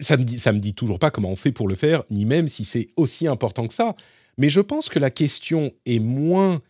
ça 0.00 0.16
me 0.16 0.24
dit 0.24 0.38
ça 0.38 0.52
me 0.52 0.58
dit 0.58 0.74
toujours 0.74 0.98
pas 0.98 1.10
comment 1.10 1.30
on 1.30 1.36
fait 1.36 1.52
pour 1.52 1.68
le 1.68 1.74
faire, 1.74 2.02
ni 2.10 2.24
même 2.24 2.48
si 2.48 2.64
c'est 2.64 2.88
aussi 2.96 3.26
important 3.26 3.66
que 3.66 3.74
ça. 3.74 3.94
Mais 4.38 4.48
je 4.48 4.60
pense 4.60 4.88
que 4.88 4.98
la 4.98 5.10
question 5.10 5.72
est 5.84 5.98
moins 5.98 6.62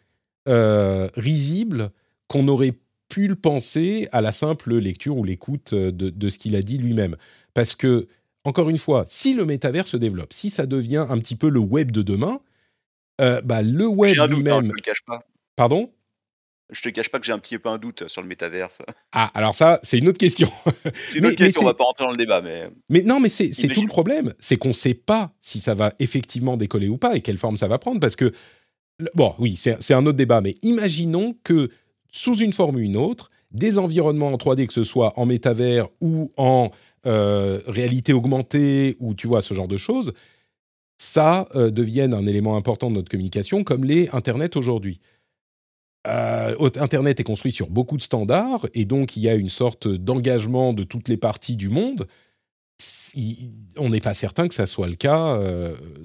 euh, 0.48 1.08
risible 1.14 1.90
qu'on 2.26 2.48
aurait 2.48 2.74
pu 3.08 3.28
le 3.28 3.36
penser 3.36 4.08
à 4.12 4.20
la 4.20 4.32
simple 4.32 4.76
lecture 4.76 5.16
ou 5.16 5.24
l'écoute 5.24 5.74
de, 5.74 6.10
de 6.10 6.28
ce 6.28 6.38
qu'il 6.38 6.56
a 6.56 6.62
dit 6.62 6.78
lui-même. 6.78 7.16
Parce 7.54 7.74
que 7.74 8.08
encore 8.44 8.70
une 8.70 8.78
fois, 8.78 9.04
si 9.06 9.34
le 9.34 9.44
métavers 9.44 9.86
se 9.86 9.96
développe, 9.96 10.32
si 10.32 10.50
ça 10.50 10.66
devient 10.66 11.06
un 11.08 11.18
petit 11.18 11.36
peu 11.36 11.48
le 11.48 11.60
web 11.60 11.90
de 11.92 12.02
demain, 12.02 12.40
euh, 13.20 13.40
bah, 13.42 13.62
le 13.62 13.86
web 13.86 14.18
hein, 14.18 14.26
lui-même. 14.26 14.72
Pardon? 15.56 15.92
Je 16.70 16.82
te 16.82 16.88
cache 16.90 17.08
pas 17.08 17.18
que 17.18 17.26
j'ai 17.26 17.32
un 17.32 17.38
petit 17.38 17.58
peu 17.58 17.68
un 17.68 17.78
doute 17.78 18.08
sur 18.08 18.20
le 18.20 18.28
métaverse. 18.28 18.82
Ah, 19.12 19.30
alors 19.34 19.54
ça, 19.54 19.80
c'est 19.82 19.98
une 19.98 20.08
autre 20.08 20.18
question. 20.18 20.50
c'est 21.10 21.18
une 21.18 21.26
autre 21.26 21.36
question, 21.36 21.62
on 21.62 21.64
va 21.64 21.74
pas 21.74 21.84
rentrer 21.84 22.04
dans 22.04 22.10
le 22.10 22.16
débat, 22.16 22.40
mais. 22.40 22.68
Mais 22.88 23.02
non, 23.02 23.20
mais 23.20 23.28
c'est 23.28 23.50
tout 23.68 23.82
le 23.82 23.88
problème, 23.88 24.34
c'est 24.38 24.56
qu'on 24.56 24.68
ne 24.68 24.74
sait 24.74 24.94
pas 24.94 25.32
si 25.40 25.60
ça 25.60 25.74
va 25.74 25.92
effectivement 25.98 26.56
décoller 26.56 26.88
ou 26.88 26.98
pas 26.98 27.16
et 27.16 27.20
quelle 27.20 27.38
forme 27.38 27.56
ça 27.56 27.68
va 27.68 27.78
prendre, 27.78 28.00
parce 28.00 28.16
que 28.16 28.32
bon, 29.14 29.34
oui, 29.38 29.56
c'est 29.56 29.94
un 29.94 30.06
autre 30.06 30.16
débat, 30.16 30.40
mais 30.40 30.56
imaginons 30.62 31.36
que 31.44 31.70
sous 32.10 32.36
une 32.38 32.52
forme 32.52 32.76
ou 32.76 32.80
une 32.80 32.96
autre, 32.96 33.30
des 33.50 33.78
environnements 33.78 34.28
en 34.28 34.36
3D, 34.36 34.66
que 34.66 34.72
ce 34.72 34.84
soit 34.84 35.18
en 35.18 35.26
métavers 35.26 35.88
ou 36.00 36.30
en 36.36 36.70
euh, 37.06 37.60
réalité 37.66 38.12
augmentée 38.12 38.96
ou 38.98 39.14
tu 39.14 39.26
vois 39.26 39.40
ce 39.40 39.54
genre 39.54 39.68
de 39.68 39.76
choses, 39.76 40.12
ça 40.98 41.48
euh, 41.54 41.70
devienne 41.70 42.12
un 42.12 42.26
élément 42.26 42.56
important 42.56 42.90
de 42.90 42.96
notre 42.96 43.10
communication 43.10 43.64
comme 43.64 43.84
l'est 43.84 44.14
Internet 44.14 44.56
aujourd'hui. 44.56 45.00
Euh, 46.06 46.54
Internet 46.76 47.20
est 47.20 47.24
construit 47.24 47.52
sur 47.52 47.68
beaucoup 47.68 47.96
de 47.96 48.02
standards 48.02 48.66
et 48.72 48.84
donc 48.84 49.16
il 49.16 49.22
y 49.22 49.28
a 49.28 49.34
une 49.34 49.48
sorte 49.48 49.88
d'engagement 49.88 50.72
de 50.72 50.84
toutes 50.84 51.08
les 51.08 51.16
parties 51.16 51.56
du 51.56 51.68
monde. 51.68 52.06
on 53.76 53.88
n'est 53.90 54.00
pas 54.00 54.14
certain 54.14 54.48
que 54.48 54.54
ça 54.54 54.66
soit 54.66 54.88
le 54.88 54.94
cas 54.94 55.38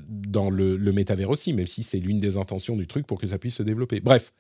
dans 0.09 0.49
le, 0.49 0.75
le 0.75 0.91
métavers 0.91 1.29
aussi, 1.29 1.53
même 1.53 1.67
si 1.67 1.83
c'est 1.83 1.99
l'une 1.99 2.19
des 2.19 2.37
intentions 2.37 2.75
du 2.75 2.87
truc 2.87 3.05
pour 3.05 3.19
que 3.19 3.27
ça 3.27 3.37
puisse 3.37 3.55
se 3.55 3.63
développer. 3.63 3.99
Bref, 3.99 4.33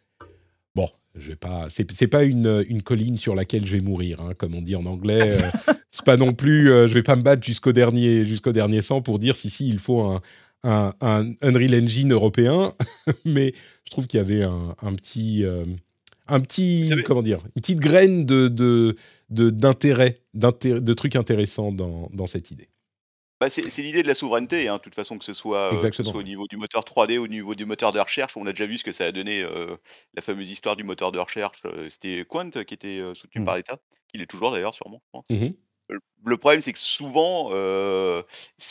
bon, 0.75 0.89
je 1.15 1.29
vais 1.29 1.35
pas, 1.35 1.67
c'est, 1.69 2.07
pas 2.07 2.23
une, 2.23 2.63
une, 2.67 2.81
colline 2.81 3.17
sur 3.17 3.35
laquelle 3.35 3.65
je 3.67 3.73
vais 3.73 3.81
mourir, 3.81 4.19
hein, 4.21 4.33
comme 4.37 4.55
on 4.55 4.61
dit 4.61 4.75
en 4.75 4.85
anglais. 4.85 5.39
Euh, 5.39 5.73
c'est 5.91 6.05
pas 6.05 6.17
non 6.17 6.33
plus, 6.33 6.71
euh, 6.71 6.87
je 6.87 6.93
vais 6.95 7.03
pas 7.03 7.15
me 7.15 7.21
battre 7.21 7.43
jusqu'au 7.43 7.71
dernier, 7.71 8.25
jusqu'au 8.25 8.51
dernier 8.51 8.81
sang 8.81 9.01
pour 9.01 9.19
dire 9.19 9.35
si 9.35 9.49
si 9.49 9.69
il 9.69 9.79
faut 9.79 10.01
un, 10.01 10.21
un, 10.63 10.91
un 11.01 11.33
Unreal 11.41 11.83
Engine 11.83 12.13
européen, 12.13 12.73
mais 13.25 13.53
je 13.85 13.91
trouve 13.91 14.07
qu'il 14.07 14.17
y 14.17 14.21
avait 14.21 14.43
un, 14.43 14.75
un 14.81 14.95
petit, 14.95 15.43
euh, 15.43 15.65
un 16.27 16.39
petit, 16.39 16.89
comment 17.05 17.23
dire, 17.23 17.39
une 17.55 17.61
petite 17.61 17.79
graine 17.79 18.25
de, 18.25 18.47
de, 18.47 18.95
de 19.29 19.49
d'intérêt, 19.49 20.21
de 20.33 20.93
trucs 20.93 21.15
intéressants 21.15 21.71
dans, 21.71 22.09
dans 22.13 22.25
cette 22.25 22.51
idée. 22.51 22.69
Bah, 23.43 23.49
c'est 23.49 23.81
l'idée 23.81 24.03
de 24.03 24.07
la 24.07 24.15
souveraineté, 24.15 24.69
hein, 24.69 24.77
de 24.77 24.81
toute 24.81 24.95
façon, 24.95 25.17
que 25.17 25.25
ce, 25.25 25.33
soit, 25.33 25.73
euh, 25.73 25.91
soit, 25.91 26.15
au 26.15 26.23
niveau 26.23 26.47
du 26.47 26.55
moteur 26.55 26.85
3D, 26.85 27.17
au 27.17 27.27
niveau 27.27 27.55
du 27.55 27.65
moteur 27.65 27.91
de 27.91 27.99
recherche. 27.99 28.37
On 28.37 28.45
a 28.47 28.51
déjà 28.51 28.65
vu 28.65 28.77
ce 28.77 28.85
que 28.85 28.93
ça 28.93 29.03
a 29.03 29.11
donné, 29.11 29.41
euh, 29.41 29.75
la 30.13 30.21
fameuse 30.21 30.49
histoire 30.49 30.77
du 30.77 30.85
moteur 30.85 31.11
de 31.11 31.19
recherche. 31.19 31.61
Euh, 31.65 31.89
c'était 31.89 32.23
Quant 32.25 32.49
qui 32.51 32.73
était 32.73 33.01
soutenu 33.13 33.41
mmh. 33.41 33.45
par 33.45 33.57
l'État, 33.57 33.79
qu'il 34.07 34.21
est 34.21 34.27
toujours 34.27 34.51
d'ailleurs, 34.51 34.73
sûrement, 34.73 35.01
je 35.03 35.09
pense. 35.11 35.25
Mmh 35.29 35.53
le 36.25 36.37
problème, 36.37 36.61
c'est 36.61 36.71
que 36.71 36.79
souvent, 36.79 37.49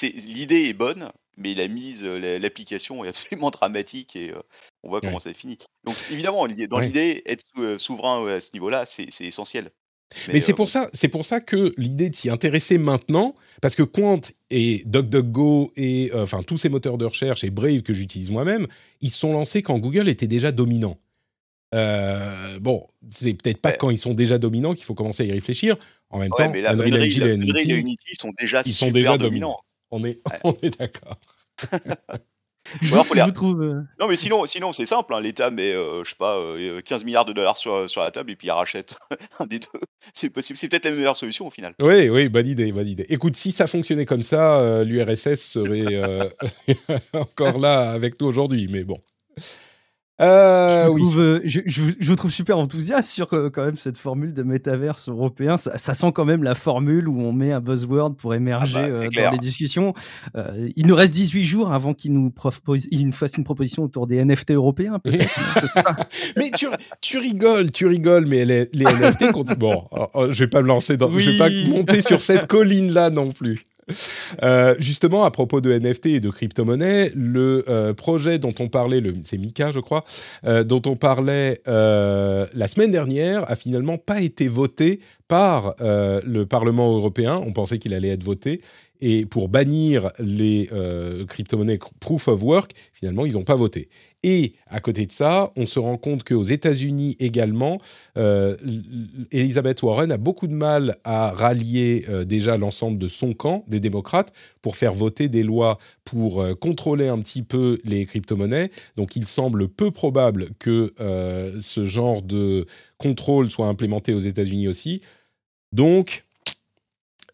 l'idée 0.09 0.63
est 0.63 0.73
bonne, 0.73 1.13
mais 1.37 1.55
la 1.55 1.69
mise, 1.69 2.05
l'application 2.05 3.05
est 3.05 3.09
absolument 3.09 3.51
dramatique 3.51 4.17
et 4.17 4.33
on 4.83 4.89
voit 4.89 5.01
comment 5.01 5.21
ça 5.21 5.33
finit. 5.35 5.59
Donc 5.85 5.97
évidemment, 6.11 6.47
dans 6.47 6.79
l'idée, 6.79 7.23
être 7.27 7.79
souverain 7.79 8.27
à 8.27 8.41
ce 8.41 8.51
niveau-là, 8.55 8.85
c'est 8.87 9.09
essentiel. 9.21 9.71
Mais, 10.29 10.41
c'est 10.41 10.53
pour 10.53 10.69
ça, 10.69 10.89
c'est 10.93 11.09
pour 11.09 11.25
ça 11.25 11.41
que 11.41 11.73
l'idée 11.77 12.11
de 12.11 12.15
s'y 12.15 12.31
intéresser 12.31 12.79
maintenant, 12.79 13.35
parce 13.61 13.75
que 13.75 13.83
Quant 13.83 14.21
et 14.51 14.83
DuckDuckGo 14.87 15.73
et 15.77 16.11
euh, 16.15 16.23
enfin 16.23 16.43
tous 16.43 16.59
ces 16.59 16.69
moteurs 16.69 16.99
de 16.99 17.05
recherche 17.05 17.45
et 17.45 17.51
Brave 17.51 17.83
que 17.83 17.95
j'utilise 17.95 18.31
moi-même, 18.31 18.67
ils 19.01 19.11
sont 19.11 19.33
lancés 19.33 19.63
quand 19.63 19.79
Google 19.79 20.09
était 20.09 20.27
déjà 20.27 20.53
dominant. 20.53 20.99
Euh, 21.75 22.59
bon, 22.61 22.87
c'est 23.11 23.35
peut-être 23.35 23.59
pas 23.59 23.73
quand 23.73 23.91
ils 23.91 23.99
sont 23.99 24.15
déjà 24.15 24.39
dominants 24.39 24.75
qu'il 24.75 24.85
faut 24.85 24.95
commencer 24.95 25.23
à 25.23 25.27
y 25.27 25.33
réfléchir. 25.33 25.77
En 26.11 26.19
même 26.19 26.31
temps, 26.31 26.53
Unreal 26.53 27.03
Engine 27.03 27.23
et 27.27 27.73
Unity, 27.73 28.15
sont 28.21 28.33
déjà 28.39 28.63
ils 28.67 28.75
sont 28.75 28.91
déjà 28.91 29.17
dominants. 29.17 29.59
On 29.93 30.03
est, 30.05 30.21
on 30.45 30.55
est 30.63 30.77
d'accord. 30.79 31.17
Euh, 33.61 33.81
non, 34.01 34.09
mais 34.09 34.17
sinon, 34.17 34.47
sinon 34.47 34.73
c'est 34.73 34.87
simple. 34.87 35.13
Hein, 35.13 35.21
L'État 35.21 35.51
met, 35.51 35.73
euh, 35.73 36.05
je 36.05 36.11
sais 36.11 36.17
pas, 36.17 36.39
15 36.85 37.03
euh, 37.03 37.05
milliards 37.05 37.25
de 37.25 37.33
dollars 37.33 37.57
sur, 37.57 37.89
sur 37.91 38.01
la 38.01 38.11
table 38.11 38.31
et 38.31 38.37
puis 38.37 38.49
il 38.49 38.51
rachète 38.51 38.95
un 39.39 39.47
des 39.47 39.59
deux. 39.59 39.81
C'est 40.15 40.31
possible. 40.31 40.57
C'est 40.57 40.69
peut-être 40.69 40.87
la 40.87 40.93
meilleure 40.93 41.17
solution 41.17 41.47
au 41.47 41.51
final. 41.51 41.75
Oui, 41.81 42.09
oui, 42.09 42.29
bonne 42.29 42.47
idée, 42.47 42.73
bonne 42.73 42.89
idée. 42.89 43.07
Écoute, 43.09 43.37
si 43.37 43.53
ça 43.53 43.67
fonctionnait 43.67 44.07
comme 44.07 44.23
ça, 44.23 44.83
l'URSS 44.85 45.41
serait 45.41 46.31
encore 47.13 47.59
là 47.59 47.91
avec 47.91 48.21
nous 48.21 48.29
aujourd'hui. 48.29 48.69
Mais 48.71 48.85
bon. 48.85 48.99
Euh, 50.21 50.85
je, 50.85 50.89
vous 50.89 50.95
oui. 50.95 51.01
trouve, 51.03 51.19
euh, 51.21 51.41
je, 51.45 51.61
je 51.67 51.83
vous- 51.83 51.93
je 51.99 52.09
vous 52.09 52.17
trouve 52.17 52.31
super 52.31 52.59
enthousiaste 52.59 53.09
sur 53.11 53.33
euh, 53.33 53.51
quand 53.51 53.65
même 53.65 53.77
cette 53.77 53.99
formule 53.99 54.33
de 54.35 54.43
métaverse 54.43 55.09
européen. 55.09 55.57
Ça, 55.57 55.79
ça 55.79 55.95
sent 55.95 56.13
quand 56.15 56.25
même 56.27 56.43
la 56.43 56.55
formule 56.55 57.09
où 57.09 57.19
on 57.21 57.33
met 57.33 57.51
un 57.51 57.61
buzzword 57.61 58.15
pour 58.15 58.35
émerger 58.35 58.79
Ah 58.79 58.89
bah, 58.91 58.97
euh, 58.97 59.09
clair. 59.09 59.31
dans 59.31 59.33
les 59.33 59.39
discussions. 59.39 59.95
Il 60.77 60.87
nous 60.87 60.95
reste 60.95 61.11
18 61.11 61.45
jours 61.45 61.73
avant 61.73 61.95
qu'il 61.95 62.13
nous, 62.13 62.31
propose, 62.31 62.87
il 62.91 63.07
nous 63.07 63.13
fasse 63.13 63.37
une 63.37 63.45
proposition 63.45 63.83
autour 63.85 64.07
des 64.07 64.23
NFT 64.25 64.53
européens. 64.53 64.99
pas. 65.75 65.97
Mais 66.37 66.51
tu, 66.57 66.67
tu 67.01 67.19
rigoles, 67.19 67.71
tu 67.71 67.87
rigoles, 67.87 68.27
mais 68.27 68.45
les, 68.45 68.69
les 68.73 68.85
NFT. 68.85 69.33
Bon, 69.59 69.83
oh, 69.93 70.07
oh, 70.15 70.27
je 70.31 70.45
vais 70.45 70.49
pas 70.51 70.63
me 70.63 70.69
lancer 70.69 70.97
dans. 70.97 71.11
Je 71.19 71.31
vais 71.31 71.39
pas 71.39 71.49
monter 71.69 72.01
sur 72.01 72.21
cette 72.21 72.47
colline-là 72.49 73.11
non 73.11 73.31
plus. 73.31 73.63
Euh, 74.43 74.75
justement, 74.79 75.25
à 75.25 75.31
propos 75.31 75.61
de 75.61 75.77
NFT 75.77 76.07
et 76.07 76.21
de 76.21 76.31
crypto-monnaie, 76.31 77.11
le 77.15 77.65
euh, 77.69 77.93
projet 77.95 78.39
dont 78.39 78.55
on 78.61 78.69
parlait, 78.69 79.03
c'est 79.25 79.39
Mika, 79.39 79.73
je 79.73 79.81
crois, 79.81 80.05
euh, 80.45 80.65
dont 80.65 80.83
on 80.87 80.97
parlait 80.97 81.61
la 81.67 82.67
semaine 82.67 82.91
dernière, 82.91 83.51
a 83.51 83.57
finalement 83.57 83.99
pas 83.99 84.21
été 84.21 84.49
voté 84.49 85.01
par 85.29 85.75
le 85.81 86.45
Parlement 86.45 86.95
européen. 86.95 87.41
On 87.45 87.53
pensait 87.53 87.79
qu'il 87.79 87.95
allait 87.95 88.11
être 88.11 88.25
voté. 88.25 88.61
Et 89.05 89.27
pour 89.27 89.49
bannir 89.49 90.13
les 90.21 90.71
euh, 90.73 91.27
crypto-monnaies 91.27 91.81
proof 91.99 92.29
of 92.29 92.41
work, 92.43 92.71
finalement, 92.95 93.27
ils 93.27 93.33
n'ont 93.33 93.43
pas 93.43 93.57
voté. 93.57 93.89
Et 94.23 94.55
à 94.69 94.79
côté 94.79 95.07
de 95.07 95.13
ça, 95.13 95.53
on 95.57 95.67
se 95.67 95.81
rend 95.81 95.97
compte 95.97 96.23
qu'aux 96.23 96.45
États-Unis 96.45 97.17
également, 97.19 97.81
euh, 98.17 98.57
Elizabeth 99.33 99.83
Warren 99.83 100.13
a 100.13 100.19
beaucoup 100.19 100.47
de 100.47 100.55
mal 100.55 100.97
à 101.03 101.33
rallier 101.33 102.05
euh, 102.09 102.25
déjà 102.25 102.57
l'ensemble 102.57 102.99
de 102.99 103.09
son 103.09 103.35
camp, 103.35 103.65
des 103.67 103.81
démocrates, 103.81 104.33
pour 104.63 104.77
faire 104.77 104.93
voter 104.93 105.29
des 105.29 105.43
lois 105.43 105.79
pour 106.05 106.41
euh, 106.41 106.55
contrôler 106.55 107.09
un 107.09 107.19
petit 107.19 107.43
peu 107.43 107.81
les 107.83 108.07
crypto-monnaies. 108.07 108.71
Donc 108.97 109.17
il 109.17 109.27
semble 109.27 109.69
peu 109.69 109.91
probable 109.91 110.51
que 110.61 110.95
ce 111.61 111.85
genre 111.85 112.23
de 112.23 112.67
contrôle 112.99 113.51
soit 113.51 113.67
implémenté 113.67 114.15
aux 114.15 114.21
États-Unis 114.21 114.69
aussi. 114.69 115.01
Donc, 115.73 116.25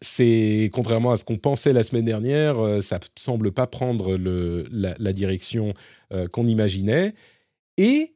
c'est 0.01 0.69
contrairement 0.73 1.11
à 1.11 1.17
ce 1.17 1.25
qu'on 1.25 1.37
pensait 1.37 1.73
la 1.73 1.83
semaine 1.83 2.05
dernière, 2.05 2.57
euh, 2.59 2.81
ça 2.81 2.99
semble 3.17 3.51
pas 3.51 3.67
prendre 3.67 4.15
le, 4.17 4.67
la, 4.71 4.95
la 4.97 5.13
direction 5.13 5.73
euh, 6.13 6.27
qu'on 6.27 6.47
imaginait. 6.47 7.13
Et 7.77 8.13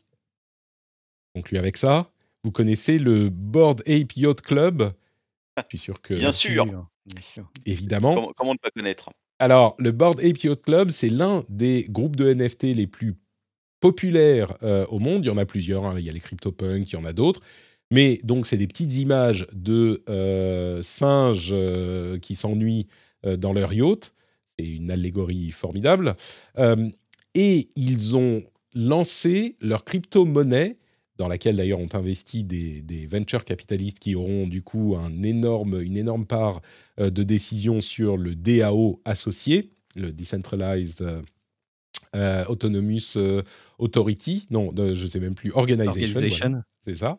conclut 1.35 1.57
avec 1.57 1.77
ça, 1.77 2.11
vous 2.43 2.51
connaissez 2.51 2.99
le 2.99 3.29
Board 3.29 3.81
Ape 3.87 4.13
Yacht 4.15 4.41
Club? 4.41 4.93
Je 5.57 5.63
suis 5.69 5.77
sûr 5.77 6.01
que 6.01 6.13
Bien 6.13 6.31
sûr. 6.31 6.65
Bien 6.65 7.21
sûr. 7.21 7.49
évidemment. 7.65 8.15
Comment, 8.15 8.33
comment 8.35 8.53
ne 8.53 8.59
pas 8.59 8.71
connaître? 8.71 9.09
Alors, 9.39 9.75
le 9.77 9.91
Board 9.91 10.19
Ape 10.21 10.37
Yacht 10.43 10.61
Club, 10.61 10.89
c'est 10.89 11.09
l'un 11.09 11.43
des 11.49 11.85
groupes 11.89 12.15
de 12.15 12.33
NFT 12.33 12.63
les 12.75 12.87
plus 12.87 13.15
populaires 13.81 14.55
euh, 14.63 14.85
au 14.87 14.99
monde. 14.99 15.25
Il 15.25 15.27
y 15.27 15.31
en 15.31 15.37
a 15.37 15.45
plusieurs. 15.45 15.85
hein. 15.85 15.95
Il 15.99 16.05
y 16.05 16.09
a 16.09 16.13
les 16.13 16.19
CryptoPunks, 16.21 16.89
il 16.91 16.93
y 16.93 16.97
en 16.97 17.03
a 17.05 17.11
d'autres. 17.13 17.41
Mais 17.93 18.19
donc, 18.23 18.47
c'est 18.47 18.57
des 18.57 18.65
petites 18.67 18.95
images 18.95 19.45
de 19.53 20.03
euh, 20.09 20.81
singes 20.81 21.51
euh, 21.53 22.17
qui 22.17 22.33
s'ennuient 22.33 22.87
euh, 23.25 23.37
dans 23.37 23.53
leur 23.53 23.71
yacht. 23.71 24.13
C'est 24.57 24.65
une 24.65 24.89
allégorie 24.89 25.51
formidable. 25.51 26.15
Et 27.35 27.69
ils 27.75 28.17
ont 28.17 28.43
lancé 28.73 29.55
leur 29.61 29.83
crypto-monnaie, 29.83 30.77
dans 31.17 31.27
laquelle 31.27 31.55
d'ailleurs 31.55 31.79
ont 31.79 31.89
investi 31.93 32.43
des, 32.43 32.81
des 32.81 33.05
venture 33.05 33.45
capitalistes 33.45 33.99
qui 33.99 34.15
auront 34.15 34.47
du 34.47 34.61
coup 34.61 34.95
un 34.95 35.23
énorme, 35.23 35.81
une 35.81 35.97
énorme 35.97 36.25
part 36.25 36.61
de 36.99 37.23
décision 37.23 37.81
sur 37.81 38.17
le 38.17 38.35
DAO 38.35 39.01
associé, 39.05 39.71
le 39.95 40.11
Decentralized 40.11 41.23
euh, 42.15 42.45
Autonomous 42.45 43.15
euh, 43.17 43.41
Authority, 43.79 44.45
non, 44.51 44.71
de- 44.71 44.93
je 44.93 45.07
sais 45.07 45.19
même 45.19 45.35
plus, 45.35 45.51
Organization, 45.51 46.01
Organization. 46.15 46.49
voilà, 46.49 46.63
c'est 46.85 46.95
ça. 46.95 47.17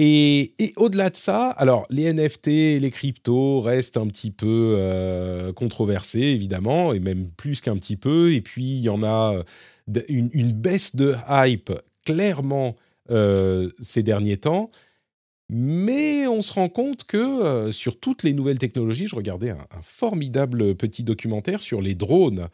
Et, 0.00 0.54
au-delà 0.76 1.10
de 1.10 1.16
ça, 1.16 1.50
alors 1.50 1.84
les 1.90 2.12
NFT 2.12 2.46
les 2.46 2.90
cryptos 2.92 3.60
restent 3.60 3.96
un 3.96 4.06
petit 4.06 4.30
peu 4.30 4.76
euh, 4.78 5.52
controversés, 5.52 6.20
évidemment, 6.20 6.94
et 6.94 7.00
même 7.00 7.28
plus 7.30 7.60
qu'un 7.60 7.76
petit 7.76 7.96
peu. 7.96 8.32
Et 8.32 8.40
puis, 8.40 8.64
il 8.64 8.80
y 8.80 8.88
en 8.88 9.02
a 9.02 9.34
euh, 9.34 10.02
une, 10.08 10.52
baisse 10.52 10.94
de 10.94 11.16
hype, 11.28 11.72
clairement, 12.04 12.76
euh, 13.10 13.70
ces 13.80 14.04
derniers 14.04 14.36
temps. 14.36 14.70
Mais 15.50 16.28
on 16.28 16.42
se 16.42 16.52
rend 16.52 16.68
compte 16.68 17.04
que 17.04 17.72
sur 17.72 17.98
toutes 17.98 18.22
les 18.22 18.34
nouvelles 18.34 18.58
technologies, 18.58 19.08
je 19.08 19.16
regardais 19.16 19.50
un, 19.50 19.66
formidable 19.82 20.74
petit 20.76 21.02
documentaire 21.02 21.62
sur 21.62 21.80
les 21.80 21.94
drones 21.94 22.48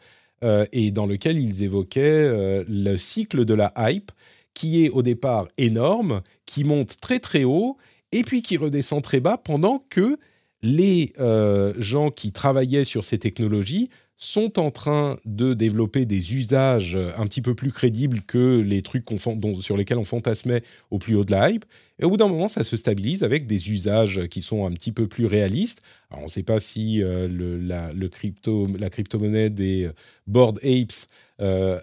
et 0.71 0.91
dans 0.91 1.05
lequel 1.05 1.37
ils 1.39 1.63
évoquaient 1.63 2.63
le 2.65 2.95
cycle 2.95 3.43
de 3.43 3.53
la 3.53 3.73
hype 3.77 4.13
qui 4.55 4.83
est 4.83 4.89
au 4.89 5.03
départ 5.03 5.47
énorme, 5.59 6.21
qui 6.47 6.63
monte 6.63 6.97
très 6.99 7.19
très 7.19 7.43
haut 7.43 7.77
et 8.11 8.23
puis 8.23 8.41
qui 8.41 8.57
redescend 8.57 9.03
très 9.03 9.19
bas 9.19 9.37
pendant 9.37 9.85
que 9.89 10.17
les 10.63 11.13
euh, 11.19 11.73
gens 11.77 12.09
qui 12.09 12.31
travaillaient 12.31 12.83
sur 12.83 13.03
ces 13.03 13.19
technologies 13.19 13.89
sont 14.17 14.59
en 14.59 14.71
train 14.71 15.17
de 15.25 15.53
développer 15.53 16.05
des 16.05 16.33
usages 16.33 16.97
un 17.17 17.25
petit 17.27 17.41
peu 17.41 17.53
plus 17.53 17.71
crédibles 17.71 18.21
que 18.21 18.61
les 18.61 18.81
trucs 18.81 19.05
dont- 19.35 19.59
sur 19.59 19.75
lesquels 19.75 19.97
on 19.97 20.05
fantasmait 20.05 20.63
au 20.89 20.99
plus 20.99 21.15
haut 21.15 21.25
de 21.25 21.31
la 21.31 21.49
hype. 21.49 21.65
Et 21.99 22.05
au 22.05 22.09
bout 22.09 22.17
d'un 22.17 22.27
moment, 22.27 22.47
ça 22.47 22.63
se 22.63 22.77
stabilise 22.77 23.23
avec 23.23 23.45
des 23.45 23.71
usages 23.71 24.27
qui 24.27 24.41
sont 24.41 24.65
un 24.65 24.71
petit 24.71 24.91
peu 24.91 25.07
plus 25.07 25.25
réalistes. 25.25 25.81
Alors, 26.09 26.23
on 26.23 26.25
ne 26.25 26.31
sait 26.31 26.43
pas 26.43 26.59
si 26.59 27.03
euh, 27.03 27.27
la, 27.61 27.91
crypto, 28.09 28.67
la 28.79 28.89
crypto-monnaie 28.89 29.49
des 29.49 29.89
Bored 30.27 30.59
Apes 30.63 31.07
euh, 31.41 31.79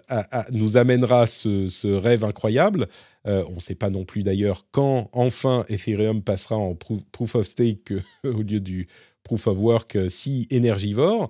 nous 0.51 0.77
amènera 0.77 1.27
ce, 1.27 1.87
rêve 1.87 2.23
incroyable. 2.23 2.87
Euh, 3.25 3.43
on 3.49 3.55
ne 3.55 3.59
sait 3.59 3.75
pas 3.75 3.89
non 3.89 4.03
plus 4.03 4.23
d'ailleurs 4.23 4.65
quand 4.71 5.09
enfin 5.13 5.65
Ethereum 5.69 6.21
passera 6.21 6.57
en 6.57 6.75
proof, 6.75 7.35
of 7.35 7.47
stake 7.47 7.91
euh, 7.91 8.01
au 8.33 8.41
lieu 8.41 8.59
du 8.59 8.87
proof 9.23 9.47
of 9.47 9.57
work 9.57 9.95
euh, 9.95 10.09
si 10.09 10.47
énergivore. 10.49 11.29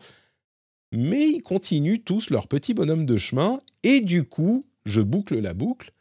Mais 0.94 1.28
ils 1.28 1.42
continuent 1.42 2.04
tous 2.04 2.30
leur 2.30 2.48
petit 2.48 2.74
bonhomme 2.74 3.06
de 3.06 3.18
chemin. 3.18 3.60
Et 3.84 4.00
du 4.00 4.24
coup, 4.24 4.64
je 4.86 5.02
boucle 5.02 5.40
la 5.40 5.54
boucle. 5.54 5.92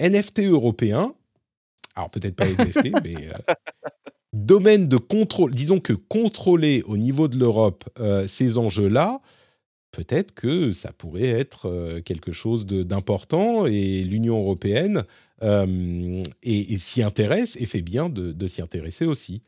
NFT 0.00 0.40
européen, 0.40 1.14
alors 1.94 2.10
peut-être 2.10 2.34
pas 2.34 2.46
NFT, 2.46 2.90
mais 3.04 3.28
euh, 3.28 3.54
domaine 4.32 4.88
de 4.88 4.96
contrôle, 4.96 5.52
disons 5.52 5.78
que 5.78 5.92
contrôler 5.92 6.82
au 6.86 6.96
niveau 6.96 7.28
de 7.28 7.38
l'Europe 7.38 7.84
euh, 8.00 8.26
ces 8.26 8.58
enjeux-là, 8.58 9.20
peut-être 9.92 10.34
que 10.34 10.72
ça 10.72 10.92
pourrait 10.92 11.28
être 11.28 11.68
euh, 11.68 12.00
quelque 12.00 12.32
chose 12.32 12.66
d'important 12.66 13.66
et 13.66 14.02
l'Union 14.02 14.38
européenne 14.38 15.04
et, 15.42 16.22
et 16.72 16.78
s'y 16.78 17.02
intéresse 17.02 17.56
et 17.60 17.66
fait 17.66 17.82
bien 17.82 18.08
de, 18.08 18.32
de 18.32 18.46
s'y 18.46 18.62
intéresser 18.62 19.04
aussi. 19.04 19.42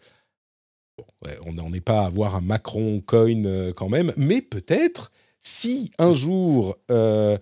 Ouais, 1.23 1.37
on 1.45 1.53
n'en 1.53 1.73
est 1.73 1.81
pas 1.81 2.03
à 2.03 2.07
avoir 2.07 2.35
un 2.37 2.41
Macron 2.41 3.03
coin 3.07 3.45
euh, 3.45 3.73
quand 3.75 3.89
même, 3.89 4.13
mais 4.17 4.41
peut-être 4.41 5.11
si 5.43 5.91
un 5.99 6.13
jour, 6.15 6.77
euh, 6.91 7.37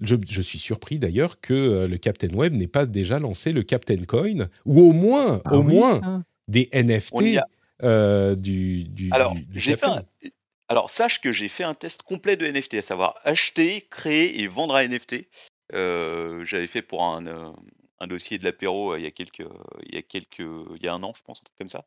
je, 0.00 0.16
je 0.28 0.42
suis 0.42 0.58
surpris 0.58 0.98
d'ailleurs 0.98 1.40
que 1.40 1.54
euh, 1.54 1.86
le 1.88 1.96
Captain 1.96 2.28
Web 2.34 2.54
n'ait 2.54 2.66
pas 2.68 2.84
déjà 2.86 3.18
lancé 3.18 3.52
le 3.52 3.62
Captain 3.62 4.02
Coin, 4.06 4.48
ou 4.66 4.80
au 4.82 4.92
moins, 4.92 5.40
Ah 5.46 5.54
au 5.56 5.62
oui, 5.62 5.74
moins 5.74 6.00
ça. 6.00 6.22
des 6.48 6.68
NFT 6.72 7.38
euh, 7.82 8.34
du, 8.36 8.84
du, 8.84 9.08
Alors, 9.10 9.34
du- 9.34 9.42
du 9.46 9.58
j'ai 9.60 9.70
fait 9.74 9.80
Captain. 9.86 10.04
un- 10.24 10.28
Alors, 10.68 10.90
sache 10.90 11.20
que 11.20 11.32
j'ai 11.32 11.48
fait 11.48 11.64
un 11.64 11.74
test 11.74 12.02
complet 12.02 12.36
de 12.36 12.44
NFT, 12.46 12.74
à 12.74 12.82
savoir 12.82 13.18
acheter, 13.24 13.86
créer 13.90 14.40
et 14.42 14.46
vendre 14.48 14.74
un 14.76 14.82
NFT. 14.86 15.28
Euh, 15.74 16.44
J'avais 16.44 16.66
fait 16.66 16.82
pour 16.82 17.02
un, 17.04 17.54
un 18.00 18.06
dossier 18.06 18.38
de 18.38 18.44
l'apéro 18.44 18.96
il 18.96 19.02
y 19.02 19.06
a 19.06 19.10
quelques, 19.10 19.44
il 19.86 19.94
y 19.94 19.98
a 19.98 20.02
quelques, 20.02 20.38
il 20.40 20.82
y 20.82 20.88
a 20.88 20.92
un 20.94 21.02
an, 21.02 21.14
je 21.16 21.22
pense, 21.24 21.40
un 21.40 21.44
truc 21.44 21.56
comme 21.58 21.68
ça. 21.70 21.86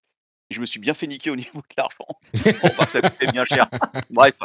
Je 0.51 0.59
me 0.59 0.65
suis 0.65 0.79
bien 0.79 0.93
fait 0.93 1.07
niquer 1.07 1.31
au 1.31 1.35
niveau 1.35 1.59
de 1.59 1.75
l'argent. 1.77 2.07
Bah, 2.77 2.87
ça 2.87 3.01
coûtait 3.01 3.27
bien 3.27 3.45
cher. 3.45 3.67
Bref, 4.09 4.35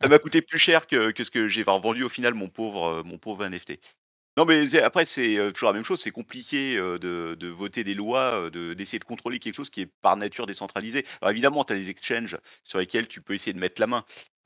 ça 0.00 0.08
m'a 0.08 0.18
coûté 0.18 0.42
plus 0.42 0.58
cher 0.58 0.86
que, 0.86 1.10
que 1.10 1.24
ce 1.24 1.30
que 1.30 1.48
j'ai 1.48 1.62
vendu 1.62 2.02
au 2.02 2.08
final 2.08 2.34
mon 2.34 2.48
pauvre, 2.48 2.86
euh, 2.86 3.02
mon 3.02 3.18
pauvre 3.18 3.46
NFT. 3.48 3.78
Non, 4.38 4.44
mais 4.44 4.66
c'est- 4.68 4.82
après, 4.82 5.06
c'est 5.06 5.38
euh, 5.38 5.50
toujours 5.50 5.68
la 5.70 5.72
même 5.72 5.84
chose. 5.84 6.00
C'est 6.00 6.10
compliqué 6.10 6.76
euh, 6.76 6.98
de, 6.98 7.34
de 7.40 7.48
voter 7.48 7.84
des 7.84 7.94
lois, 7.94 8.32
euh, 8.34 8.50
de- 8.50 8.74
d'essayer 8.74 8.98
de 8.98 9.04
contrôler 9.04 9.38
quelque 9.38 9.54
chose 9.54 9.70
qui 9.70 9.80
est 9.82 9.88
par 10.02 10.16
nature 10.16 10.44
décentralisé. 10.46 11.04
Alors 11.22 11.30
évidemment, 11.30 11.64
tu 11.64 11.72
as 11.72 11.76
les 11.76 11.88
exchanges 11.88 12.36
sur 12.62 12.78
lesquels 12.78 13.08
tu 13.08 13.22
peux 13.22 13.32
essayer 13.34 13.54
de 13.54 13.58
mettre 13.58 13.80
la 13.80 13.86
main. 13.86 14.04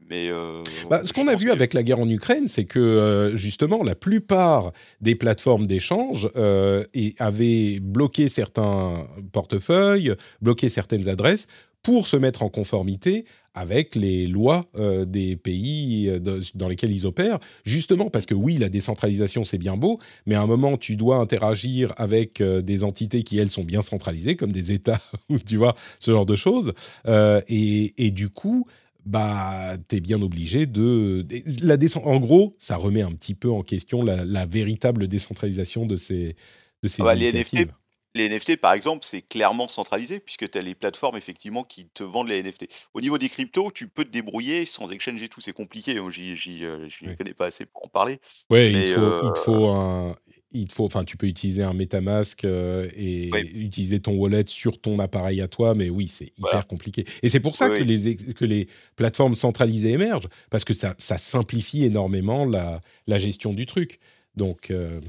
Mais 0.09 0.31
euh, 0.31 0.63
Bah, 0.89 1.01
ce 1.03 1.09
je 1.09 1.13
qu'on 1.13 1.27
a 1.29 1.33
pense 1.33 1.41
vu 1.41 1.49
que- 1.49 1.53
avec 1.53 1.75
la 1.75 1.83
guerre 1.83 1.99
en 1.99 2.09
Ukraine, 2.09 2.47
c'est 2.49 2.65
que 2.67 2.79
euh, 2.79 3.37
justement 3.37 3.83
la 3.83 3.95
plupart 3.97 4.73
des 5.01 5.15
plateformes 5.17 5.67
d'échange 5.67 6.31
euh, 6.37 6.85
et- 6.95 7.15
avaient 7.19 7.81
bloqué 7.81 8.29
certains 8.29 9.07
portefeuilles, 9.33 10.15
bloqué 10.41 10.69
certaines 10.69 11.09
adresses 11.09 11.49
pour 11.83 12.07
se 12.07 12.17
mettre 12.17 12.43
en 12.43 12.49
conformité 12.49 13.25
avec 13.55 13.95
les 13.97 14.27
lois 14.27 14.67
euh, 14.77 15.05
des 15.05 15.35
pays 15.37 16.09
euh, 16.09 16.19
de- 16.21 16.41
dans 16.55 16.69
lesquels 16.69 16.93
ils 16.93 17.07
opèrent, 17.07 17.39
justement 17.65 18.09
parce 18.11 18.27
que 18.27 18.35
oui, 18.35 18.59
la 18.59 18.69
décentralisation 18.69 19.45
c'est 19.45 19.59
bien 19.59 19.77
beau, 19.77 19.99
mais 20.27 20.35
à 20.37 20.43
un 20.43 20.47
moment 20.47 20.77
tu 20.77 20.97
dois 20.97 21.17
interagir 21.17 21.93
avec 21.97 22.41
euh, 22.41 22.63
des 22.63 22.85
entités 22.85 23.23
qui 23.25 23.39
elles 23.39 23.51
sont 23.51 23.65
bien 23.65 23.83
centralisées, 23.83 24.37
comme 24.37 24.53
des 24.53 24.73
États 24.73 25.01
ou 25.31 25.39
tu 25.39 25.57
vois 25.57 25.75
ce 25.99 26.11
genre 26.13 26.27
de 26.27 26.37
choses, 26.37 26.73
Euh, 27.07 27.41
et, 27.49 27.95
et 28.07 28.11
du 28.11 28.29
coup 28.29 28.67
bah, 29.07 29.79
t'es 29.89 30.01
bien 30.01 30.21
obligé 30.21 30.67
de 30.67 31.27
la. 31.63 31.77
En 32.05 32.21
gros, 32.21 32.55
ça 32.59 32.77
remet 32.77 33.01
un 33.01 33.11
petit 33.13 33.35
peu 33.35 33.51
en 33.51 33.63
question 33.63 34.03
la, 34.03 34.27
la 34.27 34.45
véritable 34.45 35.09
décentralisation 35.09 35.87
de 35.87 35.97
ces 35.97 36.37
de 36.83 36.89
ces 36.89 37.03
Ah 37.03 37.07
bah, 37.07 37.15
les 37.15 37.31
initiatives. 37.31 37.69
NFT, 37.69 37.80
les 38.15 38.29
NFT, 38.29 38.57
par 38.57 38.73
exemple, 38.73 39.05
c'est 39.05 39.23
clairement 39.23 39.69
centralisé 39.69 40.21
puisque 40.21 40.51
tu 40.51 40.59
as 40.59 40.63
les 40.63 40.75
plateformes 40.75 41.17
effectivement 41.17 41.63
qui 41.65 41.89
te 41.89 42.03
vendent 42.03 42.29
les 42.29 42.43
NFT. 42.43 42.67
Au 42.95 43.01
niveau 43.01 43.19
des 43.19 43.29
cryptos, 43.29 43.71
tu 43.71 43.89
peux 43.89 44.05
te 44.05 44.11
débrouiller 44.11 44.67
sans 44.67 44.91
exchange 44.91 45.23
et 45.23 45.29
tout, 45.29 45.41
c'est 45.41 45.53
compliqué. 45.53 45.99
J'y, 46.11 46.65
euh, 46.65 46.89
je 46.89 47.07
Oui. 47.07 47.17
connais 47.17 47.35
pas 47.35 47.47
assez 47.47 47.67
pour 47.67 47.85
en 47.85 47.89
parler. 47.89 48.19
Ouais, 48.51 48.73
il 48.73 48.85
te 48.85 48.91
faut, 48.91 49.15
il 49.21 49.33
te 49.33 49.39
euh, 49.39 49.43
faut 49.43 49.67
un, 49.69 50.17
il 50.53 50.67
te 50.67 50.75
faut, 50.75 50.85
enfin, 50.87 51.05
tu 51.05 51.17
peux 51.17 51.27
utiliser 51.29 51.63
un 51.63 51.73
MetaMask 51.73 52.45
euh, 52.45 52.89
et 52.97 53.31
Oui. 53.33 53.41
utiliser 53.55 54.01
ton 54.01 54.17
wallet 54.17 54.45
sur 54.49 54.81
ton 54.81 54.99
appareil 54.99 55.41
à 55.41 55.49
toi, 55.49 55.75
mais 55.75 55.89
oui, 55.89 56.09
c'est 56.09 56.33
hyper 56.37 56.39
Voilà. 56.39 56.63
compliqué. 56.65 57.05
Et 57.23 57.29
c'est 57.29 57.41
pour 57.41 57.55
ça 57.57 57.69
Oui, 57.69 57.79
que 57.79 57.83
oui. 57.83 57.97
les 57.97 58.17
que 58.35 58.45
les 58.45 58.69
plateformes 58.97 59.35
centralisées 59.37 59.91
émergent, 59.93 60.29
parce 60.51 60.65
que 60.65 60.75
ça, 60.75 60.95
ça 60.99 61.17
simplifie 61.19 61.85
énormément 61.85 62.45
la, 62.45 62.81
la 63.07 63.19
gestion 63.19 63.53
du 63.53 63.67
truc. 63.67 64.01
Donc 64.35 64.71
euh, 64.71 65.01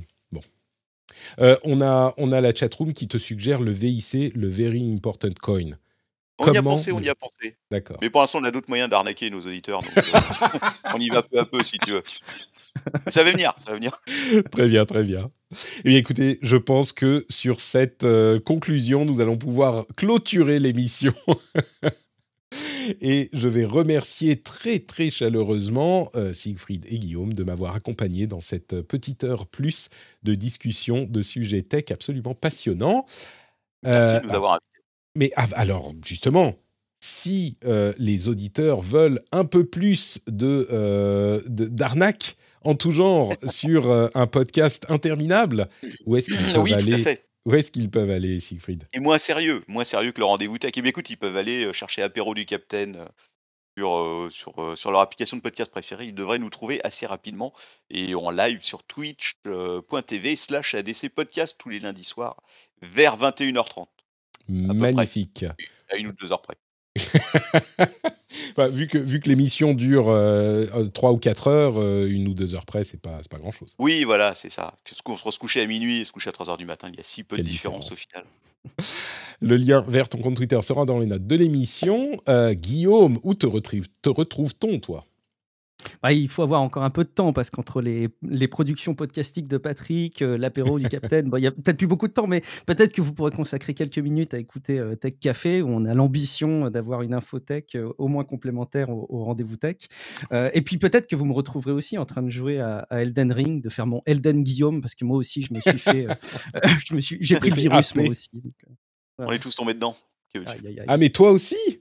Euh, 1.39 1.57
on 1.63 1.81
a 1.81 2.13
on 2.17 2.31
a 2.31 2.41
la 2.41 2.53
chatroom 2.53 2.93
qui 2.93 3.07
te 3.07 3.17
suggère 3.17 3.61
le 3.61 3.71
VIC, 3.71 4.35
le 4.35 4.47
Very 4.47 4.91
Important 4.93 5.29
Coin. 5.41 5.71
On 6.39 6.53
y 6.53 6.57
a 6.57 6.63
pensé, 6.63 6.91
on 6.91 6.99
y 6.99 7.09
a 7.09 7.15
pensé. 7.15 7.55
D'accord. 7.69 7.97
Mais 8.01 8.09
pour 8.09 8.21
l'instant, 8.21 8.39
on 8.39 8.43
a 8.43 8.51
d'autres 8.51 8.69
moyens 8.69 8.89
d'arnaquer 8.89 9.29
nos 9.29 9.41
auditeurs. 9.41 9.81
donc, 9.81 9.97
euh, 9.97 10.01
on 10.95 10.99
y 10.99 11.09
va 11.09 11.21
peu 11.21 11.39
à 11.39 11.45
peu 11.45 11.63
si 11.63 11.77
tu 11.77 11.91
veux. 11.91 12.03
Ça 13.09 13.23
va 13.23 13.31
venir, 13.31 13.53
ça 13.57 13.71
va 13.71 13.75
venir. 13.75 14.01
Très 14.51 14.67
bien, 14.67 14.85
très 14.85 15.03
bien. 15.03 15.29
Eh 15.83 15.89
bien, 15.89 15.97
écoutez, 15.97 16.39
je 16.41 16.57
pense 16.57 16.93
que 16.93 17.25
sur 17.29 17.59
cette 17.59 18.03
euh, 18.05 18.39
conclusion, 18.39 19.05
nous 19.05 19.21
allons 19.21 19.37
pouvoir 19.37 19.85
clôturer 19.97 20.59
l'émission. 20.59 21.13
Et 23.01 23.29
je 23.33 23.47
vais 23.47 23.65
remercier 23.65 24.41
très, 24.41 24.79
très 24.79 25.09
chaleureusement 25.09 26.09
euh, 26.15 26.33
Siegfried 26.33 26.85
et 26.89 26.99
Guillaume 26.99 27.33
de 27.33 27.43
m'avoir 27.43 27.75
accompagné 27.75 28.27
dans 28.27 28.41
cette 28.41 28.81
petite 28.81 29.23
heure 29.23 29.47
plus 29.47 29.89
de 30.23 30.35
discussion 30.35 31.05
de 31.09 31.21
sujets 31.21 31.61
tech 31.61 31.85
absolument 31.91 32.33
passionnants. 32.33 33.05
Merci 33.83 34.15
Euh, 34.15 34.19
de 34.19 34.25
nous 34.27 34.33
avoir 34.33 34.51
invités. 34.53 34.65
mais 35.15 35.31
alors, 35.35 35.93
justement, 36.03 36.55
si 37.01 37.57
euh, 37.65 37.91
les 37.97 38.27
auditeurs 38.27 38.79
veulent 38.79 39.19
un 39.31 39.43
peu 39.43 39.65
plus 39.65 40.19
de 40.27 40.67
euh, 40.71 41.41
d'arnaque 41.47 42.37
en 42.63 42.75
tout 42.75 42.91
genre 42.91 43.33
sur 43.47 43.89
euh, 43.89 44.07
un 44.13 44.27
podcast 44.27 44.85
interminable, 44.89 45.67
où 46.05 46.15
est-ce 46.15 46.27
qu'ils 46.27 46.53
peuvent 46.53 46.59
Oui, 46.59 46.71
tout 46.71 46.75
à 46.75 46.79
aller 46.79 46.97
fait. 46.99 47.25
Où 47.45 47.55
est-ce 47.55 47.71
qu'ils 47.71 47.89
peuvent 47.89 48.09
aller, 48.09 48.39
Siegfried? 48.39 48.87
Et 48.93 48.99
moins 48.99 49.17
sérieux, 49.17 49.63
moins 49.67 49.83
sérieux 49.83 50.11
que 50.11 50.19
le 50.19 50.25
rendez-vous 50.25 50.57
tech. 50.57 50.71
Et 50.75 50.81
bien, 50.81 50.89
écoute, 50.89 51.09
ils 51.09 51.17
peuvent 51.17 51.37
aller 51.37 51.65
euh, 51.65 51.73
chercher 51.73 52.03
Apéro 52.03 52.35
du 52.35 52.45
Capitaine 52.45 52.97
euh, 52.97 53.07
sur, 53.77 53.97
euh, 53.97 54.29
sur, 54.29 54.77
sur 54.77 54.91
leur 54.91 55.01
application 55.01 55.37
de 55.37 55.41
podcast 55.41 55.71
préférée. 55.71 56.05
Ils 56.05 56.13
devraient 56.13 56.39
nous 56.39 56.51
trouver 56.51 56.83
assez 56.83 57.05
rapidement 57.05 57.53
et 57.89 58.13
en 58.13 58.29
live 58.29 58.61
sur 58.61 58.83
twitch.tv 58.83 60.35
slash 60.35 60.75
ADC 60.75 61.09
podcast 61.09 61.57
tous 61.57 61.69
les 61.69 61.79
lundis 61.79 62.03
soirs 62.03 62.41
vers 62.83 63.17
21h30, 63.17 63.87
près. 64.47 64.73
Magnifique. 64.73 65.45
à 65.89 65.95
une 65.97 66.07
ou 66.07 66.13
deux 66.13 66.31
heures 66.31 66.41
près. 66.41 66.57
Vu 68.71 68.87
que, 68.87 68.97
vu 68.97 69.19
que 69.19 69.29
l'émission 69.29 69.73
dure 69.73 70.09
euh, 70.09 70.65
3 70.93 71.11
ou 71.11 71.17
4 71.17 71.47
heures, 71.47 71.73
euh, 71.77 72.07
une 72.07 72.27
ou 72.27 72.33
deux 72.33 72.55
heures 72.55 72.65
près, 72.65 72.83
c'est 72.83 73.01
pas, 73.01 73.19
pas 73.29 73.37
grand-chose. 73.37 73.75
Oui, 73.79 74.03
voilà, 74.03 74.33
c'est 74.33 74.49
ça. 74.49 74.75
Qu'on 75.03 75.17
se 75.17 75.39
coucher 75.39 75.61
à 75.61 75.65
minuit 75.65 75.99
et 75.99 76.05
se 76.05 76.11
coucher 76.11 76.29
à 76.29 76.33
3h 76.33 76.57
du 76.57 76.65
matin, 76.65 76.89
il 76.89 76.95
y 76.95 76.99
a 76.99 77.03
si 77.03 77.23
peu 77.23 77.35
Quelle 77.35 77.45
de 77.45 77.49
différence, 77.49 77.89
différence. 77.89 77.91
au 77.91 77.95
final. 77.95 78.23
Le 79.41 79.55
lien 79.55 79.83
vers 79.87 80.07
ton 80.07 80.19
compte 80.19 80.35
Twitter 80.35 80.61
sera 80.61 80.85
dans 80.85 80.99
les 80.99 81.07
notes 81.07 81.25
de 81.25 81.35
l'émission. 81.35 82.11
Euh, 82.29 82.53
Guillaume, 82.53 83.19
où 83.23 83.33
te, 83.33 83.47
retrouve, 83.47 83.87
te 84.01 84.09
retrouve-t-on, 84.09 84.79
toi? 84.79 85.03
Ouais, 86.03 86.17
il 86.17 86.27
faut 86.27 86.43
avoir 86.43 86.61
encore 86.61 86.83
un 86.83 86.89
peu 86.89 87.03
de 87.03 87.09
temps 87.09 87.33
parce 87.33 87.49
qu'entre 87.49 87.81
les, 87.81 88.09
les 88.21 88.47
productions 88.47 88.95
podcastiques 88.95 89.47
de 89.47 89.57
Patrick, 89.57 90.21
euh, 90.21 90.37
l'apéro 90.37 90.79
du 90.79 90.87
Capitaine, 90.89 91.29
bon, 91.29 91.37
il 91.37 91.43
y 91.43 91.47
a 91.47 91.51
peut-être 91.51 91.77
plus 91.77 91.87
beaucoup 91.87 92.07
de 92.07 92.13
temps, 92.13 92.27
mais 92.27 92.41
peut-être 92.65 92.91
que 92.91 93.01
vous 93.01 93.13
pourrez 93.13 93.31
consacrer 93.31 93.73
quelques 93.73 93.97
minutes 93.99 94.33
à 94.33 94.37
écouter 94.39 94.79
euh, 94.79 94.95
Tech 94.95 95.13
Café, 95.19 95.61
où 95.61 95.67
on 95.69 95.85
a 95.85 95.93
l'ambition 95.93 96.69
d'avoir 96.69 97.01
une 97.01 97.13
infotech 97.13 97.75
euh, 97.75 97.91
au 97.97 98.07
moins 98.07 98.23
complémentaire 98.23 98.89
au, 98.89 99.05
au 99.09 99.23
rendez-vous 99.23 99.57
tech. 99.57 99.77
Euh, 100.31 100.49
et 100.53 100.61
puis 100.61 100.77
peut-être 100.77 101.07
que 101.07 101.15
vous 101.15 101.25
me 101.25 101.33
retrouverez 101.33 101.71
aussi 101.71 101.97
en 101.97 102.05
train 102.05 102.21
de 102.21 102.29
jouer 102.29 102.59
à, 102.59 102.79
à 102.89 103.01
Elden 103.01 103.31
Ring, 103.31 103.61
de 103.63 103.69
faire 103.69 103.87
mon 103.87 104.01
Elden 104.05 104.43
Guillaume, 104.43 104.81
parce 104.81 104.95
que 104.95 105.05
moi 105.05 105.17
aussi, 105.17 105.41
je 105.41 105.53
me 105.53 105.59
suis 105.59 105.77
fait, 105.79 106.07
euh, 106.07 106.13
je 106.85 106.95
me 106.95 106.99
suis, 106.99 107.17
j'ai 107.21 107.37
pris 107.37 107.49
le 107.49 107.55
virus 107.55 107.95
moi 107.95 108.07
aussi. 108.07 108.29
donc, 108.33 108.53
euh, 108.69 109.25
On 109.27 109.31
est 109.31 109.39
tous 109.39 109.55
tombés 109.55 109.73
dedans. 109.73 109.95
que 110.33 110.39
veux-tu 110.39 110.51
Aïe, 110.51 110.59
aïe, 110.67 110.79
aïe. 110.79 110.85
Ah, 110.87 110.97
mais 110.97 111.09
toi 111.09 111.31
aussi? 111.31 111.80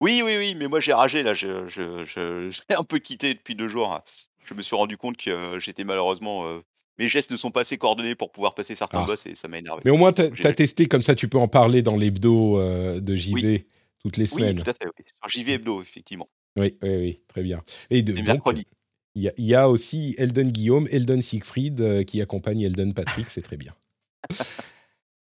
Oui, 0.00 0.22
oui, 0.24 0.36
oui, 0.38 0.54
mais 0.56 0.68
moi 0.68 0.80
j'ai 0.80 0.92
ragé 0.92 1.22
là. 1.22 1.34
Je, 1.34 1.66
je, 1.68 2.04
je- 2.04 2.50
j'ai 2.70 2.74
un 2.76 2.84
peu 2.84 2.98
quitté 2.98 3.34
depuis 3.34 3.54
deux 3.54 3.68
jours. 3.68 4.00
Je 4.44 4.54
me 4.54 4.62
suis 4.62 4.76
rendu 4.76 4.96
compte 4.96 5.16
que 5.16 5.30
euh, 5.30 5.58
j'étais 5.58 5.84
malheureusement. 5.84 6.46
euh, 6.46 6.60
mes 7.00 7.06
gestes 7.06 7.30
ne 7.30 7.36
sont 7.36 7.52
pas 7.52 7.60
assez 7.60 7.78
coordonnés 7.78 8.16
pour 8.16 8.32
pouvoir 8.32 8.54
passer 8.56 8.74
certains 8.74 9.02
Ah. 9.02 9.06
boss 9.06 9.24
et 9.26 9.36
ça 9.36 9.46
m'a 9.46 9.58
énervé. 9.58 9.82
Mais 9.84 9.90
au 9.92 9.96
moins, 9.96 10.12
t'as 10.12 10.34
J'ai- 10.34 10.46
as 10.46 10.52
testé, 10.52 10.86
comme 10.86 11.02
ça 11.02 11.14
tu 11.14 11.28
peux 11.28 11.38
en 11.38 11.46
parler 11.46 11.80
dans 11.82 11.96
l'hebdo 11.96 12.58
euh, 12.58 12.98
de 13.00 13.14
JV 13.14 13.66
toutes 14.02 14.16
les 14.16 14.24
Oui, 14.24 14.28
semaines. 14.28 14.56
tout 14.62 14.68
à 14.70 14.74
fait. 14.74 14.86
Oui. 14.86 15.04
JV 15.28 15.52
Hebdo, 15.54 15.80
effectivement. 15.82 16.28
Oui, 16.56 16.74
oui, 16.82 16.96
oui, 16.96 17.20
très 17.28 17.42
bien. 17.42 17.62
Et 17.90 18.02
de, 18.02 18.14
il 19.14 19.22
y, 19.22 19.30
y 19.42 19.54
a 19.54 19.68
aussi 19.68 20.14
Elden 20.18 20.50
Guillaume, 20.50 20.88
Elden 20.90 21.22
Siegfried 21.22 21.80
euh, 21.80 22.02
qui 22.02 22.20
accompagne 22.20 22.60
Elden 22.62 22.94
Patrick, 22.94 23.28
c'est 23.30 23.42
très 23.42 23.56
bien. 23.56 23.72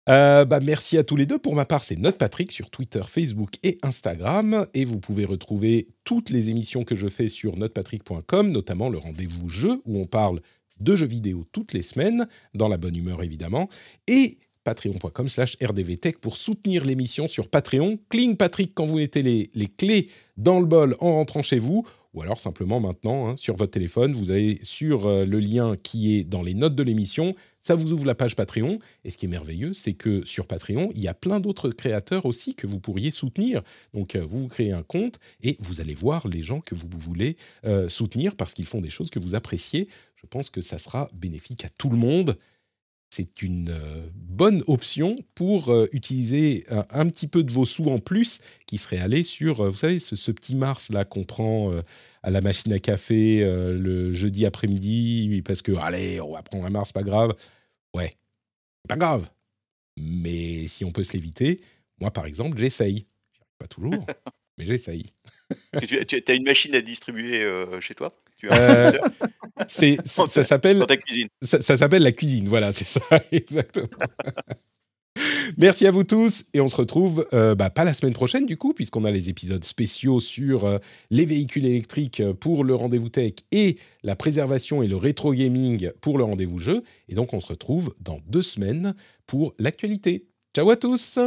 Euh, 0.09 0.45
bah, 0.45 0.59
merci 0.61 0.97
à 0.97 1.03
tous 1.03 1.15
les 1.15 1.25
deux. 1.25 1.37
Pour 1.37 1.55
ma 1.55 1.65
part, 1.65 1.83
c'est 1.83 1.97
Note 1.97 2.17
Patrick 2.17 2.51
sur 2.51 2.69
Twitter, 2.69 3.01
Facebook 3.05 3.55
et 3.63 3.77
Instagram. 3.81 4.65
Et 4.73 4.85
vous 4.85 4.99
pouvez 4.99 5.25
retrouver 5.25 5.89
toutes 6.03 6.29
les 6.29 6.49
émissions 6.49 6.83
que 6.83 6.95
je 6.95 7.07
fais 7.07 7.27
sur 7.27 7.57
notepatrick.com, 7.57 8.51
notamment 8.51 8.89
le 8.89 8.97
rendez-vous 8.97 9.49
jeu 9.49 9.81
où 9.85 9.99
on 9.99 10.05
parle 10.05 10.39
de 10.79 10.95
jeux 10.95 11.07
vidéo 11.07 11.43
toutes 11.51 11.73
les 11.73 11.81
semaines, 11.81 12.27
dans 12.53 12.67
la 12.67 12.77
bonne 12.77 12.95
humeur 12.95 13.23
évidemment, 13.23 13.67
et 14.07 14.37
patreon.com 14.63 15.29
slash 15.29 15.55
rdvtech 15.63 16.19
pour 16.19 16.35
soutenir 16.35 16.83
l'émission 16.83 17.27
sur 17.29 17.47
Patreon. 17.47 17.99
Cling 18.09 18.35
Patrick 18.35 18.73
quand 18.75 18.85
vous 18.85 18.97
mettez 18.97 19.21
les, 19.21 19.67
clés 19.77 20.09
dans 20.35 20.59
le 20.59 20.65
bol 20.65 20.95
en 20.99 21.13
rentrant 21.13 21.41
chez 21.41 21.57
vous, 21.57 21.87
ou 22.13 22.21
alors 22.21 22.39
simplement 22.39 22.81
maintenant 22.81 23.29
hein, 23.29 23.37
sur 23.37 23.55
votre 23.55 23.71
téléphone, 23.71 24.11
vous 24.11 24.29
allez 24.29 24.59
sur 24.63 25.05
euh, 25.05 25.25
le 25.25 25.39
lien 25.39 25.77
qui 25.81 26.17
est 26.17 26.25
dans 26.25 26.41
les 26.41 26.53
notes 26.53 26.75
de 26.75 26.83
l'émission, 26.83 27.33
ça 27.67 27.75
vous 27.75 27.91
ouvre 27.91 28.05
la 28.05 28.15
page 28.15 28.37
Patreon. 28.37 28.79
Et 29.03 29.09
ce 29.09 29.17
qui 29.17 29.25
est 29.25 29.29
merveilleux, 29.29 29.73
c'est 29.73 29.91
que 29.91 30.25
sur 30.25 30.47
Patreon, 30.47 30.89
il 30.95 31.01
y 31.01 31.09
a 31.09 31.13
plein 31.13 31.41
d'autres 31.41 31.69
créateurs 31.69 32.25
aussi 32.25 32.55
que 32.55 32.65
vous 32.65 32.79
pourriez 32.79 33.11
soutenir. 33.11 33.61
Donc 33.93 34.15
euh, 34.15 34.21
vous 34.25 34.43
vous 34.43 34.47
créez 34.47 34.71
un 34.71 34.83
compte 34.83 35.19
et 35.43 35.57
vous 35.59 35.81
allez 35.81 35.93
voir 35.93 36.29
les 36.29 36.41
gens 36.41 36.61
que 36.61 36.75
vous 36.75 36.87
voulez 36.97 37.35
euh, 37.65 37.89
soutenir 37.89 38.37
parce 38.37 38.53
qu'ils 38.53 38.67
font 38.67 38.79
des 38.79 38.89
choses 38.89 39.09
que 39.09 39.19
vous 39.19 39.35
appréciez. 39.35 39.89
Je 40.15 40.25
pense 40.27 40.49
que 40.49 40.61
ça 40.61 40.77
sera 40.77 41.09
bénéfique 41.11 41.65
à 41.65 41.69
tout 41.77 41.89
le 41.89 41.97
monde. 41.97 42.37
C'est 43.09 43.41
une 43.41 43.69
euh, 43.69 44.07
bonne 44.13 44.63
option 44.67 45.15
pour 45.35 45.75
utiliser 45.91 46.65
un, 46.69 47.09
petit 47.09 47.27
peu 47.27 47.43
de 47.43 47.51
vos 47.51 47.65
sous 47.65 47.87
en 47.87 47.99
plus 47.99 48.39
qui 48.65 48.77
serait 48.77 48.99
allé 48.99 49.25
sur, 49.25 49.69
vous 49.69 49.77
savez, 49.77 49.99
ce, 49.99 50.15
ce 50.15 50.31
petit 50.31 50.55
Mars 50.55 50.89
là 50.89 51.03
qu'on 51.03 51.25
prend 51.25 51.73
à 52.23 52.29
la 52.29 52.41
machine 52.41 52.71
à 52.71 52.79
café 52.79 53.41
le 53.41 54.13
jeudi 54.13 54.45
après-midi 54.45 55.41
parce 55.45 55.61
que, 55.61 55.71
allez, 55.73 56.19
on 56.21 56.33
va 56.33 56.43
prendre 56.43 56.65
un 56.65 56.69
Mars, 56.69 56.91
pas 56.91 57.03
grave. 57.03 57.33
Ouais, 57.97 58.11
c'est 58.11 58.87
pas 58.89 58.97
grave. 58.97 59.27
Mais 59.97 60.67
si 60.67 60.85
on 60.85 60.91
peut 60.91 61.03
se 61.03 61.13
l'éviter, 61.13 61.57
moi 61.99 62.11
par 62.11 62.25
exemple, 62.25 62.57
j'essaye. 62.57 63.07
Pas 63.57 63.67
toujours, 63.67 64.05
mais 64.57 64.65
j'essaye. 64.65 65.13
tu 65.87 66.05
tu 66.05 66.23
as 66.27 66.33
une 66.33 66.43
machine 66.43 66.75
à 66.75 66.81
distribuer 66.81 67.43
euh, 67.43 67.79
chez 67.81 67.95
toi? 67.95 68.13
Tu 68.37 68.49
as 68.49 68.53
un 68.55 68.59
Euh, 68.59 68.91
distributeur 68.91 69.09
c'est, 69.67 69.97
ça, 70.07 70.27
ça 70.27 70.43
s'appelle 70.43 70.77
dans 70.79 70.85
ta 70.85 70.97
cuisine. 70.97 71.27
ça, 71.41 71.61
ça 71.61 71.77
s'appelle 71.77 72.03
la 72.03 72.11
cuisine, 72.11 72.47
voilà, 72.47 72.71
c'est 72.73 72.85
ça, 72.85 73.01
exactement. 73.31 73.87
Merci 75.59 75.87
à 75.87 75.91
vous 75.91 76.03
tous 76.03 76.45
et 76.53 76.61
on 76.61 76.67
se 76.67 76.75
retrouve 76.75 77.27
euh, 77.33 77.55
bah, 77.55 77.71
pas 77.71 77.83
la 77.83 77.95
semaine 77.95 78.13
prochaine 78.13 78.45
du 78.45 78.57
coup 78.57 78.73
puisqu'on 78.75 79.05
a 79.05 79.09
les 79.09 79.29
épisodes 79.29 79.63
spéciaux 79.63 80.19
sur 80.19 80.65
euh, 80.65 80.77
les 81.09 81.25
véhicules 81.25 81.65
électriques 81.65 82.21
pour 82.39 82.63
le 82.63 82.75
rendez-vous 82.75 83.09
tech 83.09 83.33
et 83.51 83.77
la 84.03 84.15
préservation 84.15 84.83
et 84.83 84.87
le 84.87 84.95
rétro 84.95 85.33
gaming 85.33 85.89
pour 85.99 86.19
le 86.19 86.25
rendez-vous 86.25 86.59
jeu 86.59 86.83
et 87.09 87.15
donc 87.15 87.33
on 87.33 87.39
se 87.39 87.47
retrouve 87.47 87.95
dans 87.99 88.19
deux 88.27 88.43
semaines 88.43 88.93
pour 89.25 89.55
l'actualité. 89.57 90.27
Ciao 90.55 90.69
à 90.69 90.75
tous 90.75 91.17